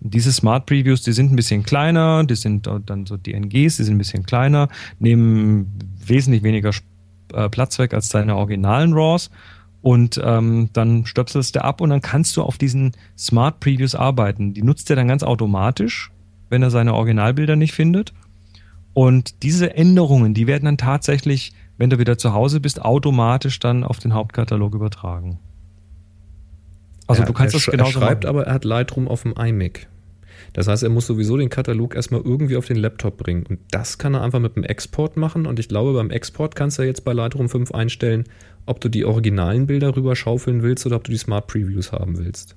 Diese 0.00 0.32
Smart 0.32 0.64
Previews, 0.64 1.02
die 1.02 1.12
sind 1.12 1.30
ein 1.30 1.36
bisschen 1.36 1.62
kleiner, 1.62 2.24
die 2.24 2.34
sind 2.34 2.66
dann 2.86 3.04
so 3.04 3.18
DNGs, 3.18 3.76
die 3.76 3.84
sind 3.84 3.96
ein 3.96 3.98
bisschen 3.98 4.24
kleiner, 4.24 4.68
nehmen 4.98 5.66
wesentlich 6.06 6.42
weniger 6.42 6.70
äh, 7.34 7.50
Platz 7.50 7.78
weg 7.78 7.92
als 7.92 8.08
deine 8.08 8.36
originalen 8.36 8.94
RAWs 8.94 9.30
und 9.82 10.20
ähm, 10.22 10.70
dann 10.72 11.06
stöpselst 11.06 11.56
du 11.56 11.64
ab 11.64 11.80
und 11.80 11.90
dann 11.90 12.02
kannst 12.02 12.36
du 12.36 12.42
auf 12.42 12.58
diesen 12.58 12.92
Smart 13.16 13.60
Previews 13.60 13.94
arbeiten. 13.94 14.52
Die 14.52 14.62
nutzt 14.62 14.90
er 14.90 14.96
dann 14.96 15.08
ganz 15.08 15.22
automatisch, 15.22 16.10
wenn 16.50 16.62
er 16.62 16.70
seine 16.70 16.94
Originalbilder 16.94 17.56
nicht 17.56 17.72
findet. 17.72 18.12
Und 18.92 19.42
diese 19.42 19.74
Änderungen, 19.74 20.34
die 20.34 20.46
werden 20.46 20.64
dann 20.64 20.76
tatsächlich, 20.76 21.52
wenn 21.78 21.90
du 21.90 21.98
wieder 21.98 22.18
zu 22.18 22.34
Hause 22.34 22.60
bist, 22.60 22.82
automatisch 22.82 23.58
dann 23.58 23.84
auf 23.84 23.98
den 23.98 24.12
Hauptkatalog 24.12 24.74
übertragen. 24.74 25.38
Also 27.06 27.22
er, 27.22 27.26
du 27.26 27.32
kannst 27.32 27.54
er, 27.54 27.58
das 27.58 27.66
genauso 27.66 28.00
Er 28.00 28.06
schreibt 28.06 28.24
machen. 28.24 28.36
aber, 28.36 28.46
er 28.46 28.54
hat 28.54 28.64
Lightroom 28.64 29.08
auf 29.08 29.22
dem 29.22 29.32
iMac. 29.32 29.88
Das 30.52 30.68
heißt, 30.68 30.82
er 30.82 30.90
muss 30.90 31.06
sowieso 31.06 31.36
den 31.36 31.48
Katalog 31.48 31.94
erstmal 31.94 32.22
irgendwie 32.22 32.56
auf 32.56 32.66
den 32.66 32.76
Laptop 32.76 33.16
bringen. 33.16 33.44
Und 33.48 33.60
das 33.70 33.98
kann 33.98 34.14
er 34.14 34.22
einfach 34.22 34.40
mit 34.40 34.56
dem 34.56 34.64
Export 34.64 35.16
machen. 35.16 35.46
Und 35.46 35.58
ich 35.58 35.68
glaube, 35.68 35.92
beim 35.92 36.10
Export 36.10 36.56
kannst 36.56 36.78
du 36.78 36.82
jetzt 36.82 37.04
bei 37.04 37.12
Lightroom 37.12 37.48
5 37.48 37.72
einstellen, 37.72 38.24
ob 38.66 38.80
du 38.80 38.88
die 38.88 39.04
originalen 39.04 39.66
Bilder 39.66 39.96
rüber 39.96 40.16
schaufeln 40.16 40.62
willst 40.62 40.86
oder 40.86 40.96
ob 40.96 41.04
du 41.04 41.12
die 41.12 41.18
Smart 41.18 41.46
Previews 41.46 41.92
haben 41.92 42.18
willst. 42.18 42.56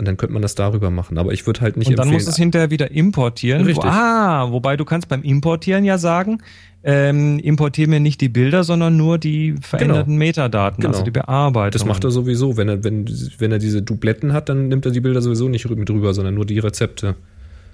Und 0.00 0.06
dann 0.08 0.16
könnte 0.16 0.32
man 0.32 0.40
das 0.40 0.54
darüber 0.54 0.90
machen. 0.90 1.18
Aber 1.18 1.32
ich 1.32 1.46
würde 1.46 1.60
halt 1.60 1.76
nicht 1.76 1.88
Und 1.88 1.98
dann 1.98 2.08
musst 2.08 2.26
du 2.26 2.30
es 2.30 2.36
hinterher 2.38 2.70
wieder 2.70 2.90
importieren. 2.90 3.64
Richtig. 3.66 3.84
Ah, 3.84 4.50
wobei 4.50 4.78
du 4.78 4.86
kannst 4.86 5.08
beim 5.08 5.22
Importieren 5.22 5.84
ja 5.84 5.98
sagen, 5.98 6.38
ähm, 6.82 7.38
importier 7.38 7.86
mir 7.86 8.00
nicht 8.00 8.22
die 8.22 8.30
Bilder, 8.30 8.64
sondern 8.64 8.96
nur 8.96 9.18
die 9.18 9.56
veränderten 9.60 10.16
Metadaten, 10.16 10.80
Genau. 10.80 10.92
also 10.94 11.04
die 11.04 11.10
Bearbeitung. 11.10 11.72
das 11.78 11.84
macht 11.84 12.02
er 12.04 12.10
sowieso. 12.10 12.56
Wenn 12.56 12.70
er, 12.70 12.82
wenn, 12.82 13.06
wenn 13.36 13.52
er 13.52 13.58
diese 13.58 13.82
Dubletten 13.82 14.32
hat, 14.32 14.48
dann 14.48 14.68
nimmt 14.68 14.86
er 14.86 14.92
die 14.92 15.00
Bilder 15.00 15.20
sowieso 15.20 15.50
nicht 15.50 15.68
mit 15.68 15.90
rüber, 15.90 16.14
sondern 16.14 16.34
nur 16.34 16.46
die 16.46 16.58
Rezepte. 16.58 17.14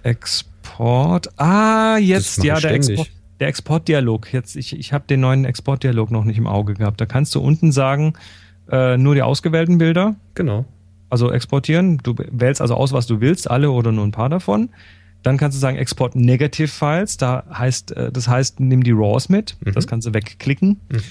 Export. 0.02 1.28
Ah, 1.38 1.96
jetzt, 1.98 2.42
ja, 2.42 2.58
der. 2.58 2.72
Export. 2.72 3.08
Der 3.38 3.48
Exportdialog. 3.48 4.32
Jetzt, 4.32 4.56
ich, 4.56 4.76
ich 4.76 4.92
habe 4.92 5.04
den 5.08 5.20
neuen 5.20 5.44
Exportdialog 5.44 6.10
noch 6.10 6.24
nicht 6.24 6.38
im 6.38 6.46
Auge 6.46 6.74
gehabt. 6.74 7.00
Da 7.00 7.06
kannst 7.06 7.34
du 7.36 7.40
unten 7.40 7.70
sagen, 7.70 8.14
äh, 8.72 8.96
nur 8.96 9.14
die 9.14 9.22
ausgewählten 9.22 9.78
Bilder, 9.78 10.16
Genau. 10.34 10.64
Also 11.10 11.30
exportieren. 11.30 11.98
Du 11.98 12.14
wählst 12.16 12.60
also 12.60 12.74
aus, 12.74 12.92
was 12.92 13.06
du 13.06 13.20
willst, 13.20 13.50
alle 13.50 13.70
oder 13.70 13.92
nur 13.92 14.04
ein 14.04 14.12
paar 14.12 14.28
davon. 14.28 14.70
Dann 15.22 15.38
kannst 15.38 15.56
du 15.56 15.60
sagen, 15.60 15.76
Export 15.76 16.14
Negative 16.14 16.68
Files. 16.68 17.16
Da 17.16 17.44
heißt, 17.52 17.92
äh, 17.92 18.12
das 18.12 18.28
heißt, 18.28 18.60
nimm 18.60 18.82
die 18.82 18.92
RAWs 18.92 19.28
mit. 19.28 19.56
Mhm. 19.64 19.72
Das 19.72 19.86
kannst 19.86 20.06
du 20.06 20.14
wegklicken. 20.14 20.80
Mhm. 20.88 21.02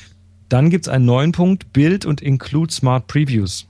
Dann 0.50 0.70
gibt's 0.70 0.88
einen 0.88 1.06
neuen 1.06 1.32
Punkt, 1.32 1.74
Build 1.74 2.06
und 2.06 2.22
Include 2.22 2.72
Smart 2.72 3.08
Previews. 3.08 3.68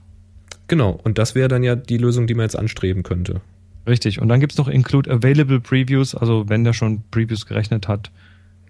Genau. 0.67 0.99
Und 1.03 1.17
das 1.17 1.35
wäre 1.35 1.47
dann 1.47 1.63
ja 1.63 1.75
die 1.75 1.97
Lösung, 1.97 2.27
die 2.27 2.33
man 2.33 2.43
jetzt 2.43 2.57
anstreben 2.57 3.03
könnte. 3.03 3.41
Richtig. 3.87 4.19
Und 4.19 4.27
dann 4.27 4.39
gibt's 4.39 4.57
noch 4.57 4.67
Include 4.67 5.09
Available 5.11 5.59
Previews, 5.59 6.15
also 6.15 6.49
wenn 6.49 6.63
der 6.63 6.73
schon 6.73 7.03
Previews 7.11 7.45
gerechnet 7.45 7.87
hat. 7.87 8.11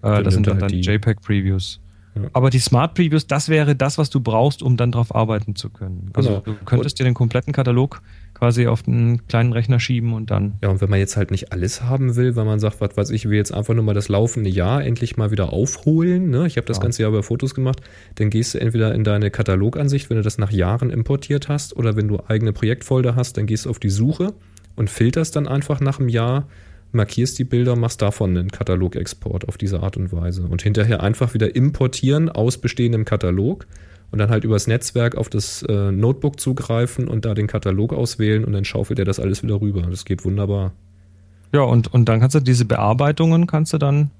Äh, 0.02 0.22
das 0.22 0.34
sind 0.34 0.46
dann, 0.46 0.58
er 0.58 0.60
dann 0.60 0.68
die. 0.68 0.80
JPEG-Previews. 0.80 1.80
Ja. 2.16 2.22
Aber 2.32 2.50
die 2.50 2.58
Smart 2.58 2.94
Previews, 2.94 3.26
das 3.26 3.48
wäre 3.48 3.76
das, 3.76 3.98
was 3.98 4.10
du 4.10 4.20
brauchst, 4.20 4.62
um 4.62 4.76
dann 4.76 4.90
drauf 4.90 5.14
arbeiten 5.14 5.54
zu 5.54 5.70
können. 5.70 6.10
Also 6.14 6.30
Genau. 6.30 6.40
du 6.40 6.54
könntest 6.64 6.98
dir 6.98 7.04
den 7.04 7.14
kompletten 7.14 7.52
Katalog 7.52 8.00
quasi 8.34 8.66
auf 8.66 8.86
einen 8.86 9.26
kleinen 9.28 9.52
Rechner 9.52 9.80
schieben 9.80 10.12
und 10.12 10.30
dann 10.30 10.54
Ja, 10.62 10.68
und 10.70 10.80
wenn 10.80 10.90
man 10.90 10.98
jetzt 10.98 11.16
halt 11.16 11.30
nicht 11.30 11.52
alles 11.52 11.82
haben 11.82 12.16
will, 12.16 12.36
weil 12.36 12.44
man 12.44 12.58
sagt, 12.60 12.80
was 12.80 12.96
weiß 12.96 13.10
ich, 13.10 13.24
ich 13.24 13.30
will 13.30 13.36
jetzt 13.38 13.52
einfach 13.52 13.74
nur 13.74 13.82
mal 13.84 13.94
das 13.94 14.08
laufende 14.08 14.50
Jahr 14.50 14.84
endlich 14.84 15.16
mal 15.16 15.30
wieder 15.30 15.52
aufholen, 15.52 16.30
ne? 16.30 16.46
ich 16.46 16.56
habe 16.56 16.66
das 16.66 16.76
Ja. 16.78 16.82
ganze 16.82 17.02
Jahr 17.02 17.10
über 17.10 17.22
Fotos 17.22 17.54
gemacht, 17.54 17.80
dann 18.16 18.28
gehst 18.30 18.54
du 18.54 18.60
entweder 18.60 18.94
in 18.94 19.04
deine 19.04 19.30
Katalogansicht, 19.30 20.10
wenn 20.10 20.16
du 20.18 20.22
das 20.22 20.36
nach 20.38 20.50
Jahren 20.52 20.90
importiert 20.90 21.48
hast, 21.48 21.76
oder 21.76 21.96
wenn 21.96 22.08
du 22.08 22.18
eigene 22.28 22.52
Projektfolder 22.52 23.16
hast, 23.16 23.36
dann 23.38 23.46
gehst 23.46 23.64
du 23.66 23.70
auf 23.70 23.78
die 23.78 23.90
Suche 23.90 24.34
und 24.74 24.90
filterst 24.90 25.34
dann 25.36 25.48
einfach 25.48 25.80
nach 25.80 25.98
einem 25.98 26.08
Jahr, 26.10 26.46
markierst 26.92 27.38
die 27.38 27.44
Bilder, 27.44 27.76
machst 27.76 28.02
davon 28.02 28.36
einen 28.36 28.50
Katalogexport 28.50 29.48
auf 29.48 29.58
diese 29.58 29.82
Art 29.82 29.96
und 29.96 30.12
Weise 30.12 30.46
und 30.46 30.62
hinterher 30.62 31.02
einfach 31.02 31.34
wieder 31.34 31.54
importieren 31.54 32.28
aus 32.28 32.58
bestehendem 32.58 33.04
Katalog 33.04 33.66
und 34.10 34.18
dann 34.18 34.30
halt 34.30 34.44
übers 34.44 34.66
Netzwerk 34.66 35.16
auf 35.16 35.28
das 35.28 35.62
äh, 35.62 35.92
Notebook 35.92 36.40
zugreifen 36.40 37.08
und 37.08 37.24
da 37.24 37.34
den 37.34 37.46
Katalog 37.46 37.92
auswählen 37.92 38.44
und 38.44 38.52
dann 38.52 38.64
schaufelt 38.64 38.98
er 38.98 39.04
das 39.04 39.20
alles 39.20 39.42
wieder 39.42 39.60
rüber. 39.60 39.82
Das 39.82 40.04
geht 40.04 40.24
wunderbar. 40.24 40.72
Ja, 41.52 41.62
und, 41.62 41.92
und 41.92 42.08
dann 42.08 42.20
kannst 42.20 42.34
du 42.34 42.40
diese 42.40 42.64
Bearbeitungen 42.64 43.46
kannst 43.46 43.72
du 43.72 43.78
dann 43.78 44.10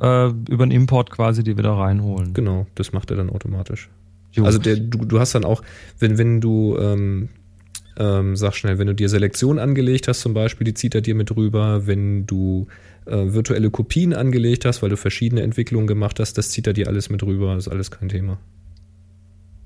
äh, 0.00 0.28
über 0.48 0.64
einen 0.64 0.72
Import 0.72 1.10
quasi 1.10 1.44
die 1.44 1.56
wieder 1.56 1.72
reinholen. 1.72 2.34
Genau, 2.34 2.66
das 2.74 2.92
macht 2.92 3.10
er 3.10 3.16
dann 3.16 3.30
automatisch. 3.30 3.90
Jo. 4.32 4.44
Also 4.44 4.58
der, 4.58 4.76
du, 4.76 5.04
du 5.04 5.20
hast 5.20 5.34
dann 5.34 5.44
auch, 5.44 5.62
wenn, 5.98 6.18
wenn 6.18 6.40
du, 6.40 6.76
ähm, 6.78 7.28
ähm, 7.98 8.36
sag 8.36 8.54
schnell, 8.54 8.78
wenn 8.78 8.86
du 8.86 8.94
dir 8.94 9.08
Selektion 9.08 9.58
angelegt 9.58 10.08
hast 10.08 10.20
zum 10.20 10.34
Beispiel, 10.34 10.64
die 10.64 10.74
zieht 10.74 10.94
er 10.94 11.00
dir 11.00 11.14
mit 11.14 11.34
rüber. 11.36 11.86
Wenn 11.86 12.26
du 12.26 12.66
äh, 13.06 13.32
virtuelle 13.32 13.70
Kopien 13.70 14.14
angelegt 14.14 14.64
hast, 14.64 14.82
weil 14.82 14.90
du 14.90 14.96
verschiedene 14.96 15.42
Entwicklungen 15.42 15.86
gemacht 15.86 16.18
hast, 16.20 16.38
das 16.38 16.50
zieht 16.50 16.66
er 16.66 16.72
dir 16.72 16.88
alles 16.88 17.10
mit 17.10 17.22
rüber. 17.22 17.54
Das 17.54 17.66
ist 17.66 17.72
alles 17.72 17.90
kein 17.90 18.08
Thema. 18.08 18.38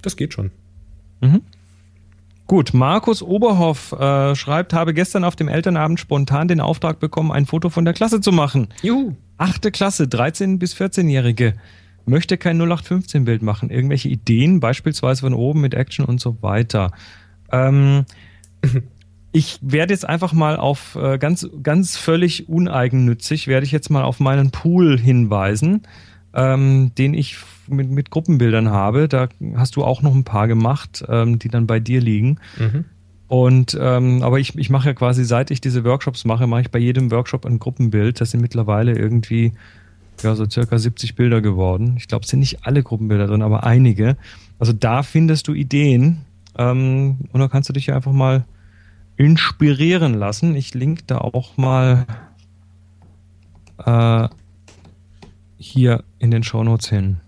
Das 0.03 0.17
geht 0.17 0.35
schon. 0.35 0.51
Mhm. 1.21 1.43
Gut, 2.47 2.73
Markus 2.73 3.23
Oberhoff 3.23 3.93
äh, 3.93 4.35
schreibt, 4.35 4.73
habe 4.73 4.95
gestern 4.95 5.25
auf 5.25 5.37
dem 5.37 5.49
Elternabend 5.49 6.01
spontan 6.01 6.49
den 6.49 6.61
Auftrag 6.61 6.99
bekommen, 6.99 7.31
ein 7.31 7.45
Foto 7.45 7.69
von 7.69 7.85
der 7.85 7.93
Klasse 7.93 8.23
zu 8.23 8.33
machen. 8.33 8.69
Juhu. 8.83 9.15
Achte 9.37 9.71
Klasse, 9.71 10.05
13- 10.05 10.59
bis 10.59 10.75
14-Jährige. 10.75 11.55
Möchte 12.07 12.39
kein 12.39 12.61
0815-Bild 12.61 13.43
machen. 13.43 13.69
Irgendwelche 13.69 14.09
Ideen, 14.09 14.61
beispielsweise 14.61 15.21
von 15.21 15.35
oben 15.35 15.61
mit 15.61 15.75
Action 15.75 16.07
und 16.07 16.23
so 16.23 16.43
weiter. 16.43 16.91
Ähm, 17.51 18.05
ich 19.33 19.59
werde 19.63 19.93
jetzt 19.93 20.09
einfach 20.09 20.33
mal 20.33 20.57
auf 20.57 20.97
äh, 20.97 21.19
ganz, 21.19 21.49
ganz 21.63 21.97
völlig 21.97 22.49
uneigennützig, 22.49 23.47
werde 23.47 23.67
ich 23.67 23.73
jetzt 23.73 23.91
mal 23.91 24.05
auf 24.05 24.21
meinen 24.21 24.51
Pool 24.51 24.99
hinweisen, 24.99 25.83
ähm, 26.35 26.93
den 26.97 27.15
ich 27.15 27.39
mit, 27.69 27.91
mit 27.91 28.11
Gruppenbildern 28.11 28.71
habe. 28.71 29.09
Da 29.09 29.29
hast 29.55 29.77
du 29.77 29.85
auch 29.85 30.03
noch 30.03 30.15
ein 30.15 30.25
paar 30.25 30.49
gemacht, 30.49 31.05
ähm, 31.09 31.39
die 31.39 31.49
dann 31.49 31.67
bei 31.67 31.81
dir 31.81 32.01
liegen. 32.01 32.39
Mhm. 32.59 32.85
Und 33.29 33.77
ähm, 33.79 34.23
aber 34.23 34.39
ich, 34.39 34.57
ich 34.57 34.71
mache 34.71 34.89
ja 34.89 34.95
quasi, 34.95 35.23
seit 35.25 35.51
ich 35.51 35.61
diese 35.61 35.85
Workshops 35.85 36.25
mache, 36.25 36.47
mache 36.47 36.63
ich 36.63 36.71
bei 36.71 36.79
jedem 36.79 37.11
Workshop 37.11 37.45
ein 37.45 37.59
Gruppenbild. 37.59 38.23
Das 38.23 38.31
sind 38.31 38.41
mittlerweile 38.41 38.99
irgendwie 38.99 39.53
ja 40.23 40.35
so 40.35 40.49
circa 40.49 40.79
70 40.79 41.15
Bilder 41.15 41.43
geworden. 41.43 41.95
Ich 41.99 42.09
glaube, 42.09 42.25
es 42.25 42.31
sind 42.31 42.41
nicht 42.41 42.65
alle 42.65 42.83
Gruppenbilder 42.83 43.27
drin, 43.27 43.43
aber 43.43 43.65
einige. 43.65 44.17
Also 44.59 44.73
da 44.73 45.03
findest 45.03 45.47
du 45.47 45.53
Ideen 45.53 46.23
ähm, 46.59 47.19
und 47.33 47.41
da 47.41 47.49
kannst 47.49 47.69
du 47.69 47.73
dich 47.73 47.87
ja 47.87 47.97
einfach 47.97 48.13
mal 48.13 48.45
inspirieren 49.17 50.15
lassen. 50.15 50.55
Ich 50.55 50.75
link 50.75 51.07
da 51.07 51.19
auch 51.19 51.57
mal 51.57 52.07
äh, 53.79 54.29
hier 55.57 56.05
in 56.19 56.31
den 56.31 56.43
Shownotes 56.43 56.89
hin. 56.89 57.19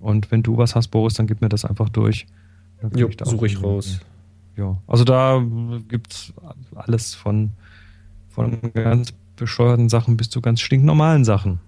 Und 0.00 0.30
wenn 0.30 0.42
du 0.42 0.56
was 0.58 0.74
hast, 0.74 0.88
Boris, 0.88 1.14
dann 1.14 1.26
gib 1.26 1.40
mir 1.40 1.48
das 1.48 1.64
einfach 1.64 1.88
durch. 1.88 2.26
Jo, 2.94 3.08
da 3.08 3.24
auch 3.24 3.30
suche 3.30 3.46
ich 3.46 3.62
raus. 3.62 4.00
ja, 4.56 4.76
also 4.86 5.04
da 5.04 5.42
gibt's 5.88 6.34
alles 6.74 7.14
von, 7.14 7.52
von 8.28 8.60
ganz 8.74 9.14
bescheuerten 9.36 9.88
Sachen 9.88 10.16
bis 10.16 10.28
zu 10.28 10.42
ganz 10.42 10.60
stinknormalen 10.60 11.24
Sachen. 11.24 11.60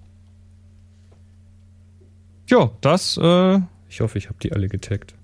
Ja, 2.48 2.70
das, 2.80 3.16
äh, 3.16 3.60
Ich 3.88 4.00
hoffe, 4.00 4.18
ich 4.18 4.28
habe 4.28 4.38
die 4.42 4.52
alle 4.52 4.68
getaggt. 4.68 5.15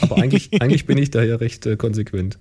Aber 0.00 0.16
eigentlich, 0.16 0.50
eigentlich 0.60 0.86
bin 0.86 0.98
ich 0.98 1.10
da 1.10 1.22
ja 1.22 1.36
recht 1.36 1.66
äh, 1.66 1.76
konsequent. 1.76 2.38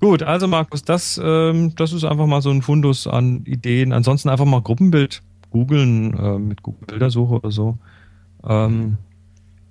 gut, 0.00 0.22
also 0.22 0.48
Markus, 0.48 0.84
das, 0.84 1.20
ähm, 1.22 1.74
das 1.76 1.92
ist 1.92 2.04
einfach 2.04 2.26
mal 2.26 2.42
so 2.42 2.50
ein 2.50 2.62
Fundus 2.62 3.06
an 3.06 3.44
Ideen. 3.44 3.92
Ansonsten 3.92 4.28
einfach 4.28 4.44
mal 4.44 4.62
Gruppenbild 4.62 5.22
googeln 5.50 6.14
äh, 6.18 6.38
mit 6.38 6.62
Google 6.62 6.86
Bildersuche 6.86 7.34
oder 7.34 7.50
so. 7.50 7.78
Ähm, 8.46 8.98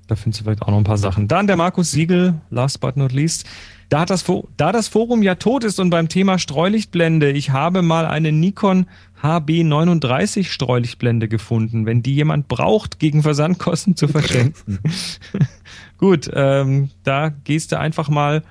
da 0.08 0.16
findest 0.16 0.42
du 0.42 0.44
vielleicht 0.46 0.62
auch 0.62 0.68
noch 0.68 0.78
ein 0.78 0.84
paar 0.84 0.98
Sachen. 0.98 1.28
Dann 1.28 1.48
der 1.48 1.56
Markus 1.56 1.92
Siegel, 1.92 2.36
last 2.50 2.82
but 2.82 2.98
not 2.98 3.12
least. 3.12 3.46
Da, 3.90 4.06
das, 4.06 4.26
da 4.58 4.72
das 4.72 4.88
Forum 4.88 5.22
ja 5.24 5.36
tot 5.36 5.64
ist 5.64 5.80
und 5.80 5.90
beim 5.90 6.10
Thema 6.10 6.40
Streulichtblende, 6.40 7.32
ich 7.32 7.52
habe 7.52 7.82
mal 7.82 8.06
eine 8.06 8.32
Nikon 8.32 8.88
HB39 9.22 10.46
Streulichtblende 10.46 11.28
gefunden, 11.28 11.86
wenn 11.86 12.02
die 12.04 12.16
jemand 12.16 12.48
braucht, 12.48 13.00
gegen 13.00 13.22
Versandkosten 13.24 13.96
zu 13.96 14.08
verschenken. 14.10 14.80
Gut, 16.04 16.30
ähm, 16.34 16.90
da 17.06 17.30
gehst 17.30 17.72
du 17.72 17.80
einfach 17.80 18.10
mal 18.10 18.44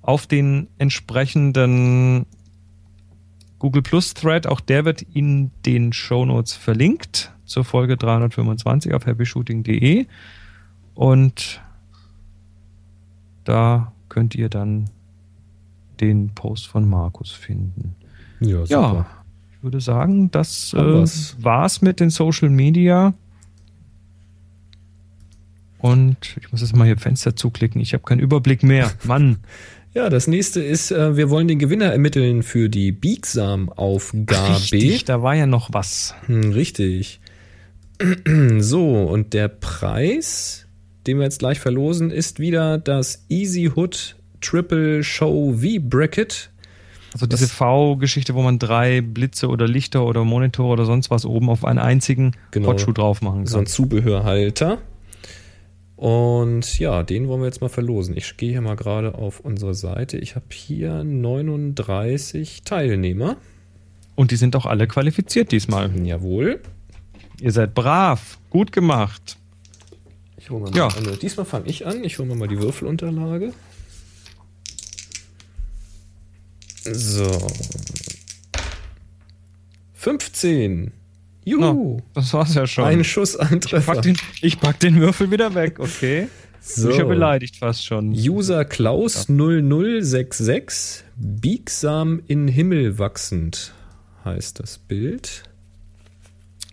auf 0.00 0.28
den 0.28 0.68
entsprechenden 0.78 2.24
Google 3.58 3.82
Plus 3.82 4.14
Thread, 4.14 4.46
auch 4.46 4.60
der 4.60 4.84
wird 4.84 5.02
in 5.02 5.50
den 5.66 5.92
Shownotes 5.92 6.52
verlinkt 6.52 7.32
zur 7.46 7.64
Folge 7.64 7.96
325 7.96 8.94
auf 8.94 9.06
happyshooting.de 9.06 10.06
und 10.94 11.60
da 13.42 13.92
könnt 14.08 14.36
ihr 14.36 14.48
dann 14.48 14.88
den 15.98 16.30
Post 16.36 16.68
von 16.68 16.88
Markus 16.88 17.32
finden. 17.32 17.96
Ja, 18.38 18.62
Ja, 18.94 19.06
ich 19.50 19.64
würde 19.64 19.80
sagen, 19.80 20.30
das 20.30 20.72
äh, 20.74 20.78
war's 21.42 21.82
mit 21.82 21.98
den 21.98 22.10
Social 22.10 22.50
Media. 22.50 23.14
Und 25.84 26.38
ich 26.40 26.50
muss 26.50 26.62
jetzt 26.62 26.74
mal 26.74 26.86
hier 26.86 26.96
Fenster 26.96 27.36
zuklicken. 27.36 27.78
Ich 27.78 27.92
habe 27.92 28.02
keinen 28.04 28.20
Überblick 28.20 28.62
mehr. 28.62 28.90
Mann. 29.04 29.36
Ja, 29.92 30.08
das 30.08 30.26
nächste 30.26 30.62
ist, 30.62 30.90
äh, 30.90 31.14
wir 31.18 31.28
wollen 31.28 31.46
den 31.46 31.58
Gewinner 31.58 31.92
ermitteln 31.92 32.42
für 32.42 32.70
die 32.70 32.90
Biegsam-Aufgabe. 32.90 34.54
Richtig, 34.72 35.04
da 35.04 35.22
war 35.22 35.34
ja 35.34 35.44
noch 35.44 35.74
was. 35.74 36.14
Hm, 36.24 36.52
richtig. 36.52 37.20
So, 38.60 38.94
und 39.02 39.34
der 39.34 39.48
Preis, 39.48 40.66
den 41.06 41.18
wir 41.18 41.24
jetzt 41.24 41.38
gleich 41.40 41.60
verlosen, 41.60 42.10
ist 42.10 42.40
wieder 42.40 42.78
das 42.78 43.26
Easy 43.28 43.70
Hood 43.76 44.16
Triple 44.40 45.04
Show 45.04 45.52
V-Bracket. 45.58 46.50
Also 47.12 47.26
diese 47.26 47.46
V-Geschichte, 47.46 48.34
wo 48.34 48.40
man 48.42 48.58
drei 48.58 49.02
Blitze 49.02 49.48
oder 49.48 49.68
Lichter 49.68 50.04
oder 50.06 50.24
Monitore 50.24 50.72
oder 50.72 50.86
sonst 50.86 51.10
was 51.10 51.26
oben 51.26 51.50
auf 51.50 51.62
einen 51.64 51.78
einzigen 51.78 52.32
Genau. 52.52 52.68
Hotshoe 52.70 52.94
drauf 52.94 53.20
machen 53.20 53.46
So 53.46 53.58
ein 53.58 53.64
kann. 53.64 53.66
Zubehörhalter. 53.66 54.78
Und 55.96 56.78
ja, 56.78 57.02
den 57.04 57.28
wollen 57.28 57.40
wir 57.40 57.46
jetzt 57.46 57.60
mal 57.60 57.68
verlosen. 57.68 58.16
Ich 58.16 58.36
gehe 58.36 58.50
hier 58.50 58.60
mal 58.60 58.74
gerade 58.76 59.14
auf 59.14 59.40
unsere 59.40 59.74
Seite. 59.74 60.18
Ich 60.18 60.34
habe 60.34 60.46
hier 60.52 61.04
39 61.04 62.62
Teilnehmer. 62.64 63.36
Und 64.16 64.30
die 64.30 64.36
sind 64.36 64.56
auch 64.56 64.66
alle 64.66 64.86
qualifiziert 64.86 65.52
diesmal. 65.52 65.90
Jawohl. 66.04 66.60
Ihr 67.40 67.52
seid 67.52 67.74
brav, 67.74 68.38
gut 68.50 68.72
gemacht. 68.72 69.38
Ich 70.36 70.50
hole 70.50 70.62
mal 70.62 70.76
Ja. 70.76 70.88
mal 70.88 70.96
eine. 70.98 71.16
Diesmal 71.16 71.46
fange 71.46 71.66
ich 71.68 71.86
an. 71.86 72.04
Ich 72.04 72.18
hole 72.18 72.28
mir 72.28 72.34
mal 72.36 72.48
die 72.48 72.58
Würfelunterlage. 72.60 73.52
So. 76.84 77.48
15. 79.94 80.92
Juhu. 81.44 81.98
Das 82.14 82.32
war's 82.32 82.54
ja 82.54 82.66
schon. 82.66 82.84
Ein 82.84 83.04
Schuss, 83.04 83.36
ein 83.36 83.60
ich, 83.64 83.86
pack 83.86 84.02
den, 84.02 84.16
ich 84.40 84.60
pack 84.60 84.80
den 84.80 84.96
Würfel 84.96 85.30
wieder 85.30 85.54
weg, 85.54 85.78
okay? 85.78 86.28
so. 86.60 86.88
Ich 86.90 86.96
bin 86.96 87.06
ja 87.06 87.08
beleidigt 87.08 87.56
fast 87.56 87.84
schon. 87.84 88.12
User 88.12 88.64
Klaus 88.64 89.28
0066. 89.28 91.04
Biegsam 91.16 92.22
in 92.26 92.48
Himmel 92.48 92.98
wachsend 92.98 93.72
heißt 94.24 94.60
das 94.60 94.78
Bild. 94.78 95.44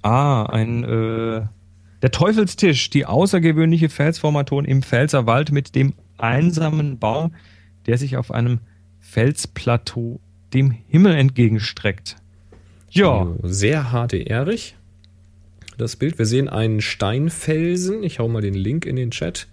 Ah, 0.01 0.43
ein 0.43 0.83
äh, 0.83 1.41
der 2.01 2.11
Teufelstisch, 2.11 2.89
die 2.89 3.05
außergewöhnliche 3.05 3.89
Felsformation 3.89 4.65
im 4.65 4.81
Pfälzerwald 4.81 5.51
mit 5.51 5.75
dem 5.75 5.93
einsamen 6.17 6.97
Baum, 6.97 7.35
der 7.85 7.97
sich 7.97 8.17
auf 8.17 8.31
einem 8.31 8.59
Felsplateau 8.99 10.19
dem 10.53 10.71
Himmel 10.71 11.15
entgegenstreckt. 11.15 12.17
Ja, 12.93 13.25
Sehr 13.43 13.93
HDR-ig. 13.93 14.75
Das 15.77 15.95
Bild. 15.95 16.19
Wir 16.19 16.25
sehen 16.25 16.49
einen 16.49 16.81
Steinfelsen. 16.81 18.03
Ich 18.03 18.19
hau 18.19 18.27
mal 18.27 18.41
den 18.41 18.53
Link 18.53 18.85
in 18.85 18.97
den 18.97 19.11
Chat. 19.11 19.47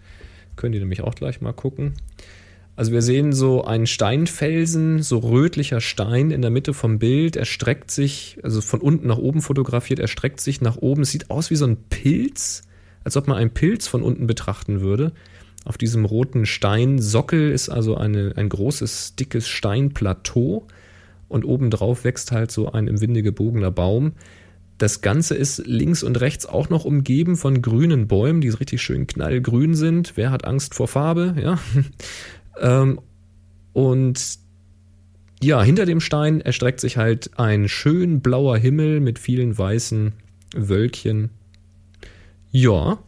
Könnt 0.56 0.74
ihr 0.74 0.80
nämlich 0.80 1.02
auch 1.02 1.14
gleich 1.14 1.40
mal 1.40 1.52
gucken. 1.52 1.92
Also 2.74 2.90
wir 2.90 3.00
sehen 3.00 3.32
so 3.32 3.62
einen 3.62 3.86
Steinfelsen, 3.86 5.02
so 5.04 5.18
rötlicher 5.18 5.80
Stein 5.80 6.32
in 6.32 6.42
der 6.42 6.50
Mitte 6.50 6.74
vom 6.74 6.98
Bild. 6.98 7.36
Er 7.36 7.44
streckt 7.44 7.92
sich, 7.92 8.38
also 8.42 8.60
von 8.60 8.80
unten 8.80 9.06
nach 9.06 9.18
oben 9.18 9.40
fotografiert, 9.40 10.00
er 10.00 10.08
streckt 10.08 10.40
sich 10.40 10.60
nach 10.60 10.76
oben. 10.76 11.02
Es 11.02 11.12
sieht 11.12 11.30
aus 11.30 11.50
wie 11.50 11.56
so 11.56 11.64
ein 11.64 11.76
Pilz, 11.90 12.62
als 13.04 13.16
ob 13.16 13.28
man 13.28 13.36
einen 13.36 13.50
Pilz 13.50 13.86
von 13.86 14.02
unten 14.02 14.26
betrachten 14.26 14.80
würde. 14.80 15.12
Auf 15.64 15.78
diesem 15.78 16.04
roten 16.04 16.44
Steinsockel 16.44 17.52
ist 17.52 17.68
also 17.68 17.96
eine, 17.96 18.32
ein 18.34 18.48
großes, 18.48 19.14
dickes 19.14 19.46
Steinplateau 19.46 20.66
und 21.28 21.44
obendrauf 21.44 22.04
wächst 22.04 22.32
halt 22.32 22.50
so 22.50 22.72
ein 22.72 22.86
im 22.86 23.00
Winde 23.00 23.22
gebogener 23.22 23.70
Baum. 23.70 24.12
Das 24.78 25.00
Ganze 25.00 25.34
ist 25.34 25.58
links 25.66 26.02
und 26.02 26.20
rechts 26.20 26.46
auch 26.46 26.68
noch 26.70 26.84
umgeben 26.84 27.36
von 27.36 27.62
grünen 27.62 28.06
Bäumen, 28.06 28.40
die 28.40 28.48
richtig 28.48 28.80
schön 28.80 29.06
knallgrün 29.06 29.74
sind. 29.74 30.12
Wer 30.16 30.30
hat 30.30 30.44
Angst 30.44 30.74
vor 30.74 30.86
Farbe? 30.88 31.34
Ja. 31.42 31.58
ähm, 32.60 33.00
und 33.72 34.38
ja, 35.42 35.62
hinter 35.62 35.84
dem 35.86 36.00
Stein 36.00 36.40
erstreckt 36.40 36.80
sich 36.80 36.96
halt 36.96 37.30
ein 37.38 37.68
schön 37.68 38.20
blauer 38.20 38.56
Himmel 38.56 39.00
mit 39.00 39.18
vielen 39.18 39.56
weißen 39.56 40.12
Wölkchen. 40.54 41.30
Ja, 42.50 42.98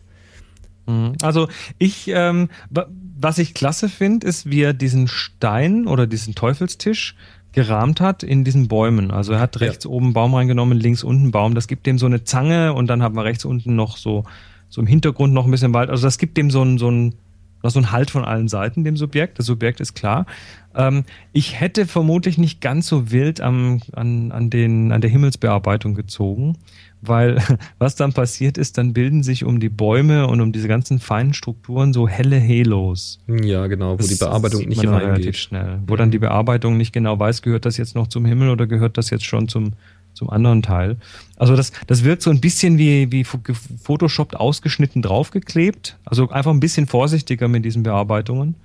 Mhm. 0.86 1.12
Also 1.22 1.48
ich, 1.78 2.08
ähm, 2.08 2.48
wa- 2.70 2.88
was 3.18 3.38
ich 3.38 3.54
klasse 3.54 3.88
finde, 3.88 4.26
ist, 4.26 4.50
wie 4.50 4.62
er 4.62 4.72
diesen 4.72 5.08
Stein 5.08 5.86
oder 5.86 6.06
diesen 6.06 6.34
Teufelstisch 6.34 7.14
gerahmt 7.52 8.00
hat 8.00 8.22
in 8.22 8.44
diesen 8.44 8.68
Bäumen. 8.68 9.10
Also 9.10 9.32
er 9.32 9.40
hat 9.40 9.56
Ja. 9.60 9.66
rechts 9.68 9.86
oben 9.86 10.12
Baum 10.12 10.34
reingenommen, 10.34 10.78
links 10.78 11.02
unten 11.02 11.30
Baum. 11.30 11.54
Das 11.54 11.66
gibt 11.68 11.86
dem 11.86 11.98
so 11.98 12.06
eine 12.06 12.24
Zange 12.24 12.72
und 12.74 12.86
dann 12.86 13.02
hat 13.02 13.12
man 13.12 13.24
rechts 13.24 13.44
unten 13.44 13.74
noch 13.74 13.96
so, 13.96 14.24
so 14.68 14.80
im 14.80 14.86
Hintergrund 14.86 15.32
noch 15.32 15.44
ein 15.44 15.50
bisschen 15.50 15.74
Wald. 15.74 15.90
Also 15.90 16.06
das 16.06 16.18
gibt 16.18 16.36
dem 16.36 16.50
so 16.50 16.62
ein, 16.62 16.78
so 16.78 16.90
ein, 16.90 17.14
so 17.62 17.78
ein 17.78 17.92
Halt 17.92 18.10
von 18.10 18.24
allen 18.24 18.48
Seiten, 18.48 18.84
dem 18.84 18.96
Subjekt. 18.96 19.38
Das 19.38 19.46
Subjekt 19.46 19.80
ist 19.80 19.94
klar. 19.94 20.26
Ähm, 20.74 21.04
ich 21.32 21.60
hätte 21.60 21.86
vermutlich 21.86 22.38
nicht 22.38 22.60
ganz 22.60 22.86
so 22.86 23.10
wild 23.10 23.40
am, 23.40 23.80
an, 23.92 24.32
an, 24.32 24.48
den, 24.50 24.92
an 24.92 25.00
der 25.00 25.10
Himmelsbearbeitung 25.10 25.94
gezogen, 25.94 26.56
weil 27.02 27.42
was 27.78 27.96
dann 27.96 28.12
passiert 28.12 28.58
ist, 28.58 28.78
dann 28.78 28.92
bilden 28.92 29.22
sich 29.22 29.44
um 29.44 29.60
die 29.60 29.68
Bäume 29.68 30.26
und 30.26 30.40
um 30.40 30.52
diese 30.52 30.68
ganzen 30.68 30.98
feinen 30.98 31.34
Strukturen 31.34 31.92
so 31.92 32.08
helle 32.08 32.40
Halos. 32.40 33.20
Ja, 33.26 33.66
genau, 33.66 33.92
wo 33.92 33.96
Das 33.96 34.08
die 34.08 34.16
Bearbeitung 34.16 34.68
nicht 34.68 34.82
dann 34.84 34.94
relativ 34.94 35.12
reingeht. 35.12 35.36
schnell. 35.36 35.78
Wo 35.86 35.96
dann 35.96 36.10
die 36.10 36.18
Bearbeitung 36.18 36.76
nicht 36.76 36.92
genau 36.92 37.18
weiß, 37.18 37.42
gehört 37.42 37.64
das 37.64 37.76
jetzt 37.76 37.94
noch 37.94 38.08
zum 38.08 38.24
Himmel 38.24 38.50
oder 38.50 38.66
gehört 38.66 38.98
das 38.98 39.10
jetzt 39.10 39.24
schon 39.24 39.48
zum, 39.48 39.72
zum 40.14 40.30
anderen 40.30 40.62
Teil. 40.62 40.96
Also 41.36 41.56
das, 41.56 41.72
das 41.86 42.04
wirkt 42.04 42.22
so 42.22 42.30
ein 42.30 42.40
bisschen 42.40 42.78
wie, 42.78 43.10
wie 43.12 43.22
gefotoshoppt 43.22 44.36
ausgeschnitten 44.36 45.02
draufgeklebt. 45.02 45.98
Also 46.04 46.28
einfach 46.30 46.50
ein 46.52 46.60
bisschen 46.60 46.86
vorsichtiger 46.86 47.48
mit 47.48 47.64
diesen 47.64 47.82
Bearbeitungen. 47.82 48.56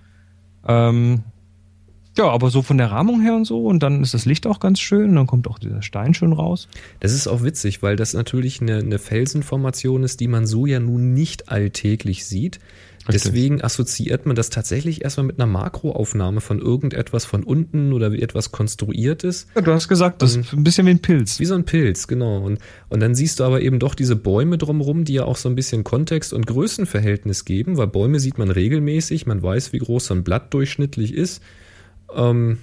Ähm, 0.67 1.23
ja, 2.17 2.29
aber 2.29 2.49
so 2.49 2.61
von 2.61 2.77
der 2.77 2.91
Rahmung 2.91 3.21
her 3.21 3.35
und 3.35 3.45
so 3.45 3.65
und 3.65 3.83
dann 3.83 4.01
ist 4.01 4.13
das 4.13 4.25
Licht 4.25 4.47
auch 4.47 4.59
ganz 4.59 4.79
schön 4.79 5.09
und 5.09 5.15
dann 5.15 5.27
kommt 5.27 5.47
auch 5.47 5.59
dieser 5.59 5.81
Stein 5.81 6.13
schön 6.13 6.33
raus. 6.33 6.67
Das 6.99 7.13
ist 7.13 7.27
auch 7.27 7.43
witzig, 7.43 7.83
weil 7.83 7.95
das 7.95 8.13
natürlich 8.13 8.61
eine, 8.61 8.77
eine 8.77 8.99
Felsenformation 8.99 10.03
ist, 10.03 10.19
die 10.19 10.27
man 10.27 10.47
so 10.47 10.65
ja 10.65 10.79
nun 10.79 11.13
nicht 11.13 11.49
alltäglich 11.49 12.25
sieht. 12.25 12.59
Richtig. 13.07 13.23
Deswegen 13.23 13.63
assoziiert 13.63 14.25
man 14.25 14.35
das 14.35 14.49
tatsächlich 14.49 15.03
erstmal 15.03 15.27
mit 15.27 15.39
einer 15.39 15.45
Makroaufnahme 15.45 16.41
von 16.41 16.59
irgendetwas 16.59 17.23
von 17.23 17.43
unten 17.43 17.93
oder 17.93 18.11
wie 18.11 18.21
etwas 18.21 18.51
Konstruiertes. 18.51 19.45
Ja, 19.53 19.61
du 19.61 19.73
hast 19.73 19.87
gesagt, 19.87 20.23
das 20.23 20.35
ist 20.35 20.53
ein 20.53 20.63
bisschen 20.63 20.87
wie 20.87 20.91
ein 20.91 20.99
Pilz. 20.99 21.39
Wie 21.39 21.45
so 21.45 21.53
ein 21.53 21.65
Pilz, 21.65 22.07
genau. 22.07 22.39
Und, 22.39 22.57
und 22.89 22.99
dann 23.01 23.13
siehst 23.13 23.39
du 23.39 23.43
aber 23.43 23.61
eben 23.61 23.77
doch 23.77 23.93
diese 23.93 24.15
Bäume 24.15 24.57
drumherum, 24.57 25.03
die 25.03 25.13
ja 25.13 25.25
auch 25.25 25.37
so 25.37 25.47
ein 25.49 25.55
bisschen 25.55 25.83
Kontext 25.83 26.33
und 26.33 26.47
Größenverhältnis 26.47 27.45
geben, 27.45 27.77
weil 27.77 27.87
Bäume 27.87 28.19
sieht 28.19 28.39
man 28.39 28.49
regelmäßig, 28.49 29.27
man 29.27 29.43
weiß, 29.43 29.71
wie 29.71 29.79
groß 29.79 30.07
so 30.07 30.15
ein 30.15 30.23
Blatt 30.23 30.51
durchschnittlich 30.55 31.13
ist. 31.13 31.43
Ähm, 32.13 32.57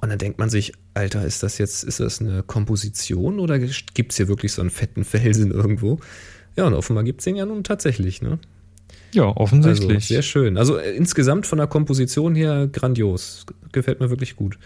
und 0.00 0.08
dann 0.08 0.18
denkt 0.18 0.38
man 0.38 0.48
sich, 0.48 0.72
Alter, 0.94 1.24
ist 1.24 1.42
das 1.42 1.58
jetzt, 1.58 1.84
ist 1.84 2.00
das 2.00 2.20
eine 2.20 2.42
Komposition 2.42 3.38
oder 3.38 3.58
gibt 3.58 4.12
es 4.12 4.16
hier 4.16 4.28
wirklich 4.28 4.52
so 4.52 4.62
einen 4.62 4.70
fetten 4.70 5.04
Felsen 5.04 5.50
irgendwo? 5.50 5.98
Ja, 6.56 6.66
und 6.66 6.74
offenbar 6.74 7.04
gibt 7.04 7.20
es 7.20 7.24
den 7.24 7.36
ja 7.36 7.46
nun 7.46 7.64
tatsächlich, 7.64 8.22
ne? 8.22 8.38
Ja, 9.12 9.24
Also 9.24 9.36
offensichtlich. 9.40 10.06
sehr 10.06 10.22
schön. 10.22 10.56
Also 10.56 10.76
äh, 10.76 10.94
insgesamt 10.94 11.46
von 11.46 11.58
der 11.58 11.66
Komposition 11.66 12.34
her 12.34 12.68
grandios. 12.70 13.46
Gefällt 13.72 14.00
mir 14.00 14.10
wirklich 14.10 14.36
gut. 14.36 14.58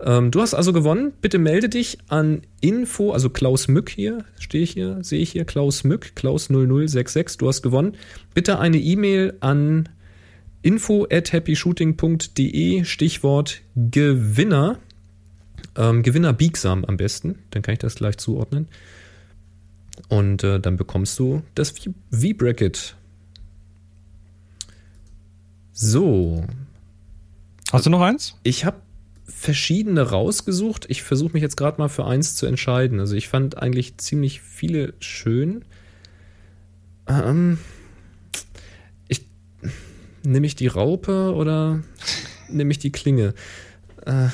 Ähm, 0.00 0.30
du 0.30 0.40
hast 0.40 0.54
also 0.54 0.72
gewonnen. 0.72 1.12
Bitte 1.20 1.38
melde 1.38 1.68
dich 1.68 1.98
an 2.08 2.42
Info, 2.60 3.12
also 3.12 3.30
Klaus 3.30 3.68
Mück 3.68 3.90
hier, 3.90 4.24
stehe 4.38 4.62
ich 4.62 4.70
hier, 4.70 4.98
sehe 5.02 5.20
ich 5.20 5.32
hier, 5.32 5.44
Klaus 5.44 5.84
Mück, 5.84 6.14
Klaus 6.14 6.48
0066, 6.48 7.38
du 7.38 7.48
hast 7.48 7.62
gewonnen. 7.62 7.96
Bitte 8.34 8.58
eine 8.60 8.78
E-Mail 8.78 9.34
an 9.40 9.88
info 10.62 11.06
at 11.10 11.32
happyshooting.de, 11.32 12.84
Stichwort 12.84 13.62
Gewinner. 13.76 14.78
Ähm, 15.76 16.02
Gewinner 16.02 16.32
biegsam 16.32 16.84
am 16.84 16.96
besten, 16.96 17.38
dann 17.50 17.62
kann 17.62 17.72
ich 17.74 17.78
das 17.78 17.94
gleich 17.96 18.16
zuordnen. 18.18 18.68
Und 20.08 20.44
äh, 20.44 20.60
dann 20.60 20.76
bekommst 20.76 21.18
du 21.18 21.42
das 21.54 21.70
V- 21.70 21.94
V-Bracket. 22.10 22.96
So, 25.72 26.44
Hast 27.72 27.86
du 27.86 27.90
noch 27.90 28.00
eins? 28.00 28.34
ich 28.42 28.64
habe 28.64 28.78
verschiedene 29.26 30.02
rausgesucht. 30.02 30.86
Ich 30.88 31.02
versuche 31.02 31.32
mich 31.34 31.42
jetzt 31.42 31.56
gerade 31.56 31.78
mal 31.78 31.88
für 31.88 32.04
eins 32.06 32.34
zu 32.34 32.46
entscheiden. 32.46 32.98
Also 32.98 33.14
ich 33.14 33.28
fand 33.28 33.58
eigentlich 33.58 33.96
ziemlich 33.98 34.40
viele 34.40 34.94
schön. 34.98 35.64
Ähm, 37.06 37.58
nehme 40.22 40.46
ich 40.46 40.56
die 40.56 40.66
Raupe 40.66 41.32
oder 41.34 41.82
nehme 42.48 42.70
ich 42.70 42.78
die 42.78 42.92
Klinge? 42.92 43.34
Äh, 44.06 44.28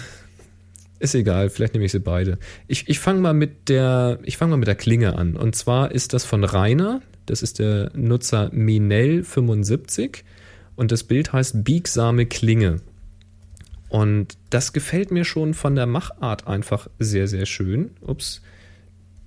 ist 0.99 1.15
egal, 1.15 1.51
vielleicht 1.51 1.75
nehme 1.75 1.85
ich 1.85 1.93
sie 1.93 2.01
beide. 2.01 2.39
Ich, 2.67 2.89
ich 2.89 2.99
fange 2.99 3.21
mal 3.21 3.35
mit 3.35 3.69
der, 3.69 4.19
ich 4.23 4.37
fange 4.37 4.53
mal 4.53 4.57
mit 4.57 4.69
der 4.69 4.75
Klinge 4.75 5.17
an. 5.17 5.37
Und 5.37 5.55
zwar 5.55 5.93
ist 5.93 6.13
das 6.13 6.25
von 6.25 6.45
Rainer. 6.45 7.03
Das 7.27 7.43
ist 7.43 7.59
der 7.59 7.91
Nutzer 7.95 8.51
Minel75 8.53 10.23
und 10.77 10.93
das 10.93 11.05
Bild 11.05 11.33
heißt 11.33 11.65
biegsame 11.65 12.27
Klinge. 12.27 12.81
Und 13.89 14.37
das 14.51 14.73
gefällt 14.73 15.11
mir 15.11 15.25
schon 15.25 15.55
von 15.55 15.75
der 15.75 15.87
Machart 15.87 16.47
einfach 16.47 16.89
sehr, 16.99 17.29
sehr 17.29 17.47
schön. 17.47 17.91
Ups, 18.01 18.43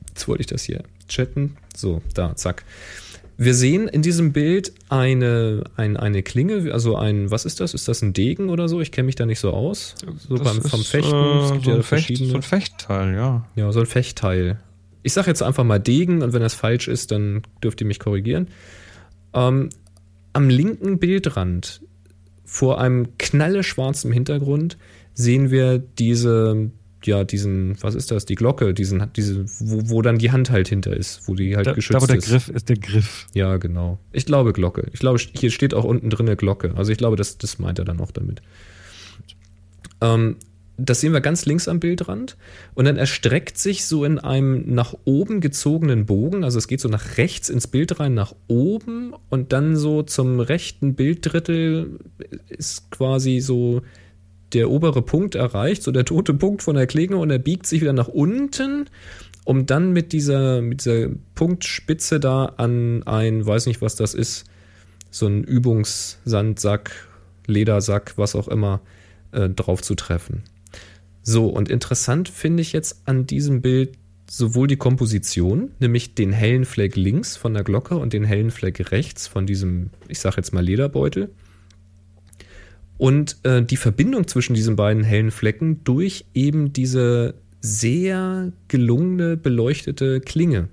jetzt 0.09 0.27
wollte 0.27 0.41
ich 0.41 0.47
das 0.47 0.63
hier 0.63 0.84
chatten. 1.07 1.57
So, 1.75 2.01
da, 2.13 2.35
zack. 2.35 2.65
Wir 3.39 3.53
sehen 3.53 3.88
in 3.88 4.01
diesem 4.01 4.34
Bild 4.34 4.73
eine, 4.89 5.64
ein, 5.76 5.95
eine 5.95 6.23
Klinge, 6.23 6.73
also 6.73 6.95
ein, 6.95 7.30
was 7.30 7.45
ist 7.45 7.59
das? 7.59 7.76
Ist 7.76 7.88
das 7.88 8.01
ein 8.01 8.14
Degen 8.14 8.49
oder 8.49 8.68
so? 8.68 8.81
Ich 8.81 8.91
kenne 8.91 9.05
mich 9.05 9.15
da 9.15 9.27
nicht 9.27 9.39
so 9.39 9.51
aus. 9.51 9.93
So 10.27 10.38
Das 10.38 10.47
beim, 10.47 10.57
ist, 10.57 10.69
vom 10.69 10.81
Fechten. 10.84 11.14
äh, 11.14 11.39
es 11.43 11.51
gibt 11.51 11.65
so, 11.65 11.69
ja 11.72 11.76
ein 11.77 11.84
Fecht, 11.84 11.88
verschiedene. 12.07 12.30
so 12.31 12.35
ein 12.38 12.41
Fechtteil, 12.41 13.14
ja. 13.14 13.45
Ja, 13.55 13.72
so 13.72 13.80
ein 13.80 13.85
Fechtteil. 13.85 14.59
Ich 15.03 15.14
sage 15.14 15.27
jetzt 15.27 15.43
einfach 15.43 15.64
mal 15.64 15.80
Degen 15.80 16.23
und 16.23 16.34
wenn 16.34 16.41
das 16.41 16.55
falsch 16.55 16.88
ist, 16.88 17.11
dann 17.11 17.43
dürft 17.64 17.80
ihr 17.80 17.88
mich 17.88 17.99
korrigieren. 17.99 18.47
Ähm, 19.34 19.69
am 20.34 20.49
linken 20.49 20.97
Bildrand, 20.97 21.81
vor 22.43 22.81
einem 22.81 23.18
knalleschwarzen 23.19 24.11
Hintergrund, 24.11 24.77
sehen 25.14 25.51
wir 25.51 25.77
diese, 25.77 26.72
ja, 27.03 27.24
diesen, 27.24 27.82
was 27.82 27.95
ist 27.95 28.11
das, 28.11 28.26
die 28.26 28.36
Glocke, 28.36 28.74
diesen, 28.74 29.11
diese, 29.15 29.45
wo, 29.60 29.90
wo 29.90 30.02
dann 30.02 30.18
die 30.18 30.32
Hand 30.32 30.49
halt 30.49 30.68
hinter 30.68 30.95
ist, 30.95 31.28
wo 31.28 31.36
die 31.36 31.56
halt 31.56 31.68
Da, 31.68 31.74
geschützt 31.74 31.95
da 31.95 32.02
wo 32.02 32.07
der 32.07 32.18
ist. 32.18 32.28
Griff 32.28 32.49
ist, 32.49 32.69
der 32.69 32.78
Griff. 32.78 33.28
Ja, 33.34 33.57
genau. 33.57 33.99
Ich 34.11 34.26
glaube 34.26 34.53
Glocke. 34.53 34.88
Ich 34.94 34.99
glaube, 34.99 35.19
hier 35.19 35.52
steht 35.52 35.74
auch 35.74 35.84
unten 35.84 36.10
drin 36.10 36.28
eine 36.28 36.36
Glocke. 36.36 36.74
Also 36.76 36.91
ich 36.91 36.98
glaube, 36.98 37.15
das, 37.15 37.38
das 37.38 37.60
meint 37.60 37.80
er 37.80 37.86
dann 37.86 37.99
auch 37.99 38.11
damit. 38.11 38.41
Ähm, 40.02 40.38
das 40.78 41.02
sehen 41.02 41.11
wir 41.11 41.22
ganz 41.22 41.45
links 41.45 41.68
am 41.68 41.80
Bildrand. 41.80 42.38
Und 42.76 42.86
dann 42.86 42.98
erstreckt 42.98 43.57
sich 43.57 43.86
so 43.86 44.06
in 44.06 44.19
einem 44.19 44.74
nach 44.74 44.94
oben 45.06 45.41
gezogenen 45.41 46.06
Bogen. 46.06 46.44
Also 46.44 46.60
es 46.60 46.68
geht 46.68 46.82
so 46.82 46.88
nach 46.88 47.18
rechts 47.18 47.49
ins 47.49 47.68
Bild 47.68 47.99
rein, 47.99 48.14
nach 48.14 48.36
oben. 48.48 49.14
Und 49.30 49.53
dann 49.53 49.76
so 49.76 50.03
zum 50.03 50.40
rechten 50.40 50.94
Bilddrittel 50.94 51.99
ist 52.48 52.91
quasi 52.91 53.40
so 53.40 53.82
der 54.53 54.69
obere 54.69 55.02
Punkt 55.02 55.36
erreicht, 55.36 55.84
so 55.84 55.91
der 55.91 56.06
tote 56.06 56.34
Punkt 56.34 56.64
von 56.64 56.76
der 56.76 56.88
Klinge. 56.88 57.18
Und 57.18 57.30
er 57.30 57.40
biegt 57.40 57.65
sich 57.65 57.82
wieder 57.82 57.94
nach 57.94 58.07
unten 58.07 58.88
um 59.48 59.65
dann 59.65 59.94
mit 59.94 60.11
dieser, 60.11 60.61
mit 60.61 60.84
dieser 60.84 61.07
Punktspitze 61.34 62.19
da 62.19 62.48
an 62.57 63.03
ein, 63.03 63.45
weiß 63.45 63.68
nicht, 63.68 63.82
was 63.82 63.95
das 63.95 64.14
ist, 64.14 64.44
so 65.10 65.26
ein 65.26 65.45
Übungssandsack, 65.45 67.07
Ledersack, 67.45 68.18
was 68.18 68.36
auch 68.36 68.49
immer, 68.49 68.82
äh, 69.32 69.48
drauf 69.48 69.82
zu 69.82 69.95
treffen. 69.95 70.44
So, 71.24 71.48
und 71.48 71.69
interessant 71.69 72.28
finde 72.28 72.61
ich 72.61 72.74
jetzt 72.74 73.03
an 73.06 73.26
diesem 73.26 73.61
Bild 73.61 73.98
sowohl 74.30 74.68
die 74.68 74.76
Komposition, 74.76 75.72
nämlich 75.80 76.14
den 76.14 76.34
hellen 76.34 76.65
Fleck 76.65 76.98
links 76.98 77.38
von 77.38 77.53
der 77.53 77.64
Glocke 77.64 77.95
und 77.95 78.11
den 78.11 78.26
hellen 78.26 78.52
Fleck 78.52 78.91
rechts 78.91 79.28
von 79.28 79.48
diesem, 79.48 79.91
ich 80.10 80.19
sag 80.19 80.36
jetzt 80.36 80.53
mal 80.53 80.64
Lederbeutel. 80.64 81.30
Und 82.98 83.38
äh, 83.44 83.64
die 83.64 83.78
Verbindung 83.78 84.28
zwischen 84.28 84.53
diesen 84.53 84.76
beiden 84.76 85.03
hellen 85.03 85.32
Flecken 85.32 85.84
durch 85.84 86.26
eben 86.34 86.74
diese 86.74 87.36
sehr 87.61 88.52
gelungene, 88.68 89.38
beleuchtete 89.38 90.19
Klinge. 90.22 90.69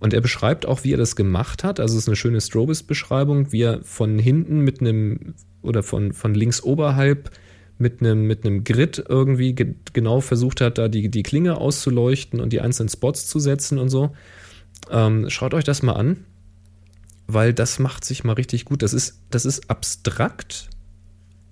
Und 0.00 0.14
er 0.14 0.20
beschreibt 0.20 0.66
auch, 0.66 0.84
wie 0.84 0.94
er 0.94 0.98
das 0.98 1.16
gemacht 1.16 1.64
hat. 1.64 1.80
Also 1.80 1.96
es 1.96 2.04
ist 2.04 2.08
eine 2.08 2.16
schöne 2.16 2.40
Strobist-Beschreibung, 2.40 3.52
wie 3.52 3.62
er 3.62 3.82
von 3.82 4.18
hinten 4.18 4.60
mit 4.60 4.80
einem 4.80 5.34
oder 5.60 5.82
von, 5.82 6.12
von 6.12 6.34
links 6.34 6.62
oberhalb 6.62 7.30
mit 7.78 8.00
einem, 8.00 8.26
mit 8.26 8.44
einem 8.44 8.64
Grid 8.64 9.04
irgendwie 9.08 9.54
ge 9.54 9.74
genau 9.92 10.20
versucht 10.20 10.60
hat, 10.60 10.78
da 10.78 10.88
die, 10.88 11.10
die 11.10 11.22
Klinge 11.22 11.58
auszuleuchten 11.58 12.40
und 12.40 12.52
die 12.52 12.60
einzelnen 12.60 12.88
Spots 12.88 13.26
zu 13.26 13.38
setzen 13.38 13.78
und 13.78 13.88
so. 13.88 14.10
Ähm, 14.90 15.28
schaut 15.30 15.54
euch 15.54 15.64
das 15.64 15.82
mal 15.82 15.94
an, 15.94 16.24
weil 17.26 17.52
das 17.52 17.78
macht 17.78 18.04
sich 18.04 18.24
mal 18.24 18.34
richtig 18.34 18.64
gut. 18.64 18.82
Das 18.82 18.92
ist, 18.92 19.20
das 19.30 19.44
ist 19.44 19.68
abstrakt 19.68 20.70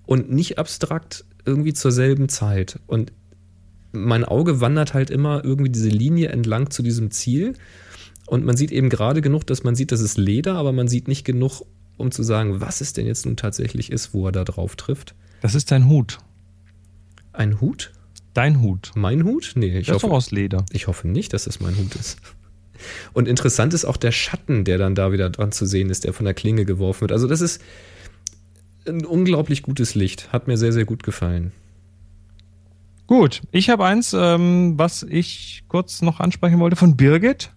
und 0.07 0.31
nicht 0.31 0.57
abstrakt 0.57 1.25
irgendwie 1.45 1.73
zur 1.73 1.91
selben 1.91 2.29
Zeit. 2.29 2.79
Und 2.87 3.11
mein 3.91 4.25
Auge 4.25 4.59
wandert 4.59 4.95
halt 4.95 5.11
immer 5.11 5.45
irgendwie 5.45 5.69
diese 5.69 5.89
Linie 5.89 6.29
entlang 6.29 6.71
zu 6.71 6.81
diesem 6.81 7.11
Ziel. 7.11 7.53
Und 8.25 8.43
man 8.43 8.57
sieht 8.57 8.71
eben 8.71 8.89
gerade 8.89 9.21
genug, 9.21 9.45
dass 9.45 9.63
man 9.63 9.75
sieht, 9.75 9.91
das 9.91 10.01
ist 10.01 10.17
Leder, 10.17 10.55
aber 10.55 10.71
man 10.73 10.87
sieht 10.87 11.07
nicht 11.07 11.23
genug, 11.23 11.61
um 11.97 12.11
zu 12.11 12.23
sagen, 12.23 12.59
was 12.59 12.81
es 12.81 12.93
denn 12.93 13.05
jetzt 13.05 13.25
nun 13.25 13.37
tatsächlich 13.37 13.91
ist, 13.91 14.13
wo 14.13 14.25
er 14.25 14.31
da 14.31 14.43
drauf 14.43 14.75
trifft. 14.75 15.13
Das 15.41 15.55
ist 15.55 15.71
dein 15.71 15.87
Hut. 15.87 16.17
Ein 17.33 17.61
Hut? 17.61 17.91
Dein 18.33 18.61
Hut. 18.61 18.91
Mein 18.95 19.23
Hut? 19.23 19.53
Nee, 19.55 19.77
ich 19.79 19.87
das 19.87 19.97
ist 19.97 20.03
doch 20.03 20.09
hoffe, 20.09 20.17
aus 20.17 20.31
Leder. 20.31 20.65
ich 20.71 20.87
hoffe 20.87 21.07
nicht, 21.07 21.33
dass 21.33 21.45
das 21.45 21.59
mein 21.59 21.77
Hut 21.77 21.95
ist. 21.95 22.17
Und 23.13 23.27
interessant 23.27 23.73
ist 23.73 23.85
auch 23.85 23.97
der 23.97 24.11
Schatten, 24.11 24.63
der 24.63 24.77
dann 24.77 24.95
da 24.95 25.11
wieder 25.11 25.29
dran 25.29 25.51
zu 25.51 25.65
sehen 25.65 25.89
ist, 25.89 26.03
der 26.03 26.13
von 26.13 26.25
der 26.25 26.33
Klinge 26.33 26.65
geworfen 26.65 27.01
wird. 27.01 27.11
Also 27.11 27.27
das 27.27 27.41
ist 27.41 27.61
ein 28.87 29.05
unglaublich 29.05 29.63
gutes 29.63 29.95
Licht. 29.95 30.31
Hat 30.31 30.47
mir 30.47 30.57
sehr, 30.57 30.73
sehr 30.73 30.85
gut 30.85 31.03
gefallen. 31.03 31.51
Gut, 33.07 33.41
ich 33.51 33.69
habe 33.69 33.85
eins, 33.85 34.13
ähm, 34.13 34.73
was 34.77 35.03
ich 35.03 35.63
kurz 35.69 36.01
noch 36.01 36.19
ansprechen 36.19 36.59
wollte 36.59 36.75
von 36.75 36.97
Birgit. 36.97 37.51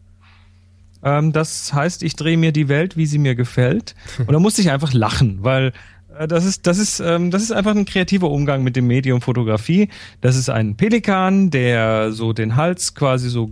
Ähm, 1.03 1.33
das 1.33 1.73
heißt, 1.73 2.03
ich 2.05 2.15
drehe 2.15 2.37
mir 2.37 2.53
die 2.53 2.69
Welt, 2.69 2.97
wie 2.97 3.07
sie 3.07 3.19
mir 3.19 3.35
gefällt. 3.35 3.95
Und 4.19 4.33
da 4.33 4.39
musste 4.39 4.63
ich 4.63 4.71
einfach 4.71 4.93
lachen, 4.93 5.39
weil 5.43 5.73
äh, 6.17 6.29
das 6.29 6.45
ist, 6.45 6.69
das 6.69 6.79
ist, 6.79 7.01
ähm, 7.01 7.33
das 7.33 7.43
ist 7.43 7.51
einfach 7.51 7.75
ein 7.75 7.85
kreativer 7.85 8.31
Umgang 8.31 8.63
mit 8.63 8.77
dem 8.77 8.87
Medium 8.87 9.21
Fotografie. 9.21 9.89
Das 10.21 10.37
ist 10.37 10.51
ein 10.51 10.77
Pelikan, 10.77 11.51
der 11.51 12.13
so 12.13 12.33
den 12.33 12.55
Hals 12.55 12.95
quasi 12.95 13.29
so 13.29 13.51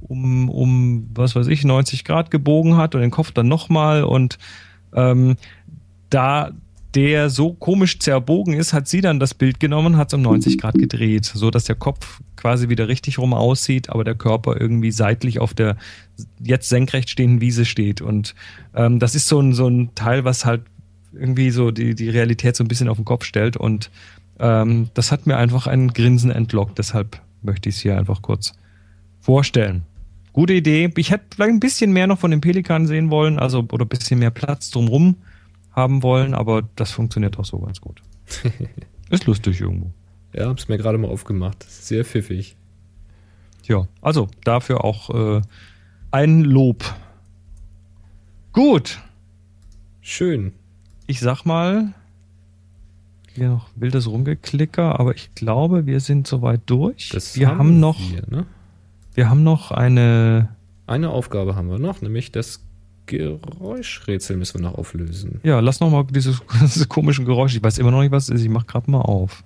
um, 0.00 0.48
um, 0.48 1.10
was 1.14 1.36
weiß 1.36 1.46
ich, 1.46 1.64
90 1.64 2.04
Grad 2.04 2.30
gebogen 2.30 2.76
hat 2.76 2.94
und 2.94 3.00
den 3.00 3.10
Kopf 3.10 3.30
dann 3.30 3.48
nochmal 3.48 4.04
und 4.04 4.38
ähm, 4.94 5.36
da 6.12 6.52
der 6.94 7.30
so 7.30 7.54
komisch 7.54 7.98
zerbogen 7.98 8.54
ist, 8.54 8.72
hat 8.72 8.86
sie 8.86 9.00
dann 9.00 9.18
das 9.18 9.32
Bild 9.32 9.60
genommen, 9.60 9.96
hat 9.96 10.08
es 10.08 10.14
um 10.14 10.22
90 10.22 10.58
Grad 10.58 10.74
gedreht, 10.74 11.24
so 11.24 11.50
dass 11.50 11.64
der 11.64 11.76
Kopf 11.76 12.20
quasi 12.36 12.68
wieder 12.68 12.88
richtig 12.88 13.18
rum 13.18 13.32
aussieht, 13.32 13.88
aber 13.88 14.04
der 14.04 14.14
Körper 14.14 14.60
irgendwie 14.60 14.90
seitlich 14.90 15.38
auf 15.40 15.54
der 15.54 15.76
jetzt 16.42 16.68
senkrecht 16.68 17.08
stehenden 17.08 17.40
Wiese 17.40 17.64
steht. 17.64 18.02
Und 18.02 18.34
ähm, 18.74 18.98
das 18.98 19.14
ist 19.14 19.28
so 19.28 19.40
ein, 19.40 19.54
so 19.54 19.68
ein 19.68 19.94
Teil, 19.94 20.24
was 20.24 20.44
halt 20.44 20.62
irgendwie 21.14 21.50
so 21.50 21.70
die, 21.70 21.94
die 21.94 22.10
Realität 22.10 22.56
so 22.56 22.64
ein 22.64 22.68
bisschen 22.68 22.88
auf 22.88 22.98
den 22.98 23.06
Kopf 23.06 23.24
stellt. 23.24 23.56
Und 23.56 23.90
ähm, 24.38 24.90
das 24.92 25.12
hat 25.12 25.26
mir 25.26 25.38
einfach 25.38 25.66
ein 25.66 25.88
Grinsen 25.94 26.30
entlockt. 26.30 26.78
Deshalb 26.78 27.20
möchte 27.42 27.70
ich 27.70 27.76
es 27.76 27.80
hier 27.80 27.96
einfach 27.96 28.20
kurz 28.20 28.52
vorstellen. 29.20 29.82
Gute 30.34 30.52
Idee. 30.52 30.90
Ich 30.96 31.10
hätte 31.10 31.24
vielleicht 31.34 31.52
ein 31.52 31.60
bisschen 31.60 31.92
mehr 31.92 32.06
noch 32.06 32.18
von 32.18 32.30
dem 32.30 32.40
Pelikan 32.42 32.86
sehen 32.86 33.10
wollen, 33.10 33.38
also 33.38 33.66
oder 33.72 33.84
ein 33.84 33.88
bisschen 33.88 34.18
mehr 34.18 34.30
Platz 34.30 34.70
drumrum 34.70 35.16
haben 35.72 36.02
wollen, 36.02 36.34
aber 36.34 36.62
das 36.76 36.90
funktioniert 36.92 37.38
auch 37.38 37.44
so 37.44 37.58
ganz 37.58 37.80
gut. 37.80 38.02
Ist 39.10 39.26
lustig 39.26 39.60
irgendwo. 39.60 39.92
Ja, 40.34 40.48
hab's 40.48 40.68
mir 40.68 40.78
gerade 40.78 40.98
mal 40.98 41.08
aufgemacht. 41.08 41.62
Sehr 41.68 42.04
pfiffig. 42.04 42.56
Ja, 43.64 43.86
also 44.00 44.28
dafür 44.44 44.84
auch 44.84 45.10
äh, 45.10 45.42
ein 46.10 46.42
Lob. 46.42 46.84
Gut, 48.52 49.00
Schön. 50.00 50.52
ich 51.06 51.20
sag 51.20 51.44
mal, 51.44 51.94
hier 53.34 53.48
noch 53.48 53.68
wildes 53.76 54.08
Rumgeklicker, 54.08 55.00
aber 55.00 55.14
ich 55.14 55.34
glaube, 55.34 55.86
wir 55.86 56.00
sind 56.00 56.26
soweit 56.26 56.60
durch. 56.66 57.10
Das 57.10 57.36
wir 57.36 57.48
haben, 57.48 57.80
noch, 57.80 57.98
Wir, 57.98 58.24
ne? 58.28 58.46
wir 59.14 59.30
haben 59.30 59.42
noch 59.42 59.70
eine, 59.70 60.50
Eine 60.86 61.10
Aufgabe 61.10 61.54
haben 61.54 61.70
wir 61.70 61.78
noch, 61.78 62.02
nämlich 62.02 62.32
das 62.32 62.62
Geräuschrätsel 63.06 64.36
müssen 64.36 64.60
wir 64.60 64.70
noch 64.70 64.78
auflösen. 64.78 65.40
ja, 65.42 65.60
lass 65.60 65.80
noch 65.80 65.90
mal 65.90 66.04
dieses, 66.04 66.40
dieses 66.62 66.88
komischen 66.88 67.24
Geräusch. 67.24 67.56
Ich 67.56 67.62
weiß 67.62 67.78
immer 67.78 67.90
noch 67.90 68.00
nicht, 68.00 68.12
was 68.12 68.24
es 68.24 68.36
ist. 68.36 68.42
Ich 68.42 68.48
mach 68.48 68.66
gerade 68.66 68.90
mal 68.90 69.00
auf. 69.00 69.42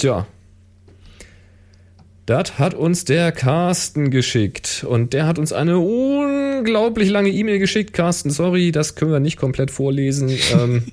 Tja. 0.00 0.26
Das 2.30 2.60
hat 2.60 2.74
uns 2.74 3.04
der 3.04 3.32
Carsten 3.32 4.12
geschickt. 4.12 4.86
Und 4.88 5.14
der 5.14 5.26
hat 5.26 5.40
uns 5.40 5.52
eine 5.52 5.80
unglaublich 5.80 7.10
lange 7.10 7.28
E-Mail 7.30 7.58
geschickt. 7.58 7.92
Carsten, 7.92 8.30
sorry, 8.30 8.70
das 8.70 8.94
können 8.94 9.10
wir 9.10 9.18
nicht 9.18 9.36
komplett 9.36 9.72
vorlesen. 9.72 10.28
ähm, 10.52 10.84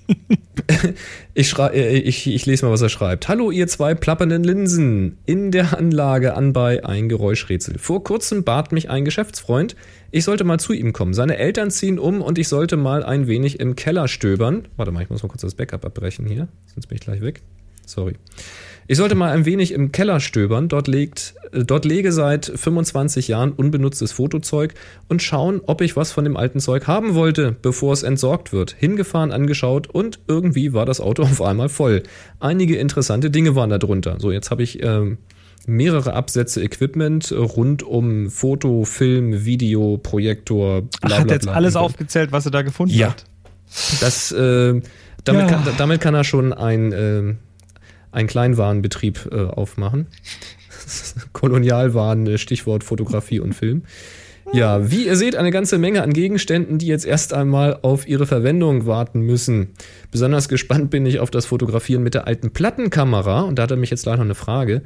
ich, 1.35 1.55
äh, 1.59 1.99
ich, 1.99 2.25
ich 2.25 2.45
lese 2.47 2.65
mal, 2.65 2.71
was 2.71 2.81
er 2.81 2.89
schreibt. 2.89 3.27
Hallo, 3.27 3.51
ihr 3.51 3.67
zwei 3.67 3.93
plappernden 3.93 4.43
Linsen. 4.43 5.19
In 5.27 5.51
der 5.51 5.77
Anlage 5.77 6.33
anbei 6.35 6.83
ein 6.83 7.07
Geräuschrätsel. 7.07 7.77
Vor 7.77 8.03
kurzem 8.03 8.43
bat 8.43 8.71
mich 8.71 8.89
ein 8.89 9.05
Geschäftsfreund, 9.05 9.75
ich 10.09 10.23
sollte 10.23 10.43
mal 10.43 10.59
zu 10.59 10.73
ihm 10.73 10.91
kommen. 10.91 11.13
Seine 11.13 11.37
Eltern 11.37 11.69
ziehen 11.69 11.99
um 11.99 12.23
und 12.23 12.39
ich 12.39 12.47
sollte 12.47 12.77
mal 12.77 13.03
ein 13.03 13.27
wenig 13.27 13.59
im 13.59 13.75
Keller 13.75 14.07
stöbern. 14.07 14.67
Warte 14.75 14.91
mal, 14.91 15.03
ich 15.03 15.11
muss 15.11 15.21
mal 15.21 15.29
kurz 15.29 15.41
das 15.41 15.53
Backup 15.53 15.85
abbrechen 15.85 16.25
hier. 16.25 16.47
Sonst 16.73 16.87
bin 16.87 16.95
ich 16.95 17.01
gleich 17.01 17.21
weg. 17.21 17.43
Sorry. 17.85 18.15
Ich 18.89 18.95
sollte 18.97 19.15
mal 19.15 19.31
ein 19.33 19.45
wenig 19.45 19.73
im 19.73 19.91
Keller 19.91 20.21
stöbern. 20.21 20.69
Dort, 20.69 20.87
liegt, 20.87 21.35
äh, 21.51 21.65
dort 21.65 21.83
lege 21.83 22.13
seit 22.13 22.45
25 22.45 23.27
Jahren 23.27 23.51
unbenutztes 23.51 24.13
Fotozeug 24.13 24.73
und 25.09 25.21
schauen, 25.21 25.59
ob 25.65 25.81
ich 25.81 25.97
was 25.97 26.13
von 26.13 26.23
dem 26.23 26.37
alten 26.37 26.61
Zeug 26.61 26.87
haben 26.87 27.13
wollte, 27.13 27.53
bevor 27.61 27.91
es 27.91 28.03
entsorgt 28.03 28.53
wird. 28.53 28.71
Hingefahren, 28.77 29.33
angeschaut 29.33 29.87
und 29.87 30.19
irgendwie 30.27 30.71
war 30.71 30.85
das 30.85 31.01
Auto 31.01 31.23
auf 31.23 31.41
einmal 31.41 31.67
voll. 31.67 32.03
Einige 32.39 32.77
interessante 32.77 33.29
Dinge 33.29 33.55
waren 33.55 33.69
da 33.69 33.77
drunter. 33.77 34.15
So, 34.19 34.31
jetzt 34.31 34.51
habe 34.51 34.63
ich 34.63 34.81
ähm, 34.81 35.17
mehrere 35.65 36.13
Absätze 36.13 36.63
Equipment 36.63 37.33
rund 37.33 37.83
um 37.83 38.29
Foto, 38.29 38.85
Film, 38.85 39.43
Video, 39.43 39.97
Projektor, 40.01 40.83
bla, 40.83 40.89
Ach, 41.01 41.07
bla, 41.09 41.17
hat 41.19 41.31
jetzt 41.31 41.43
bla. 41.43 41.53
alles 41.55 41.75
aufgezählt, 41.75 42.31
was 42.31 42.45
er 42.45 42.51
da 42.51 42.61
gefunden 42.61 42.93
Ja. 42.95 43.09
hat. 43.09 43.25
Das, 43.99 44.31
äh, 44.31 44.79
damit, 45.25 45.41
Ja. 45.41 45.47
kann, 45.47 45.63
damit 45.77 45.99
kann 45.99 46.13
er 46.15 46.23
schon 46.23 46.53
ein, 46.53 46.93
äh, 46.93 47.33
einen 48.11 48.27
Kleinwarenbetrieb 48.27 49.29
äh, 49.31 49.45
aufmachen. 49.45 50.07
Kolonialwaren, 51.33 52.27
äh, 52.27 52.37
Stichwort 52.37 52.83
Fotografie 52.83 53.39
und 53.39 53.53
Film. 53.53 53.83
Ja, 54.53 54.89
wie 54.91 55.07
ihr 55.07 55.17
seht, 55.17 55.35
eine 55.35 55.51
ganze 55.51 55.77
Menge 55.77 56.01
an 56.01 56.13
Gegenständen, 56.13 56.77
die 56.77 56.87
jetzt 56.87 57.05
erst 57.05 57.33
einmal 57.33 57.79
auf 57.81 58.07
ihre 58.07 58.25
Verwendung 58.25 58.85
warten 58.85 59.21
müssen. 59.21 59.73
Besonders 60.09 60.47
gespannt 60.47 60.89
bin 60.89 61.05
ich 61.05 61.19
auf 61.19 61.29
das 61.29 61.45
Fotografieren 61.45 62.01
mit 62.01 62.13
der 62.13 62.27
alten 62.27 62.51
Plattenkamera. 62.51 63.41
Und 63.41 63.59
da 63.59 63.63
hat 63.63 63.71
er 63.71 63.77
mich 63.77 63.89
jetzt 63.89 64.05
leider 64.05 64.17
noch 64.17 64.25
eine 64.25 64.35
Frage. 64.35 64.83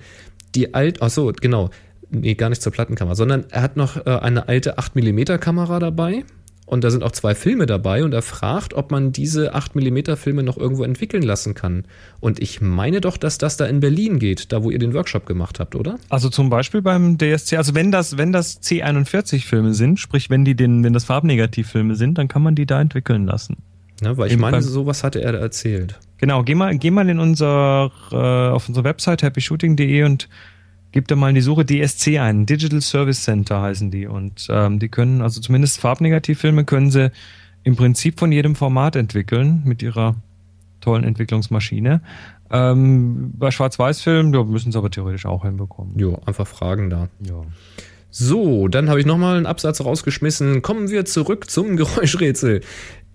Die 0.56 0.74
alt, 0.74 1.02
ach 1.02 1.10
so, 1.10 1.32
genau. 1.40 1.70
Nee, 2.10 2.34
gar 2.34 2.50
nicht 2.50 2.62
zur 2.62 2.74
Plattenkamera, 2.74 3.16
sondern 3.16 3.46
er 3.52 3.62
hat 3.62 3.78
noch 3.78 4.06
äh, 4.06 4.10
eine 4.10 4.50
alte 4.50 4.78
8mm 4.78 5.38
Kamera 5.38 5.80
dabei. 5.80 6.24
Und 6.72 6.86
da 6.86 6.90
sind 6.90 7.04
auch 7.04 7.12
zwei 7.12 7.36
Filme 7.36 7.66
dabei 7.66 8.02
und 8.06 8.14
er 8.14 8.22
fragt, 8.22 8.74
ob 8.76 8.92
man 8.92 9.12
diese 9.12 9.54
8mm 9.54 10.16
Filme 10.16 10.42
noch 10.42 10.56
irgendwo 10.56 10.86
entwickeln 10.86 11.22
lassen 11.22 11.54
kann. 11.54 11.84
Und 12.22 12.42
ich 12.42 12.62
meine 12.62 13.02
doch, 13.02 13.18
dass 13.18 13.38
das 13.38 13.58
da 13.58 13.66
in 13.66 13.82
Berlin 13.82 14.20
geht, 14.20 14.54
da 14.54 14.64
wo 14.64 14.72
ihr 14.72 14.80
den 14.80 14.94
Workshop 14.94 15.26
gemacht 15.26 15.60
habt, 15.60 15.76
oder? 15.76 15.98
Also 16.08 16.30
zum 16.30 16.50
Beispiel 16.50 16.82
beim 16.82 17.18
DSC, 17.18 17.58
also 17.58 17.76
wenn 17.76 17.92
das, 17.92 18.18
wenn 18.18 18.32
das 18.32 18.62
C41-Filme 18.64 19.74
sind, 19.74 20.00
sprich 20.00 20.30
wenn 20.30 20.46
die 20.46 20.56
den, 20.56 20.86
wenn 20.86 20.94
das 20.94 21.04
Farbnegativfilme 21.04 21.96
sind, 21.96 22.18
dann 22.18 22.30
kann 22.30 22.42
man 22.42 22.56
die 22.56 22.66
da 22.66 22.80
entwickeln 22.80 23.26
lassen. 23.26 23.58
Ja, 24.02 24.16
weil 24.18 24.28
ich 24.28 24.34
Eben 24.34 24.42
meine, 24.42 24.58
beim- 24.58 24.64
sowas 24.64 25.04
hatte 25.04 25.22
er 25.22 25.34
da 25.34 25.40
erzählt. 25.40 26.00
Genau, 26.20 26.44
geh 26.44 26.56
mal, 26.56 26.78
geh 26.78 26.90
mal 26.92 27.10
in 27.10 27.20
unser, 27.20 27.92
äh, 28.12 28.16
auf 28.16 28.68
unsere 28.70 28.84
Website 28.86 29.24
happyshooting.de 29.24 30.04
und 30.04 30.30
gib 30.92 31.08
da 31.08 31.16
mal 31.16 31.30
in 31.30 31.36
die 31.36 31.42
Suche 31.42 31.66
DSC 31.66 32.20
ein. 32.20 32.46
Digital 32.46 32.82
Service 32.82 33.24
Center 33.24 33.62
heißen 33.62 33.92
die. 33.92 34.08
Und 34.08 34.48
ähm, 34.50 34.80
die 34.80 34.90
können, 34.90 35.22
also 35.22 35.42
zumindest 35.42 35.80
Farbnegativfilme 35.80 36.66
können 36.66 36.92
sie 36.92 37.12
im 37.64 37.76
Prinzip 37.76 38.20
von 38.20 38.32
jedem 38.32 38.56
Format 38.56 38.96
entwickeln 38.96 39.62
mit 39.66 39.82
ihrer 39.82 40.16
tollen 40.82 41.04
Entwicklungsmaschine. 41.04 42.02
Ähm, 42.50 43.32
bei 43.38 43.52
Schwarz-Weiß-Filmen, 43.52 44.34
ja, 44.34 44.44
müssen 44.44 44.72
sie 44.72 44.78
aber 44.78 44.90
theoretisch 44.90 45.26
auch 45.26 45.44
hinbekommen. 45.44 45.98
Jo, 45.98 46.20
einfach 46.26 46.48
Fragen 46.48 46.90
da. 46.90 47.08
Ja. 47.26 47.44
So, 48.10 48.68
dann 48.68 48.90
habe 48.90 49.00
ich 49.00 49.06
nochmal 49.06 49.38
einen 49.38 49.46
Absatz 49.46 49.80
rausgeschmissen. 49.80 50.62
Kommen 50.62 50.90
wir 50.90 51.06
zurück 51.06 51.50
zum 51.50 51.76
Geräuschrätsel. 51.78 52.62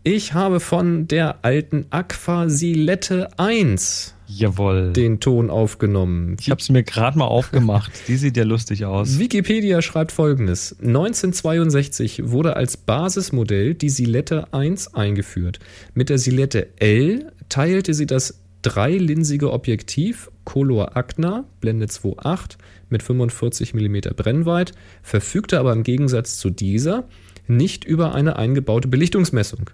Ich 0.04 0.32
habe 0.32 0.60
von 0.60 1.08
der 1.08 1.44
alten 1.44 1.86
Aqua 1.90 2.48
Silette 2.48 3.28
1 3.38 4.15
Jawohl. 4.28 4.92
den 4.92 5.20
Ton 5.20 5.50
aufgenommen. 5.50 6.36
ich 6.40 6.50
habe 6.50 6.60
es 6.60 6.68
mir 6.68 6.82
gerade 6.82 7.18
mal 7.18 7.26
aufgemacht. 7.26 7.92
Die 8.08 8.16
sieht 8.16 8.36
ja 8.36 8.44
lustig 8.44 8.84
aus. 8.84 9.18
Wikipedia 9.18 9.82
schreibt 9.82 10.12
folgendes. 10.12 10.76
1962 10.80 12.30
wurde 12.30 12.56
als 12.56 12.76
Basismodell 12.76 13.74
die 13.74 13.90
Silette 13.90 14.52
1 14.52 14.94
eingeführt. 14.94 15.58
Mit 15.94 16.08
der 16.08 16.18
Silette 16.18 16.68
L 16.78 17.32
teilte 17.48 17.94
sie 17.94 18.06
das 18.06 18.40
dreilinzige 18.62 19.52
Objektiv 19.52 20.30
Color 20.44 20.96
Agna 20.96 21.44
Blende 21.60 21.86
2.8 21.86 22.56
mit 22.88 23.02
45 23.02 23.74
mm 23.74 23.98
Brennweit, 24.16 24.72
verfügte 25.02 25.58
aber 25.60 25.72
im 25.72 25.82
Gegensatz 25.82 26.38
zu 26.38 26.50
dieser 26.50 27.04
nicht 27.46 27.84
über 27.84 28.14
eine 28.14 28.36
eingebaute 28.36 28.88
Belichtungsmessung. 28.88 29.70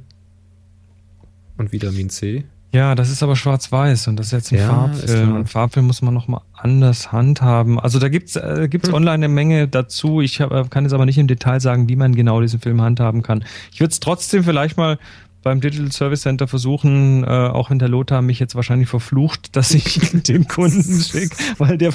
und 1.57 1.71
Vitamin 1.71 2.09
C. 2.09 2.43
Ja, 2.73 2.95
das 2.95 3.09
ist 3.09 3.21
aber 3.21 3.35
schwarz-weiß 3.35 4.07
und 4.07 4.15
das 4.15 4.27
ist 4.27 4.31
jetzt 4.31 4.51
ein 4.53 4.59
ja, 4.59 4.67
Farbfilm. 4.67 5.35
Ein 5.35 5.45
Farbfilm 5.45 5.87
muss 5.87 6.01
man 6.01 6.13
nochmal 6.13 6.41
anders 6.53 7.11
handhaben. 7.11 7.77
Also 7.77 7.99
da 7.99 8.07
gibt's 8.07 8.37
äh, 8.37 8.67
gibt's 8.69 8.87
hm. 8.87 8.95
online 8.95 9.13
eine 9.13 9.27
Menge 9.27 9.67
dazu. 9.67 10.21
Ich 10.21 10.39
hab, 10.39 10.71
kann 10.71 10.85
jetzt 10.85 10.93
aber 10.93 11.05
nicht 11.05 11.17
im 11.17 11.27
Detail 11.27 11.59
sagen, 11.59 11.89
wie 11.89 11.97
man 11.97 12.15
genau 12.15 12.39
diesen 12.39 12.61
Film 12.61 12.81
handhaben 12.81 13.23
kann. 13.23 13.43
Ich 13.73 13.81
würde 13.81 13.91
es 13.91 13.99
trotzdem 13.99 14.45
vielleicht 14.45 14.77
mal 14.77 14.99
beim 15.43 15.59
Digital 15.59 15.91
Service 15.91 16.21
Center 16.21 16.47
versuchen, 16.47 17.23
äh, 17.23 17.27
auch 17.27 17.69
wenn 17.69 17.79
der 17.79 17.89
Lothar 17.89 18.21
mich 18.21 18.39
jetzt 18.39 18.55
wahrscheinlich 18.55 18.89
verflucht, 18.89 19.55
dass 19.55 19.73
ich 19.73 20.11
den 20.23 20.47
Kunden 20.47 21.01
schicke, 21.01 21.35
weil 21.57 21.77
der 21.77 21.91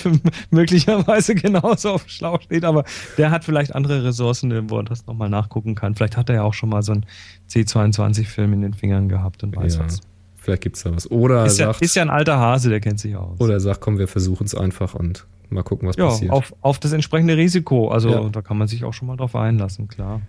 möglicherweise 0.50 1.34
genauso 1.34 1.90
auf 1.90 2.08
Schlauch 2.08 2.42
steht, 2.42 2.64
aber 2.64 2.84
der 3.18 3.30
hat 3.30 3.44
vielleicht 3.44 3.74
andere 3.74 4.04
Ressourcen, 4.04 4.70
wo 4.70 4.78
er 4.78 4.84
das 4.84 5.06
nochmal 5.06 5.28
nachgucken 5.28 5.74
kann. 5.74 5.94
Vielleicht 5.94 6.16
hat 6.16 6.28
er 6.28 6.36
ja 6.36 6.42
auch 6.42 6.54
schon 6.54 6.68
mal 6.68 6.82
so 6.82 6.92
einen 6.92 7.06
C22-Film 7.48 8.52
in 8.52 8.62
den 8.62 8.74
Fingern 8.74 9.08
gehabt 9.08 9.42
und 9.44 9.54
weiß 9.54 9.76
ja, 9.76 9.84
was. 9.84 10.00
Vielleicht 10.36 10.62
gibt 10.62 10.76
es 10.76 10.82
da 10.82 10.94
was. 10.94 11.10
Oder 11.10 11.46
ist, 11.46 11.56
sagt, 11.56 11.80
ja, 11.80 11.84
ist 11.84 11.96
ja 11.96 12.02
ein 12.02 12.10
alter 12.10 12.38
Hase, 12.38 12.70
der 12.70 12.80
kennt 12.80 13.00
sich 13.00 13.16
aus. 13.16 13.40
Oder 13.40 13.54
er 13.54 13.60
sagt, 13.60 13.80
komm, 13.80 13.98
wir 13.98 14.08
versuchen 14.08 14.44
es 14.44 14.54
einfach 14.54 14.94
und 14.94 15.26
mal 15.50 15.62
gucken, 15.62 15.88
was 15.88 15.96
ja, 15.96 16.06
passiert. 16.06 16.32
Auf, 16.32 16.54
auf 16.60 16.78
das 16.78 16.92
entsprechende 16.92 17.36
Risiko. 17.36 17.88
Also 17.88 18.10
ja. 18.10 18.28
da 18.28 18.42
kann 18.42 18.58
man 18.58 18.68
sich 18.68 18.84
auch 18.84 18.92
schon 18.92 19.08
mal 19.08 19.16
drauf 19.16 19.34
einlassen, 19.34 19.88
klar. 19.88 20.20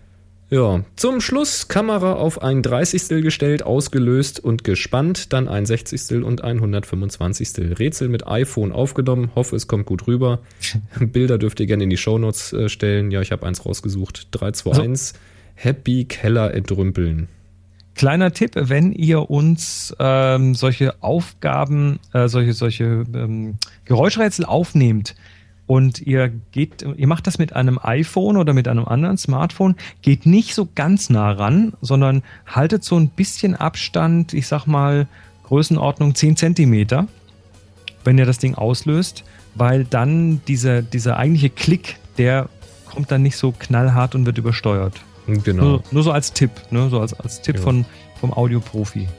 Ja, 0.50 0.86
zum 0.96 1.20
Schluss 1.20 1.68
Kamera 1.68 2.14
auf 2.14 2.42
ein 2.42 2.64
30. 2.64 3.22
gestellt, 3.22 3.64
ausgelöst 3.64 4.40
und 4.40 4.64
gespannt, 4.64 5.34
dann 5.34 5.50
ein 5.50 5.66
60. 5.66 6.24
und 6.24 6.42
ein 6.42 6.58
125. 6.58 7.78
Rätsel 7.78 8.08
mit 8.08 8.26
iPhone 8.28 8.72
aufgenommen. 8.72 9.30
Hoffe, 9.36 9.58
es 9.58 9.68
kommt 9.68 9.86
gut 9.86 10.08
rüber. 10.08 10.40
Bilder 11.00 11.38
dürft 11.38 11.60
ihr 11.60 11.66
gerne 11.66 11.84
in 11.84 11.90
die 11.90 11.98
Shownotes 11.98 12.54
äh, 12.54 12.70
stellen. 12.70 13.12
Ja, 13.12 13.20
ich 13.20 13.34
habe 13.34 13.46
eins 13.46 13.66
rausgesucht. 13.66 14.30
321 14.32 14.90
also, 14.90 15.20
Happy 15.56 16.06
Keller 16.06 16.54
entrümpeln. 16.54 17.28
Kleiner 17.96 18.32
Tipp, 18.32 18.52
wenn 18.56 18.94
ihr 18.94 19.30
uns 19.30 19.94
ähm, 20.00 20.56
solche 20.56 21.02
Aufgaben, 21.04 22.00
äh, 22.14 22.30
solche, 22.30 22.54
solche 22.54 23.04
ähm, 23.14 23.56
Geräuschrätsel 23.84 24.46
aufnehmt, 24.46 25.16
und 25.68 26.02
ihr 26.02 26.30
geht, 26.52 26.82
ihr 26.82 27.08
macht 27.08 27.28
das 27.28 27.38
mit 27.38 27.54
einem 27.54 27.78
iPhone 27.82 28.38
oder 28.38 28.54
mit 28.54 28.68
einem 28.68 28.86
anderen 28.86 29.18
Smartphone, 29.18 29.76
geht 30.02 30.26
nicht 30.26 30.56
so 30.56 30.68
ganz 30.74 31.10
nah 31.10 31.32
ran, 31.32 31.74
sondern 31.82 32.24
haltet 32.46 32.84
so 32.86 32.98
ein 32.98 33.10
bisschen 33.10 33.54
Abstand, 33.54 34.34
ich 34.34 34.48
sag 34.48 34.66
mal 34.66 35.08
Größenordnung 35.44 36.16
10 36.16 36.38
Zentimeter, 36.38 37.08
wenn 38.06 38.18
ihr 38.18 38.26
das 38.26 38.38
Ding 38.38 38.56
auslöst, 38.56 39.26
weil 39.56 39.84
dann 39.84 40.42
dieser, 40.48 40.82
dieser 40.82 41.18
eigentliche 41.18 41.50
Klick, 41.50 41.98
der 42.18 42.48
kommt 42.86 43.12
dann 43.12 43.22
nicht 43.22 43.36
so 43.36 43.52
knallhart 43.52 44.16
und 44.16 44.26
wird 44.26 44.38
übersteuert. 44.38 45.02
Genau. 45.28 45.64
Nur, 45.64 45.84
nur 45.92 46.04
so 46.04 46.12
als 46.12 46.32
Tipp, 46.32 46.52
ne? 46.72 46.90
so 46.90 47.02
als, 47.02 47.14
als 47.14 47.42
Tipp 47.42 47.58
ja. 47.58 47.62
von, 47.62 47.86
vom 48.22 48.32
Audioprofi. 48.32 49.10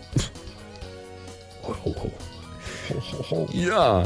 Ja, 3.52 4.04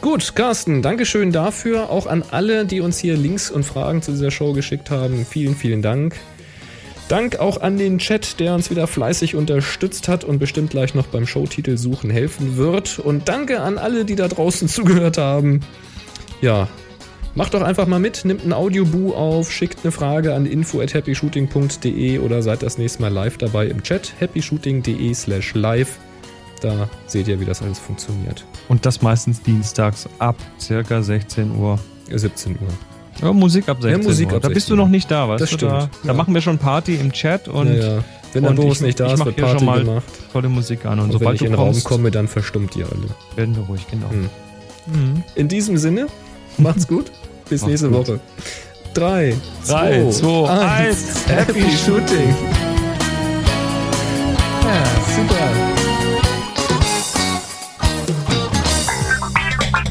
Gut, 0.00 0.34
Carsten, 0.34 0.80
Dankeschön 0.80 1.30
dafür. 1.30 1.90
Auch 1.90 2.06
an 2.06 2.24
alle, 2.30 2.64
die 2.64 2.80
uns 2.80 2.98
hier 2.98 3.18
Links 3.18 3.50
und 3.50 3.64
Fragen 3.64 4.00
zu 4.00 4.12
dieser 4.12 4.30
Show 4.30 4.54
geschickt 4.54 4.90
haben. 4.90 5.26
Vielen, 5.26 5.54
vielen 5.54 5.82
Dank. 5.82 6.16
Dank 7.08 7.38
auch 7.38 7.60
an 7.60 7.76
den 7.76 7.98
Chat, 7.98 8.40
der 8.40 8.54
uns 8.54 8.70
wieder 8.70 8.86
fleißig 8.86 9.34
unterstützt 9.34 10.08
hat 10.08 10.24
und 10.24 10.38
bestimmt 10.38 10.70
gleich 10.70 10.94
noch 10.94 11.06
beim 11.08 11.26
Showtitel 11.26 11.76
suchen 11.76 12.08
helfen 12.08 12.56
wird. 12.56 12.98
Und 12.98 13.28
danke 13.28 13.60
an 13.60 13.76
alle, 13.76 14.06
die 14.06 14.16
da 14.16 14.28
draußen 14.28 14.68
zugehört 14.68 15.18
haben. 15.18 15.60
Ja, 16.40 16.68
macht 17.34 17.52
doch 17.52 17.62
einfach 17.62 17.86
mal 17.86 17.98
mit, 17.98 18.24
nimmt 18.24 18.46
ein 18.46 18.54
Audioboo 18.54 19.12
auf, 19.12 19.52
schickt 19.52 19.80
eine 19.82 19.92
Frage 19.92 20.34
an 20.34 20.46
info 20.46 20.80
at 20.80 20.94
happyshooting.de 20.94 22.20
oder 22.20 22.40
seid 22.40 22.62
das 22.62 22.78
nächste 22.78 23.02
Mal 23.02 23.12
live 23.12 23.36
dabei 23.36 23.66
im 23.66 23.82
Chat 23.82 24.14
happyshooting.de 24.18 25.12
slash 25.12 25.54
live. 25.54 25.98
Da 26.60 26.88
seht 27.06 27.28
ihr, 27.28 27.40
wie 27.40 27.44
das 27.44 27.62
alles 27.62 27.78
funktioniert. 27.78 28.44
Und 28.68 28.84
das 28.84 29.02
meistens 29.02 29.42
dienstags 29.42 30.08
ab 30.18 30.36
circa 30.60 31.02
16 31.02 31.56
Uhr. 31.56 31.78
17 32.10 32.52
Uhr. 32.60 32.68
Ja, 33.22 33.32
Musik 33.32 33.68
ab 33.68 33.78
16 33.80 34.02
ja, 34.02 34.08
Musik 34.08 34.28
Uhr. 34.28 34.36
Ab 34.36 34.42
da 34.42 34.48
bist 34.48 34.70
du 34.70 34.76
noch 34.76 34.88
nicht 34.88 35.10
da, 35.10 35.28
weißt 35.28 35.42
das 35.42 35.50
du? 35.50 35.56
Stimmt. 35.56 35.72
Da, 35.72 35.90
da 36.04 36.12
machen 36.12 36.34
wir 36.34 36.40
schon 36.40 36.58
Party 36.58 36.96
im 36.96 37.12
Chat 37.12 37.48
und. 37.48 37.74
Ja, 37.74 37.96
ja. 37.96 38.04
Wenn 38.32 38.44
der 38.44 38.50
Boris 38.50 38.80
nicht 38.80 39.00
da 39.00 39.12
ist, 39.12 39.24
wird 39.24 39.36
Party 39.36 39.58
schon 39.58 39.66
mal 39.66 39.84
gemacht. 39.84 40.04
Tolle 40.32 40.48
Musik 40.48 40.86
an. 40.86 41.00
Und, 41.00 41.06
und 41.06 41.12
sobald 41.12 41.28
wenn 41.28 41.34
ich 41.34 41.42
in 41.42 41.48
den 41.48 41.54
Raum 41.54 41.84
komme, 41.84 42.10
dann 42.10 42.28
verstummt 42.28 42.76
ihr 42.76 42.86
alle. 42.86 43.08
Werden 43.34 43.56
wir 43.56 43.64
ruhig, 43.64 43.86
genau. 43.90 44.08
Hm. 44.10 44.28
Mhm. 44.86 45.24
In 45.34 45.48
diesem 45.48 45.76
Sinne, 45.76 46.06
macht's 46.56 46.86
gut. 46.86 47.10
Bis 47.48 47.66
nächste 47.66 47.88
gut. 47.88 48.08
Woche. 48.08 48.20
3, 48.94 49.36
2, 49.64 50.04
1. 50.46 51.26
Happy 51.26 51.64
Shooting. 51.76 52.34